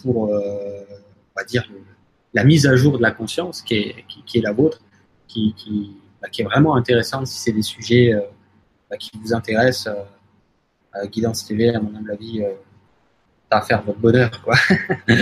pour, 0.01 0.30
on 0.30 1.35
va 1.35 1.43
dire, 1.45 1.64
la 2.34 2.43
mise 2.43 2.68
à 2.68 2.76
jour 2.76 2.97
de 2.97 3.01
la 3.01 3.11
conscience 3.11 3.61
qui 3.61 3.76
est, 3.76 4.41
la 4.41 4.51
vôtre, 4.51 4.81
qui, 5.27 5.55
bah, 6.22 6.30
qui, 6.30 6.41
est 6.41 6.45
vraiment 6.45 6.76
intéressante 6.76 7.27
si 7.27 7.39
c'est 7.39 7.51
des 7.51 7.64
sujets 7.64 8.14
bah, 8.89 8.97
qui 8.97 9.11
vous 9.22 9.34
intéressent. 9.34 9.93
Guidance 11.11 11.45
TV, 11.45 11.69
à 11.69 11.80
mon 11.80 11.95
humble 11.95 12.11
avis, 12.11 12.43
à 13.51 13.61
faire 13.61 13.84
votre 13.84 13.99
bonheur, 13.99 14.41
quoi. 14.43 14.55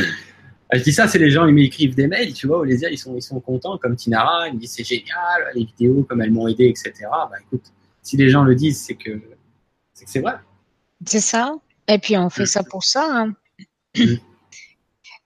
Je 0.73 0.81
dis 0.81 0.91
ça, 0.91 1.07
c'est 1.07 1.19
les 1.19 1.29
gens, 1.29 1.45
ils 1.45 1.53
m'écrivent 1.53 1.95
des 1.95 2.07
mails, 2.07 2.33
tu 2.33 2.47
vois, 2.47 2.65
les 2.65 2.83
ils 2.85 2.97
sont, 2.97 3.15
ils 3.15 3.21
sont 3.21 3.39
contents, 3.39 3.77
comme 3.77 3.95
Tinara, 3.95 4.47
ils 4.47 4.55
me 4.55 4.59
disent 4.59 4.73
c'est 4.73 4.83
génial, 4.83 5.51
les 5.53 5.65
vidéos, 5.65 6.03
comme 6.03 6.21
elles 6.21 6.31
m'ont 6.31 6.47
aidé, 6.47 6.65
etc. 6.65 6.93
Bah 7.11 7.31
écoute, 7.41 7.71
si 8.01 8.17
les 8.17 8.29
gens 8.29 8.43
le 8.43 8.55
disent, 8.55 8.81
c'est 8.81 8.95
que 8.95 9.21
c'est 9.93 10.05
que 10.05 10.11
c'est 10.11 10.21
vrai. 10.21 10.35
C'est 11.05 11.19
ça. 11.19 11.55
Et 11.87 11.99
puis 11.99 12.17
on 12.17 12.29
fait 12.29 12.45
ça 12.47 12.63
pour 12.63 12.83
ça. 12.83 13.05
Hein. 13.09 13.33
Mm. 13.95 14.15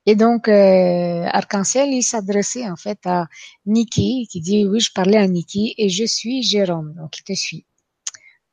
Et 0.05 0.15
donc, 0.15 0.47
euh, 0.47 1.25
Arc-en-Ciel, 1.31 1.89
il 1.93 2.03
s'adressait 2.03 2.69
en 2.69 2.75
fait 2.75 2.99
à 3.05 3.27
Niki, 3.65 4.27
qui 4.29 4.41
dit 4.41 4.65
oui, 4.65 4.79
je 4.79 4.91
parlais 4.91 5.17
à 5.17 5.27
Niki 5.27 5.73
et 5.77 5.89
je 5.89 6.03
suis 6.05 6.43
Jérôme, 6.43 6.93
donc 6.95 7.17
il 7.17 7.23
te 7.23 7.33
suit. 7.33 7.65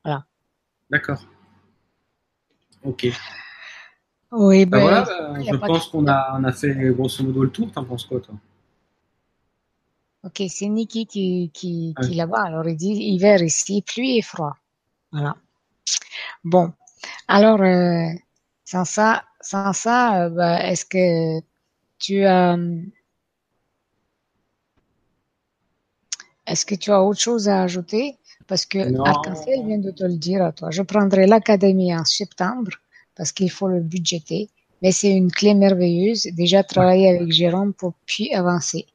Voilà. 0.07 0.25
D'accord. 0.89 1.27
Ok. 2.85 3.09
Oui, 4.31 4.65
ben, 4.65 4.81
voilà, 4.81 5.03
bah, 5.03 5.43
je 5.43 5.57
pense 5.57 5.89
qu'on 5.89 6.07
a, 6.07 6.39
on 6.39 6.45
a 6.45 6.53
fait 6.53 6.75
grosso 6.95 7.25
modo 7.25 7.43
le 7.43 7.51
tour. 7.51 7.73
T'en 7.73 7.85
penses 7.85 8.05
quoi, 8.05 8.21
toi? 8.21 8.37
Ok, 10.23 10.43
c'est 10.49 10.69
Niki 10.69 11.07
qui, 11.07 11.51
qui, 11.53 11.95
qui 12.01 12.15
là-bas. 12.15 12.45
Alors, 12.45 12.69
il 12.69 12.77
dit 12.77 12.93
hiver 12.93 13.43
ici, 13.43 13.83
pluie 13.83 14.19
et 14.19 14.23
froid. 14.23 14.57
Voilà. 15.11 15.37
Bon. 16.45 16.73
Alors, 17.27 17.61
euh, 17.63 18.09
sans 18.65 18.85
ça, 18.85 19.25
sans 19.41 19.73
ça, 19.73 20.27
euh, 20.27 20.31
bah, 20.31 20.63
est-ce 20.69 20.85
que 20.85 21.45
tu 21.99 22.25
as, 22.25 22.57
est-ce 26.47 26.65
que 26.65 26.77
tu 26.77 26.93
as 26.93 27.03
autre 27.03 27.21
chose 27.21 27.49
à 27.49 27.63
ajouter? 27.63 28.17
Parce 28.49 28.65
que 28.65 28.79
Arc-en-Ciel 29.03 29.67
vient 29.67 29.79
de 29.79 29.91
te 29.91 30.05
le 30.05 30.17
dire 30.17 30.43
à 30.43 30.53
toi. 30.53 30.71
Je 30.71 30.83
prendrai 30.83 31.27
l'académie 31.27 31.95
en 31.95 32.05
septembre 32.05 32.73
parce 33.17 33.33
qu'il 33.33 33.51
faut 33.51 33.69
le 33.69 33.81
budgéter. 33.81 34.49
Mais 34.83 34.93
c'est 34.93 35.11
une 35.11 35.33
clé 35.33 35.55
merveilleuse. 35.55 36.29
Déjà 36.33 36.63
travailler 36.63 37.17
avec 37.17 37.33
Jérôme 37.33 37.73
pour 37.73 37.95
puis 38.05 38.33
avancer. 38.35 38.87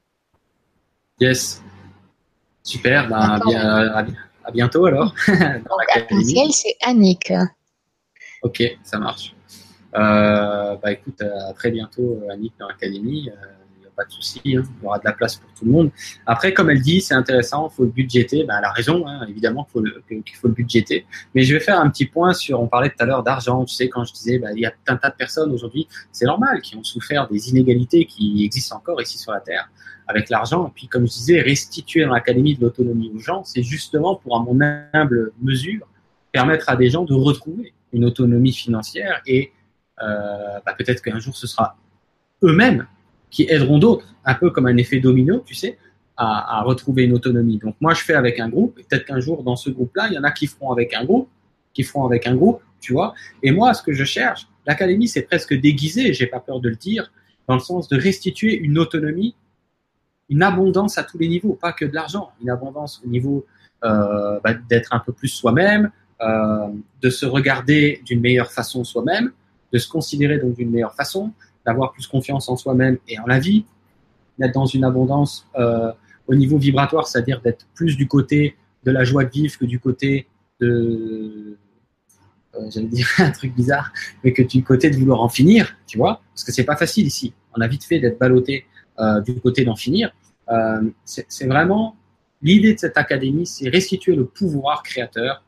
Yes. 1.19 1.61
Super. 2.63 3.09
Ben, 3.09 3.15
à, 3.17 4.05
à, 4.43 4.51
bientôt 4.51 4.85
alors. 4.85 5.13
Donc, 5.27 6.51
c'est 6.51 6.75
Annick. 6.81 7.33
Ok, 8.43 8.63
ça 8.83 8.99
marche. 8.99 9.35
Euh, 9.93 10.77
bah 10.77 10.91
écoute, 10.93 11.21
à 11.21 11.53
très 11.53 11.69
bientôt 11.69 12.21
Annick 12.31 12.53
dans 12.59 12.67
l'académie. 12.67 13.29
Pas 14.01 14.07
de 14.07 14.11
souci, 14.13 14.39
hein. 14.39 14.63
il 14.79 14.83
y 14.83 14.85
aura 14.87 14.97
de 14.97 15.05
la 15.05 15.11
place 15.11 15.35
pour 15.35 15.47
tout 15.53 15.63
le 15.63 15.71
monde. 15.71 15.91
Après, 16.25 16.55
comme 16.55 16.71
elle 16.71 16.81
dit, 16.81 17.01
c'est 17.01 17.13
intéressant, 17.13 17.69
il 17.71 17.75
faut 17.75 17.83
le 17.83 17.91
budgéter. 17.91 18.43
Ben, 18.45 18.55
elle 18.57 18.65
a 18.65 18.71
raison, 18.71 19.05
hein, 19.07 19.27
évidemment 19.29 19.63
qu'il 19.65 19.73
faut, 19.73 19.79
le, 19.79 20.03
faut 20.41 20.47
le 20.47 20.53
budgéter. 20.55 21.05
Mais 21.35 21.43
je 21.43 21.53
vais 21.53 21.59
faire 21.59 21.79
un 21.79 21.87
petit 21.91 22.07
point 22.07 22.33
sur, 22.33 22.59
on 22.59 22.67
parlait 22.67 22.89
tout 22.89 22.95
à 22.97 23.05
l'heure 23.05 23.21
d'argent, 23.21 23.63
tu 23.63 23.75
sais, 23.75 23.89
quand 23.89 24.03
je 24.05 24.11
disais, 24.11 24.39
ben, 24.39 24.53
il 24.55 24.61
y 24.61 24.65
a 24.65 24.73
un 24.87 24.95
tas 24.95 25.11
de 25.11 25.15
personnes 25.15 25.51
aujourd'hui, 25.51 25.87
c'est 26.11 26.25
normal, 26.25 26.61
qui 26.61 26.75
ont 26.75 26.83
souffert 26.83 27.27
des 27.27 27.49
inégalités 27.49 28.05
qui 28.05 28.43
existent 28.43 28.77
encore 28.77 28.99
ici 28.99 29.19
sur 29.19 29.31
la 29.31 29.39
Terre 29.39 29.69
avec 30.07 30.31
l'argent. 30.31 30.67
Et 30.67 30.71
puis, 30.73 30.87
comme 30.87 31.05
je 31.05 31.11
disais, 31.11 31.41
restituer 31.41 32.03
dans 32.03 32.13
l'académie 32.13 32.55
de 32.55 32.61
l'autonomie 32.61 33.11
aux 33.15 33.19
gens, 33.19 33.43
c'est 33.43 33.61
justement 33.61 34.15
pour, 34.15 34.35
à 34.35 34.39
mon 34.39 34.57
humble 34.93 35.31
mesure, 35.43 35.87
permettre 36.31 36.69
à 36.69 36.75
des 36.75 36.89
gens 36.89 37.03
de 37.03 37.13
retrouver 37.13 37.73
une 37.93 38.05
autonomie 38.05 38.53
financière 38.53 39.21
et 39.27 39.51
euh, 40.01 40.59
bah, 40.65 40.73
peut-être 40.77 41.01
qu'un 41.01 41.19
jour 41.19 41.35
ce 41.35 41.45
sera 41.45 41.75
eux-mêmes 42.43 42.87
qui 43.31 43.43
aideront 43.49 43.79
d'autres, 43.79 44.13
un 44.25 44.35
peu 44.35 44.51
comme 44.51 44.67
un 44.67 44.77
effet 44.77 44.99
domino, 44.99 45.41
tu 45.45 45.55
sais, 45.55 45.79
à, 46.17 46.61
retrouver 46.61 47.03
une 47.03 47.13
autonomie. 47.13 47.57
Donc 47.57 47.75
moi, 47.81 47.95
je 47.95 48.03
fais 48.03 48.13
avec 48.13 48.39
un 48.39 48.47
groupe, 48.47 48.77
et 48.77 48.83
peut-être 48.83 49.05
qu'un 49.05 49.19
jour, 49.19 49.41
dans 49.41 49.55
ce 49.55 49.71
groupe-là, 49.71 50.07
il 50.09 50.13
y 50.13 50.19
en 50.19 50.23
a 50.23 50.31
qui 50.31 50.45
feront 50.45 50.71
avec 50.71 50.93
un 50.93 51.03
groupe, 51.03 51.29
qui 51.73 51.81
feront 51.81 52.05
avec 52.05 52.27
un 52.27 52.35
groupe, 52.35 52.61
tu 52.79 52.93
vois. 52.93 53.15
Et 53.41 53.51
moi, 53.51 53.73
ce 53.73 53.81
que 53.81 53.93
je 53.93 54.03
cherche, 54.03 54.47
l'académie, 54.67 55.07
c'est 55.07 55.23
presque 55.23 55.55
déguisé, 55.55 56.13
j'ai 56.13 56.27
pas 56.27 56.39
peur 56.39 56.59
de 56.59 56.69
le 56.69 56.75
dire, 56.75 57.11
dans 57.47 57.55
le 57.55 57.59
sens 57.61 57.87
de 57.87 57.97
restituer 57.97 58.55
une 58.55 58.77
autonomie, 58.77 59.33
une 60.29 60.43
abondance 60.43 60.97
à 60.99 61.03
tous 61.03 61.17
les 61.17 61.27
niveaux, 61.27 61.57
pas 61.59 61.73
que 61.73 61.85
de 61.85 61.95
l'argent, 61.95 62.31
une 62.41 62.51
abondance 62.51 63.01
au 63.03 63.07
niveau 63.09 63.45
euh, 63.83 64.39
bah, 64.43 64.53
d'être 64.53 64.93
un 64.93 64.99
peu 64.99 65.11
plus 65.11 65.27
soi-même, 65.27 65.91
euh, 66.21 66.67
de 67.01 67.09
se 67.09 67.25
regarder 67.25 68.01
d'une 68.05 68.21
meilleure 68.21 68.51
façon 68.51 68.83
soi-même, 68.83 69.31
de 69.73 69.77
se 69.79 69.89
considérer 69.89 70.37
donc 70.37 70.55
d'une 70.55 70.69
meilleure 70.69 70.93
façon, 70.93 71.31
d'avoir 71.65 71.91
plus 71.91 72.07
confiance 72.07 72.49
en 72.49 72.55
soi-même 72.55 72.97
et 73.07 73.19
en 73.19 73.25
la 73.25 73.39
vie, 73.39 73.65
d'être 74.39 74.53
dans 74.53 74.65
une 74.65 74.83
abondance 74.83 75.47
euh, 75.57 75.91
au 76.27 76.35
niveau 76.35 76.57
vibratoire, 76.57 77.07
c'est-à-dire 77.07 77.41
d'être 77.41 77.65
plus 77.75 77.97
du 77.97 78.07
côté 78.07 78.55
de 78.83 78.91
la 78.91 79.03
joie 79.03 79.23
de 79.23 79.29
vivre 79.29 79.57
que 79.57 79.65
du 79.65 79.79
côté 79.79 80.27
de, 80.59 81.57
euh, 82.55 82.69
j'allais 82.69 82.87
dire 82.87 83.07
un 83.19 83.31
truc 83.31 83.53
bizarre, 83.53 83.91
mais 84.23 84.33
que 84.33 84.41
du 84.41 84.63
côté 84.63 84.89
de 84.89 84.97
vouloir 84.97 85.21
en 85.21 85.29
finir, 85.29 85.75
tu 85.87 85.97
vois, 85.97 86.21
parce 86.33 86.43
que 86.43 86.51
c'est 86.51 86.63
pas 86.63 86.75
facile 86.75 87.05
ici. 87.05 87.33
On 87.55 87.61
a 87.61 87.67
vite 87.67 87.83
fait 87.83 87.99
d'être 87.99 88.19
ballotté 88.19 88.65
euh, 88.99 89.21
du 89.21 89.39
côté 89.39 89.63
d'en 89.63 89.75
finir. 89.75 90.11
C'est 91.05 91.47
vraiment 91.47 91.95
l'idée 92.41 92.73
de 92.73 92.79
cette 92.79 92.97
académie, 92.97 93.45
c'est 93.45 93.69
restituer 93.69 94.17
le 94.17 94.25
pouvoir 94.25 94.83
créateur. 94.83 95.41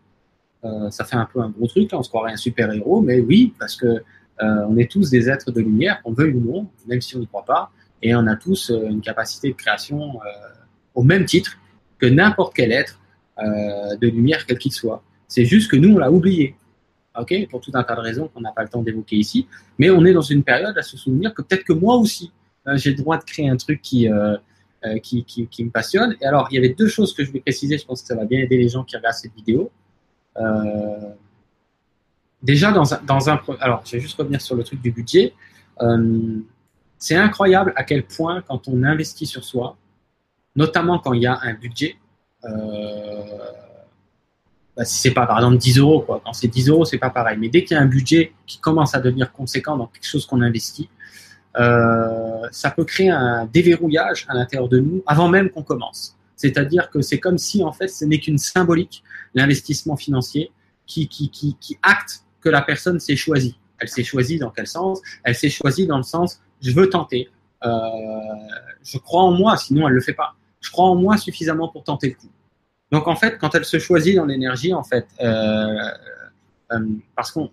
Ça 0.91 1.03
fait 1.03 1.17
un 1.17 1.25
peu 1.25 1.41
un 1.41 1.49
gros 1.49 1.67
truc, 1.67 1.91
là, 1.91 1.97
on 1.97 2.03
se 2.03 2.07
croirait 2.07 2.31
un 2.31 2.37
super 2.37 2.71
héros, 2.71 3.01
mais 3.01 3.19
oui, 3.19 3.53
parce 3.59 3.75
que 3.75 4.01
euh, 4.41 4.65
on 4.67 4.77
est 4.77 4.89
tous 4.89 5.09
des 5.09 5.29
êtres 5.29 5.51
de 5.51 5.61
lumière, 5.61 6.01
qu'on 6.01 6.13
veuille 6.13 6.33
ou 6.33 6.39
non, 6.39 6.69
même 6.87 7.01
si 7.01 7.15
on 7.15 7.19
n'y 7.19 7.27
croit 7.27 7.45
pas, 7.45 7.71
et 8.01 8.15
on 8.15 8.25
a 8.27 8.35
tous 8.35 8.71
euh, 8.71 8.87
une 8.89 9.01
capacité 9.01 9.49
de 9.49 9.55
création 9.55 10.19
euh, 10.21 10.29
au 10.95 11.03
même 11.03 11.25
titre 11.25 11.57
que 11.99 12.05
n'importe 12.05 12.55
quel 12.55 12.71
être 12.71 12.99
de 13.39 14.07
lumière, 14.07 14.45
quel 14.45 14.59
qu'il 14.59 14.71
soit. 14.71 15.01
C'est 15.27 15.45
juste 15.45 15.71
que 15.71 15.75
nous, 15.75 15.95
on 15.95 15.97
l'a 15.97 16.11
oublié. 16.11 16.55
ok? 17.19 17.33
Pour 17.49 17.61
tout 17.61 17.71
un 17.73 17.81
tas 17.81 17.95
de 17.95 18.01
raisons 18.01 18.27
qu'on 18.27 18.41
n'a 18.41 18.51
pas 18.51 18.61
le 18.61 18.69
temps 18.69 18.83
d'évoquer 18.83 19.15
ici. 19.15 19.47
Mais 19.79 19.89
on 19.89 20.05
est 20.05 20.13
dans 20.13 20.21
une 20.21 20.43
période 20.43 20.77
à 20.77 20.83
se 20.83 20.97
souvenir 20.97 21.33
que 21.33 21.41
peut-être 21.41 21.63
que 21.63 21.73
moi 21.73 21.95
aussi, 21.95 22.31
j'ai 22.75 22.91
le 22.91 22.97
droit 22.97 23.17
de 23.17 23.23
créer 23.23 23.49
un 23.49 23.57
truc 23.57 23.81
qui, 23.81 24.07
qui, 25.01 25.63
me 25.63 25.71
passionne. 25.71 26.15
Et 26.21 26.25
alors, 26.25 26.47
il 26.51 26.55
y 26.55 26.57
avait 26.59 26.75
deux 26.75 26.87
choses 26.87 27.11
que 27.15 27.23
je 27.23 27.31
vais 27.31 27.39
préciser. 27.39 27.79
Je 27.79 27.85
pense 27.85 28.03
que 28.03 28.07
ça 28.07 28.15
va 28.15 28.25
bien 28.25 28.39
aider 28.39 28.57
les 28.57 28.69
gens 28.69 28.83
qui 28.83 28.95
regardent 28.95 29.15
cette 29.15 29.33
vidéo. 29.33 29.71
Déjà 32.43 32.71
dans 32.71 32.93
un, 32.93 33.01
dans 33.07 33.29
un 33.29 33.39
alors 33.59 33.81
je 33.85 33.93
vais 33.93 33.99
juste 33.99 34.17
revenir 34.17 34.41
sur 34.41 34.55
le 34.55 34.63
truc 34.63 34.81
du 34.81 34.91
budget. 34.91 35.33
Euh, 35.81 36.39
c'est 36.99 37.15
incroyable 37.15 37.73
à 37.75 37.83
quel 37.83 38.03
point 38.03 38.41
quand 38.41 38.67
on 38.67 38.83
investit 38.83 39.25
sur 39.25 39.43
soi, 39.43 39.75
notamment 40.55 40.99
quand 40.99 41.13
il 41.13 41.23
y 41.23 41.25
a 41.25 41.39
un 41.41 41.53
budget, 41.53 41.97
euh, 42.45 43.23
bah, 44.77 44.85
si 44.85 44.99
c'est 44.99 45.11
pas 45.11 45.25
par 45.25 45.37
exemple 45.37 45.57
10 45.57 45.79
euros, 45.79 46.01
quoi. 46.01 46.21
Quand 46.23 46.33
c'est 46.33 46.47
10 46.47 46.69
euros, 46.69 46.85
c'est 46.85 46.97
pas 46.97 47.09
pareil. 47.09 47.37
Mais 47.39 47.49
dès 47.49 47.63
qu'il 47.63 47.75
y 47.75 47.79
a 47.79 47.83
un 47.83 47.87
budget 47.87 48.33
qui 48.45 48.59
commence 48.59 48.93
à 48.95 48.99
devenir 48.99 49.31
conséquent 49.31 49.77
dans 49.77 49.87
quelque 49.87 50.07
chose 50.07 50.25
qu'on 50.25 50.41
investit, 50.41 50.89
euh, 51.57 52.47
ça 52.51 52.71
peut 52.71 52.85
créer 52.85 53.09
un 53.09 53.45
déverrouillage 53.45 54.25
à 54.27 54.33
l'intérieur 54.33 54.69
de 54.69 54.79
nous 54.79 55.03
avant 55.05 55.29
même 55.29 55.49
qu'on 55.49 55.63
commence. 55.63 56.17
C'est-à-dire 56.35 56.89
que 56.89 57.01
c'est 57.01 57.19
comme 57.19 57.37
si 57.37 57.63
en 57.63 57.71
fait 57.71 57.87
ce 57.87 58.05
n'est 58.05 58.19
qu'une 58.19 58.37
symbolique, 58.37 59.03
l'investissement 59.33 59.95
financier, 59.95 60.51
qui, 60.85 61.07
qui, 61.07 61.29
qui, 61.29 61.55
qui 61.59 61.77
acte 61.81 62.23
que 62.43 62.49
la 62.49 62.61
personne 62.61 62.99
s'est 62.99 63.15
choisie. 63.15 63.57
Elle 63.79 63.89
s'est 63.89 64.03
choisie 64.03 64.37
dans 64.37 64.49
quel 64.49 64.67
sens? 64.67 65.01
Elle 65.23 65.35
s'est 65.35 65.49
choisie 65.49 65.87
dans 65.87 65.97
le 65.97 66.03
sens 66.03 66.39
je 66.63 66.71
veux 66.71 66.89
tenter. 66.89 67.29
Euh, 67.65 67.69
je 68.83 68.97
crois 68.97 69.23
en 69.23 69.31
moi, 69.31 69.57
sinon 69.57 69.87
elle 69.87 69.93
le 69.93 70.01
fait 70.01 70.13
pas. 70.13 70.35
Je 70.61 70.71
crois 70.71 70.85
en 70.85 70.95
moi 70.95 71.17
suffisamment 71.17 71.67
pour 71.67 71.83
tenter 71.83 72.09
le 72.09 72.15
coup. 72.15 72.31
Donc 72.91 73.07
en 73.07 73.15
fait, 73.15 73.37
quand 73.37 73.53
elle 73.53 73.65
se 73.65 73.79
choisit 73.79 74.15
dans 74.15 74.25
l'énergie, 74.25 74.73
en 74.73 74.83
fait, 74.83 75.07
euh, 75.21 75.67
euh, 76.71 76.79
parce 77.15 77.31
qu'on, 77.31 77.51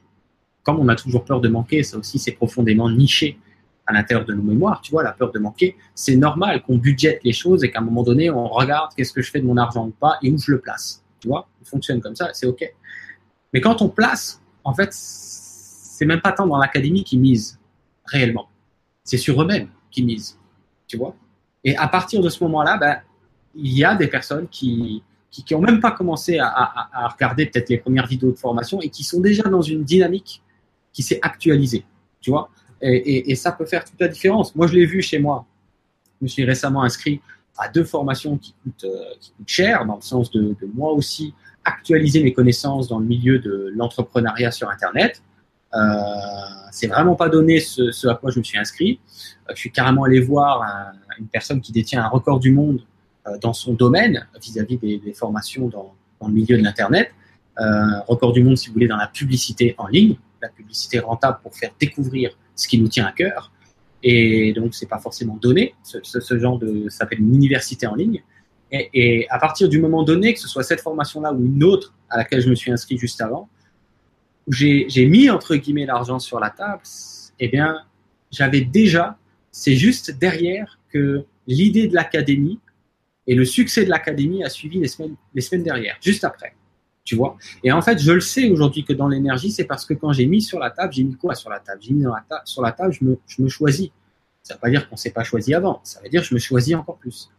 comme 0.62 0.78
on 0.78 0.88
a 0.88 0.94
toujours 0.94 1.24
peur 1.24 1.40
de 1.40 1.48
manquer, 1.48 1.82
ça 1.82 1.98
aussi 1.98 2.18
c'est 2.18 2.32
profondément 2.32 2.88
niché 2.88 3.38
à 3.86 3.92
l'intérieur 3.92 4.24
de 4.24 4.34
nos 4.34 4.42
mémoires. 4.42 4.80
Tu 4.80 4.92
vois, 4.92 5.02
la 5.02 5.12
peur 5.12 5.32
de 5.32 5.38
manquer, 5.38 5.76
c'est 5.94 6.16
normal 6.16 6.62
qu'on 6.62 6.76
budgète 6.76 7.20
les 7.24 7.32
choses 7.32 7.64
et 7.64 7.70
qu'à 7.70 7.80
un 7.80 7.82
moment 7.82 8.04
donné, 8.04 8.30
on 8.30 8.46
regarde 8.46 8.92
qu'est-ce 8.96 9.12
que 9.12 9.22
je 9.22 9.30
fais 9.30 9.40
de 9.40 9.46
mon 9.46 9.56
argent 9.56 9.86
ou 9.86 9.90
pas 9.90 10.18
et 10.22 10.30
où 10.30 10.38
je 10.38 10.52
le 10.52 10.60
place. 10.60 11.02
Tu 11.18 11.28
vois, 11.28 11.48
on 11.60 11.64
fonctionne 11.64 12.00
comme 12.00 12.14
ça, 12.14 12.30
c'est 12.32 12.46
ok. 12.46 12.64
Mais 13.52 13.60
quand 13.60 13.82
on 13.82 13.88
place 13.88 14.40
en 14.64 14.74
fait, 14.74 14.90
c'est 14.92 16.06
même 16.06 16.20
pas 16.20 16.32
tant 16.32 16.46
dans 16.46 16.58
l'académie 16.58 17.04
qui 17.04 17.18
mise 17.18 17.58
réellement. 18.06 18.48
C'est 19.04 19.18
sur 19.18 19.40
eux-mêmes 19.42 19.68
qui 19.90 20.02
misent, 20.02 20.38
tu 20.86 20.96
vois. 20.96 21.14
Et 21.64 21.76
à 21.76 21.88
partir 21.88 22.22
de 22.22 22.28
ce 22.28 22.42
moment-là, 22.44 22.76
ben, 22.78 23.00
il 23.54 23.76
y 23.76 23.84
a 23.84 23.94
des 23.94 24.08
personnes 24.08 24.48
qui 24.48 25.02
qui, 25.30 25.54
ont 25.54 25.60
même 25.60 25.80
pas 25.80 25.92
commencé 25.92 26.38
à, 26.40 27.08
regarder 27.12 27.46
peut-être 27.46 27.68
les 27.68 27.78
premières 27.78 28.06
vidéos 28.06 28.32
de 28.32 28.36
formation 28.36 28.80
et 28.80 28.88
qui 28.88 29.04
sont 29.04 29.20
déjà 29.20 29.44
dans 29.44 29.62
une 29.62 29.84
dynamique 29.84 30.42
qui 30.92 31.02
s'est 31.02 31.20
actualisée, 31.22 31.84
tu 32.20 32.30
vois. 32.30 32.50
Et, 32.82 33.34
ça 33.36 33.52
peut 33.52 33.66
faire 33.66 33.84
toute 33.84 34.00
la 34.00 34.08
différence. 34.08 34.54
Moi, 34.56 34.66
je 34.66 34.74
l'ai 34.74 34.86
vu 34.86 35.02
chez 35.02 35.18
moi. 35.18 35.46
Je 36.18 36.24
me 36.24 36.28
suis 36.28 36.44
récemment 36.44 36.82
inscrit 36.82 37.20
à 37.56 37.68
deux 37.68 37.84
formations 37.84 38.38
qui 38.38 38.54
coûtent, 38.62 38.86
coûtent 39.36 39.48
cher, 39.48 39.84
dans 39.84 39.96
le 39.96 40.02
sens 40.02 40.30
de 40.30 40.56
moi 40.74 40.92
aussi 40.92 41.34
actualiser 41.64 42.22
mes 42.22 42.32
connaissances 42.32 42.88
dans 42.88 42.98
le 42.98 43.06
milieu 43.06 43.38
de 43.38 43.72
l'entrepreneuriat 43.74 44.50
sur 44.50 44.68
Internet. 44.70 45.22
Euh, 45.74 45.78
c'est 46.72 46.88
vraiment 46.88 47.14
pas 47.14 47.28
donné 47.28 47.60
ce, 47.60 48.08
à 48.08 48.14
quoi 48.14 48.30
je 48.30 48.38
me 48.38 48.44
suis 48.44 48.58
inscrit. 48.58 49.00
Euh, 49.48 49.52
je 49.54 49.60
suis 49.60 49.70
carrément 49.70 50.04
allé 50.04 50.20
voir 50.20 50.62
un, 50.62 50.92
une 51.18 51.28
personne 51.28 51.60
qui 51.60 51.72
détient 51.72 52.02
un 52.04 52.08
record 52.08 52.40
du 52.40 52.52
monde 52.52 52.80
euh, 53.26 53.38
dans 53.38 53.52
son 53.52 53.74
domaine 53.74 54.26
vis-à-vis 54.42 54.78
des, 54.78 55.12
formations 55.12 55.68
dans, 55.68 55.94
le 56.26 56.32
milieu 56.32 56.56
de 56.58 56.62
l'Internet. 56.62 57.10
Record 58.06 58.32
du 58.32 58.42
monde, 58.42 58.56
si 58.56 58.68
vous 58.68 58.74
voulez, 58.74 58.88
dans 58.88 58.96
la 58.96 59.06
publicité 59.06 59.74
en 59.76 59.86
ligne, 59.86 60.16
la 60.40 60.48
publicité 60.48 60.98
rentable 60.98 61.38
pour 61.42 61.54
faire 61.54 61.70
découvrir 61.78 62.30
ce 62.56 62.66
qui 62.68 62.78
nous 62.80 62.88
tient 62.88 63.04
à 63.04 63.12
cœur. 63.12 63.52
Et 64.02 64.54
donc, 64.54 64.74
c'est 64.74 64.86
pas 64.86 64.98
forcément 64.98 65.36
donné. 65.36 65.74
Ce, 65.82 65.98
ce 66.02 66.38
genre 66.38 66.58
de, 66.58 66.88
ça 66.88 67.00
s'appelle 67.00 67.20
une 67.20 67.34
université 67.34 67.86
en 67.86 67.94
ligne. 67.94 68.22
Et, 68.72 69.26
à 69.30 69.38
partir 69.38 69.68
du 69.68 69.80
moment 69.80 70.02
donné, 70.02 70.32
que 70.34 70.40
ce 70.40 70.48
soit 70.48 70.62
cette 70.62 70.80
formation-là 70.80 71.32
ou 71.32 71.44
une 71.44 71.64
autre 71.64 71.94
à 72.08 72.18
laquelle 72.18 72.40
je 72.40 72.48
me 72.48 72.54
suis 72.54 72.70
inscrit 72.70 72.98
juste 72.98 73.20
avant, 73.20 73.48
où 74.46 74.52
j'ai 74.52 75.06
mis 75.06 75.28
entre 75.30 75.56
guillemets 75.56 75.86
l'argent 75.86 76.18
sur 76.18 76.40
la 76.40 76.50
table, 76.50 76.82
eh 77.40 77.48
bien, 77.48 77.82
j'avais 78.30 78.60
déjà, 78.60 79.18
c'est 79.50 79.74
juste 79.74 80.12
derrière 80.18 80.78
que 80.88 81.24
l'idée 81.46 81.88
de 81.88 81.94
l'académie 81.94 82.60
et 83.26 83.34
le 83.34 83.44
succès 83.44 83.84
de 83.84 83.90
l'académie 83.90 84.44
a 84.44 84.48
suivi 84.48 84.78
les 84.78 84.88
semaines, 84.88 85.16
les 85.34 85.40
semaines 85.40 85.64
derrière, 85.64 85.96
juste 86.00 86.24
après. 86.24 86.54
Tu 87.04 87.16
vois? 87.16 87.36
Et 87.64 87.72
en 87.72 87.82
fait, 87.82 87.98
je 87.98 88.12
le 88.12 88.20
sais 88.20 88.50
aujourd'hui 88.50 88.84
que 88.84 88.92
dans 88.92 89.08
l'énergie, 89.08 89.50
c'est 89.50 89.64
parce 89.64 89.84
que 89.84 89.94
quand 89.94 90.12
j'ai 90.12 90.26
mis 90.26 90.42
sur 90.42 90.58
la 90.58 90.70
table, 90.70 90.92
j'ai 90.92 91.02
mis 91.02 91.16
quoi 91.16 91.34
sur 91.34 91.50
la 91.50 91.58
table? 91.58 91.80
J'ai 91.82 91.92
mis 91.92 92.02
dans 92.02 92.14
la 92.14 92.24
ta 92.28 92.42
sur 92.44 92.62
la 92.62 92.72
table, 92.72 92.92
je 92.92 93.42
me 93.42 93.48
choisis. 93.48 93.88
Ça 94.42 94.54
ne 94.54 94.56
veut 94.56 94.60
pas 94.60 94.70
dire 94.70 94.88
qu'on 94.88 94.94
ne 94.94 95.00
s'est 95.00 95.10
pas 95.10 95.24
choisi 95.24 95.54
avant, 95.54 95.80
ça 95.82 96.00
veut 96.02 96.08
dire 96.08 96.22
que 96.22 96.28
je 96.28 96.34
me 96.34 96.38
choisis 96.38 96.74
encore 96.74 96.98
plus. 96.98 97.30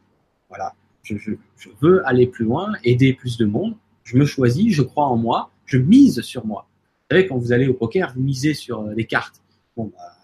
Voilà 0.50 0.74
je, 1.18 1.70
veux 1.82 2.06
aller 2.08 2.28
plus 2.28 2.46
loin, 2.46 2.74
aider 2.84 3.14
plus 3.14 3.38
de 3.38 3.46
monde, 3.46 3.76
je 4.04 4.18
me 4.18 4.26
choisis, 4.26 4.74
je 4.74 4.82
crois 4.82 5.06
en 5.06 5.18
moi, 5.18 5.52
je 5.66 5.78
mise 5.78 6.22
sur 6.22 6.46
moi. 6.46 6.68
Vous 7.10 7.16
savez, 7.16 7.28
quand 7.28 7.38
vous 7.38 7.52
allez 7.52 7.68
au 7.68 7.74
poker, 7.74 8.14
vous 8.16 8.22
misez 8.22 8.54
sur 8.54 8.84
les 8.84 9.06
cartes. 9.06 9.42
Bon, 9.76 9.86
bah, 9.86 10.16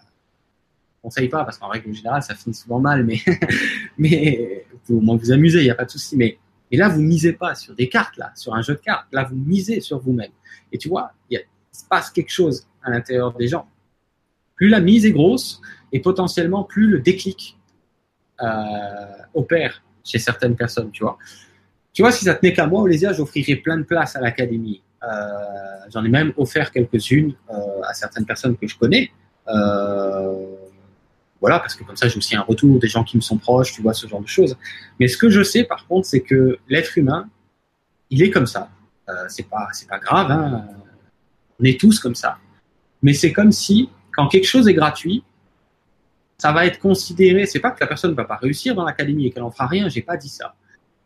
conseille 1.02 1.28
pas 1.28 1.44
parce 1.44 1.58
qu'en 1.58 1.68
règle 1.68 1.92
générale, 1.92 2.22
ça 2.22 2.34
finit 2.34 2.54
souvent 2.54 2.80
mal, 2.80 3.06
mais, 3.98 4.64
vous 4.86 4.96
au 4.96 5.00
moins 5.00 5.16
vous 5.16 5.32
amuser, 5.32 5.60
il 5.60 5.64
n'y 5.64 5.70
a 5.70 5.74
pas 5.74 5.84
de 5.84 5.90
souci. 5.90 6.16
Mais, 6.16 6.38
là, 6.72 6.88
vous 6.88 7.00
misez 7.00 7.32
pas 7.32 7.54
sur 7.54 7.74
des 7.74 7.88
cartes, 7.88 8.16
là, 8.16 8.32
sur 8.34 8.54
un 8.54 8.62
jeu 8.62 8.74
de 8.74 8.80
cartes. 8.80 9.06
Là, 9.12 9.24
vous 9.24 9.36
misez 9.36 9.80
sur 9.80 9.98
vous-même. 9.98 10.32
Et 10.72 10.78
tu 10.78 10.88
vois, 10.88 11.12
il, 11.30 11.36
il 11.38 11.78
se 11.78 11.84
passe 11.84 12.10
quelque 12.10 12.32
chose 12.32 12.66
à 12.82 12.90
l'intérieur 12.90 13.32
des 13.34 13.48
gens. 13.48 13.68
Plus 14.54 14.68
la 14.68 14.80
mise 14.80 15.06
est 15.06 15.12
grosse 15.12 15.60
et 15.92 16.00
potentiellement 16.00 16.64
plus 16.64 16.88
le 16.88 16.98
déclic 17.00 17.58
euh, 18.40 18.46
opère 19.34 19.82
chez 20.08 20.18
certaines 20.18 20.56
personnes, 20.56 20.90
tu 20.90 21.02
vois. 21.02 21.18
Tu 21.92 22.02
vois, 22.02 22.12
si 22.12 22.24
ça 22.24 22.34
tenait 22.34 22.52
qu'à 22.52 22.66
moi, 22.66 22.82
Olésia, 22.82 23.12
j'offrirais 23.12 23.56
plein 23.56 23.76
de 23.76 23.82
places 23.82 24.16
à 24.16 24.20
l'académie. 24.20 24.82
Euh, 25.02 25.06
J'en 25.92 26.04
ai 26.04 26.08
même 26.08 26.32
offert 26.36 26.70
quelques-unes 26.70 27.34
euh, 27.50 27.54
à 27.88 27.94
certaines 27.94 28.26
personnes 28.26 28.56
que 28.56 28.66
je 28.66 28.76
connais. 28.76 29.10
Euh, 29.48 30.54
voilà, 31.40 31.60
parce 31.60 31.74
que 31.74 31.84
comme 31.84 31.96
ça, 31.96 32.08
j'ai 32.08 32.18
aussi 32.18 32.36
un 32.36 32.42
retour 32.42 32.78
des 32.78 32.88
gens 32.88 33.04
qui 33.04 33.16
me 33.16 33.22
sont 33.22 33.38
proches, 33.38 33.72
tu 33.72 33.82
vois, 33.82 33.94
ce 33.94 34.06
genre 34.06 34.20
de 34.20 34.28
choses. 34.28 34.56
Mais 34.98 35.08
ce 35.08 35.16
que 35.16 35.30
je 35.30 35.42
sais, 35.42 35.64
par 35.64 35.86
contre, 35.86 36.06
c'est 36.06 36.20
que 36.20 36.58
l'être 36.68 36.98
humain, 36.98 37.28
il 38.10 38.22
est 38.22 38.30
comme 38.30 38.46
ça. 38.46 38.70
C'est 39.28 39.48
pas, 39.48 39.66
pas 39.88 39.98
grave. 39.98 40.30
Hein. 40.30 40.66
On 41.58 41.64
est 41.64 41.80
tous 41.80 41.98
comme 41.98 42.14
ça. 42.14 42.36
Mais 43.02 43.14
c'est 43.14 43.32
comme 43.32 43.52
si, 43.52 43.88
quand 44.12 44.28
quelque 44.28 44.46
chose 44.46 44.68
est 44.68 44.74
gratuit, 44.74 45.24
ça 46.38 46.52
va 46.52 46.66
être 46.66 46.78
considéré. 46.78 47.46
C'est 47.46 47.60
pas 47.60 47.72
que 47.72 47.80
la 47.80 47.86
personne 47.86 48.12
ne 48.12 48.16
va 48.16 48.24
pas 48.24 48.36
réussir 48.36 48.74
dans 48.74 48.84
l'académie 48.84 49.26
et 49.26 49.30
qu'elle 49.30 49.42
en 49.42 49.50
fera 49.50 49.66
rien. 49.66 49.88
J'ai 49.88 50.02
pas 50.02 50.16
dit 50.16 50.28
ça. 50.28 50.54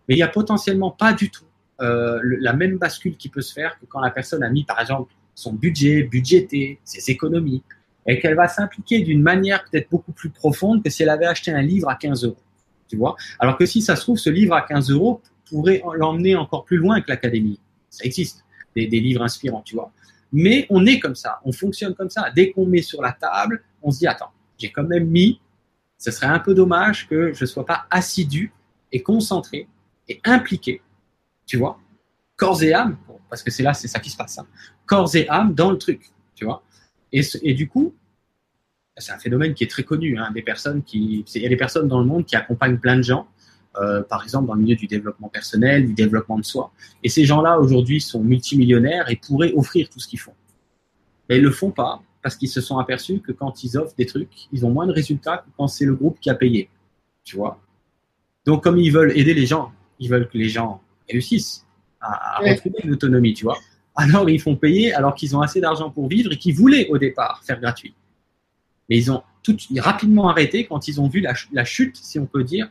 Mais 0.09 0.15
il 0.15 0.19
y 0.19 0.23
a 0.23 0.29
potentiellement 0.29 0.91
pas 0.91 1.13
du 1.13 1.31
tout 1.31 1.45
euh, 1.81 2.21
la 2.23 2.53
même 2.53 2.77
bascule 2.77 3.17
qui 3.17 3.29
peut 3.29 3.41
se 3.41 3.53
faire 3.53 3.79
que 3.81 3.87
quand 3.87 4.01
la 4.01 4.11
personne 4.11 4.43
a 4.43 4.51
mis, 4.51 4.65
par 4.65 4.79
exemple, 4.81 5.13
son 5.35 5.55
budget, 5.55 6.03
budgété, 6.03 6.79
ses 6.85 7.11
économies, 7.11 7.63
et 8.07 8.21
qu'elle 8.21 8.35
va 8.35 8.49
s'impliquer 8.49 9.01
d'une 9.01 9.23
manière 9.23 9.65
peut-être 9.65 9.89
beaucoup 9.91 10.13
plus 10.13 10.29
profonde 10.29 10.83
que 10.83 10.91
si 10.91 11.03
elle 11.03 11.09
avait 11.09 11.27
acheté 11.27 11.51
un 11.51 11.63
livre 11.63 11.89
à 11.89 11.95
15 11.95 12.25
euros. 12.25 12.37
Tu 12.89 12.97
vois 12.97 13.17
Alors 13.39 13.57
que 13.57 13.65
si 13.65 13.81
ça 13.81 13.97
se 13.97 14.03
trouve, 14.03 14.19
ce 14.19 14.29
livre 14.29 14.55
à 14.55 14.63
15 14.63 14.91
euros 14.91 15.23
pourrait 15.49 15.83
l'emmener 15.97 16.37
encore 16.37 16.65
plus 16.65 16.77
loin 16.77 17.01
que 17.01 17.09
l'académie. 17.09 17.59
Ça 17.89 18.05
existe, 18.05 18.45
des, 18.77 18.87
des 18.87 19.01
livres 19.01 19.23
inspirants, 19.23 19.63
tu 19.65 19.75
vois. 19.75 19.93
Mais 20.33 20.67
on 20.69 20.85
est 20.85 20.99
comme 20.99 21.15
ça, 21.15 21.41
on 21.45 21.53
fonctionne 21.53 21.95
comme 21.95 22.11
ça. 22.11 22.31
Dès 22.35 22.51
qu'on 22.51 22.67
met 22.67 22.83
sur 22.83 23.01
la 23.01 23.13
table, 23.13 23.63
on 23.83 23.91
se 23.91 23.99
dit, 23.99 24.07
attends, 24.07 24.33
j'ai 24.63 24.71
quand 24.71 24.85
même 24.85 25.07
mis, 25.07 25.41
ce 25.99 26.11
serait 26.13 26.27
un 26.27 26.39
peu 26.39 26.55
dommage 26.55 27.09
que 27.09 27.33
je 27.33 27.43
ne 27.43 27.47
sois 27.47 27.67
pas 27.67 27.87
assidu 27.91 28.53
et 28.93 29.03
concentré 29.03 29.67
et 30.09 30.21
impliqué, 30.25 30.81
tu 31.47 31.57
vois, 31.57 31.81
corps 32.37 32.63
et 32.63 32.73
âme, 32.73 32.97
parce 33.29 33.43
que 33.43 33.51
c'est 33.51 33.65
là, 33.65 33.75
c'est 33.75 33.89
ça 33.89 33.99
qui 33.99 34.11
se 34.11 34.17
passe, 34.17 34.39
hein, 34.39 34.47
corps 34.87 35.15
et 35.17 35.29
âme 35.29 35.53
dans 35.55 35.71
le 35.71 35.79
truc, 35.79 36.13
tu 36.37 36.45
vois. 36.45 36.63
Et, 37.13 37.55
du 37.55 37.69
coup, 37.69 37.95
c'est 38.97 39.13
un 39.13 39.19
phénomène 39.19 39.53
qui 39.53 39.65
est 39.65 39.71
très 39.71 39.83
connu, 39.83 40.17
hein, 40.17 40.31
des 40.33 40.43
personnes 40.43 40.83
qui, 40.83 41.25
il 41.35 41.43
y 41.43 41.47
a 41.47 41.49
des 41.49 41.57
personnes 41.57 41.89
dans 41.89 41.99
le 41.99 42.07
monde 42.07 42.25
qui 42.25 42.37
accompagnent 42.37 42.79
plein 42.79 42.97
de 42.97 43.03
gens, 43.03 43.27
euh, 43.77 44.03
par 44.03 44.23
exemple 44.23 44.47
dans 44.47 44.55
le 44.55 44.61
milieu 44.61 44.77
du 44.77 44.87
développement 44.87 45.29
personnel, 45.29 45.87
du 45.87 45.95
développement 45.95 46.39
de 46.39 46.45
soi. 46.45 46.73
Et 47.03 47.09
ces 47.09 47.25
gens-là 47.25 47.59
aujourd'hui 47.59 48.01
sont 48.01 48.23
multimillionnaires 48.23 49.11
et 49.11 49.17
pourraient 49.17 49.53
offrir 49.55 49.89
tout 49.89 49.99
ce 49.99 50.07
qu'ils 50.07 50.21
font. 50.21 50.35
Mais 51.29 51.39
ils 51.39 51.43
le 51.43 51.51
font 51.51 51.71
pas 51.71 52.03
parce 52.23 52.37
qu'ils 52.37 52.49
se 52.49 52.61
sont 52.61 52.79
aperçus 52.79 53.21
que 53.21 53.33
quand 53.33 53.65
ils 53.65 53.77
offrent 53.77 53.95
des 53.97 54.07
trucs, 54.07 54.49
ils 54.53 54.65
ont 54.65 54.71
moins 54.71 54.87
de 54.87 54.93
résultats 54.93 55.39
que 55.39 55.51
quand 55.57 55.67
c'est 55.67 55.85
le 55.85 55.95
groupe 55.95 56.19
qui 56.21 56.31
a 56.31 56.35
payé. 56.35 56.69
Tu 57.25 57.37
vois? 57.37 57.61
Donc, 58.47 58.63
comme 58.63 58.79
ils 58.79 58.93
veulent 58.93 59.17
aider 59.17 59.35
les 59.35 59.47
gens, 59.47 59.73
ils 59.99 60.09
veulent 60.09 60.29
que 60.29 60.39
les 60.39 60.49
gens 60.49 60.81
réussissent 61.11 61.67
à, 62.01 62.39
à 62.39 62.51
retrouver 62.51 62.81
une 62.85 62.93
autonomie, 62.93 63.35
tu 63.35 63.45
vois. 63.45 63.59
Alors, 63.95 64.29
ils 64.31 64.41
font 64.41 64.57
payer 64.57 64.95
alors 64.95 65.15
qu'ils 65.15 65.37
ont 65.37 65.41
assez 65.41 65.61
d'argent 65.61 65.91
pour 65.91 66.09
vivre 66.09 66.33
et 66.33 66.39
qu'ils 66.39 66.55
voulaient 66.55 66.89
au 66.89 66.99
départ 66.99 67.43
faire 67.45 67.61
gratuit. 67.61 67.95
Mais 68.89 68.97
ils 68.97 69.13
ont 69.13 69.23
tout, 69.43 69.57
rapidement 69.79 70.29
arrêté 70.29 70.67
quand 70.67 70.89
ils 70.89 71.01
ont 71.01 71.09
vu 71.09 71.21
la, 71.21 71.35
la 71.53 71.65
chute, 71.65 71.97
si 71.97 72.19
on 72.19 72.27
peut 72.27 72.45
dire, 72.45 72.71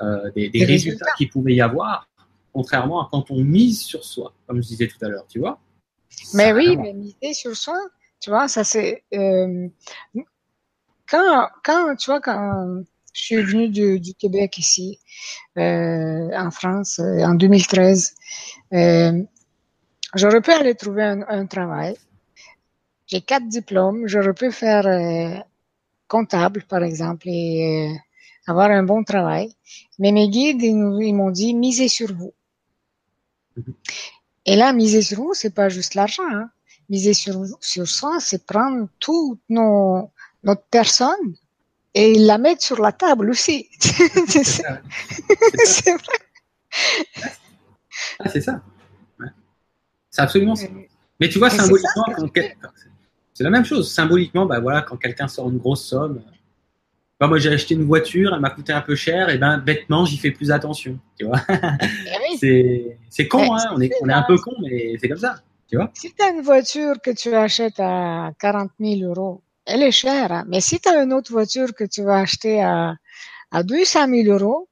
euh, 0.00 0.30
des, 0.32 0.50
des 0.50 0.64
résultats, 0.64 0.70
résultats. 0.70 1.12
qu'il 1.16 1.30
pouvait 1.30 1.54
y 1.54 1.60
avoir, 1.60 2.08
contrairement 2.52 3.02
à 3.02 3.08
quand 3.10 3.30
on 3.30 3.42
mise 3.42 3.80
sur 3.80 4.04
soi, 4.04 4.32
comme 4.46 4.62
je 4.62 4.68
disais 4.68 4.86
tout 4.86 5.04
à 5.04 5.08
l'heure, 5.08 5.26
tu 5.28 5.38
vois. 5.38 5.58
Mais 6.34 6.52
oui, 6.52 6.76
mais 6.76 6.92
miser 6.92 7.34
sur 7.34 7.56
soi, 7.56 7.78
tu 8.20 8.30
vois, 8.30 8.48
ça 8.48 8.64
c'est 8.64 9.04
euh, 9.14 9.68
quand 11.08 11.48
quand 11.64 11.96
tu 11.96 12.10
vois 12.10 12.20
quand 12.20 12.82
je 13.12 13.22
suis 13.22 13.42
venue 13.42 13.68
du, 13.68 14.00
du 14.00 14.14
Québec 14.14 14.58
ici 14.58 15.00
euh, 15.58 16.30
en 16.36 16.50
France 16.50 17.00
euh, 17.00 17.22
en 17.24 17.34
2013, 17.34 18.14
euh, 18.74 19.22
j'aurais 20.14 20.40
pu 20.40 20.50
aller 20.52 20.74
trouver 20.74 21.04
un, 21.04 21.22
un 21.28 21.46
travail. 21.46 21.96
J'ai 23.06 23.22
quatre 23.22 23.48
diplômes, 23.48 24.06
j'aurais 24.06 24.34
pu 24.34 24.52
faire 24.52 24.86
euh, 24.86 25.36
comptable 26.08 26.64
par 26.68 26.82
exemple 26.84 27.28
et 27.28 27.90
euh, 27.94 27.98
avoir 28.46 28.70
un 28.70 28.82
bon 28.82 29.04
travail. 29.04 29.54
Mais 29.98 30.12
mes 30.12 30.28
guides 30.28 30.62
ils, 30.62 30.76
ils 31.02 31.14
m'ont 31.14 31.30
dit 31.30 31.54
misez 31.54 31.88
sur 31.88 32.14
vous. 32.14 32.34
Et 34.46 34.56
là, 34.56 34.72
miser 34.72 35.02
sur 35.02 35.18
vous, 35.18 35.34
c'est 35.34 35.54
pas 35.54 35.68
juste 35.68 35.94
l'argent. 35.94 36.24
Hein 36.28 36.50
miser 36.88 37.14
sur, 37.14 37.44
sur 37.60 37.86
soi, 37.86 38.18
c'est 38.20 38.46
prendre 38.46 38.88
toute 38.98 39.40
nos, 39.48 40.10
notre 40.42 40.64
personne 40.70 41.34
et 41.94 42.18
la 42.18 42.38
mettre 42.38 42.62
sur 42.62 42.80
la 42.80 42.92
table 42.92 43.30
aussi. 43.30 43.68
c'est 43.80 44.62
vrai. 45.92 46.18
Ah, 48.18 48.28
c'est 48.28 48.40
ça. 48.40 48.62
Ouais. 49.18 49.28
C'est 50.10 50.22
absolument 50.22 50.54
ça. 50.54 50.66
Mais 51.20 51.28
tu 51.28 51.38
vois, 51.38 51.48
et 51.48 51.56
symboliquement, 51.56 52.04
c'est 53.34 53.44
la 53.44 53.50
même 53.50 53.64
chose. 53.64 53.92
Symboliquement, 53.92 54.46
bah 54.46 54.60
voilà, 54.60 54.82
quand 54.82 54.96
quelqu'un 54.96 55.28
sort 55.28 55.50
une 55.50 55.58
grosse 55.58 55.84
somme, 55.84 56.22
bah, 57.18 57.26
moi 57.26 57.38
j'ai 57.38 57.52
acheté 57.52 57.74
une 57.74 57.84
voiture, 57.84 58.32
elle 58.32 58.40
m'a 58.40 58.50
coûté 58.50 58.72
un 58.72 58.80
peu 58.80 58.94
cher, 58.94 59.28
et 59.28 59.38
ben 59.38 59.58
bêtement 59.58 60.04
j'y 60.04 60.18
fais 60.18 60.30
plus 60.30 60.52
attention. 60.52 61.00
Tu 61.18 61.24
vois 61.24 61.40
oui. 61.48 62.86
C'est 63.10 63.26
con, 63.26 63.56
hein 63.56 63.64
on, 63.74 63.80
est, 63.80 63.90
on 64.00 64.08
est 64.08 64.12
un 64.12 64.22
peu 64.22 64.38
con, 64.38 64.52
mais 64.62 64.96
c'est 65.00 65.08
comme 65.08 65.18
ça. 65.18 65.40
Tu 65.68 65.76
vois? 65.76 65.90
Si 65.94 66.12
tu 66.14 66.22
as 66.22 66.30
une 66.30 66.40
voiture 66.40 66.94
que 67.02 67.10
tu 67.10 67.34
achètes 67.34 67.78
à 67.78 68.30
40 68.40 68.70
000 68.80 69.02
euros, 69.02 69.42
elle 69.66 69.82
est 69.82 69.92
chère. 69.92 70.32
Hein? 70.32 70.44
Mais 70.48 70.60
si 70.60 70.80
tu 70.80 70.88
as 70.88 71.02
une 71.02 71.12
autre 71.12 71.30
voiture 71.30 71.74
que 71.74 71.84
tu 71.84 72.02
vas 72.02 72.20
acheter 72.20 72.62
à, 72.62 72.94
à 73.50 73.62
200 73.62 74.08
000 74.08 74.38
euros, 74.38 74.68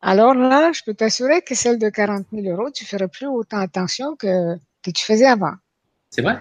alors 0.00 0.34
là, 0.34 0.70
je 0.72 0.82
peux 0.84 0.94
t'assurer 0.94 1.42
que 1.42 1.54
celle 1.54 1.78
de 1.78 1.88
40 1.88 2.26
000 2.32 2.46
euros, 2.46 2.70
tu 2.70 2.84
ferais 2.84 3.08
plus 3.08 3.26
autant 3.26 3.58
attention 3.58 4.14
que, 4.14 4.54
que 4.82 4.90
tu 4.92 5.04
faisais 5.04 5.26
avant. 5.26 5.54
C'est 6.10 6.22
vrai? 6.22 6.38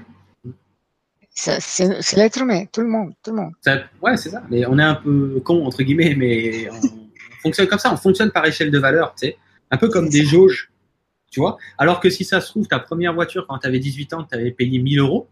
C'est 1.38 2.15
l'être 2.15 2.40
humain, 2.40 2.65
tout 2.72 2.82
le 2.82 2.88
monde, 2.88 3.14
tout 3.23 3.32
le 3.32 3.38
monde. 3.38 3.53
Ça, 3.61 3.80
ouais, 4.02 4.15
c'est 4.18 4.30
ça. 4.30 4.44
Mais 4.49 4.65
on 4.68 4.77
est 4.80 4.84
un 4.84 4.95
peu 4.95 5.41
con 5.44 5.65
entre 5.65 5.84
guillemets, 5.84 6.15
mais 6.15 6.69
on, 6.69 6.76
on 6.76 7.41
fonctionne 7.41 7.68
comme 7.68 7.80
ça. 7.80 7.91
On 7.91 7.98
fonctionne 7.98 8.32
par 8.32 8.45
échelle 8.45 8.72
de 8.72 8.80
valeur, 8.80 9.15
tu 9.15 9.27
sais, 9.27 9.38
un 9.72 9.77
peu 9.77 9.90
comme 9.90 10.10
des 10.10 10.23
ça. 10.23 10.30
jauges 10.32 10.69
tu 11.35 11.41
vois 11.41 11.57
Alors 11.77 11.99
que 11.99 12.09
si 12.09 12.23
ça 12.23 12.39
se 12.39 12.47
trouve, 12.47 12.65
ta 12.65 12.79
première 12.79 13.13
voiture, 13.13 13.45
quand 13.45 13.57
tu 13.57 13.67
avais 13.67 13.79
18 13.79 14.13
ans, 14.13 14.23
tu 14.23 14.33
avais 14.33 14.51
payé 14.51 14.79
1000 14.79 14.99
euros, 14.99 15.27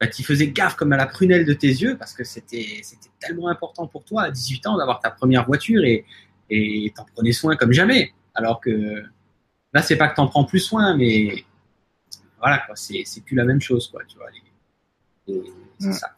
bah, 0.00 0.08
tu 0.08 0.24
faisais 0.24 0.48
gaffe 0.48 0.74
comme 0.74 0.92
à 0.92 0.96
la 0.96 1.06
prunelle 1.06 1.46
de 1.46 1.52
tes 1.52 1.68
yeux 1.68 1.96
parce 1.96 2.12
que 2.12 2.24
c'était 2.24 2.82
tellement 3.20 3.46
important 3.46 3.86
pour 3.86 4.02
toi 4.02 4.22
à 4.22 4.30
18 4.32 4.66
ans 4.66 4.76
d'avoir 4.76 4.98
ta 4.98 5.12
première 5.12 5.46
voiture 5.46 5.84
et, 5.84 6.04
t'en 6.96 7.04
prenais 7.14 7.30
soin 7.30 7.54
comme 7.54 7.70
jamais. 7.70 8.12
Alors 8.34 8.60
que 8.60 9.04
là, 9.72 9.80
c'est 9.80 9.94
pas 9.94 10.08
que 10.08 10.16
t'en 10.16 10.26
prends 10.26 10.42
plus 10.42 10.58
soin, 10.58 10.96
mais 10.96 11.44
voilà, 12.40 12.66
c'est, 12.74 13.04
plus 13.24 13.36
la 13.36 13.44
même 13.44 13.60
chose, 13.60 13.88
quoi, 13.92 14.02
tu 14.08 14.16
vois. 14.16 14.26
c'est 15.78 15.92
ça. 15.92 16.08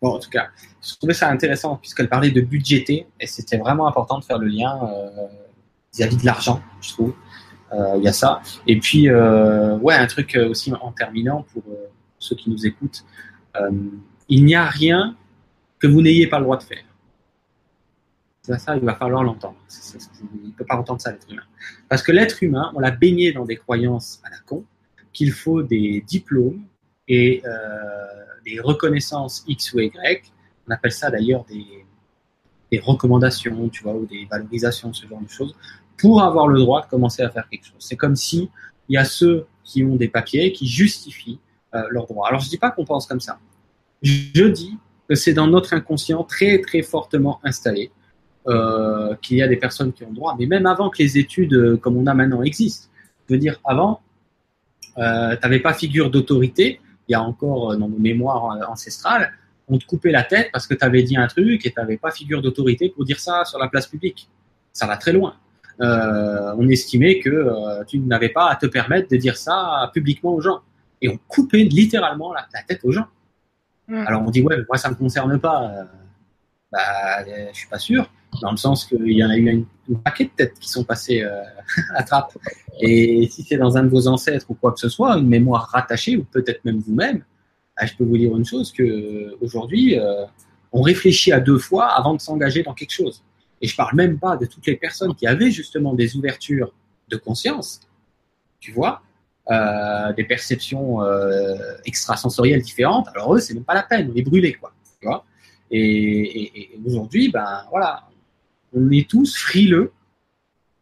Bon, 0.00 0.10
en 0.10 0.18
tout 0.20 0.30
cas, 0.30 0.50
je 0.80 0.94
trouvais 0.94 1.14
ça 1.14 1.28
intéressant 1.30 1.78
puisqu'elle 1.78 2.08
parlait 2.08 2.30
de 2.30 2.42
budgéter 2.42 3.08
et 3.18 3.26
c'était 3.26 3.58
vraiment 3.58 3.88
important 3.88 4.20
de 4.20 4.24
faire 4.24 4.38
le 4.38 4.46
lien 4.46 4.78
euh, 4.84 5.26
vis-à-vis 5.92 6.18
de 6.18 6.24
l'argent, 6.24 6.62
je 6.80 6.90
trouve. 6.90 7.12
Euh, 7.72 7.94
il 7.96 8.04
y 8.04 8.08
a 8.08 8.12
ça. 8.12 8.40
Et 8.66 8.78
puis, 8.78 9.08
euh, 9.08 9.76
ouais, 9.78 9.94
un 9.94 10.06
truc 10.06 10.38
aussi 10.48 10.72
en 10.72 10.92
terminant 10.92 11.44
pour 11.52 11.62
ceux 12.18 12.36
qui 12.36 12.50
nous 12.50 12.66
écoutent. 12.66 13.04
il 14.28 14.44
n'y 14.44 14.54
a 14.54 14.66
rien 14.66 15.16
que 15.78 15.86
vous 15.86 16.02
n'ayez 16.02 16.26
pas 16.26 16.38
le 16.38 16.44
droit 16.44 16.56
de 16.56 16.62
faire. 16.62 16.84
Ça, 18.42 18.58
ça 18.58 18.76
il 18.76 18.84
va 18.84 18.94
falloir 18.94 19.24
l'entendre. 19.24 19.56
Il 20.32 20.48
ne 20.48 20.52
peut 20.52 20.64
pas 20.64 20.76
entendre 20.76 21.00
ça, 21.00 21.10
l'être 21.10 21.28
humain. 21.28 21.42
Parce 21.88 22.02
que 22.02 22.12
l'être 22.12 22.42
humain, 22.42 22.72
on 22.76 22.80
l'a 22.80 22.92
baigné 22.92 23.32
dans 23.32 23.44
des 23.44 23.56
croyances 23.56 24.20
à 24.24 24.30
la 24.30 24.38
con, 24.46 24.64
qu'il 25.12 25.32
faut 25.32 25.62
des 25.62 26.04
diplômes 26.06 26.62
et 27.08 27.42
euh, 27.44 27.50
des 28.44 28.60
reconnaissances 28.60 29.44
X 29.48 29.72
ou 29.74 29.80
Y. 29.80 30.32
On 30.68 30.70
appelle 30.72 30.92
ça 30.92 31.10
d'ailleurs 31.10 31.44
des, 31.44 31.86
des 32.70 32.78
recommandations, 32.78 33.68
tu 33.68 33.82
vois, 33.82 33.94
ou 33.94 34.06
des 34.06 34.26
valorisations, 34.30 34.92
ce 34.92 35.06
genre 35.06 35.20
de 35.20 35.28
choses, 35.28 35.56
pour 35.98 36.22
avoir 36.22 36.48
le 36.48 36.58
droit 36.60 36.82
de 36.82 36.88
commencer 36.88 37.22
à 37.22 37.30
faire 37.30 37.48
quelque 37.48 37.66
chose. 37.66 37.76
C'est 37.78 37.96
comme 37.96 38.16
si 38.16 38.50
il 38.88 38.94
y 38.94 38.98
a 38.98 39.04
ceux 39.04 39.46
qui 39.64 39.82
ont 39.82 39.96
des 39.96 40.08
papiers 40.08 40.52
qui 40.52 40.66
justifient 40.66 41.40
euh, 41.74 41.82
leurs 41.90 42.06
droits. 42.06 42.28
Alors 42.28 42.40
je 42.40 42.48
dis 42.48 42.58
pas 42.58 42.70
qu'on 42.70 42.84
pense 42.84 43.06
comme 43.06 43.20
ça. 43.20 43.38
Je 44.02 44.44
dis 44.44 44.76
que 45.08 45.14
c'est 45.14 45.32
dans 45.32 45.46
notre 45.46 45.74
inconscient 45.74 46.22
très 46.24 46.60
très 46.60 46.82
fortement 46.82 47.40
installé 47.44 47.90
euh, 48.48 49.16
qu'il 49.22 49.38
y 49.38 49.42
a 49.42 49.48
des 49.48 49.56
personnes 49.56 49.92
qui 49.92 50.04
ont 50.04 50.12
droit, 50.12 50.36
mais 50.38 50.46
même 50.46 50.66
avant 50.66 50.88
que 50.88 50.98
les 50.98 51.18
études 51.18 51.54
euh, 51.54 51.76
comme 51.76 51.96
on 51.96 52.06
a 52.06 52.14
maintenant 52.14 52.44
existent. 52.44 52.88
Je 53.28 53.34
veux 53.34 53.40
dire, 53.40 53.58
avant, 53.64 54.02
euh, 54.98 55.34
tu 55.34 55.40
n'avais 55.42 55.58
pas 55.58 55.74
figure 55.74 56.12
d'autorité, 56.12 56.80
il 57.08 57.12
y 57.12 57.14
a 57.16 57.22
encore 57.22 57.76
dans 57.76 57.88
nos 57.88 57.98
mémoires 57.98 58.70
ancestrales, 58.70 59.32
on 59.66 59.78
te 59.78 59.84
coupait 59.84 60.12
la 60.12 60.22
tête 60.22 60.50
parce 60.52 60.68
que 60.68 60.74
tu 60.74 60.84
avais 60.84 61.02
dit 61.02 61.16
un 61.16 61.26
truc 61.26 61.66
et 61.66 61.72
tu 61.72 61.80
n'avais 61.80 61.96
pas 61.96 62.12
figure 62.12 62.40
d'autorité 62.40 62.88
pour 62.88 63.04
dire 63.04 63.18
ça 63.18 63.44
sur 63.44 63.58
la 63.58 63.66
place 63.66 63.88
publique. 63.88 64.28
Ça 64.72 64.86
va 64.86 64.96
très 64.96 65.12
loin. 65.12 65.34
Euh, 65.80 66.54
on 66.56 66.68
estimait 66.68 67.18
que 67.20 67.28
euh, 67.28 67.84
tu 67.84 67.98
n'avais 67.98 68.30
pas 68.30 68.50
à 68.50 68.56
te 68.56 68.66
permettre 68.66 69.10
de 69.10 69.16
dire 69.16 69.36
ça 69.36 69.90
publiquement 69.92 70.34
aux 70.34 70.40
gens. 70.40 70.60
Et 71.02 71.08
on 71.08 71.18
coupait 71.28 71.64
littéralement 71.64 72.32
la, 72.32 72.46
la 72.54 72.62
tête 72.62 72.80
aux 72.84 72.92
gens. 72.92 73.06
Alors 73.88 74.22
on 74.22 74.30
dit, 74.30 74.42
ouais, 74.42 74.56
moi 74.68 74.78
ça 74.78 74.88
ne 74.88 74.94
me 74.94 74.98
concerne 74.98 75.38
pas. 75.38 75.70
Euh, 75.70 75.84
bah, 76.72 77.24
je 77.52 77.56
suis 77.56 77.68
pas 77.68 77.78
sûr, 77.78 78.10
dans 78.42 78.50
le 78.50 78.56
sens 78.56 78.84
qu'il 78.84 79.12
y 79.12 79.24
en 79.24 79.30
a 79.30 79.36
eu 79.36 79.48
une, 79.48 79.66
paquet 80.02 80.24
de 80.24 80.30
têtes 80.30 80.58
qui 80.58 80.68
sont 80.68 80.82
passées 80.82 81.22
euh, 81.22 81.42
à 81.94 82.02
trappe. 82.02 82.36
Et 82.80 83.28
si 83.30 83.44
c'est 83.44 83.56
dans 83.56 83.76
un 83.76 83.84
de 83.84 83.88
vos 83.88 84.08
ancêtres 84.08 84.46
ou 84.48 84.54
quoi 84.54 84.72
que 84.72 84.80
ce 84.80 84.88
soit, 84.88 85.16
une 85.16 85.28
mémoire 85.28 85.68
rattachée, 85.68 86.16
ou 86.16 86.24
peut-être 86.24 86.64
même 86.64 86.78
vous-même, 86.78 87.22
bah, 87.76 87.86
je 87.86 87.94
peux 87.94 88.04
vous 88.04 88.18
dire 88.18 88.36
une 88.36 88.44
chose, 88.44 88.72
que 88.72 89.36
aujourd'hui, 89.40 89.98
euh, 89.98 90.24
on 90.72 90.82
réfléchit 90.82 91.32
à 91.32 91.38
deux 91.38 91.58
fois 91.58 91.86
avant 91.86 92.14
de 92.14 92.20
s'engager 92.20 92.64
dans 92.64 92.74
quelque 92.74 92.92
chose. 92.92 93.22
Et 93.60 93.66
je 93.66 93.76
parle 93.76 93.96
même 93.96 94.18
pas 94.18 94.36
de 94.36 94.46
toutes 94.46 94.66
les 94.66 94.76
personnes 94.76 95.14
qui 95.14 95.26
avaient 95.26 95.50
justement 95.50 95.94
des 95.94 96.16
ouvertures 96.16 96.72
de 97.08 97.16
conscience, 97.16 97.80
tu 98.60 98.72
vois, 98.72 99.02
euh, 99.50 100.12
des 100.12 100.24
perceptions 100.24 101.02
euh, 101.02 101.56
extrasensorielles 101.84 102.62
différentes. 102.62 103.08
Alors 103.14 103.34
eux, 103.34 103.40
c'est 103.40 103.54
même 103.54 103.64
pas 103.64 103.74
la 103.74 103.82
peine, 103.82 104.08
on 104.10 104.14
les 104.14 104.22
brûlait, 104.22 104.54
quoi. 104.54 104.72
Tu 105.00 105.06
vois 105.06 105.24
et, 105.70 106.78
aujourd'hui, 106.84 107.28
ben 107.28 107.64
voilà, 107.70 108.08
on 108.72 108.90
est 108.90 109.08
tous 109.08 109.36
frileux 109.36 109.92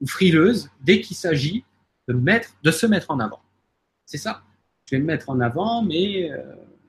ou 0.01 0.07
frileuses 0.07 0.71
dès 0.83 1.01
qu'il 1.01 1.17
s'agit 1.17 1.65
de 2.07 2.15
de 2.63 2.71
se 2.71 2.87
mettre 2.87 3.11
en 3.11 3.19
avant. 3.19 3.41
C'est 4.05 4.19
ça. 4.19 4.43
Je 4.87 4.97
vais 4.97 5.01
me 5.01 5.07
mettre 5.07 5.31
en 5.31 5.41
avant, 5.41 5.83
mais 5.83 6.31
euh, 6.31 6.43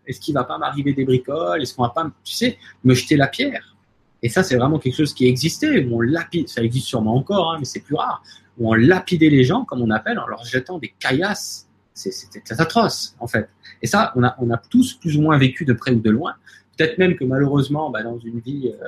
est-ce 0.05 0.19
qu'il 0.19 0.33
va 0.33 0.43
pas 0.43 0.57
m'arriver 0.57 0.93
des 0.93 1.05
bricoles? 1.05 1.61
Est-ce 1.61 1.73
qu'on 1.73 1.83
va 1.83 1.89
pas, 1.89 2.11
tu 2.23 2.33
sais, 2.33 2.57
me 2.83 2.93
jeter 2.93 3.15
la 3.15 3.27
pierre? 3.27 3.74
Et 4.21 4.29
ça, 4.29 4.43
c'est 4.43 4.55
vraiment 4.55 4.79
quelque 4.79 4.95
chose 4.95 5.13
qui 5.13 5.27
existait. 5.27 5.85
Où 5.85 5.97
on 5.97 6.01
lapide, 6.01 6.49
ça 6.49 6.63
existe 6.63 6.87
sûrement 6.87 7.15
encore, 7.15 7.51
hein, 7.51 7.57
mais 7.59 7.65
c'est 7.65 7.81
plus 7.81 7.95
rare. 7.95 8.23
Où 8.57 8.71
on 8.71 8.73
lapidait 8.73 9.29
les 9.29 9.43
gens, 9.43 9.65
comme 9.65 9.81
on 9.81 9.89
appelle, 9.91 10.19
en 10.19 10.27
leur 10.27 10.43
jetant 10.45 10.79
des 10.79 10.93
caillasses. 10.99 11.67
C'était 11.93 12.41
atroce, 12.59 13.15
en 13.19 13.27
fait. 13.27 13.49
Et 13.81 13.87
ça, 13.87 14.11
on 14.15 14.23
a, 14.23 14.35
on 14.39 14.49
a 14.51 14.57
tous 14.57 14.95
plus 14.95 15.15
ou 15.17 15.21
moins 15.21 15.37
vécu 15.37 15.63
de 15.63 15.73
près 15.73 15.91
ou 15.91 15.99
de 15.99 16.09
loin. 16.09 16.35
Peut-être 16.77 16.97
même 16.97 17.15
que 17.15 17.23
malheureusement, 17.23 17.89
bah, 17.89 18.03
dans 18.03 18.19
une 18.19 18.39
vie 18.39 18.73
euh, 18.81 18.87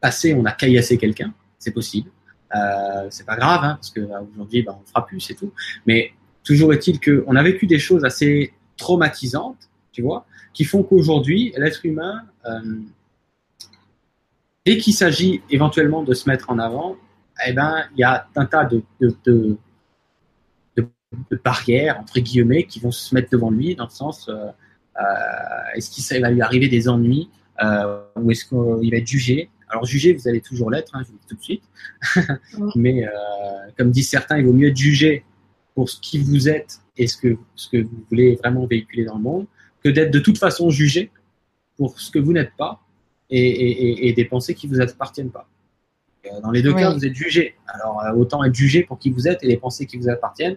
passée, 0.00 0.34
on 0.34 0.44
a 0.44 0.52
caillassé 0.52 0.98
quelqu'un. 0.98 1.32
C'est 1.58 1.70
possible. 1.70 2.10
Euh, 2.54 3.06
c'est 3.10 3.26
pas 3.26 3.36
grave, 3.36 3.60
hein, 3.62 3.74
parce 3.74 3.90
qu'aujourd'hui, 3.90 4.62
bah, 4.62 4.72
bah, 4.72 4.80
on 4.82 4.86
fera 4.86 5.06
plus, 5.06 5.20
c'est 5.20 5.34
tout. 5.34 5.52
Mais 5.86 6.12
toujours 6.44 6.72
est-il 6.72 7.00
qu'on 7.00 7.36
a 7.36 7.42
vécu 7.42 7.66
des 7.66 7.78
choses 7.78 8.04
assez 8.04 8.52
traumatisantes, 8.76 9.68
tu 9.92 10.02
vois, 10.02 10.26
qui 10.52 10.64
font 10.64 10.82
qu'aujourd'hui, 10.82 11.52
l'être 11.56 11.84
humain, 11.84 12.22
euh, 12.46 12.60
dès 14.66 14.76
qu'il 14.78 14.92
s'agit 14.92 15.40
éventuellement 15.48 16.02
de 16.02 16.12
se 16.12 16.28
mettre 16.28 16.50
en 16.50 16.58
avant, 16.58 16.96
eh 17.46 17.52
ben, 17.52 17.84
il 17.94 18.00
y 18.00 18.04
a 18.04 18.26
un 18.34 18.46
tas 18.46 18.64
de, 18.64 18.82
de, 19.00 19.14
de, 19.24 19.56
de, 20.76 21.40
barrières, 21.42 22.00
entre 22.00 22.18
guillemets, 22.18 22.64
qui 22.64 22.80
vont 22.80 22.90
se 22.90 23.14
mettre 23.14 23.30
devant 23.30 23.50
lui, 23.50 23.76
dans 23.76 23.84
le 23.84 23.90
sens, 23.90 24.28
euh, 24.28 24.48
euh, 24.98 25.02
est-ce 25.74 25.90
qu'il 25.90 26.20
va 26.20 26.30
lui 26.30 26.42
arriver 26.42 26.68
des 26.68 26.88
ennuis 26.88 27.30
euh, 27.62 28.02
ou 28.16 28.30
est-ce 28.30 28.44
qu'il 28.44 28.90
va 28.90 28.96
être 28.96 29.06
jugé? 29.06 29.50
Alors 29.68 29.84
jugé, 29.84 30.12
vous 30.12 30.28
allez 30.28 30.40
toujours 30.40 30.70
l'être, 30.70 30.94
hein, 30.94 31.02
je 31.04 31.12
vous 31.12 31.18
dis 31.18 31.26
tout 31.28 31.36
de 31.36 31.42
suite. 31.42 31.62
Mais 32.76 33.06
comme 33.78 33.90
disent 33.90 34.10
certains, 34.10 34.38
il 34.38 34.46
vaut 34.46 34.52
mieux 34.52 34.68
être 34.68 34.76
jugé 34.76 35.24
pour 35.74 35.88
ce 35.88 36.00
qui 36.00 36.18
vous 36.18 36.48
êtes 36.48 36.80
et 36.96 37.06
ce 37.06 37.16
que, 37.16 37.36
ce 37.54 37.68
que 37.68 37.82
vous 37.82 38.04
voulez 38.08 38.36
vraiment 38.36 38.66
véhiculer 38.66 39.04
dans 39.04 39.16
le 39.16 39.22
monde, 39.22 39.46
que 39.82 39.90
d'être 39.90 40.10
de 40.10 40.18
toute 40.18 40.38
façon 40.38 40.70
jugé 40.70 41.10
pour 41.76 42.00
ce 42.00 42.10
que 42.10 42.18
vous 42.18 42.32
n'êtes 42.32 42.52
pas 42.56 42.85
et, 43.30 43.40
et, 43.40 44.08
et, 44.08 44.12
des 44.12 44.24
pensées 44.24 44.54
qui 44.54 44.66
vous 44.66 44.80
appartiennent 44.80 45.30
pas. 45.30 45.48
Dans 46.42 46.50
les 46.50 46.62
deux 46.62 46.74
cas, 46.74 46.92
vous 46.92 47.04
êtes 47.04 47.14
jugé. 47.14 47.54
Alors 47.66 48.02
autant 48.16 48.42
être 48.44 48.54
jugé 48.54 48.82
pour 48.82 48.98
qui 48.98 49.10
vous 49.10 49.28
êtes 49.28 49.42
et 49.42 49.46
les 49.46 49.56
pensées 49.56 49.86
qui 49.86 49.96
vous 49.96 50.08
appartiennent, 50.08 50.56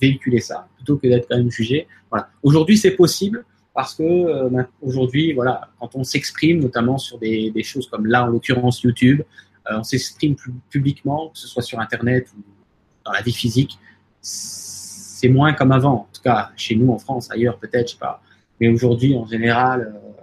véhiculer 0.00 0.40
ça 0.40 0.68
plutôt 0.76 0.96
que 0.96 1.08
d'être 1.08 1.28
quand 1.28 1.36
même 1.36 1.50
jugé. 1.50 1.86
Voilà. 2.10 2.28
Aujourd'hui, 2.42 2.76
c'est 2.76 2.92
possible 2.92 3.44
parce 3.74 3.94
que 3.94 4.02
euh, 4.02 4.48
ben, 4.48 4.66
aujourd'hui, 4.82 5.32
voilà, 5.32 5.68
quand 5.78 5.94
on 5.94 6.04
s'exprime, 6.04 6.60
notamment 6.60 6.98
sur 6.98 7.18
des, 7.18 7.50
des, 7.50 7.62
choses 7.62 7.88
comme 7.88 8.06
là, 8.06 8.24
en 8.24 8.28
l'occurrence 8.28 8.82
YouTube, 8.82 9.22
euh, 9.70 9.78
on 9.78 9.82
s'exprime 9.84 10.36
publiquement, 10.70 11.28
que 11.28 11.38
ce 11.38 11.46
soit 11.46 11.62
sur 11.62 11.78
Internet 11.78 12.28
ou 12.36 12.42
dans 13.04 13.12
la 13.12 13.22
vie 13.22 13.32
physique, 13.32 13.78
c'est 14.20 15.28
moins 15.28 15.52
comme 15.52 15.72
avant. 15.72 15.94
En 15.94 16.08
tout 16.12 16.22
cas, 16.22 16.50
chez 16.56 16.74
nous 16.74 16.90
en 16.92 16.98
France, 16.98 17.30
ailleurs 17.30 17.58
peut-être, 17.58 17.88
je 17.88 17.92
sais 17.92 17.98
pas. 17.98 18.22
Mais 18.60 18.68
aujourd'hui, 18.68 19.16
en 19.16 19.26
général, 19.26 19.94
euh, 19.94 20.22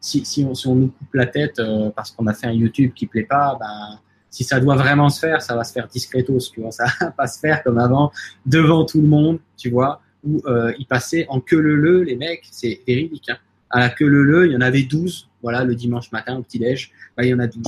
si, 0.00 0.46
on, 0.66 0.74
nous 0.74 0.88
coupe 0.88 1.14
la 1.14 1.26
tête 1.26 1.58
euh, 1.58 1.90
parce 1.90 2.10
qu'on 2.10 2.26
a 2.26 2.34
fait 2.34 2.46
un 2.46 2.52
YouTube 2.52 2.92
qui 2.94 3.06
plaît 3.06 3.24
pas, 3.24 3.56
ben, 3.60 4.00
si 4.30 4.44
ça 4.44 4.60
doit 4.60 4.76
vraiment 4.76 5.08
se 5.08 5.20
faire, 5.20 5.42
ça 5.42 5.54
va 5.54 5.64
se 5.64 5.72
faire 5.72 5.88
discretos, 5.88 6.50
tu 6.52 6.60
vois. 6.60 6.70
Ça 6.72 6.86
va 7.00 7.10
pas 7.10 7.26
se 7.26 7.38
faire 7.38 7.62
comme 7.62 7.78
avant, 7.78 8.12
devant 8.46 8.84
tout 8.84 9.00
le 9.00 9.08
monde, 9.08 9.38
tu 9.56 9.70
vois 9.70 10.00
où 10.24 10.40
euh, 10.46 10.72
ils 10.78 10.86
passaient 10.86 11.26
en 11.28 11.40
queue 11.40 11.60
le 11.60 11.76
le, 11.76 12.02
les 12.02 12.16
mecs, 12.16 12.46
c'est 12.50 12.80
véridique. 12.86 13.30
Hein. 13.30 13.38
À 13.70 13.80
la 13.80 13.88
queue 13.88 14.08
le 14.08 14.24
le, 14.24 14.46
il 14.46 14.52
y 14.52 14.56
en 14.56 14.60
avait 14.60 14.82
12, 14.82 15.28
voilà, 15.42 15.64
le 15.64 15.74
dimanche 15.74 16.10
matin 16.12 16.36
au 16.36 16.42
petit-déj, 16.42 16.92
bah, 17.16 17.24
il 17.24 17.30
y 17.30 17.34
en 17.34 17.38
a 17.38 17.46
12 17.46 17.62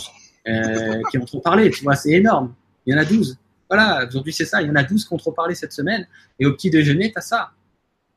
euh, 0.49 1.01
qui 1.11 1.19
ont 1.19 1.25
trop 1.25 1.41
parlé, 1.41 1.71
tu 1.71 1.85
vois, 1.85 1.95
c'est 1.95 2.11
énorme. 2.11 2.55
Il 2.87 2.93
y 2.93 2.97
en 2.97 3.01
a 3.01 3.05
12. 3.05 3.39
Voilà, 3.69 4.07
aujourd'hui 4.07 4.33
c'est 4.33 4.45
ça, 4.45 4.61
il 4.61 4.69
y 4.69 4.71
en 4.71 4.75
a 4.75 4.83
12 4.83 5.07
qui 5.07 5.15
ont 5.15 5.19
trop 5.19 5.33
parlé 5.33 5.55
cette 5.55 5.73
semaine, 5.73 6.07
et 6.39 6.47
au 6.47 6.53
petit 6.53 6.71
déjeuner, 6.71 7.13
tu 7.13 7.19
as 7.19 7.23
ça. 7.23 7.51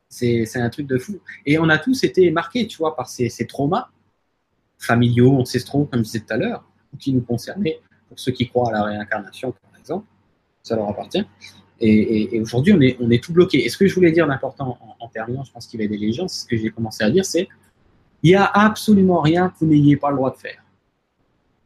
C'est 0.09 0.55
un 0.55 0.69
truc 0.69 0.87
de 0.87 0.97
fou. 0.97 1.19
Et 1.45 1.57
on 1.57 1.67
a 1.67 1.77
tous 1.77 2.03
été 2.03 2.29
marqués, 2.31 2.67
tu 2.67 2.77
vois, 2.77 2.95
par 2.95 3.09
ces 3.09 3.29
traumas 3.47 3.89
familiaux, 4.85 5.39
ancestraux, 5.39 5.85
comme 5.85 5.99
je 5.99 6.05
disais 6.05 6.19
tout 6.19 6.33
à 6.33 6.37
l'heure, 6.37 6.63
qui 6.99 7.13
nous 7.13 7.21
concernaient, 7.21 7.79
pour 8.07 8.19
ceux 8.19 8.31
qui 8.31 8.47
croient 8.47 8.69
à 8.69 8.71
la 8.71 8.83
réincarnation, 8.83 9.51
par 9.51 9.79
exemple, 9.79 10.05
ça 10.63 10.75
leur 10.75 10.89
appartient. 10.89 11.25
Et, 11.81 12.39
aujourd'hui, 12.39 12.95
on 12.99 13.09
est, 13.09 13.21
tout 13.21 13.33
bloqué. 13.33 13.65
Et 13.65 13.69
ce 13.69 13.77
que 13.77 13.87
je 13.87 13.93
voulais 13.93 14.11
dire 14.11 14.27
d'important 14.27 14.77
en, 14.99 15.07
terminant, 15.09 15.43
je 15.43 15.51
pense 15.51 15.67
qu'il 15.67 15.77
va 15.79 15.83
aider 15.83 15.97
les 15.97 16.13
gens, 16.13 16.27
ce 16.27 16.45
que 16.45 16.55
j'ai 16.55 16.69
commencé 16.69 17.03
à 17.03 17.09
dire, 17.09 17.25
c'est 17.25 17.47
il 18.23 18.29
n'y 18.29 18.35
a 18.35 18.45
absolument 18.45 19.21
rien 19.21 19.49
que 19.49 19.55
vous 19.59 19.67
n'ayez 19.67 19.97
pas 19.97 20.09
le 20.09 20.15
droit 20.15 20.31
de 20.31 20.37
faire. 20.37 20.63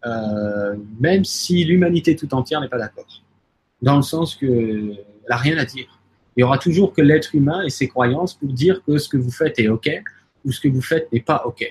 Euh, 0.06 0.76
même 1.00 1.24
si 1.24 1.64
l'humanité 1.64 2.16
tout 2.16 2.34
entière 2.34 2.60
n'est 2.60 2.68
pas 2.68 2.78
d'accord. 2.78 3.08
Dans 3.82 3.96
le 3.96 4.02
sens 4.02 4.36
que 4.36 4.46
elle 4.46 4.98
n'a 5.30 5.38
rien 5.38 5.58
à 5.58 5.66
dire. 5.66 5.88
Il 6.36 6.42
y 6.42 6.44
aura 6.44 6.58
toujours 6.58 6.94
que 6.94 7.02
l'être 7.02 7.36
humain 7.36 7.62
et 7.64 7.70
ses 7.70 7.88
croyances 7.88 8.34
pour 8.34 8.50
dire 8.50 8.84
que 8.84 8.98
ce 8.98 9.08
que 9.08 9.18
vous 9.18 9.32
faites 9.32 9.60
est 9.60 9.68
OK 9.68 9.90
ou 10.46 10.52
ce 10.52 10.60
que 10.60 10.68
vous 10.68 10.82
faites 10.82 11.12
n'est 11.14 11.22
pas 11.22 11.44
OK. 11.46 11.64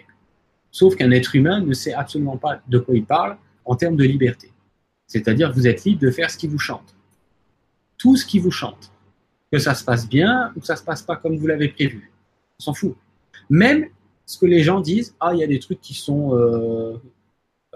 Sauf 0.70 0.96
qu'un 0.96 1.10
être 1.10 1.34
humain 1.34 1.60
ne 1.60 1.72
sait 1.72 1.92
absolument 1.92 2.36
pas 2.36 2.60
de 2.68 2.78
quoi 2.78 2.94
il 2.94 3.04
parle 3.04 3.36
en 3.64 3.74
termes 3.74 3.96
de 3.96 4.04
liberté. 4.04 4.52
C'est-à-dire 5.06 5.52
vous 5.52 5.66
êtes 5.66 5.84
libre 5.84 6.02
de 6.02 6.10
faire 6.10 6.30
ce 6.30 6.36
qui 6.36 6.46
vous 6.46 6.58
chante 6.58 6.94
tout 7.98 8.16
ce 8.16 8.24
qui 8.24 8.38
vous 8.38 8.52
chante. 8.52 8.90
Que 9.52 9.58
ça 9.58 9.74
se 9.74 9.84
passe 9.84 10.08
bien 10.08 10.52
ou 10.56 10.60
que 10.60 10.66
ça 10.66 10.76
se 10.76 10.84
passe 10.84 11.02
pas 11.02 11.16
comme 11.16 11.36
vous 11.36 11.46
l'avez 11.46 11.68
prévu. 11.68 12.10
On 12.60 12.62
s'en 12.62 12.74
fout. 12.74 12.94
Même 13.50 13.86
ce 14.24 14.38
que 14.38 14.46
les 14.46 14.62
gens 14.62 14.80
disent, 14.80 15.14
ah, 15.20 15.32
il 15.34 15.40
y 15.40 15.44
a 15.44 15.46
des 15.46 15.58
trucs 15.58 15.80
qui 15.80 15.94
sont 15.94 16.34
euh, 16.34 16.96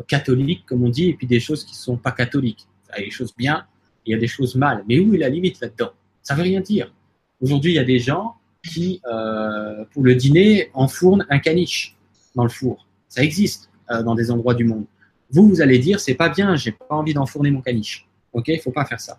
catholiques, 0.07 0.65
comme 0.67 0.85
on 0.85 0.91
dit, 0.91 1.09
et 1.09 1.15
puis 1.15 1.27
des 1.27 1.41
choses 1.41 1.65
qui 1.65 1.75
sont 1.75 1.97
pas 1.97 2.13
catholiques. 2.13 2.67
Il 2.91 3.01
y 3.01 3.03
a 3.03 3.05
des 3.07 3.11
choses 3.11 3.35
bien, 3.37 3.67
il 4.07 4.13
y 4.13 4.15
a 4.15 4.19
des 4.19 4.27
choses 4.27 4.55
mal. 4.55 4.85
Mais 4.87 5.01
où 5.01 5.15
est 5.15 5.19
la 5.19 5.31
limite 5.31 5.61
là-dedans? 5.61 5.93
Ça 6.23 6.35
veut 6.35 6.43
rien 6.43 6.61
dire. 6.61 6.93
Aujourd'hui, 7.41 7.73
il 7.73 7.77
y 7.77 7.81
a 7.81 7.85
des 7.85 7.99
gens 7.99 8.37
qui, 8.63 9.01
euh, 9.11 9.85
pour 9.93 10.05
le 10.05 10.15
dîner, 10.15 10.71
enfournent 10.75 11.27
un 11.31 11.39
caniche 11.39 11.97
dans 12.35 12.45
le 12.45 12.51
four. 12.51 12.87
Ça 13.09 13.23
existe 13.23 13.71
euh, 13.91 14.03
dans 14.03 14.15
des 14.15 14.31
endroits 14.31 14.55
du 14.55 14.65
monde. 14.65 14.85
Vous, 15.31 15.49
vous 15.49 15.61
allez 15.61 15.79
dire, 15.79 16.01
c'est 16.01 16.15
pas 16.15 16.29
bien, 16.29 16.57
j'ai 16.57 16.73
pas 16.73 16.87
envie 16.91 17.15
d'enfourner 17.15 17.51
mon 17.51 17.63
caniche. 17.63 18.07
Ok, 18.33 18.49
il 18.49 18.61
faut 18.61 18.71
pas 18.71 18.85
faire 18.85 19.01
ça. 19.01 19.19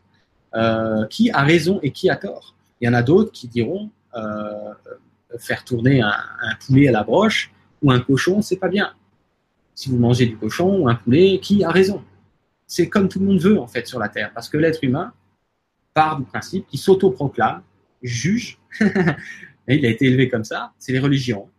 Euh, 0.56 1.08
qui 1.08 1.32
a 1.32 1.42
raison 1.42 1.80
et 1.82 1.92
qui 1.92 2.10
a 2.10 2.16
tort? 2.16 2.56
Il 2.80 2.86
y 2.86 2.90
en 2.90 2.94
a 2.94 3.02
d'autres 3.02 3.32
qui 3.32 3.48
diront 3.48 3.90
euh, 4.16 4.74
faire 5.40 5.64
tourner 5.64 6.02
un, 6.02 6.14
poulet 6.66 6.88
à 6.88 6.92
la 6.92 7.04
broche 7.04 7.52
ou 7.82 7.92
un 7.92 8.00
cochon, 8.00 8.42
c'est 8.42 8.58
pas 8.58 8.70
bien. 8.70 8.94
Si 9.74 9.90
vous 9.90 9.98
mangez 9.98 10.28
du 10.28 10.38
cochon 10.38 10.80
ou 10.80 10.90
un 10.90 10.96
poulet, 10.96 11.40
qui 11.40 11.64
a 11.64 11.72
raison? 11.72 12.04
C'est 12.68 12.90
comme 12.90 13.10
tout 13.10 13.20
le 13.20 13.26
monde 13.26 13.40
veut 13.40 13.60
en 13.60 13.68
fait 13.68 13.88
sur 13.88 14.00
la 14.00 14.10
terre, 14.10 14.32
parce 14.34 14.50
que 14.50 14.58
l'être 14.58 14.84
humain 14.84 15.12
part 15.94 16.20
du 16.20 16.26
principe 16.26 16.68
qu'il 16.68 16.80
s'autoproclame, 16.80 17.62
juge. 18.02 18.60
il 19.68 19.86
a 19.86 19.90
été 19.90 20.06
élevé 20.06 20.30
comme 20.30 20.44
ça. 20.44 20.74
C'est 20.78 20.92
les 20.92 21.00
religions. 21.00 21.50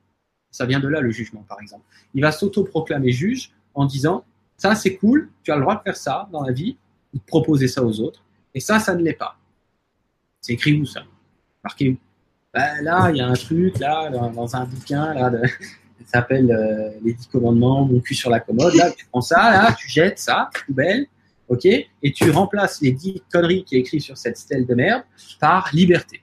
Ça 0.55 0.67
vient 0.67 0.79
de 0.79 0.87
là 0.87 1.01
le 1.01 1.11
jugement, 1.11 1.45
par 1.49 1.61
exemple. 1.61 1.83
Il 2.15 2.23
va 2.23 2.31
s'autoproclamer 2.31 3.11
juge 3.11 3.51
en 3.75 3.87
disant 3.87 4.25
ça 4.57 4.77
c'est 4.77 4.95
cool, 4.95 5.29
tu 5.43 5.51
as 5.51 5.57
le 5.57 5.63
droit 5.63 5.75
de 5.75 5.83
faire 5.83 5.97
ça 5.97 6.29
dans 6.31 6.43
la 6.43 6.53
vie, 6.53 6.77
ou 7.13 7.19
de 7.19 7.25
proposer 7.25 7.67
ça 7.67 7.83
aux 7.83 7.99
autres, 7.99 8.23
et 8.55 8.61
ça, 8.61 8.79
ça 8.79 8.95
ne 8.95 9.03
l'est 9.03 9.15
pas. 9.15 9.37
C'est 10.41 10.53
écrit 10.53 10.81
où 10.81 10.87
ça? 10.87 11.03
Marqué 11.65 11.89
où? 11.89 11.97
Ben, 12.53 12.83
Là, 12.83 13.11
il 13.11 13.17
y 13.17 13.21
a 13.21 13.27
un 13.27 13.33
truc, 13.35 13.81
là, 13.81 14.11
dans, 14.11 14.55
un 14.55 14.65
bouquin, 14.65 15.13
là, 15.13 15.33
ça 16.07 16.21
s'appelle 16.21 16.49
euh, 16.53 16.91
Les 17.03 17.15
dix 17.15 17.27
commandements, 17.27 17.85
mon 17.85 17.99
cul 17.99 18.15
sur 18.15 18.31
la 18.31 18.39
commode. 18.39 18.75
Là, 18.75 18.93
tu 18.93 19.07
prends 19.07 19.23
ça, 19.23 19.51
là, 19.51 19.73
tu 19.73 19.89
jettes 19.89 20.21
ça, 20.21 20.51
poubelle, 20.65 21.09
ok, 21.49 21.65
et 21.65 22.13
tu 22.15 22.31
remplaces 22.31 22.81
les 22.81 22.93
dix 22.93 23.21
conneries 23.33 23.65
qui 23.65 23.75
est 23.75 23.81
écrit 23.81 24.01
sur 24.01 24.17
cette 24.17 24.37
stèle 24.37 24.67
de 24.67 24.75
merde 24.77 25.03
par 25.41 25.69
liberté. 25.73 26.23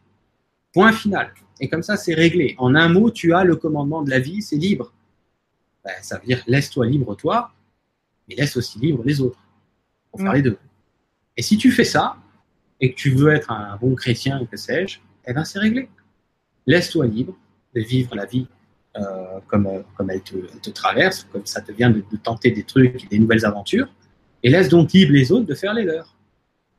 Point 0.72 0.94
final. 0.94 1.34
Et 1.62 1.70
comme 1.70 1.84
ça, 1.84 1.96
c'est 1.96 2.16
réglé. 2.16 2.56
En 2.58 2.74
un 2.76 2.90
mot, 2.90 3.12
tu 3.12 3.34
as 3.34 3.44
le 3.44 3.56
commandement 3.56 4.02
de 4.02 4.10
la 4.10 4.20
vie, 4.20 4.42
c'est 4.42 4.58
libre. 4.58 4.92
Ben, 5.86 5.94
ça 6.02 6.18
veut 6.18 6.26
dire 6.26 6.44
laisse-toi 6.48 6.88
libre 6.88 7.16
toi, 7.16 7.52
mais 8.28 8.36
laisse 8.36 8.58
aussi 8.58 8.80
libre 8.80 9.04
les 9.06 9.22
autres. 9.22 9.40
Pour 10.10 10.20
faire 10.20 10.34
les 10.34 10.42
deux. 10.42 10.58
Et 11.38 11.42
si 11.42 11.58
tu 11.58 11.72
fais 11.72 11.86
ça, 11.86 12.18
et 12.82 12.92
que 12.92 12.96
tu 12.96 13.12
veux 13.12 13.32
être 13.32 13.52
un 13.52 13.78
bon 13.78 13.96
chrétien, 13.96 14.46
que 14.50 14.58
sais-je, 14.58 15.00
eh 15.26 15.34
ben 15.34 15.46
c'est 15.46 15.60
réglé. 15.60 15.88
Laisse-toi 16.66 17.06
libre 17.06 17.38
de 17.76 17.82
vivre 17.82 18.16
la 18.16 18.26
vie 18.26 18.48
euh, 18.98 19.40
comme, 19.48 19.68
euh, 19.68 19.84
comme 19.96 20.10
elle 20.10 20.22
te, 20.22 20.70
traverse, 20.72 21.26
comme 21.32 21.46
ça 21.46 21.62
te 21.62 21.72
vient 21.72 21.92
de, 21.92 22.04
tenter 22.22 22.52
des 22.52 22.64
trucs, 22.64 23.08
des 23.10 23.20
nouvelles 23.20 23.46
aventures, 23.46 23.88
et 24.44 24.50
laisse 24.50 24.68
donc 24.68 24.92
libre 24.92 25.14
les 25.14 25.32
autres 25.32 25.46
de 25.46 25.56
faire 25.56 25.74
les 25.74 25.84
leurs, 25.84 26.18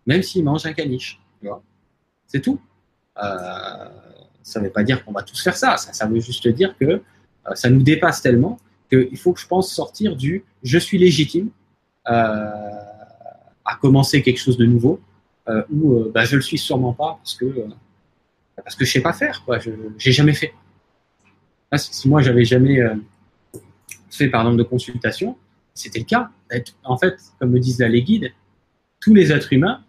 même 0.06 0.22
s'ils 0.22 0.44
mangent 0.44 0.66
un 0.66 0.74
caniche. 0.74 1.20
C'est 2.26 2.40
tout. 2.40 2.60
Euh, 3.22 3.88
ça 4.42 4.60
ne 4.60 4.66
veut 4.66 4.72
pas 4.72 4.82
dire 4.82 5.04
qu'on 5.04 5.12
va 5.12 5.22
tous 5.22 5.42
faire 5.42 5.56
ça, 5.56 5.76
ça, 5.76 5.92
ça 5.92 6.06
veut 6.06 6.20
juste 6.20 6.48
dire 6.48 6.76
que 6.78 7.02
ça 7.54 7.70
nous 7.70 7.82
dépasse 7.82 8.22
tellement 8.22 8.58
qu'il 8.90 9.18
faut 9.18 9.32
que 9.32 9.40
je 9.40 9.46
pense 9.46 9.72
sortir 9.72 10.16
du 10.16 10.44
je 10.62 10.78
suis 10.78 10.98
légitime 10.98 11.48
à 12.04 13.76
commencer 13.80 14.22
quelque 14.22 14.38
chose 14.38 14.56
de 14.56 14.66
nouveau, 14.66 15.00
ou 15.70 16.04
bah, 16.12 16.24
je 16.24 16.36
le 16.36 16.42
suis 16.42 16.58
sûrement 16.58 16.92
pas 16.92 17.18
parce 17.22 17.34
que 17.34 17.46
parce 18.56 18.76
que 18.76 18.84
je 18.84 18.92
sais 18.92 19.00
pas 19.00 19.12
faire, 19.12 19.42
quoi. 19.44 19.58
Je 19.58 19.70
n'ai 19.70 20.12
jamais 20.12 20.34
fait. 20.34 20.52
si 21.76 22.08
moi 22.08 22.22
j'avais 22.22 22.44
jamais 22.44 22.80
euh, 22.80 22.94
fait 24.10 24.28
par 24.28 24.42
exemple 24.42 24.58
de 24.58 24.62
consultation, 24.62 25.36
c'était 25.74 26.00
le 26.00 26.04
cas. 26.04 26.30
En 26.84 26.98
fait, 26.98 27.18
comme 27.38 27.50
me 27.50 27.60
disent 27.60 27.78
les 27.78 28.02
guides, 28.02 28.32
tous 29.00 29.14
les 29.14 29.32
êtres 29.32 29.52
humains 29.52 29.82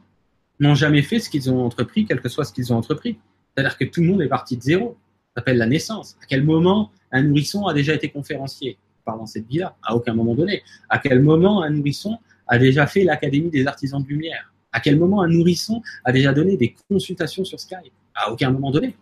n'ont 0.60 0.76
jamais 0.76 1.02
fait 1.02 1.20
ce 1.20 1.30
qu'ils 1.30 1.52
ont 1.52 1.66
entrepris, 1.66 2.06
quel 2.06 2.22
que 2.22 2.30
soit 2.30 2.46
ce 2.46 2.54
qu'ils 2.54 2.72
ont 2.72 2.78
entrepris. 2.78 3.18
C'est-à-dire 3.56 3.78
que 3.78 3.86
tout 3.86 4.02
le 4.02 4.08
monde 4.08 4.22
est 4.22 4.28
parti 4.28 4.58
de 4.58 4.62
zéro. 4.62 4.98
Ça 5.30 5.42
s'appelle 5.42 5.58
la 5.58 5.66
naissance. 5.66 6.18
À 6.22 6.26
quel 6.26 6.44
moment 6.44 6.92
un 7.12 7.24
nourrisson 7.24 7.66
a 7.68 7.74
déjà 7.74 7.94
été 7.94 8.10
conférencier 8.10 8.78
pendant 9.06 9.26
cette 9.26 9.48
vie-là? 9.48 9.76
À 9.84 9.96
aucun 9.96 10.14
moment 10.14 10.36
donné. 10.36 10.64
À 10.90 11.00
quel 11.00 11.22
moment 11.22 11.64
un 11.64 11.70
nourrisson 11.70 12.18
a 12.48 12.58
déjà 12.58 12.88
fait 12.88 13.04
l'Académie 13.04 13.50
des 13.50 13.66
artisans 13.68 14.02
de 14.02 14.08
lumière? 14.08 14.54
À 14.72 14.80
quel 14.80 14.98
moment 14.98 15.22
un 15.22 15.28
nourrisson 15.28 15.82
a 16.04 16.12
déjà 16.12 16.34
donné 16.34 16.58
des 16.58 16.76
consultations 16.90 17.46
sur 17.46 17.60
Skype? 17.60 17.94
À 18.16 18.32
aucun 18.32 18.52
moment 18.52 18.72
donné. 18.72 18.96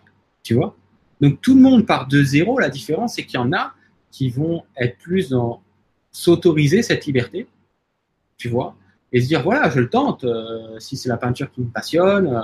Tu 0.44 0.54
vois? 0.54 0.76
Donc 1.22 1.40
tout 1.42 1.56
le 1.56 1.62
monde 1.62 1.86
part 1.86 2.08
de 2.08 2.24
zéro. 2.24 2.60
La 2.60 2.70
différence, 2.70 3.16
c'est 3.16 3.26
qu'il 3.26 3.40
y 3.40 3.44
en 3.44 3.54
a 3.54 3.74
qui 4.10 4.30
vont 4.30 4.64
être 4.76 4.98
plus 4.98 5.30
dans 5.30 5.62
s'autoriser 6.12 6.82
cette 6.82 7.06
liberté, 7.06 7.48
tu 8.38 8.50
vois, 8.50 8.76
et 9.14 9.22
se 9.22 9.28
dire 9.28 9.44
voilà, 9.44 9.70
je 9.70 9.80
le 9.80 9.90
tente. 9.90 10.24
Euh, 10.24 10.78
si 10.80 10.98
c'est 10.98 11.10
la 11.10 11.18
peinture 11.18 11.50
qui 11.52 11.62
me 11.62 11.70
passionne, 11.70 12.28
euh, 12.28 12.42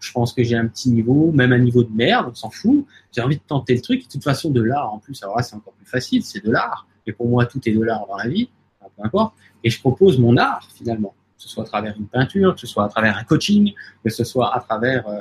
je 0.00 0.12
pense 0.12 0.32
que 0.32 0.42
j'ai 0.42 0.56
un 0.56 0.66
petit 0.66 0.90
niveau, 0.90 1.30
même 1.32 1.52
un 1.52 1.58
niveau 1.58 1.84
de 1.84 1.94
merde, 1.94 2.28
on 2.30 2.34
s'en 2.34 2.50
fout. 2.50 2.86
J'ai 3.12 3.20
envie 3.20 3.36
de 3.36 3.42
tenter 3.46 3.74
le 3.74 3.82
truc. 3.82 4.04
De 4.04 4.08
toute 4.08 4.24
façon, 4.24 4.50
de 4.50 4.62
l'art, 4.62 4.92
en 4.92 4.98
plus, 4.98 5.22
alors 5.22 5.36
là, 5.36 5.42
c'est 5.42 5.54
encore 5.54 5.74
plus 5.74 5.86
facile, 5.86 6.22
c'est 6.24 6.44
de 6.44 6.50
l'art. 6.50 6.86
Et 7.06 7.12
pour 7.12 7.28
moi, 7.28 7.46
tout 7.46 7.60
est 7.68 7.72
de 7.72 7.82
l'art 7.82 8.06
dans 8.08 8.16
la 8.16 8.28
vie, 8.28 8.48
peu 8.80 9.04
importe. 9.04 9.34
Et 9.62 9.70
je 9.70 9.78
propose 9.78 10.18
mon 10.18 10.36
art, 10.36 10.66
finalement, 10.74 11.14
que 11.36 11.42
ce 11.42 11.48
soit 11.48 11.64
à 11.64 11.66
travers 11.66 11.94
une 11.96 12.06
peinture, 12.06 12.54
que 12.54 12.60
ce 12.60 12.66
soit 12.66 12.84
à 12.84 12.88
travers 12.88 13.16
un 13.16 13.24
coaching, 13.24 13.74
que 14.02 14.10
ce 14.10 14.24
soit 14.24 14.54
à 14.54 14.60
travers 14.60 15.06
euh, 15.06 15.20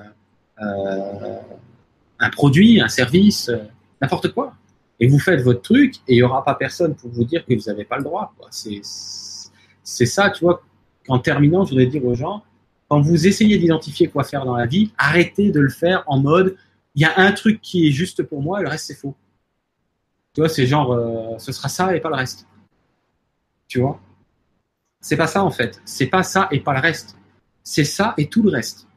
euh, 0.62 1.40
un 2.20 2.30
produit, 2.30 2.82
un 2.82 2.88
service, 2.88 3.50
euh, 3.50 3.58
n'importe 4.02 4.30
quoi. 4.30 4.54
Et 5.02 5.08
vous 5.08 5.20
faites 5.20 5.42
votre 5.42 5.62
truc 5.62 5.96
et 6.08 6.14
il 6.14 6.16
n'y 6.16 6.24
aura 6.24 6.44
pas 6.44 6.56
personne 6.56 6.96
pour 6.96 7.10
vous 7.10 7.24
dire 7.24 7.46
que 7.46 7.54
vous 7.54 7.64
n'avez 7.68 7.86
pas 7.86 7.98
le 7.98 8.04
droit. 8.04 8.34
C'est 8.52 10.06
ça, 10.06 10.30
tu 10.30 10.44
vois. 10.44 10.62
En 11.08 11.20
terminant, 11.20 11.64
je 11.64 11.70
voudrais 11.70 11.86
dire 11.86 12.04
aux 12.06 12.16
gens, 12.16 12.44
quand 12.90 13.02
vous 13.02 13.28
essayez 13.28 13.58
d'identifier 13.58 14.08
quoi 14.08 14.24
faire 14.24 14.46
dans 14.46 14.56
la 14.56 14.66
vie, 14.66 14.92
arrêtez 14.98 15.52
de 15.52 15.60
le 15.60 15.70
faire 15.70 16.04
en 16.08 16.20
mode 16.20 16.58
il 16.96 17.04
y 17.04 17.06
a 17.06 17.14
un 17.18 17.32
truc 17.32 17.62
qui 17.62 17.88
est 17.88 17.92
juste 17.92 18.24
pour 18.24 18.42
moi 18.42 18.60
et 18.60 18.64
le 18.64 18.70
reste 18.70 18.88
c'est 18.88 18.96
faux. 18.96 19.16
Tu 20.34 20.42
vois, 20.42 20.50
c'est 20.50 20.66
genre 20.66 20.92
euh, 20.92 21.38
ce 21.38 21.52
sera 21.52 21.70
ça 21.70 21.96
et 21.96 22.02
pas 22.02 22.10
le 22.10 22.16
reste. 22.16 22.48
Tu 23.68 23.80
vois? 23.80 24.00
C'est 25.00 25.18
pas 25.18 25.28
ça 25.28 25.44
en 25.44 25.52
fait. 25.52 25.82
C'est 25.86 26.08
pas 26.08 26.24
ça 26.24 26.48
et 26.52 26.60
pas 26.60 26.74
le 26.74 26.82
reste. 26.82 27.16
C'est 27.64 27.86
ça 27.86 28.16
et 28.18 28.28
tout 28.28 28.42
le 28.42 28.50
reste. 28.50 28.88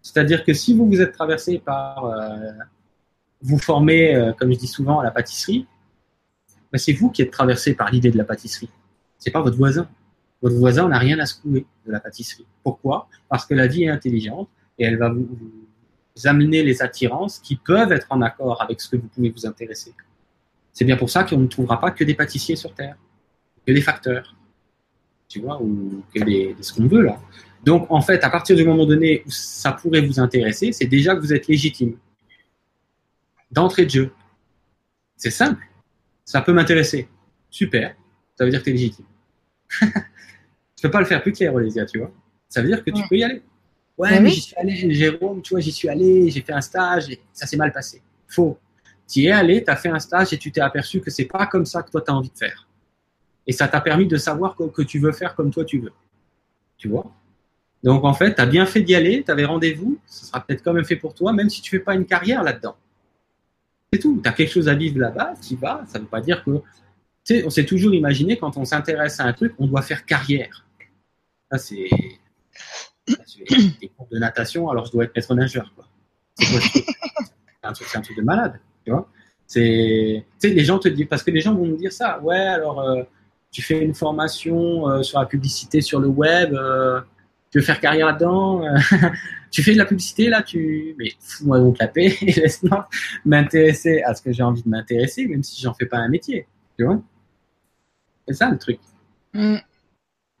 C'est-à-dire 0.00 0.44
que 0.44 0.54
si 0.54 0.74
vous 0.74 0.86
vous 0.86 1.00
êtes 1.00 1.12
traversé 1.12 1.58
par, 1.58 2.04
euh, 2.04 2.52
vous 3.42 3.58
formez, 3.58 4.14
euh, 4.14 4.32
comme 4.32 4.52
je 4.52 4.58
dis 4.58 4.66
souvent, 4.66 5.00
à 5.00 5.04
la 5.04 5.10
pâtisserie, 5.10 5.66
ben 6.72 6.78
c'est 6.78 6.92
vous 6.92 7.10
qui 7.10 7.22
êtes 7.22 7.30
traversé 7.30 7.74
par 7.74 7.90
l'idée 7.90 8.10
de 8.10 8.16
la 8.16 8.24
pâtisserie. 8.24 8.70
C'est 9.18 9.30
pas 9.30 9.42
votre 9.42 9.56
voisin. 9.56 9.88
Votre 10.42 10.56
voisin 10.56 10.88
n'a 10.88 10.98
rien 10.98 11.18
à 11.18 11.26
secouer 11.26 11.66
de 11.86 11.92
la 11.92 12.00
pâtisserie. 12.00 12.46
Pourquoi? 12.62 13.08
Parce 13.28 13.44
que 13.46 13.54
la 13.54 13.66
vie 13.66 13.84
est 13.84 13.88
intelligente 13.88 14.48
et 14.78 14.84
elle 14.84 14.96
va 14.96 15.10
vous, 15.10 15.28
amener 16.24 16.62
les 16.62 16.82
attirances 16.82 17.38
qui 17.38 17.56
peuvent 17.56 17.92
être 17.92 18.06
en 18.10 18.20
accord 18.20 18.60
avec 18.60 18.80
ce 18.80 18.90
que 18.90 18.96
vous 18.96 19.08
pouvez 19.08 19.30
vous 19.30 19.46
intéresser. 19.46 19.94
C'est 20.72 20.84
bien 20.84 20.96
pour 20.96 21.08
ça 21.08 21.24
qu'on 21.24 21.38
ne 21.38 21.46
trouvera 21.46 21.80
pas 21.80 21.90
que 21.90 22.04
des 22.04 22.14
pâtissiers 22.14 22.56
sur 22.56 22.74
Terre, 22.74 22.96
que 23.66 23.72
des 23.72 23.80
facteurs, 23.80 24.34
tu 25.28 25.40
vois, 25.40 25.62
ou 25.62 26.04
que 26.14 26.22
des, 26.22 26.56
ce 26.60 26.74
qu'on 26.74 26.86
veut 26.86 27.02
là. 27.02 27.18
Donc, 27.64 27.86
en 27.90 28.00
fait, 28.00 28.22
à 28.24 28.30
partir 28.30 28.56
du 28.56 28.64
moment 28.64 28.86
donné 28.86 29.22
où 29.26 29.30
ça 29.30 29.72
pourrait 29.72 30.00
vous 30.00 30.20
intéresser, 30.20 30.72
c'est 30.72 30.86
déjà 30.86 31.14
que 31.14 31.20
vous 31.20 31.32
êtes 31.32 31.46
légitime. 31.46 31.96
D'entrée 33.50 33.84
de 33.84 33.90
jeu. 33.90 34.12
C'est 35.16 35.30
simple. 35.30 35.62
Ça 36.24 36.40
peut 36.40 36.52
m'intéresser. 36.52 37.08
Super. 37.50 37.94
Ça 38.36 38.44
veut 38.44 38.50
dire 38.50 38.60
que 38.60 38.64
tu 38.64 38.70
es 38.70 38.74
légitime. 38.74 39.04
Je 39.70 40.82
peux 40.82 40.90
pas 40.90 41.00
le 41.00 41.06
faire 41.06 41.22
plus 41.22 41.32
clair, 41.32 41.54
Olésia, 41.54 41.84
tu 41.86 41.98
vois. 41.98 42.10
Ça 42.48 42.62
veut 42.62 42.68
dire 42.68 42.82
que 42.82 42.90
tu 42.90 43.02
peux 43.08 43.16
y 43.16 43.24
aller. 43.24 43.42
Ouais, 43.96 44.18
mais, 44.18 44.30
j'y 44.30 44.40
suis 44.40 44.56
allé, 44.56 44.94
Jérôme, 44.94 45.42
tu 45.42 45.54
vois, 45.54 45.60
j'y 45.60 45.72
suis 45.72 45.88
allé, 45.88 46.30
j'ai 46.30 46.40
fait 46.40 46.54
un 46.54 46.60
stage 46.62 47.10
et 47.10 47.20
ça 47.32 47.46
s'est 47.46 47.56
mal 47.56 47.70
passé. 47.70 48.02
Faux. 48.26 48.58
Tu 49.06 49.20
y 49.20 49.26
es 49.26 49.30
allé, 49.30 49.62
tu 49.62 49.70
as 49.70 49.76
fait 49.76 49.90
un 49.90 49.98
stage 49.98 50.32
et 50.32 50.38
tu 50.38 50.50
t'es 50.50 50.60
aperçu 50.60 51.00
que 51.00 51.10
c'est 51.10 51.26
pas 51.26 51.46
comme 51.46 51.66
ça 51.66 51.82
que 51.82 51.90
toi 51.90 52.00
tu 52.00 52.10
as 52.10 52.14
envie 52.14 52.30
de 52.30 52.38
faire. 52.38 52.66
Et 53.46 53.52
ça 53.52 53.68
t'a 53.68 53.80
permis 53.80 54.06
de 54.06 54.16
savoir 54.16 54.56
que, 54.56 54.64
que 54.64 54.82
tu 54.82 54.98
veux 54.98 55.12
faire 55.12 55.34
comme 55.34 55.50
toi 55.50 55.64
tu 55.64 55.80
veux. 55.80 55.92
Tu 56.78 56.88
vois? 56.88 57.12
Donc 57.82 58.04
en 58.04 58.14
fait, 58.14 58.34
tu 58.34 58.40
as 58.40 58.46
bien 58.46 58.66
fait 58.66 58.82
d'y 58.82 58.94
aller, 58.94 59.22
tu 59.24 59.30
avais 59.30 59.44
rendez-vous, 59.44 59.98
ce 60.06 60.26
sera 60.26 60.40
peut-être 60.40 60.62
quand 60.62 60.72
même 60.72 60.84
fait 60.84 60.96
pour 60.96 61.14
toi, 61.14 61.32
même 61.32 61.50
si 61.50 61.60
tu 61.60 61.70
fais 61.70 61.80
pas 61.80 61.94
une 61.94 62.06
carrière 62.06 62.42
là-dedans. 62.42 62.76
C'est 63.92 63.98
tout. 63.98 64.20
Tu 64.22 64.28
as 64.28 64.32
quelque 64.32 64.52
chose 64.52 64.68
à 64.68 64.74
vivre 64.74 64.98
là-bas, 64.98 65.34
tu 65.46 65.56
vas. 65.56 65.84
Ça 65.88 65.98
ne 65.98 66.04
veut 66.04 66.10
pas 66.10 66.20
dire 66.20 66.44
que. 66.44 66.50
Sais, 67.24 67.44
on 67.44 67.50
s'est 67.50 67.66
toujours 67.66 67.94
imaginé 67.94 68.38
quand 68.38 68.56
on 68.56 68.64
s'intéresse 68.64 69.20
à 69.20 69.24
un 69.24 69.32
truc, 69.32 69.54
on 69.58 69.66
doit 69.66 69.82
faire 69.82 70.04
carrière. 70.06 70.66
Ça, 71.50 71.58
c'est. 71.58 71.88
des 73.06 73.88
cours 73.96 74.08
de 74.10 74.18
natation, 74.18 74.68
alors 74.70 74.86
je 74.86 74.92
dois 74.92 75.04
être 75.04 75.14
maître 75.14 75.34
nageur. 75.34 75.72
C'est 76.36 76.46
un, 77.62 77.72
truc, 77.72 77.88
un 77.94 78.00
truc 78.00 78.16
de 78.16 78.22
malade. 78.22 78.60
Tu 78.84 78.90
vois 78.90 79.08
c'est, 79.50 80.24
les 80.44 80.64
gens 80.64 80.78
te 80.78 80.88
disent, 80.88 81.08
parce 81.10 81.24
que 81.24 81.32
les 81.32 81.40
gens 81.40 81.54
vont 81.54 81.66
nous 81.66 81.76
dire 81.76 81.92
ça. 81.92 82.20
Ouais, 82.20 82.36
alors, 82.36 82.80
euh, 82.80 83.02
tu 83.50 83.62
fais 83.62 83.80
une 83.80 83.94
formation 83.94 84.88
euh, 84.88 85.02
sur 85.02 85.18
la 85.18 85.26
publicité 85.26 85.80
sur 85.80 85.98
le 85.98 86.06
web. 86.06 86.54
Euh, 86.54 87.00
tu 87.50 87.58
veux 87.58 87.64
faire 87.64 87.80
carrière 87.80 88.06
là-dedans, 88.06 88.62
tu 89.50 89.64
fais 89.64 89.72
de 89.72 89.78
la 89.78 89.84
publicité 89.84 90.28
là, 90.28 90.40
tu, 90.40 90.94
mais 90.96 91.10
fous-moi 91.18 91.58
donc 91.58 91.78
la 91.80 91.88
paix 91.88 92.16
et 92.22 92.30
laisse-moi 92.30 92.88
m'intéresser 93.24 94.02
à 94.02 94.14
ce 94.14 94.22
que 94.22 94.30
j'ai 94.30 94.44
envie 94.44 94.62
de 94.62 94.68
m'intéresser, 94.68 95.26
même 95.26 95.42
si 95.42 95.60
j'en 95.60 95.74
fais 95.74 95.86
pas 95.86 95.96
un 95.96 96.08
métier, 96.08 96.46
tu 96.78 96.84
vois. 96.84 97.02
C'est 98.30 98.36
ça 98.36 98.48
le 98.48 98.58
truc. 98.58 98.78
Mm. 99.32 99.56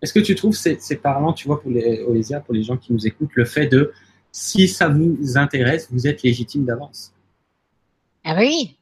Est-ce 0.00 0.12
que 0.12 0.20
tu 0.20 0.36
trouves 0.36 0.54
c'est, 0.54 0.80
c'est 0.80 0.94
parlant, 0.94 1.32
tu 1.32 1.48
vois, 1.48 1.60
pour 1.60 1.72
les 1.72 2.04
Olésia, 2.04 2.38
pour 2.38 2.54
les 2.54 2.62
gens 2.62 2.76
qui 2.76 2.92
nous 2.92 3.04
écoutent, 3.04 3.34
le 3.34 3.44
fait 3.44 3.66
de 3.66 3.92
si 4.30 4.68
ça 4.68 4.88
vous 4.88 5.36
intéresse, 5.36 5.88
vous 5.90 6.06
êtes 6.06 6.22
légitime 6.22 6.64
d'avance? 6.64 7.12
Ah 8.22 8.36
oui, 8.38 8.78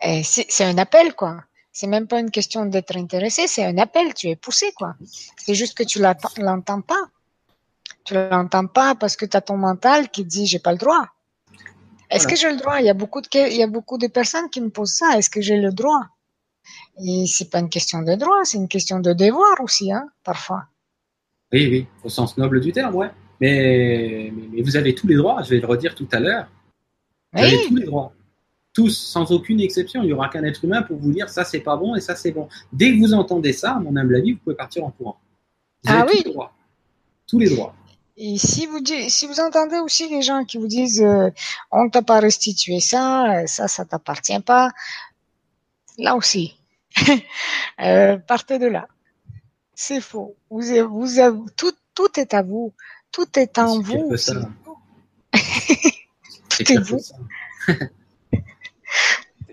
c'est, 0.00 0.46
c'est 0.48 0.64
un 0.64 0.78
appel, 0.78 1.14
quoi. 1.14 1.44
C'est 1.70 1.86
même 1.86 2.06
pas 2.06 2.18
une 2.18 2.30
question 2.30 2.64
d'être 2.64 2.96
intéressé, 2.96 3.46
c'est 3.46 3.66
un 3.66 3.76
appel, 3.76 4.14
tu 4.14 4.28
es 4.28 4.36
poussé, 4.36 4.72
quoi. 4.74 4.94
C'est 5.36 5.54
juste 5.54 5.76
que 5.76 5.84
tu 5.84 6.00
l'entends 6.00 6.80
pas. 6.80 7.04
Tu 8.04 8.14
l'entends 8.14 8.66
pas 8.66 8.94
parce 8.94 9.16
que 9.16 9.26
tu 9.26 9.36
as 9.36 9.42
ton 9.42 9.58
mental 9.58 10.08
qui 10.08 10.24
dit 10.24 10.46
j'ai 10.46 10.60
pas 10.60 10.72
le 10.72 10.78
droit. 10.78 11.08
Est-ce 12.08 12.26
que 12.26 12.36
j'ai 12.36 12.50
le 12.50 12.56
droit? 12.56 12.80
Il 12.80 12.86
y 12.86 12.90
a 12.90 12.94
beaucoup 12.94 13.20
de 13.20 13.28
il 13.50 13.56
y 13.58 13.62
a 13.62 13.66
beaucoup 13.66 13.98
de 13.98 14.06
personnes 14.06 14.48
qui 14.48 14.62
me 14.62 14.70
posent 14.70 14.94
ça. 14.94 15.18
Est-ce 15.18 15.28
que 15.28 15.42
j'ai 15.42 15.58
le 15.58 15.72
droit? 15.72 16.00
Et 17.04 17.26
c'est 17.26 17.50
pas 17.50 17.60
une 17.60 17.68
question 17.68 18.02
de 18.02 18.14
droit, 18.14 18.44
c'est 18.44 18.58
une 18.58 18.68
question 18.68 19.00
de 19.00 19.12
devoir 19.12 19.60
aussi, 19.60 19.92
hein, 19.92 20.08
parfois. 20.22 20.64
Oui, 21.52 21.68
oui, 21.70 21.86
au 22.02 22.08
sens 22.08 22.36
noble 22.36 22.60
du 22.60 22.72
terme, 22.72 22.94
ouais. 22.94 23.10
Mais, 23.40 24.32
mais, 24.52 24.62
vous 24.62 24.76
avez 24.76 24.94
tous 24.94 25.06
les 25.06 25.16
droits. 25.16 25.42
Je 25.42 25.50
vais 25.50 25.60
le 25.60 25.66
redire 25.66 25.94
tout 25.94 26.08
à 26.12 26.20
l'heure. 26.20 26.46
Vous 27.32 27.42
oui. 27.42 27.48
avez 27.48 27.66
tous 27.66 27.76
les 27.76 27.86
droits 27.86 28.12
tous, 28.74 28.90
sans 28.90 29.30
aucune 29.32 29.60
exception. 29.60 30.02
Il 30.02 30.06
n'y 30.06 30.12
aura 30.12 30.28
qu'un 30.28 30.44
être 30.44 30.64
humain 30.64 30.82
pour 30.82 30.98
vous 30.98 31.12
dire 31.12 31.30
ça 31.30 31.44
c'est 31.44 31.60
pas 31.60 31.76
bon 31.76 31.94
et 31.94 32.00
ça 32.00 32.14
c'est 32.14 32.32
bon. 32.32 32.48
Dès 32.72 32.92
que 32.92 32.98
vous 32.98 33.14
entendez 33.14 33.52
ça, 33.54 33.76
à 33.76 33.78
mon 33.78 33.96
humble 33.96 34.16
avis, 34.16 34.32
vous 34.32 34.38
pouvez 34.38 34.56
partir 34.56 34.84
en 34.84 34.90
courant. 34.90 35.18
Vous 35.84 35.92
ah 35.92 36.02
avez 36.02 36.12
oui. 36.12 36.22
Tous 36.22 36.28
les 36.28 36.32
droits. 36.32 36.52
Tous 37.26 37.38
les 37.38 37.48
droits. 37.48 37.74
Et 38.16 38.38
si 38.38 38.66
vous, 38.66 38.78
si 39.08 39.26
vous 39.26 39.40
entendez 39.40 39.78
aussi 39.78 40.08
les 40.08 40.22
gens 40.22 40.44
qui 40.44 40.58
vous 40.58 40.66
disent 40.66 41.02
euh, 41.02 41.30
on 41.72 41.88
t'a 41.88 42.02
pas 42.02 42.20
restitué 42.20 42.78
ça, 42.80 43.40
euh, 43.40 43.46
ça, 43.46 43.66
ça 43.66 43.84
t'appartient 43.84 44.38
pas, 44.40 44.70
là 45.98 46.16
aussi, 46.16 46.56
euh, 47.80 48.16
partez 48.18 48.58
de 48.58 48.66
là. 48.66 48.88
C'est 49.74 50.00
faux. 50.00 50.36
Vous, 50.50 50.62
vous 50.90 51.18
avez, 51.18 51.38
tout, 51.56 51.72
tout 51.94 52.18
est 52.18 52.34
à 52.34 52.42
vous. 52.42 52.72
Tout 53.10 53.38
est 53.38 53.58
en 53.58 53.80
vous. 53.82 54.16
Ça. 54.16 54.34
tout 55.32 56.72
est 56.72 56.78
vous. 56.78 57.00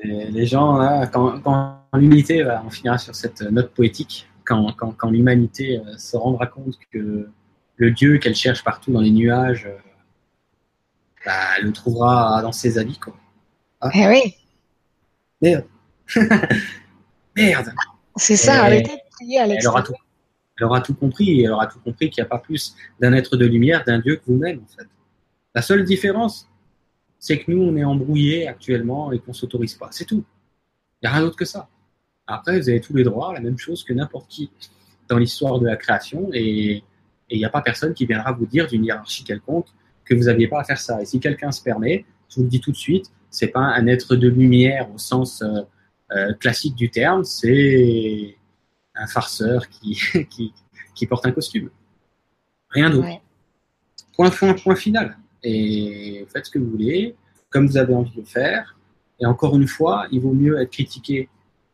les 0.03 0.45
gens, 0.45 0.77
là, 0.77 1.07
quand, 1.07 1.39
quand 1.41 1.81
l'unité, 1.93 2.45
on 2.65 2.69
finira 2.69 2.97
sur 2.97 3.15
cette 3.15 3.41
note 3.41 3.73
poétique, 3.73 4.27
quand, 4.45 4.73
quand, 4.73 4.91
quand 4.91 5.09
l'humanité 5.09 5.79
euh, 5.79 5.97
se 5.97 6.17
rendra 6.17 6.47
compte 6.47 6.77
que 6.91 7.29
le 7.75 7.91
Dieu 7.91 8.17
qu'elle 8.17 8.35
cherche 8.35 8.63
partout 8.63 8.91
dans 8.91 9.01
les 9.01 9.11
nuages, 9.11 9.65
euh, 9.65 9.77
bah, 11.25 11.31
elle 11.57 11.65
le 11.65 11.73
trouvera 11.73 12.41
dans 12.41 12.51
ses 12.51 12.77
habits. 12.77 12.99
Quoi. 12.99 13.15
Ah. 13.79 13.89
Eh 13.93 14.07
oui. 14.07 14.35
Merde. 15.41 15.65
Merde. 17.35 17.71
C'est 18.15 18.35
ça, 18.35 18.63
arrêtez 18.63 18.91
de 18.91 19.01
prier 19.11 19.39
à 19.39 19.47
elle 19.47 19.67
aura, 19.67 19.81
tout, 19.83 19.93
elle 20.57 20.65
aura 20.65 20.81
tout 20.81 20.93
compris, 20.93 21.43
elle 21.43 21.51
aura 21.51 21.67
tout 21.67 21.79
compris 21.79 22.09
qu'il 22.09 22.21
n'y 22.21 22.25
a 22.25 22.29
pas 22.29 22.39
plus 22.39 22.75
d'un 22.99 23.13
être 23.13 23.37
de 23.37 23.45
lumière, 23.45 23.83
d'un 23.85 23.99
Dieu 23.99 24.17
que 24.17 24.23
vous-même, 24.27 24.59
en 24.59 24.67
fait. 24.67 24.87
La 25.55 25.61
seule 25.61 25.83
différence, 25.83 26.49
c'est 27.19 27.39
que 27.39 27.51
nous, 27.51 27.61
on 27.61 27.75
est 27.77 27.83
embrouillés 27.83 28.47
actuellement 28.47 29.11
et 29.11 29.19
qu'on 29.19 29.33
s'autorise 29.33 29.75
pas. 29.75 29.89
C'est 29.91 30.05
tout. 30.05 30.23
Il 31.01 31.07
n'y 31.07 31.09
a 31.09 31.13
rien 31.13 31.21
d'autre 31.21 31.37
que 31.37 31.45
ça. 31.45 31.69
Après, 32.27 32.59
vous 32.59 32.69
avez 32.69 32.81
tous 32.81 32.93
les 32.93 33.03
droits, 33.03 33.33
la 33.33 33.39
même 33.39 33.57
chose 33.57 33.83
que 33.83 33.93
n'importe 33.93 34.27
qui 34.29 34.51
dans 35.07 35.17
l'histoire 35.17 35.59
de 35.59 35.65
la 35.65 35.75
création, 35.75 36.29
et 36.33 36.83
il 37.29 37.37
n'y 37.37 37.45
a 37.45 37.49
pas 37.49 37.61
personne 37.61 37.93
qui 37.93 38.05
viendra 38.05 38.31
vous 38.31 38.45
dire 38.45 38.67
d'une 38.67 38.85
hiérarchie 38.85 39.23
quelconque 39.23 39.67
que 40.05 40.15
vous 40.15 40.23
n'aviez 40.23 40.47
pas 40.47 40.61
à 40.61 40.63
faire 40.63 40.79
ça. 40.79 41.01
Et 41.01 41.05
si 41.05 41.19
quelqu'un 41.19 41.51
se 41.51 41.61
permet, 41.61 42.05
je 42.29 42.37
vous 42.37 42.43
le 42.43 42.49
dis 42.49 42.61
tout 42.61 42.71
de 42.71 42.77
suite, 42.77 43.11
c'est 43.29 43.47
pas 43.47 43.59
un 43.59 43.87
être 43.87 44.15
de 44.15 44.27
lumière 44.27 44.89
au 44.93 44.97
sens 44.97 45.41
euh, 45.41 45.61
euh, 46.15 46.33
classique 46.33 46.75
du 46.75 46.89
terme, 46.89 47.23
c'est 47.23 48.35
un 48.95 49.07
farceur 49.07 49.67
qui, 49.69 49.99
qui, 50.29 50.53
qui, 50.95 51.07
porte 51.07 51.25
un 51.25 51.31
costume. 51.31 51.69
Rien 52.69 52.89
d'autre. 52.89 53.07
Ouais. 53.07 53.21
Point, 54.13 54.29
point, 54.29 54.53
point 54.53 54.75
final 54.75 55.17
et 55.43 56.25
faites 56.31 56.45
ce 56.45 56.51
que 56.51 56.59
vous 56.59 56.69
voulez, 56.69 57.15
comme 57.49 57.67
vous 57.67 57.77
avez 57.77 57.93
envie 57.93 58.11
de 58.11 58.21
le 58.21 58.25
faire. 58.25 58.77
Et 59.19 59.25
encore 59.25 59.55
une 59.55 59.67
fois, 59.67 60.07
il 60.11 60.21
vaut 60.21 60.33
mieux 60.33 60.59
être 60.61 60.71
critiqué 60.71 61.29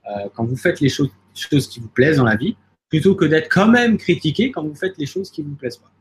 euh, 0.09 0.29
quand 0.33 0.45
vous 0.45 0.55
faites 0.55 0.79
les 0.79 0.89
choses, 0.89 1.09
choses 1.33 1.67
qui 1.67 1.79
vous 1.79 1.89
plaisent 1.89 2.17
dans 2.17 2.23
la 2.23 2.35
vie, 2.35 2.55
plutôt 2.89 3.15
que 3.15 3.25
d'être 3.25 3.49
quand 3.49 3.67
même 3.67 3.97
critiqué 3.97 4.51
quand 4.51 4.63
vous 4.63 4.75
faites 4.75 4.97
les 4.97 5.05
choses 5.05 5.31
qui 5.31 5.43
ne 5.43 5.49
vous 5.49 5.55
plaisent 5.55 5.77
pas. 5.77 5.91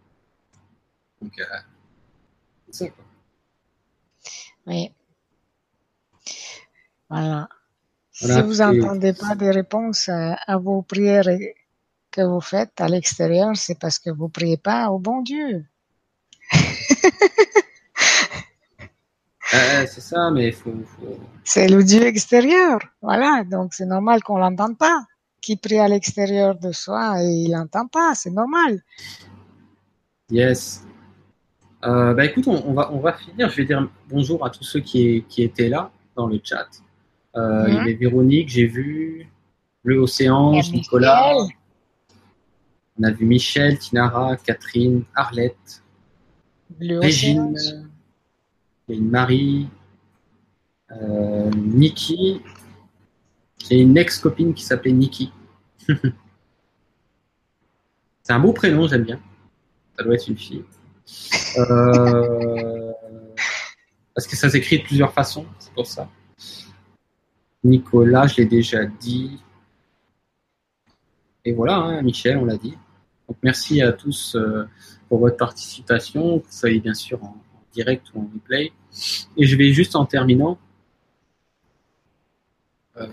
Donc, 1.21 1.33
euh, 1.39 1.45
c'est 2.71 2.85
ça. 2.85 2.91
Quoi. 2.91 3.05
Oui. 4.67 4.91
Voilà. 7.09 7.49
Voilà. 8.21 8.35
Si 8.37 8.43
vous 8.43 8.55
n'entendez 8.57 9.13
pas 9.13 9.35
des 9.35 9.51
réponses 9.51 10.09
à, 10.09 10.57
vos 10.59 10.83
prières 10.83 11.29
que 12.11 12.23
vous 12.23 12.41
faites 12.41 12.81
à 12.81 12.89
l'extérieur, 12.89 13.55
c'est 13.57 13.79
parce 13.79 13.99
que 13.99 14.11
vous 14.11 14.25
ne 14.25 14.31
priez 14.31 14.57
pas 14.57 14.91
au 14.91 14.99
bon 14.99 15.23
Dieu. 15.23 15.65
Euh, 19.55 19.87
c'est 19.87 20.01
ça, 20.01 20.31
mais 20.33 20.49
il 20.49 20.53
faut, 20.53 20.73
faut... 20.85 21.19
C'est 21.45 21.69
le 21.69 21.85
Dieu 21.85 22.03
extérieur, 22.03 22.81
voilà. 23.01 23.45
Donc 23.45 23.75
c'est 23.75 23.87
normal 23.87 24.21
qu'on 24.23 24.39
l'entende 24.39 24.77
pas. 24.77 25.05
Qui 25.41 25.57
prie 25.57 25.79
à 25.79 25.87
l'extérieur 25.87 26.59
de 26.59 26.73
soi 26.73 27.23
et 27.23 27.29
il 27.29 27.53
l'entend 27.53 27.87
pas, 27.87 28.15
c'est 28.17 28.33
normal. 28.33 28.83
Yes. 30.31 30.85
Euh, 31.85 32.13
bah 32.15 32.25
écoute, 32.25 32.49
on, 32.49 32.61
on, 32.67 32.73
va, 32.73 32.93
on 32.93 32.99
va 32.99 33.13
finir. 33.13 33.49
Je 33.49 33.57
vais 33.59 33.65
dire 33.65 33.89
bonjour 34.09 34.45
à 34.45 34.51
tous 34.51 34.65
ceux 34.65 34.81
qui, 34.81 35.25
qui 35.29 35.45
étaient 35.45 35.69
là 35.69 35.93
dans 36.17 36.27
le 36.27 36.41
chat. 36.43 36.67
Euh, 37.37 37.65
mmh. 37.65 37.69
Il 37.69 37.75
y 37.75 37.79
avait 37.79 37.95
Véronique, 37.95 38.49
j'ai 38.49 38.67
vu, 38.67 39.29
Bleu 39.85 39.99
Océan, 39.99 40.53
Nicolas. 40.53 41.35
On 42.99 43.03
a 43.03 43.11
vu 43.11 43.27
Michel, 43.27 43.79
Tinara, 43.79 44.37
Catherine, 44.37 45.05
Arlette, 45.15 45.83
Bleu 46.71 46.99
Régine. 46.99 47.53
Océan. 47.55 47.83
Il 48.89 48.95
y 48.95 48.99
a 48.99 49.01
une 49.01 49.11
Marie, 49.11 49.69
euh, 50.93 51.51
Nikki. 51.51 52.41
J'ai 53.59 53.81
une 53.81 53.97
ex-copine 53.99 54.55
qui 54.55 54.63
s'appelait 54.65 54.93
Nikki. 54.93 55.33
c'est 58.23 58.33
un 58.33 58.39
beau 58.39 58.53
prénom, 58.53 58.87
j'aime 58.87 59.05
bien. 59.05 59.21
Ça 59.99 60.05
doit 60.05 60.15
être 60.15 60.29
une 60.29 60.39
fille. 60.39 60.65
Euh, 61.59 62.93
parce 64.15 64.27
que 64.27 64.37
ça 64.37 64.49
s'écrit 64.49 64.79
de 64.79 64.85
plusieurs 64.85 65.13
façons, 65.13 65.47
c'est 65.59 65.73
pour 65.73 65.87
ça. 65.87 66.09
Nicolas, 67.67 68.27
je 68.27 68.37
l'ai 68.39 68.47
déjà 68.47 68.85
dit. 68.85 69.39
Et 71.45 71.53
voilà, 71.53 71.77
hein, 71.77 72.03
Michel, 72.03 72.39
on 72.39 72.45
l'a 72.45 72.57
dit. 72.57 72.77
Merci 73.43 73.83
à 73.83 73.93
tous 73.93 74.37
euh, 74.37 74.69
pour 75.09 75.19
votre 75.19 75.37
participation. 75.37 76.39
Vous 76.39 76.45
soyez 76.49 76.81
bien 76.81 76.95
sûr 76.95 77.23
en, 77.23 77.37
direct 77.73 78.07
ou 78.15 78.23
en 78.23 78.31
replay. 78.33 78.73
Et 79.37 79.47
je 79.47 79.57
vais 79.57 79.73
juste 79.73 79.97
en 79.97 80.07
terminant. 80.07 80.59
Euh, 82.97 83.07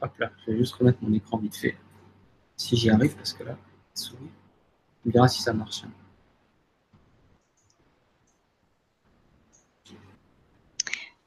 hop 0.00 0.18
là, 0.18 0.30
je 0.44 0.52
vais 0.52 0.58
juste 0.58 0.74
remettre 0.74 0.98
mon 1.02 1.12
écran 1.14 1.38
vite 1.38 1.56
fait. 1.56 1.76
Si 2.56 2.76
j'y 2.76 2.90
arrive, 2.90 3.14
parce 3.14 3.32
que 3.32 3.44
là, 3.44 3.56
souris. 3.94 4.30
On 5.06 5.10
verra 5.10 5.28
si 5.28 5.40
ça 5.40 5.52
marche. 5.52 5.84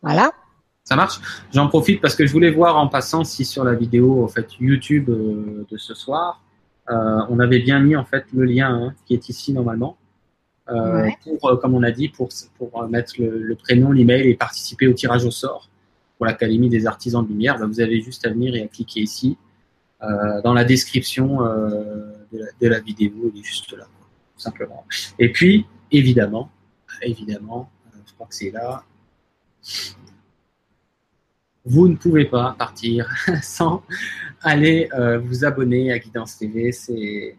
Voilà. 0.01 0.31
Ça 0.91 0.97
marche? 0.97 1.21
J'en 1.53 1.69
profite 1.69 2.01
parce 2.01 2.17
que 2.17 2.25
je 2.27 2.33
voulais 2.33 2.51
voir 2.51 2.75
en 2.75 2.89
passant 2.89 3.23
si 3.23 3.45
sur 3.45 3.63
la 3.63 3.75
vidéo 3.75 4.25
en 4.25 4.27
fait, 4.27 4.47
YouTube 4.59 5.09
euh, 5.09 5.65
de 5.71 5.77
ce 5.77 5.93
soir, 5.93 6.43
euh, 6.89 7.21
on 7.29 7.39
avait 7.39 7.59
bien 7.59 7.79
mis 7.79 7.95
en 7.95 8.03
fait 8.03 8.25
le 8.33 8.43
lien 8.43 8.69
hein, 8.69 8.93
qui 9.05 9.13
est 9.13 9.29
ici 9.29 9.53
normalement. 9.53 9.95
Euh, 10.69 11.03
Ouais. 11.03 11.17
pour, 11.39 11.57
comme 11.61 11.75
on 11.75 11.83
a 11.83 11.91
dit, 11.91 12.09
pour, 12.09 12.27
pour 12.57 12.89
mettre 12.89 13.13
le, 13.19 13.39
le 13.41 13.55
prénom, 13.55 13.93
l'email 13.93 14.27
et 14.27 14.35
participer 14.35 14.85
au 14.87 14.91
tirage 14.91 15.23
au 15.23 15.31
sort 15.31 15.69
pour 16.17 16.25
l'Académie 16.25 16.67
des 16.67 16.85
artisans 16.85 17.23
de 17.23 17.29
lumière, 17.29 17.57
bah, 17.57 17.67
vous 17.67 17.79
avez 17.79 18.01
juste 18.01 18.27
à 18.27 18.29
venir 18.29 18.53
et 18.55 18.61
à 18.61 18.67
cliquer 18.67 18.99
ici. 18.99 19.37
Dans 20.43 20.53
la 20.53 20.65
description 20.65 21.41
de, 21.41 22.37
la, 22.37 22.45
de 22.59 22.67
la 22.67 22.79
vidéo, 22.81 23.31
il 23.33 23.39
est 23.39 23.43
juste 23.45 23.71
là, 23.71 23.85
quoi, 23.85 24.07
tout 24.35 24.41
simplement. 24.41 24.83
Et 25.19 25.31
puis, 25.31 25.65
évidemment, 25.89 26.49
évidemment, 27.01 27.69
je 28.05 28.13
crois 28.15 28.27
que 28.27 28.35
c'est 28.35 28.51
là, 28.51 28.83
vous 31.65 31.87
ne 31.87 31.95
pouvez 31.95 32.25
pas 32.25 32.55
partir 32.57 33.09
sans 33.43 33.83
aller 34.41 34.89
euh, 34.93 35.19
vous 35.19 35.45
abonner 35.45 35.91
à 35.91 35.99
Guidance 35.99 36.37
TV. 36.37 36.71
C'est 36.71 37.35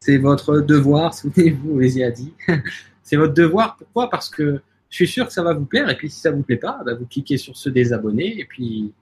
c'est 0.00 0.16
votre 0.16 0.60
devoir, 0.60 1.14
souvenez-vous, 1.14 1.78
les 1.78 2.02
a 2.02 2.10
dit. 2.10 2.32
c'est 3.02 3.16
votre 3.16 3.34
devoir. 3.34 3.76
Pourquoi? 3.76 4.08
Parce 4.08 4.30
que 4.30 4.62
je 4.88 4.96
suis 4.96 5.08
sûr 5.08 5.26
que 5.26 5.32
ça 5.32 5.42
va 5.42 5.52
vous 5.52 5.66
plaire. 5.66 5.88
Et 5.90 5.96
puis, 5.96 6.10
si 6.10 6.20
ça 6.20 6.30
vous 6.30 6.42
plaît 6.42 6.56
pas, 6.56 6.80
bah, 6.84 6.94
vous 6.94 7.06
cliquez 7.06 7.36
sur 7.36 7.56
se 7.56 7.68
désabonner 7.68 8.40
et 8.40 8.44
puis, 8.44 8.92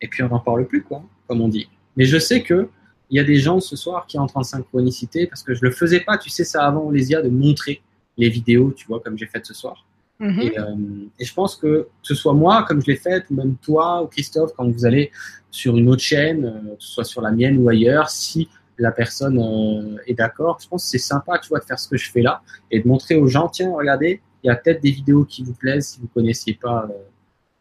et 0.00 0.08
puis 0.08 0.22
on 0.22 0.28
n'en 0.28 0.38
parle 0.38 0.66
plus, 0.66 0.82
quoi, 0.82 1.02
comme 1.26 1.40
on 1.40 1.48
dit. 1.48 1.68
Mais 1.96 2.04
je 2.04 2.18
sais 2.18 2.42
que 2.42 2.68
il 3.08 3.16
y 3.16 3.20
a 3.20 3.24
des 3.24 3.36
gens 3.36 3.60
ce 3.60 3.76
soir 3.76 4.06
qui 4.06 4.18
entrent 4.18 4.36
en 4.36 4.42
synchronicité 4.42 5.26
parce 5.26 5.42
que 5.42 5.54
je 5.54 5.62
le 5.62 5.70
faisais 5.70 6.00
pas, 6.00 6.18
tu 6.18 6.28
sais, 6.28 6.44
ça 6.44 6.66
avant 6.66 6.84
Olésia, 6.86 7.22
de 7.22 7.28
montrer 7.28 7.80
les 8.16 8.28
vidéos, 8.28 8.72
tu 8.72 8.86
vois, 8.86 9.00
comme 9.00 9.16
j'ai 9.16 9.26
fait 9.26 9.44
ce 9.46 9.54
soir. 9.54 9.85
Mm 10.18 10.28
-hmm. 10.28 10.42
et, 10.42 10.58
euh, 10.58 11.20
et, 11.20 11.24
je 11.24 11.34
pense 11.34 11.56
que 11.56 11.66
que 11.66 12.06
ce 12.10 12.14
soit 12.14 12.32
moi, 12.32 12.64
comme 12.66 12.80
je 12.80 12.86
l'ai 12.90 12.96
fait, 12.96 13.22
ou 13.30 13.34
même 13.34 13.56
toi 13.56 14.02
ou 14.02 14.06
Christophe, 14.06 14.52
quand 14.56 14.68
vous 14.76 14.86
allez 14.86 15.10
sur 15.50 15.76
une 15.76 15.88
autre 15.90 16.02
chaîne, 16.02 16.44
euh, 16.44 16.74
que 16.76 16.82
ce 16.86 16.90
soit 16.94 17.04
sur 17.04 17.20
la 17.20 17.32
mienne 17.32 17.56
ou 17.62 17.68
ailleurs, 17.68 18.08
si 18.08 18.48
la 18.78 18.92
personne 18.92 19.38
euh, 19.38 20.08
est 20.10 20.14
d'accord. 20.14 20.58
Je 20.62 20.68
pense 20.68 20.84
que 20.84 20.90
c'est 20.90 21.06
sympa, 21.12 21.38
tu 21.38 21.48
vois, 21.50 21.60
de 21.60 21.64
faire 21.64 21.78
ce 21.78 21.88
que 21.88 21.98
je 22.04 22.10
fais 22.10 22.22
là 22.22 22.34
et 22.70 22.80
de 22.82 22.88
montrer 22.88 23.16
aux 23.16 23.28
gens, 23.36 23.48
tiens, 23.48 23.72
regardez, 23.82 24.12
il 24.42 24.46
y 24.48 24.50
a 24.50 24.56
peut-être 24.56 24.82
des 24.82 24.90
vidéos 25.00 25.24
qui 25.24 25.40
vous 25.46 25.54
plaisent 25.54 25.88
si 25.92 26.00
vous 26.00 26.08
connaissiez 26.08 26.54
pas 26.54 26.88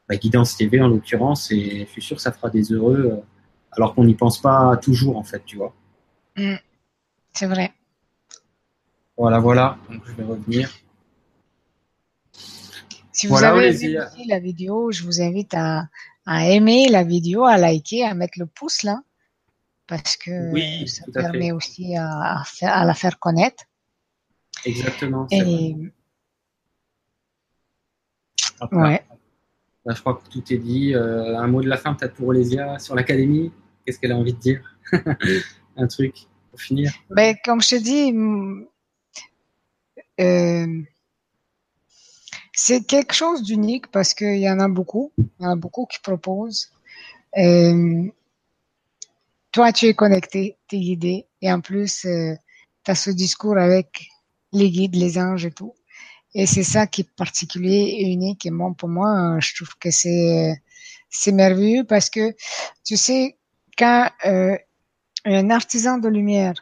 la 0.09 0.15
guidance 0.17 0.55
TV 0.57 0.73
en 0.81 0.89
l'occurrence 0.93 1.51
et 1.51 1.85
je 1.85 1.91
suis 1.93 2.01
sûr 2.01 2.15
que 2.17 2.21
ça 2.27 2.31
fera 2.31 2.49
des 2.49 2.65
heureux 2.73 3.21
alors 3.75 3.93
qu'on 3.93 4.05
n'y 4.05 4.13
pense 4.15 4.39
pas 4.41 4.77
toujours 4.77 5.17
en 5.17 5.23
fait, 5.23 5.43
tu 5.45 5.57
vois. 5.57 5.73
Mm. 6.37 6.55
c'est 7.33 7.47
vrai. 7.47 7.73
Voilà, 9.17 9.39
voilà. 9.39 9.77
Donc 9.89 10.01
je 10.05 10.13
vais 10.13 10.23
revenir. 10.23 10.69
Si 13.15 13.27
vous 13.27 13.41
avez 13.43 13.73
aimé 13.83 14.25
la 14.27 14.39
vidéo, 14.39 14.91
je 14.91 15.03
vous 15.03 15.21
invite 15.21 15.53
à, 15.53 15.87
à 16.25 16.49
aimer 16.49 16.89
la 16.89 17.03
vidéo, 17.03 17.45
à 17.45 17.57
liker, 17.57 18.03
à 18.03 18.13
mettre 18.13 18.37
le 18.37 18.45
pouce 18.45 18.83
là 18.83 19.01
parce 19.87 20.17
que 20.17 20.87
ça 20.87 21.05
permet 21.13 21.51
aussi 21.51 21.95
à, 21.95 22.43
à, 22.61 22.85
la 22.85 22.93
faire 22.93 23.19
connaître. 23.19 23.63
Exactement. 24.65 25.27
Et... 25.31 25.75
ouais. 28.71 29.05
je 29.85 29.99
crois 29.99 30.15
que 30.15 30.29
tout 30.29 30.43
est 30.51 30.57
dit. 30.57 30.93
Euh, 30.93 31.37
un 31.37 31.47
mot 31.47 31.61
de 31.61 31.69
la 31.69 31.77
fin 31.77 31.93
peut-être 31.93 32.15
pour 32.15 32.29
Olésia 32.29 32.79
sur 32.79 32.95
l'académie. 32.95 33.51
Qu'est-ce 33.85 33.99
qu'elle 33.99 34.13
a 34.13 34.17
envie 34.17 34.33
de 34.33 34.39
dire? 34.39 34.77
Un 35.77 35.87
truc 35.87 36.15
pour 36.49 36.59
finir? 36.59 36.91
Ben, 37.09 37.35
comme 37.43 37.61
je 37.61 37.69
te 37.69 37.75
dis, 37.75 38.11
euh, 40.19 40.81
c'est 42.55 42.87
quelque 42.87 43.13
chose 43.13 43.43
d'unique 43.43 43.87
parce 43.91 44.13
qu'il 44.13 44.39
y 44.39 44.49
en 44.49 44.59
a 44.59 44.69
beaucoup. 44.69 45.11
Il 45.17 45.43
y 45.43 45.45
en 45.45 45.51
a 45.51 45.55
beaucoup 45.55 45.85
qui 45.85 45.99
proposent. 45.99 46.71
Euh, 47.37 48.03
toi, 49.51 49.73
tu 49.73 49.87
es 49.87 49.93
connecté, 49.93 50.57
tu 50.67 50.77
es 50.77 50.79
guidé, 50.79 51.27
et 51.41 51.51
en 51.51 51.61
plus, 51.61 52.05
euh, 52.05 52.33
tu 52.83 52.91
as 52.91 52.95
ce 52.95 53.09
discours 53.11 53.57
avec 53.57 54.07
les 54.53 54.69
guides, 54.69 54.95
les 54.95 55.17
anges 55.17 55.45
et 55.45 55.51
tout. 55.51 55.73
Et 56.33 56.45
c'est 56.45 56.63
ça 56.63 56.87
qui 56.87 57.01
est 57.01 57.15
particulier 57.15 57.97
et 57.99 58.11
unique. 58.11 58.45
Et 58.45 58.51
moi, 58.51 58.73
pour 58.77 58.89
moi, 58.89 59.37
je 59.39 59.55
trouve 59.55 59.75
que 59.77 59.91
c'est 59.91 60.61
c'est 61.09 61.31
merveilleux 61.31 61.85
parce 61.85 62.09
que, 62.09 62.35
tu 62.83 62.97
sais, 62.97 63.37
quand 63.77 64.09
euh, 64.25 64.57
un 65.25 65.49
artisan 65.49 65.97
de 65.97 66.09
lumière 66.09 66.55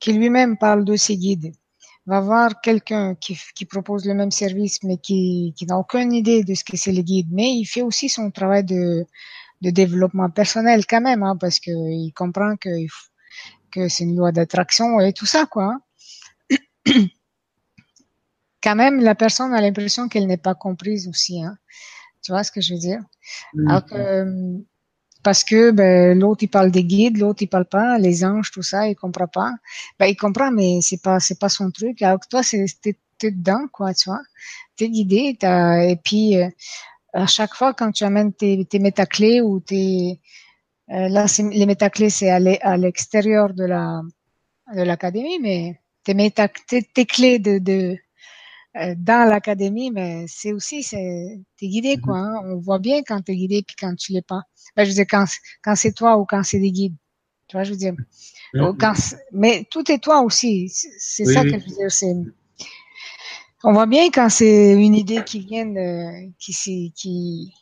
qui 0.00 0.12
lui-même 0.12 0.56
parle 0.56 0.84
de 0.84 0.96
ses 0.96 1.16
guides 1.16 1.52
va 2.10 2.20
voir 2.20 2.60
quelqu'un 2.60 3.14
qui, 3.14 3.38
qui 3.54 3.64
propose 3.64 4.04
le 4.04 4.14
même 4.14 4.32
service 4.32 4.82
mais 4.82 4.98
qui, 4.98 5.54
qui 5.56 5.64
n'a 5.66 5.78
aucune 5.78 6.12
idée 6.12 6.42
de 6.44 6.54
ce 6.54 6.64
que 6.64 6.76
c'est 6.76 6.92
les 6.92 7.04
guides, 7.04 7.28
mais 7.30 7.50
il 7.52 7.64
fait 7.64 7.82
aussi 7.82 8.08
son 8.08 8.30
travail 8.30 8.64
de, 8.64 9.06
de 9.62 9.70
développement 9.70 10.28
personnel 10.30 10.86
quand 10.86 11.00
même, 11.00 11.22
hein, 11.22 11.36
parce 11.38 11.60
que 11.60 11.70
il 11.70 12.12
comprend 12.12 12.56
que 12.56 12.70
que 13.70 13.88
c'est 13.88 14.02
une 14.04 14.16
loi 14.16 14.32
d'attraction 14.32 14.98
et 15.00 15.12
tout 15.12 15.26
ça, 15.26 15.46
quoi. 15.46 15.76
Hein. 16.50 16.56
quand 18.62 18.74
même, 18.74 19.00
la 19.00 19.14
personne 19.14 19.54
a 19.54 19.60
l'impression 19.60 20.08
qu'elle 20.08 20.26
n'est 20.26 20.36
pas 20.36 20.56
comprise 20.56 21.06
aussi. 21.06 21.40
Hein. 21.40 21.56
Tu 22.22 22.32
vois 22.32 22.42
ce 22.42 22.50
que 22.50 22.60
je 22.60 22.74
veux 22.74 22.80
dire? 22.80 23.00
Euh, 23.92 24.58
Parce 25.22 25.44
que 25.44 25.70
ben, 25.70 26.18
l'autre 26.18 26.42
il 26.44 26.48
parle 26.48 26.70
des 26.70 26.84
guides, 26.84 27.18
l'autre 27.18 27.42
il 27.42 27.48
parle 27.48 27.66
pas, 27.66 27.98
les 27.98 28.24
anges, 28.24 28.50
tout 28.50 28.62
ça, 28.62 28.88
il 28.88 28.96
comprend 28.96 29.26
pas. 29.28 29.52
Ben, 29.98 30.06
il 30.06 30.16
comprend, 30.16 30.50
mais 30.50 30.80
c'est 30.82 31.02
pas 31.02 31.20
c'est 31.20 31.38
pas 31.38 31.48
son 31.48 31.70
truc. 31.70 32.02
Alors 32.02 32.20
que 32.20 32.28
toi, 32.28 32.42
c'est 32.42 32.64
t'es, 32.82 32.96
dedans, 33.30 33.66
quoi, 33.72 33.92
tu 33.94 34.08
vois. 34.08 34.22
T'es 34.76 34.88
guidé, 34.88 35.36
t'as, 35.38 35.84
et 35.84 35.96
puis 35.96 36.38
euh, 36.38 36.48
à 37.12 37.26
chaque 37.26 37.54
fois 37.54 37.74
quand 37.74 37.92
tu 37.92 38.04
amènes 38.04 38.32
tes, 38.32 38.64
tes 38.64 38.78
métaclés 38.78 39.40
ou 39.40 39.60
tes 39.60 40.20
euh, 40.90 41.08
là 41.08 41.26
les 41.52 41.66
métaclés 41.66 42.10
c'est 42.10 42.30
à 42.30 42.76
l'extérieur 42.76 43.54
de 43.54 43.64
la 43.64 44.02
de 44.74 44.82
l'académie 44.82 45.38
mais 45.40 45.80
tes, 46.04 46.14
méta, 46.14 46.48
tes, 46.48 47.06
clés 47.06 47.38
de, 47.38 47.58
de 47.58 47.96
dans 48.74 49.28
l'académie 49.28 49.90
mais 49.90 50.26
c'est 50.28 50.52
aussi 50.52 50.82
c'est 50.82 51.40
t'es 51.58 51.66
guidé 51.66 51.96
quoi 51.98 52.20
mhm. 52.20 52.26
hein. 52.26 52.42
on 52.44 52.56
voit 52.58 52.78
bien 52.78 53.02
quand 53.02 53.20
t'es 53.20 53.34
guidé 53.34 53.64
puis 53.66 53.76
quand 53.78 53.94
tu 53.96 54.12
l'es 54.12 54.22
pas. 54.22 54.42
Ben, 54.76 54.84
je 54.84 54.90
veux 54.90 54.94
dire 54.94 55.06
quand 55.10 55.24
quand 55.62 55.74
c'est 55.74 55.92
toi 55.92 56.18
ou 56.18 56.24
quand 56.24 56.42
c'est 56.42 56.60
des 56.60 56.70
guides. 56.70 56.96
Tu 57.48 57.56
vois 57.56 57.64
je 57.64 57.72
veux 57.72 57.76
dire? 57.76 57.94
Quand, 58.78 58.94
mais 59.32 59.66
tout 59.70 59.90
est 59.90 59.98
toi 59.98 60.22
aussi. 60.22 60.68
C'est 60.68 61.24
ça 61.24 61.42
que 61.42 61.50
je 61.50 61.54
veux 61.54 61.76
dire 61.76 61.90
c'est 61.90 62.14
on 63.62 63.72
voit 63.72 63.86
bien 63.86 64.10
quand 64.10 64.30
c'est 64.30 64.72
une 64.72 64.94
idée 64.94 65.22
qui 65.24 65.40
vient 65.40 65.66
de, 65.66 66.30
qui, 66.38 66.92
qui, 66.96 67.52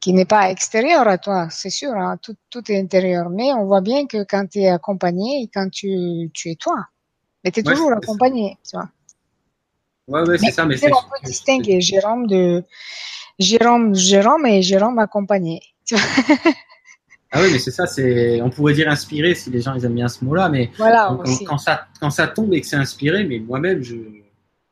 qui 0.00 0.12
n'est 0.14 0.24
pas 0.24 0.50
extérieure 0.50 1.06
à 1.06 1.18
toi, 1.18 1.48
c'est 1.50 1.70
sûr, 1.70 1.92
hein, 1.92 2.16
tout, 2.22 2.34
tout 2.48 2.70
est 2.72 2.80
intérieur. 2.80 3.28
Mais 3.28 3.52
on 3.52 3.66
voit 3.66 3.82
bien 3.82 4.06
que 4.06 4.24
quand 4.24 4.46
tu 4.46 4.60
es 4.60 4.68
accompagné 4.68 5.42
et 5.42 5.50
quand 5.52 5.68
tu, 5.70 6.30
tu 6.32 6.50
es 6.50 6.54
toi, 6.54 6.86
mais 7.44 7.50
tu 7.50 7.60
es 7.60 7.62
toujours 7.62 7.92
accompagné, 7.92 8.56
tu 8.68 8.76
vois. 8.76 8.88
Ouais, 10.06 10.28
ouais, 10.28 10.38
c'est 10.38 10.50
ça, 10.50 10.66
mais 10.66 10.76
c'est. 10.76 10.92
On 10.92 10.96
peut 10.96 11.24
distinguer 11.24 11.80
Jérôme 11.80 12.26
de 12.26 12.62
Jérôme, 13.38 13.94
Jérôme 13.94 14.46
et 14.46 14.62
Jérôme 14.62 14.98
accompagné. 14.98 15.62
Tu 15.84 15.94
vois 15.94 16.04
ah 17.32 17.42
oui, 17.42 17.48
mais 17.52 17.58
c'est 17.58 17.70
ça, 17.70 17.86
c'est, 17.86 18.40
on 18.40 18.50
pourrait 18.50 18.74
dire 18.74 18.88
inspiré 18.88 19.34
si 19.34 19.50
les 19.50 19.60
gens 19.60 19.74
ils 19.74 19.84
aiment 19.84 19.94
bien 19.94 20.08
ce 20.08 20.24
mot-là, 20.24 20.48
mais 20.48 20.70
voilà, 20.76 21.18
quand, 21.46 21.58
ça, 21.58 21.86
quand 22.00 22.10
ça 22.10 22.28
tombe 22.28 22.54
et 22.54 22.60
que 22.60 22.66
c'est 22.66 22.76
inspiré, 22.76 23.24
mais 23.24 23.38
moi-même 23.38 23.82
je, 23.82 23.96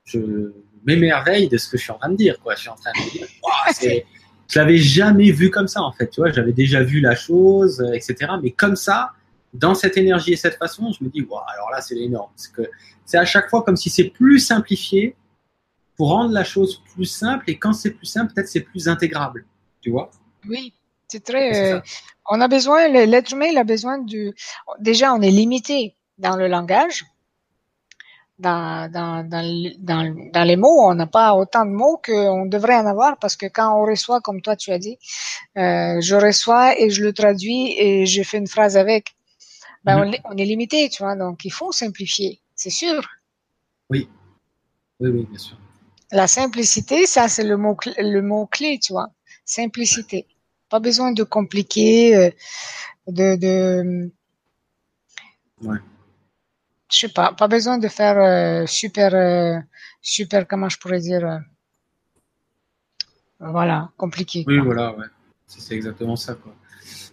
je 0.05 0.53
m'émerveille 0.85 1.49
de 1.49 1.59
ce 1.59 1.69
que 1.69 1.77
je 1.77 1.83
suis 1.83 1.93
en 1.93 1.99
train 1.99 2.11
de 2.11 2.17
dire, 2.17 2.39
quoi. 2.41 2.55
Je 2.55 2.61
suis 2.61 2.69
en 2.71 2.77
train 2.77 2.93
de 2.93 3.11
dire, 3.11 3.27
je 4.49 4.59
l'avais 4.59 4.79
jamais 4.79 5.31
vu 5.33 5.51
comme 5.51 5.69
ça 5.69 5.83
en 5.83 5.93
fait, 5.93 6.09
tu 6.09 6.21
vois. 6.21 6.31
J'avais 6.31 6.53
déjà 6.53 6.83
vu 6.83 7.01
la 7.01 7.15
chose, 7.15 7.81
euh, 7.81 7.95
etc. 7.95 8.33
Mais 8.43 8.51
comme 8.51 8.77
ça, 8.77 9.11
dans 9.53 9.75
cette 9.75 9.97
énergie 9.97 10.33
et 10.33 10.37
cette 10.37 10.57
façon, 10.57 10.91
je 10.99 11.05
me 11.05 11.11
dis, 11.11 11.23
wow, 11.23 11.41
alors 11.55 11.71
là 11.71 11.81
c'est 11.81 11.97
énorme. 11.97 12.31
C'est 12.37 12.53
que 12.53 12.63
c'est 13.05 13.19
à 13.19 13.25
chaque 13.25 13.51
fois 13.51 13.63
comme 13.63 13.77
si 13.77 13.91
c'est 13.91 14.11
plus 14.11 14.39
simplifié 14.39 15.17
pour 15.97 16.11
rendre 16.11 16.33
la 16.33 16.45
chose 16.45 16.83
plus 16.95 17.05
simple. 17.05 17.45
Et 17.49 17.59
quand 17.59 17.73
c'est 17.73 17.91
plus 17.91 18.07
simple, 18.07 18.33
peut-être 18.35 18.49
c'est 18.49 18.61
plus 18.61 18.89
intégrable, 18.89 19.45
tu 19.81 19.91
vois? 19.91 20.11
Oui, 20.49 20.73
c'est 21.09 21.23
très. 21.23 21.75
Euh, 21.75 21.81
on 22.31 22.41
a 22.41 22.49
besoin, 22.49 22.89
l'être 22.89 23.33
humain, 23.33 23.47
il 23.51 23.59
a 23.59 23.65
besoin 23.65 23.99
du. 23.99 24.33
Déjà, 24.81 25.13
on 25.13 25.21
est 25.21 25.31
limité 25.31 25.97
dans 26.19 26.37
le 26.37 26.49
langage. 26.49 27.05
Dans, 28.39 28.91
dans, 28.91 29.23
dans, 29.29 30.15
dans, 30.33 30.45
les 30.45 30.57
mots, 30.57 30.81
on 30.83 30.95
n'a 30.97 31.07
pas 31.07 31.35
autant 31.35 31.65
de 31.65 31.71
mots 31.71 32.01
qu'on 32.05 32.47
devrait 32.47 32.75
en 32.75 32.87
avoir 32.87 33.17
parce 33.19 33.37
que 33.37 33.47
quand 33.47 33.79
on 33.79 33.85
reçoit, 33.85 34.21
comme 34.21 34.41
toi 34.41 34.57
tu 34.57 34.73
as 34.73 34.79
dit, 34.79 34.99
euh, 35.59 36.01
je 36.01 36.17
reçois 36.17 36.77
et 36.77 36.91
je 36.91 37.05
le 37.05 37.13
traduis 37.13 37.77
et 37.79 38.05
je 38.05 38.23
fais 38.25 38.39
une 38.39 38.49
phrase 38.49 38.77
avec, 38.77 39.15
ben 39.85 39.99
on, 40.25 40.33
on, 40.33 40.37
est 40.37 40.45
limité, 40.45 40.89
tu 40.89 41.03
vois, 41.03 41.17
donc 41.17 41.45
il 41.45 41.51
faut 41.51 41.73
simplifier, 41.73 42.41
c'est 42.55 42.71
sûr. 42.71 43.07
Oui, 43.91 44.09
oui, 45.01 45.11
oui, 45.11 45.27
bien 45.29 45.39
sûr. 45.39 45.57
La 46.13 46.29
simplicité, 46.29 47.07
ça 47.07 47.29
c'est 47.29 47.45
le 47.45 47.57
mot, 47.57 47.77
le 47.99 48.21
mot 48.21 48.47
clé, 48.47 48.79
tu 48.79 48.93
vois, 48.93 49.09
simplicité. 49.45 50.27
Pas 50.69 50.81
besoin 50.81 51.13
de 51.13 51.23
compliquer, 51.23 52.17
euh, 52.17 52.31
de, 53.09 53.37
de 53.37 54.13
ouais. 55.63 55.79
je 56.93 56.99
sais 56.99 57.09
pas, 57.09 57.33
pas 57.33 57.49
besoin 57.49 57.79
de 57.79 57.89
faire 57.89 58.19
euh, 58.19 58.67
super, 58.67 59.15
euh, 59.15 59.59
super, 60.01 60.47
comment 60.47 60.69
je 60.69 60.79
pourrais 60.79 61.01
dire, 61.01 61.41
voilà, 63.41 63.91
compliqué. 63.97 64.45
Oui, 64.47 64.59
voilà, 64.59 64.97
ouais. 64.97 65.07
C'est 65.47 65.75
exactement 65.75 66.17
ça, 66.17 66.35
quoi. 66.35 66.55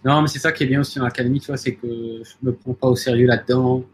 Non, 0.04 0.22
mais 0.22 0.28
c'est 0.28 0.38
ça 0.38 0.52
qui 0.52 0.64
est 0.64 0.66
bien 0.66 0.80
aussi 0.80 0.98
dans 0.98 1.04
l'académie, 1.04 1.40
tu 1.40 1.48
vois, 1.48 1.56
c'est 1.56 1.74
que 1.74 2.22
je 2.22 2.34
me 2.42 2.52
prends 2.52 2.74
pas 2.74 2.88
au 2.88 2.96
sérieux 2.96 3.26
là-dedans. 3.26 3.84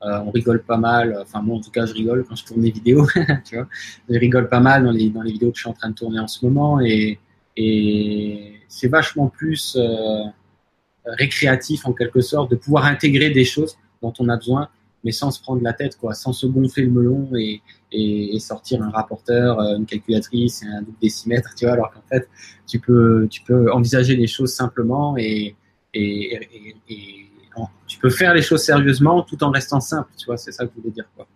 on 0.00 0.30
rigole 0.30 0.62
pas 0.62 0.76
mal. 0.76 1.18
Enfin, 1.22 1.42
moi, 1.42 1.56
en 1.56 1.60
tout 1.60 1.70
cas, 1.70 1.86
je 1.86 1.94
rigole 1.94 2.24
quand 2.28 2.36
je 2.36 2.44
tourne 2.44 2.62
des 2.62 2.70
vidéos, 2.70 3.06
tu 3.44 3.56
vois. 3.56 3.68
Je 4.08 4.18
rigole 4.18 4.48
pas 4.48 4.60
mal 4.60 4.84
dans 4.84 4.92
les, 4.92 5.10
dans 5.10 5.22
les 5.22 5.32
vidéos 5.32 5.50
que 5.50 5.56
je 5.56 5.62
suis 5.62 5.70
en 5.70 5.74
train 5.74 5.90
de 5.90 5.94
tourner 5.94 6.20
en 6.20 6.28
ce 6.28 6.44
moment 6.44 6.80
et, 6.80 7.18
et 7.56 8.60
c'est 8.68 8.88
vachement 8.88 9.28
plus 9.28 9.76
euh, 9.76 10.24
récréatif 11.04 11.86
en 11.86 11.92
quelque 11.92 12.20
sorte 12.20 12.50
de 12.50 12.56
pouvoir 12.56 12.84
intégrer 12.84 13.30
des 13.30 13.44
choses 13.44 13.76
dont 14.02 14.12
on 14.20 14.28
a 14.28 14.36
besoin, 14.36 14.68
mais 15.04 15.12
sans 15.12 15.30
se 15.30 15.40
prendre 15.40 15.62
la 15.62 15.72
tête, 15.72 15.96
quoi, 15.96 16.14
sans 16.14 16.32
se 16.32 16.46
gonfler 16.46 16.84
le 16.84 16.90
melon 16.90 17.30
et, 17.36 17.62
et, 17.92 18.38
sortir 18.40 18.82
un 18.82 18.90
rapporteur, 18.90 19.60
euh, 19.60 19.76
une 19.76 19.86
calculatrice, 19.86 20.64
un 20.64 20.82
double 20.82 20.98
décimètre, 21.00 21.54
tu 21.56 21.64
vois, 21.64 21.74
alors 21.74 21.90
qu'en 21.92 22.02
fait, 22.08 22.28
tu 22.66 22.78
peux, 22.80 23.26
tu 23.30 23.42
peux 23.42 23.70
envisager 23.72 24.16
les 24.16 24.26
choses 24.26 24.52
simplement 24.52 25.16
et, 25.16 25.54
et, 25.94 26.74
et 26.88 27.26
tu 27.86 27.98
peux 27.98 28.10
faire 28.10 28.34
les 28.34 28.42
choses 28.42 28.62
sérieusement 28.62 29.22
tout 29.22 29.42
en 29.42 29.50
restant 29.50 29.80
simple, 29.80 30.10
tu 30.16 30.26
vois, 30.26 30.36
c'est 30.36 30.52
ça 30.52 30.66
que 30.66 30.72
je 30.74 30.80
voulais 30.80 30.92
dire, 30.92 31.08
quoi. 31.16 31.26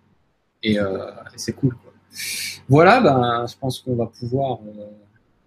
Et, 0.62 0.78
euh, 0.78 1.10
c'est 1.36 1.54
cool, 1.54 1.74
quoi. 1.74 1.92
Voilà, 2.68 3.00
ben, 3.00 3.46
je 3.50 3.56
pense 3.56 3.80
qu'on 3.80 3.96
va 3.96 4.06
pouvoir 4.06 4.60
euh, 4.66 4.86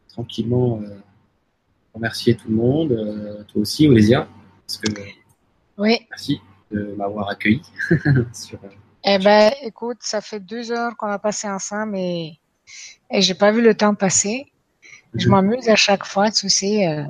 tranquillement 0.09 0.81
euh, 0.81 0.97
remercier 1.93 2.35
tout 2.35 2.49
le 2.49 2.55
monde, 2.55 3.45
toi 3.47 3.61
aussi, 3.61 3.87
Olésia, 3.87 4.27
parce 4.65 4.77
que 4.77 4.91
oui. 5.77 5.99
merci 6.09 6.39
de 6.71 6.95
m'avoir 6.97 7.29
accueilli. 7.29 7.61
sur, 8.33 8.59
euh, 8.63 8.69
eh 9.03 9.19
ben, 9.19 9.51
écoute, 9.63 9.97
ça 10.01 10.21
fait 10.21 10.39
deux 10.39 10.71
heures 10.71 10.95
qu'on 10.97 11.07
a 11.07 11.19
passé 11.19 11.47
ensemble 11.47 11.97
et, 11.97 12.39
et 13.11 13.21
j'ai 13.21 13.35
pas 13.35 13.51
vu 13.51 13.61
le 13.61 13.75
temps 13.75 13.95
passer. 13.95 14.51
Je 15.13 15.25
mhm. 15.25 15.31
m'amuse 15.31 15.69
à 15.69 15.75
chaque 15.75 16.05
fois, 16.05 16.31
tu 16.31 16.49
sais. 16.49 17.05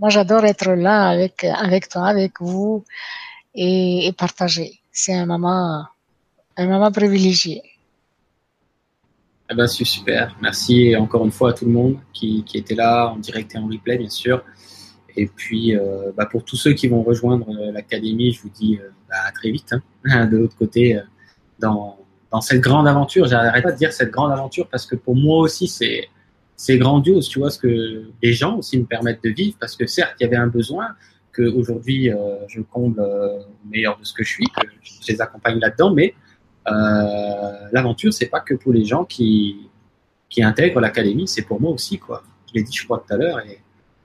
moi, 0.00 0.08
j'adore 0.08 0.44
être 0.44 0.72
là 0.72 1.08
avec, 1.08 1.44
avec 1.44 1.88
toi, 1.88 2.06
avec 2.06 2.40
vous 2.40 2.84
et, 3.54 4.06
et 4.06 4.12
partager. 4.12 4.80
C'est 4.90 5.14
un 5.14 5.26
moment, 5.26 5.86
un 6.56 6.66
moment 6.66 6.90
privilégié. 6.90 7.62
Eh 9.52 9.54
ben, 9.54 9.66
c'est 9.66 9.84
super. 9.84 10.34
Merci 10.40 10.96
encore 10.96 11.24
une 11.26 11.30
fois 11.30 11.50
à 11.50 11.52
tout 11.52 11.66
le 11.66 11.72
monde 11.72 11.98
qui, 12.12 12.42
qui 12.44 12.56
était 12.56 12.74
là 12.74 13.08
en 13.08 13.16
direct 13.16 13.54
et 13.54 13.58
en 13.58 13.66
replay, 13.66 13.98
bien 13.98 14.08
sûr. 14.08 14.42
Et 15.16 15.26
puis, 15.26 15.76
euh, 15.76 16.12
bah, 16.16 16.26
pour 16.26 16.44
tous 16.44 16.56
ceux 16.56 16.72
qui 16.72 16.88
vont 16.88 17.02
rejoindre 17.02 17.48
euh, 17.50 17.72
l'académie, 17.72 18.32
je 18.32 18.42
vous 18.42 18.48
dis 18.48 18.78
euh, 18.80 18.88
bah, 19.08 19.16
à 19.26 19.32
très 19.32 19.50
vite. 19.50 19.74
Hein, 20.04 20.26
de 20.30 20.36
l'autre 20.36 20.56
côté, 20.56 20.98
dans, 21.58 21.98
cette 22.40 22.60
grande 22.60 22.88
aventure. 22.88 23.26
J'arrête 23.26 23.62
pas 23.62 23.72
de 23.72 23.76
dire 23.76 23.92
cette 23.92 24.10
grande 24.10 24.32
aventure 24.32 24.66
parce 24.68 24.86
que 24.86 24.96
pour 24.96 25.14
moi 25.14 25.38
aussi, 25.40 25.68
c'est 25.68 26.08
c'est 26.56 26.78
grandiose. 26.78 27.28
Tu 27.28 27.38
vois 27.38 27.50
ce 27.50 27.58
que 27.58 28.04
les 28.22 28.32
gens 28.32 28.56
aussi 28.58 28.78
me 28.78 28.84
permettent 28.84 29.22
de 29.22 29.30
vivre 29.30 29.56
parce 29.60 29.76
que 29.76 29.86
certes, 29.86 30.14
il 30.18 30.22
y 30.22 30.26
avait 30.26 30.36
un 30.36 30.46
besoin 30.46 30.88
que 31.32 31.42
aujourd'hui 31.42 32.10
je 32.48 32.60
comble 32.62 33.00
au 33.00 33.68
meilleur 33.68 33.98
de 33.98 34.04
ce 34.04 34.14
que 34.14 34.22
je 34.22 34.30
suis, 34.30 34.44
que 34.44 34.68
je 34.82 35.12
les 35.12 35.20
accompagne 35.20 35.58
là-dedans, 35.58 35.92
mais 35.92 36.14
l'aventure, 36.66 38.14
c'est 38.14 38.26
pas 38.26 38.40
que 38.40 38.54
pour 38.54 38.72
les 38.72 38.84
gens 38.84 39.04
qui, 39.04 39.68
intègrent 40.38 40.80
l'académie, 40.80 41.28
c'est 41.28 41.42
pour 41.42 41.60
moi 41.60 41.70
aussi, 41.72 41.98
quoi. 41.98 42.22
Je 42.48 42.54
l'ai 42.54 42.62
dit, 42.62 42.74
je 42.74 42.84
crois, 42.84 43.04
tout 43.06 43.12
à 43.12 43.18
l'heure, 43.18 43.40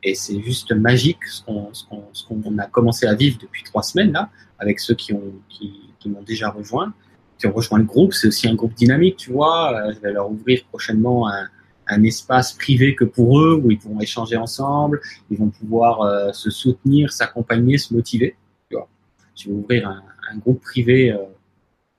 et 0.03 0.15
c'est 0.15 0.41
juste 0.41 0.72
magique 0.72 1.26
ce 1.26 1.44
qu'on, 1.44 2.57
a 2.57 2.65
commencé 2.68 3.06
à 3.06 3.15
vivre 3.15 3.38
depuis 3.41 3.64
trois 3.64 3.84
semaines, 3.84 4.11
là, 4.11 4.30
avec 4.60 4.80
ceux 4.80 4.95
qui, 4.95 5.14
ont, 5.14 5.34
qui, 5.49 5.91
m'ont 6.06 6.22
déjà 6.22 6.49
rejoint, 6.49 6.94
qui 7.38 7.48
ont 7.48 7.52
rejoint 7.52 7.80
le 7.80 7.84
groupe. 7.84 8.14
C'est 8.14 8.28
aussi 8.28 8.48
un 8.48 8.56
groupe 8.56 8.74
dynamique, 8.74 9.18
tu 9.18 9.32
vois. 9.32 9.76
Euh, 9.76 9.94
je 9.94 9.99
vais 9.99 10.14
leur 10.14 10.32
ouvrir 10.32 10.64
prochainement 10.69 11.28
un, 11.28 11.49
un 11.88 12.03
espace 12.03 12.53
privé 12.53 12.95
que 12.95 13.03
pour 13.03 13.41
eux, 13.41 13.61
où 13.61 13.72
ils 13.72 13.78
pourront 13.78 13.99
échanger 13.99 14.38
ensemble, 14.38 15.02
ils 15.30 15.38
vont 15.38 15.49
pouvoir 15.49 16.02
euh, 16.02 16.32
se 16.32 16.49
soutenir, 16.49 17.11
s'accompagner, 17.11 17.78
se 17.78 17.94
motiver. 17.94 18.38
Tu 18.69 18.78
vois. 18.78 18.88
Je 19.36 19.49
vais 19.49 19.56
ouvrir 19.56 19.90
un, 19.90 20.02
un 20.30 20.38
groupe 20.38 20.61
privé 20.61 21.11
euh, 21.11 21.18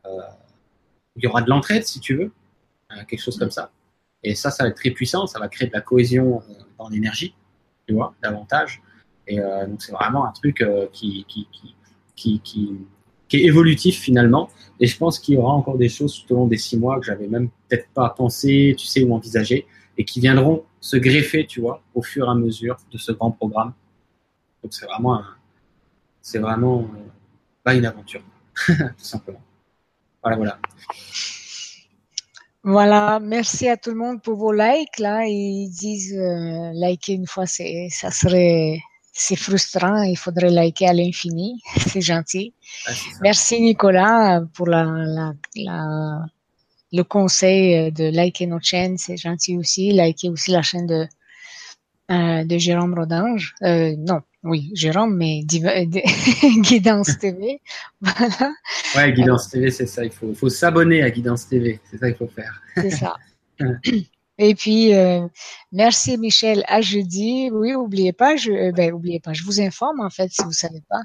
euh, 0.06 0.20
il 1.16 1.24
y 1.24 1.26
aura 1.26 1.42
de 1.42 1.48
l'entraide, 1.48 1.84
si 1.84 2.00
tu 2.00 2.14
veux, 2.14 2.32
euh, 2.92 3.04
quelque 3.08 3.20
chose 3.20 3.38
comme 3.38 3.50
ça. 3.50 3.72
Et 4.22 4.34
ça, 4.34 4.50
ça 4.50 4.64
va 4.64 4.70
être 4.70 4.76
très 4.76 4.90
puissant, 4.90 5.26
ça 5.26 5.38
va 5.38 5.48
créer 5.48 5.68
de 5.68 5.72
la 5.72 5.80
cohésion 5.80 6.42
dans 6.78 6.88
l'énergie, 6.88 7.34
tu 7.88 7.94
vois, 7.94 8.14
davantage. 8.22 8.82
Et 9.26 9.40
euh, 9.40 9.66
donc, 9.66 9.82
c'est 9.82 9.92
vraiment 9.92 10.26
un 10.26 10.32
truc 10.32 10.64
qui, 10.92 11.24
qui, 11.26 11.48
qui, 11.50 11.74
qui, 12.14 12.40
qui, 13.28 13.36
est 13.36 13.44
évolutif 13.44 13.98
finalement. 13.98 14.50
Et 14.78 14.86
je 14.86 14.96
pense 14.96 15.18
qu'il 15.18 15.34
y 15.34 15.38
aura 15.38 15.54
encore 15.54 15.78
des 15.78 15.88
choses 15.88 16.24
tout 16.24 16.34
au 16.34 16.36
long 16.36 16.46
des 16.46 16.58
six 16.58 16.78
mois 16.78 17.00
que 17.00 17.06
j'avais 17.06 17.26
même 17.26 17.48
peut-être 17.68 17.88
pas 17.90 18.10
pensé, 18.10 18.74
tu 18.78 18.86
sais, 18.86 19.02
ou 19.02 19.14
envisagé, 19.14 19.66
et 19.96 20.04
qui 20.04 20.20
viendront 20.20 20.64
se 20.80 20.96
greffer, 20.96 21.46
tu 21.46 21.60
vois, 21.60 21.82
au 21.94 22.02
fur 22.02 22.26
et 22.26 22.30
à 22.30 22.34
mesure 22.34 22.76
de 22.92 22.98
ce 22.98 23.12
grand 23.12 23.30
programme. 23.30 23.72
Donc, 24.62 24.72
c'est 24.72 24.86
vraiment, 24.86 25.22
c'est 26.20 26.38
vraiment 26.38 26.80
euh, 26.80 26.98
pas 27.64 27.74
une 27.74 27.86
aventure, 27.86 28.22
tout 28.66 28.74
simplement. 28.98 29.42
Voilà, 30.22 30.36
voilà. 30.36 30.58
Voilà, 32.70 33.18
merci 33.18 33.66
à 33.66 33.78
tout 33.78 33.88
le 33.88 33.96
monde 33.96 34.20
pour 34.20 34.36
vos 34.36 34.52
likes. 34.52 34.98
Là, 34.98 35.24
ils 35.24 35.70
disent 35.70 36.14
euh, 36.14 36.70
liker 36.74 37.14
une 37.14 37.26
fois, 37.26 37.46
c'est, 37.46 37.88
ça 37.90 38.10
serait, 38.10 38.78
c'est 39.10 39.36
frustrant. 39.36 40.02
Il 40.02 40.18
faudrait 40.18 40.50
liker 40.50 40.86
à 40.86 40.92
l'infini. 40.92 41.62
c'est 41.86 42.02
gentil. 42.02 42.52
Ah, 42.86 42.90
c'est. 42.92 43.20
Merci 43.22 43.62
Nicolas 43.62 44.42
pour 44.52 44.66
la, 44.66 44.84
la, 44.84 45.32
la, 45.56 46.26
le 46.92 47.02
conseil 47.04 47.90
de 47.90 48.14
liker 48.14 48.46
notre 48.46 48.66
chaîne. 48.66 48.98
C'est 48.98 49.16
gentil 49.16 49.56
aussi. 49.56 49.92
Liker 49.92 50.28
aussi 50.28 50.50
la 50.50 50.60
chaîne 50.60 50.86
de, 50.86 51.06
euh, 52.10 52.44
de 52.44 52.58
Jérôme 52.58 52.92
Rodange. 52.92 53.54
Euh, 53.62 53.94
non, 53.96 54.20
oui, 54.48 54.70
Jérôme, 54.74 55.16
mais 55.16 55.42
de- 55.44 56.60
Guidance 56.62 57.18
TV. 57.20 57.60
Voilà, 58.00 58.52
Ouais, 58.96 59.12
Guidance 59.12 59.48
TV, 59.50 59.70
c'est 59.70 59.86
ça. 59.86 60.04
Il 60.04 60.10
faut, 60.12 60.34
faut 60.34 60.48
s'abonner 60.48 61.02
à 61.02 61.10
Guidance 61.10 61.48
TV. 61.48 61.80
C'est 61.90 61.98
ça 61.98 62.08
qu'il 62.10 62.16
faut 62.16 62.32
faire. 62.32 62.60
c'est 62.76 62.90
ça. 62.90 63.14
Et 64.40 64.54
puis, 64.54 64.94
euh, 64.94 65.26
merci 65.72 66.16
Michel. 66.16 66.62
À 66.68 66.80
jeudi. 66.80 67.50
Oui, 67.52 67.74
oubliez 67.74 68.12
pas, 68.12 68.36
je, 68.36 68.52
euh, 68.52 68.72
ben, 68.72 68.92
oubliez 68.92 69.18
pas, 69.18 69.32
je 69.32 69.42
vous 69.42 69.60
informe 69.60 70.00
en 70.00 70.10
fait 70.10 70.30
si 70.30 70.42
vous 70.44 70.52
savez 70.52 70.80
pas. 70.88 71.02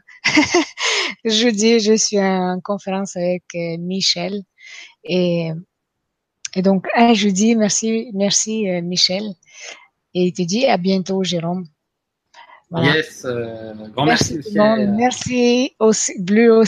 jeudi, 1.25 1.79
je 1.79 1.95
suis 1.97 2.19
en 2.19 2.59
conférence 2.63 3.15
avec 3.15 3.43
euh, 3.55 3.77
Michel. 3.79 4.43
Et, 5.03 5.49
et 6.55 6.61
donc, 6.61 6.85
à 6.93 7.13
jeudi, 7.15 7.55
merci, 7.55 8.11
merci 8.13 8.69
euh, 8.69 8.81
Michel. 8.83 9.23
Et 10.13 10.25
il 10.25 10.33
te 10.33 10.43
dit 10.43 10.67
à 10.67 10.77
bientôt, 10.77 11.23
Jérôme. 11.23 11.65
Voilà. 12.73 12.95
Yes, 12.95 13.23
euh, 13.25 13.73
grand 13.93 14.05
merci, 14.05 14.33
Merci 14.35 14.59
à- 14.59 14.77
Merci 14.87 15.73
Bleu. 16.19 16.63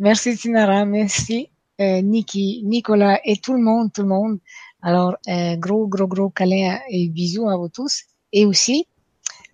Merci 0.00 0.36
Tinara. 0.36 0.84
Merci 0.84 1.50
euh, 1.80 2.02
Niki, 2.02 2.62
Nicolas 2.64 3.20
et 3.24 3.36
tout 3.36 3.52
le 3.54 3.60
monde, 3.62 3.92
tout 3.92 4.02
le 4.02 4.08
monde. 4.08 4.38
Alors, 4.82 5.16
euh, 5.28 5.56
gros, 5.56 5.86
gros, 5.86 6.08
gros 6.08 6.30
câlin 6.30 6.78
et 6.90 7.08
bisous 7.08 7.48
à 7.48 7.56
vous 7.56 7.68
tous. 7.68 8.02
Et 8.32 8.44
aussi, 8.44 8.86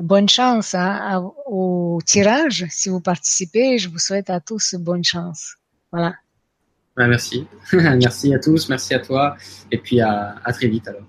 bonne 0.00 0.28
chance 0.30 0.74
hein, 0.74 0.98
à- 1.02 1.20
au 1.50 1.98
tirage. 2.04 2.64
Si 2.70 2.88
vous 2.88 3.00
participez, 3.00 3.76
je 3.78 3.90
vous 3.90 3.98
souhaite 3.98 4.30
à 4.30 4.40
tous 4.40 4.74
bonne 4.78 5.04
chance. 5.04 5.56
Voilà. 5.92 6.14
Ouais, 6.96 7.06
merci. 7.06 7.46
merci 7.72 8.32
à 8.32 8.38
tous, 8.38 8.68
merci 8.70 8.94
à 8.94 9.00
toi. 9.00 9.36
Et 9.70 9.76
puis 9.78 10.00
à, 10.00 10.36
à 10.42 10.52
très 10.54 10.68
vite 10.68 10.88
alors. 10.88 11.02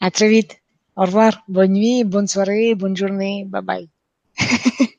À 0.00 0.10
très 0.10 0.28
vite. 0.30 0.56
Au 0.98 1.04
revoir. 1.06 1.42
Bonne 1.48 1.72
nuit, 1.72 2.04
bonne 2.04 2.26
soirée, 2.26 2.74
bonne 2.74 2.94
journée. 2.94 3.46
Bye 3.46 3.62
bye. 3.62 3.88